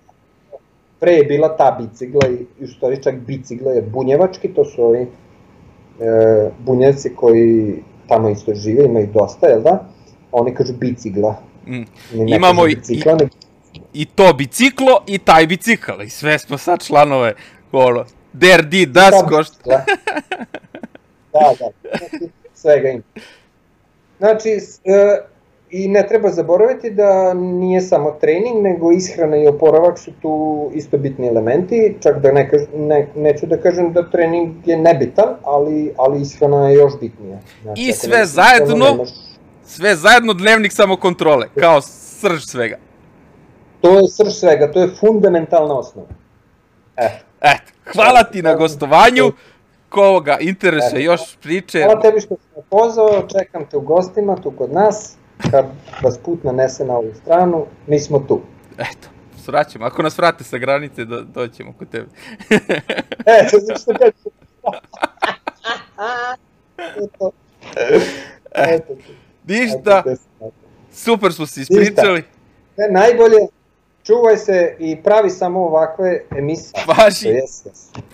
pre 1.00 1.12
je 1.12 1.24
bila 1.24 1.58
ta 1.58 1.78
bicikla 1.82 2.30
i 2.30 2.64
u 2.64 2.68
stvari 2.68 3.04
čak 3.04 3.16
bicikla 3.16 3.72
je 3.72 3.82
bunjevački, 3.82 4.54
to 4.54 4.66
su 4.66 4.84
ovi 4.84 5.08
e, 6.00 6.50
bunjevci 6.60 7.16
koji 7.16 7.84
tamo 8.08 8.30
isto 8.30 8.54
žive, 8.54 8.86
ima 8.86 9.00
ih 9.00 9.10
dosta, 9.10 9.48
jel 9.48 9.62
da? 9.62 9.86
Oni 10.32 10.56
kažu 10.56 10.74
bicikla. 10.74 11.42
Mm. 11.68 11.84
Imamo 12.28 12.68
i, 12.68 12.76
bicikla, 12.76 13.18
i, 13.74 14.02
i 14.02 14.06
to 14.06 14.34
biciklo 14.34 15.04
i 15.08 15.18
taj 15.18 15.48
bicikl 15.48 16.02
i 16.02 16.10
sve 16.10 16.40
smo 16.40 16.58
sad 16.58 16.84
članove 16.84 17.34
ono, 17.72 18.06
der 18.34 18.66
di 18.66 18.86
das 18.86 19.14
košta. 19.30 19.56
da, 19.66 21.54
da, 21.60 21.72
znači, 21.98 22.30
svega 22.62 22.90
ima. 22.90 23.04
Znači, 24.18 24.50
e, 24.50 25.22
I 25.72 25.88
ne 25.88 26.08
treba 26.08 26.30
zaboraviti 26.30 26.90
da 26.90 27.34
nije 27.34 27.82
samo 27.82 28.12
trening, 28.12 28.64
nego 28.64 28.92
ishrana 28.92 29.38
i 29.38 29.48
oporavak 29.48 30.00
su 30.00 30.12
tu 30.22 30.70
isto 30.74 30.98
bitni 30.98 31.28
elementi, 31.28 31.98
čak 32.00 32.22
da 32.22 32.32
ne, 32.32 32.50
kaž, 32.50 32.62
ne, 32.76 33.08
neću 33.16 33.46
da 33.46 33.58
kažem 33.58 33.94
da 33.94 34.10
trening 34.10 34.56
je 34.66 34.78
nebitan, 34.78 35.28
ali, 35.44 35.94
ali 35.98 36.22
ishrana 36.22 36.70
je 36.70 36.76
još 36.76 36.94
bitnija. 37.00 37.38
Znači, 37.64 37.82
I 37.82 37.94
sve 37.94 38.26
zajedno, 38.26 38.76
nemaš... 38.76 39.10
sve 39.66 39.96
zajedno 39.96 40.34
dnevnik 40.34 40.74
samokontrole, 40.74 41.48
kao 41.60 41.82
srž 41.82 42.44
svega. 42.44 42.78
To 43.82 44.00
je 44.00 44.08
srž 44.08 44.34
svega, 44.34 44.72
to 44.72 44.82
je 44.82 44.90
fundamentalna 45.00 45.80
osnova. 45.80 46.08
Eto. 46.98 47.30
Eto, 47.42 47.72
hvala 47.94 48.24
ti 48.24 48.42
na 48.42 48.56
gostovanju 48.56 49.32
koga 49.90 50.38
interesuje 50.40 51.04
još 51.04 51.38
priče. 51.42 51.84
Hvala 51.84 52.02
tebi 52.02 52.22
što 52.22 52.36
si 52.36 52.48
me 52.56 52.64
pozvao, 52.70 53.28
čekam 53.38 53.66
te 53.66 53.78
u 53.78 53.82
gostima 53.82 54.36
tu 54.36 54.52
kod 54.52 54.72
nas 54.72 55.19
kad 55.52 55.66
vas 56.02 56.18
put 56.18 56.44
nanese 56.44 56.86
na 56.86 56.98
ovu 56.98 57.14
stranu, 57.22 57.66
mi 57.88 58.00
smo 58.00 58.20
tu. 58.20 58.42
Eto, 58.78 59.08
svraćamo. 59.44 59.86
Ako 59.86 60.04
nas 60.04 60.18
vrate 60.18 60.44
sa 60.44 60.58
granice, 60.58 61.06
do, 61.06 61.22
doćemo 61.22 61.74
kod 61.74 61.90
tebe. 61.90 62.08
Eto, 63.40 63.58
zašto 63.60 63.92
kažem. 63.94 64.32
Eto. 66.78 67.32
Eto. 68.54 68.94
Ništa. 69.48 70.04
Super 70.92 71.34
smo 71.34 71.46
se 71.46 71.62
ispričali. 71.62 72.24
Ne, 72.78 72.88
najbolje, 72.92 73.48
čuvaj 74.04 74.38
se 74.38 74.76
i 74.80 74.98
pravi 75.04 75.30
samo 75.30 75.60
ovakve 75.60 76.22
emisije. 76.38 76.84
Važi. 76.88 77.30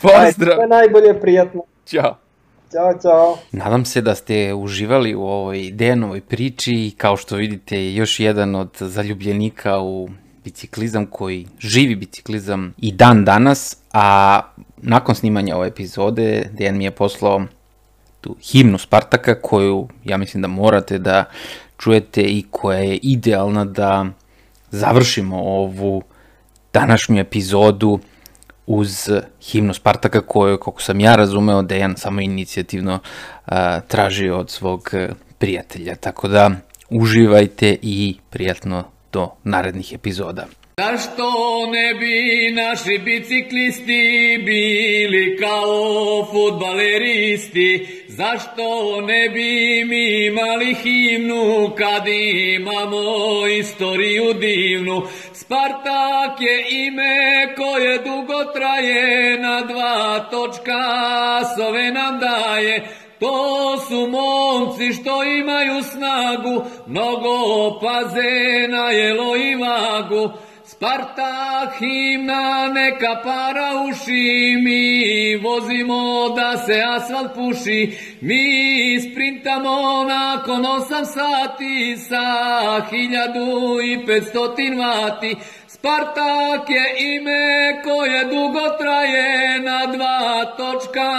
Pozdrav. 0.01 0.55
Sve 0.55 0.67
najbolje, 0.67 1.21
prijatno. 1.21 1.63
Ćao. 1.85 2.24
Ćao, 2.71 2.93
čao. 3.01 3.37
Nadam 3.51 3.85
se 3.85 4.01
da 4.01 4.15
ste 4.15 4.53
uživali 4.53 5.15
u 5.15 5.23
ovoj 5.23 5.71
Dejanovoj 5.71 6.21
priči 6.21 6.71
i 6.73 6.93
kao 6.97 7.17
što 7.17 7.35
vidite 7.35 7.93
još 7.93 8.19
jedan 8.19 8.55
od 8.55 8.69
zaljubljenika 8.79 9.79
u 9.79 10.09
biciklizam 10.43 11.05
koji 11.05 11.47
živi 11.59 11.95
biciklizam 11.95 12.73
i 12.77 12.91
dan 12.91 13.25
danas, 13.25 13.77
a 13.93 14.41
nakon 14.77 15.15
snimanja 15.15 15.55
ove 15.57 15.67
epizode 15.67 16.49
Dejan 16.51 16.77
mi 16.77 16.83
je 16.83 16.91
poslao 16.91 17.41
tu 18.21 18.35
himnu 18.41 18.77
Spartaka 18.77 19.41
koju 19.41 19.87
ja 20.03 20.17
mislim 20.17 20.41
da 20.41 20.47
morate 20.47 20.97
da 20.97 21.25
čujete 21.77 22.21
i 22.21 22.45
koja 22.51 22.79
je 22.79 22.97
idealna 22.97 23.65
da 23.65 24.05
završimo 24.71 25.37
ovu 25.37 26.03
današnju 26.73 27.19
epizodu 27.19 27.99
uz 28.67 29.09
himnu 29.41 29.73
Spartaka 29.73 30.21
koju, 30.21 30.57
kako 30.57 30.81
sam 30.81 30.99
ja 30.99 31.15
razumeo, 31.15 31.61
Dejan 31.61 31.97
samo 31.97 32.21
inicijativno 32.21 32.99
a, 33.45 33.79
traži 33.79 34.29
od 34.29 34.49
svog 34.49 34.89
e, 34.93 35.09
prijatelja. 35.37 35.95
Tako 35.95 36.27
da 36.27 36.51
uživajte 36.89 37.77
i 37.81 38.15
prijatno 38.29 38.83
do 39.11 39.29
narednih 39.43 39.93
epizoda. 39.93 40.45
Zašto 40.77 41.23
ne 41.71 41.99
bi 41.99 42.51
naši 42.55 42.97
biciklisti 42.97 44.37
bili 44.45 45.37
kao 45.39 46.27
futbaleristi? 46.31 47.87
Zašto 48.17 49.01
ne 49.01 49.29
bi 49.29 49.83
mi 49.85 50.25
imali 50.25 50.73
himnu 50.73 51.71
kad 51.77 52.07
imamo 52.07 53.47
istoriju 53.47 54.33
divnu? 54.33 55.01
Spartak 55.33 56.41
je 56.41 56.85
ime 56.85 57.55
koje 57.57 57.97
dugo 57.97 58.43
traje, 58.53 59.39
na 59.39 59.61
dva 59.61 60.19
točka 60.19 60.83
sove 61.57 61.91
nam 61.91 62.19
daje. 62.19 62.87
To 63.19 63.77
su 63.87 64.07
momci 64.07 64.93
što 64.93 65.23
imaju 65.23 65.83
snagu, 65.83 66.65
mnogo 66.87 67.79
paze 67.79 68.67
na 68.67 68.91
jelo 68.91 69.35
i 69.35 69.55
vagu. 69.55 70.31
Spartak 70.75 71.77
himna 71.79 72.67
neka 72.73 73.21
para 73.23 73.67
uši, 73.87 74.57
mi 74.63 75.37
vozimo 75.37 76.35
da 76.35 76.57
se 76.57 76.81
asfalt 76.95 77.33
puši, 77.35 77.97
mi 78.21 78.99
sprintamo 78.99 80.03
nakon 80.03 80.65
osam 80.65 81.05
sati 81.05 81.97
sa 81.97 82.25
hiljadu 82.89 83.81
i 83.83 84.05
petstotin 84.05 84.79
vati. 84.79 85.35
Spartak 85.67 86.69
je 86.69 87.15
ime 87.15 87.81
koje 87.83 88.23
dugo 88.23 88.65
traje, 88.79 89.59
na 89.59 89.85
dva 89.85 90.45
točka 90.57 91.11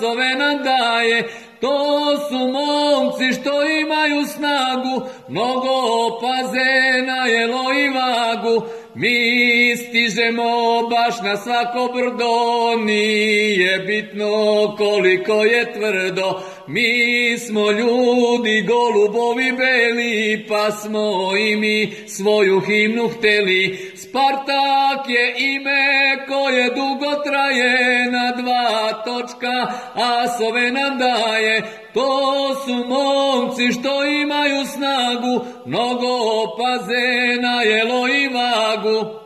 sove 0.00 0.34
nam 0.34 0.64
daje. 0.64 1.28
To 1.60 2.16
su 2.28 2.38
momci 2.38 3.40
što 3.40 3.52
imaju 3.68 4.26
snagu, 4.26 5.08
mnogo 5.28 6.20
paze 6.20 7.02
na 7.06 7.26
jelo 7.26 7.72
i 7.72 7.88
vagu. 7.88 8.66
Mi 8.94 9.76
stižemo 9.76 10.88
baš 10.90 11.20
na 11.22 11.36
svako 11.36 11.92
brdo, 11.94 12.84
nije 12.84 13.78
bitno 13.78 14.28
koliko 14.76 15.32
je 15.32 15.72
tvrdo. 15.72 16.42
Mi 16.66 17.38
smo 17.38 17.70
ljudi 17.70 18.66
golubovi 18.68 19.52
beli, 19.52 20.46
pa 20.48 20.70
smo 20.70 21.36
i 21.36 21.56
mi 21.56 21.92
svoju 22.06 22.60
himnu 22.60 23.08
hteli. 23.08 23.92
Spartak 23.96 25.08
je 25.08 25.34
ime 25.38 26.26
koje 26.28 26.68
dugo 26.68 27.22
traje, 27.24 28.10
na 28.10 28.42
dva 28.42 28.92
točka 29.04 29.72
asove 29.94 30.70
nam 30.70 30.98
daje. 30.98 31.62
To 31.94 32.54
su 32.64 32.74
momci 32.74 33.72
što 33.72 34.04
imaju 34.04 34.66
snagu, 34.66 35.44
mnogo 35.66 36.46
paze 36.56 37.40
na 37.42 37.62
jelo 37.62 38.08
i 38.08 38.28
vagu. 38.28 39.21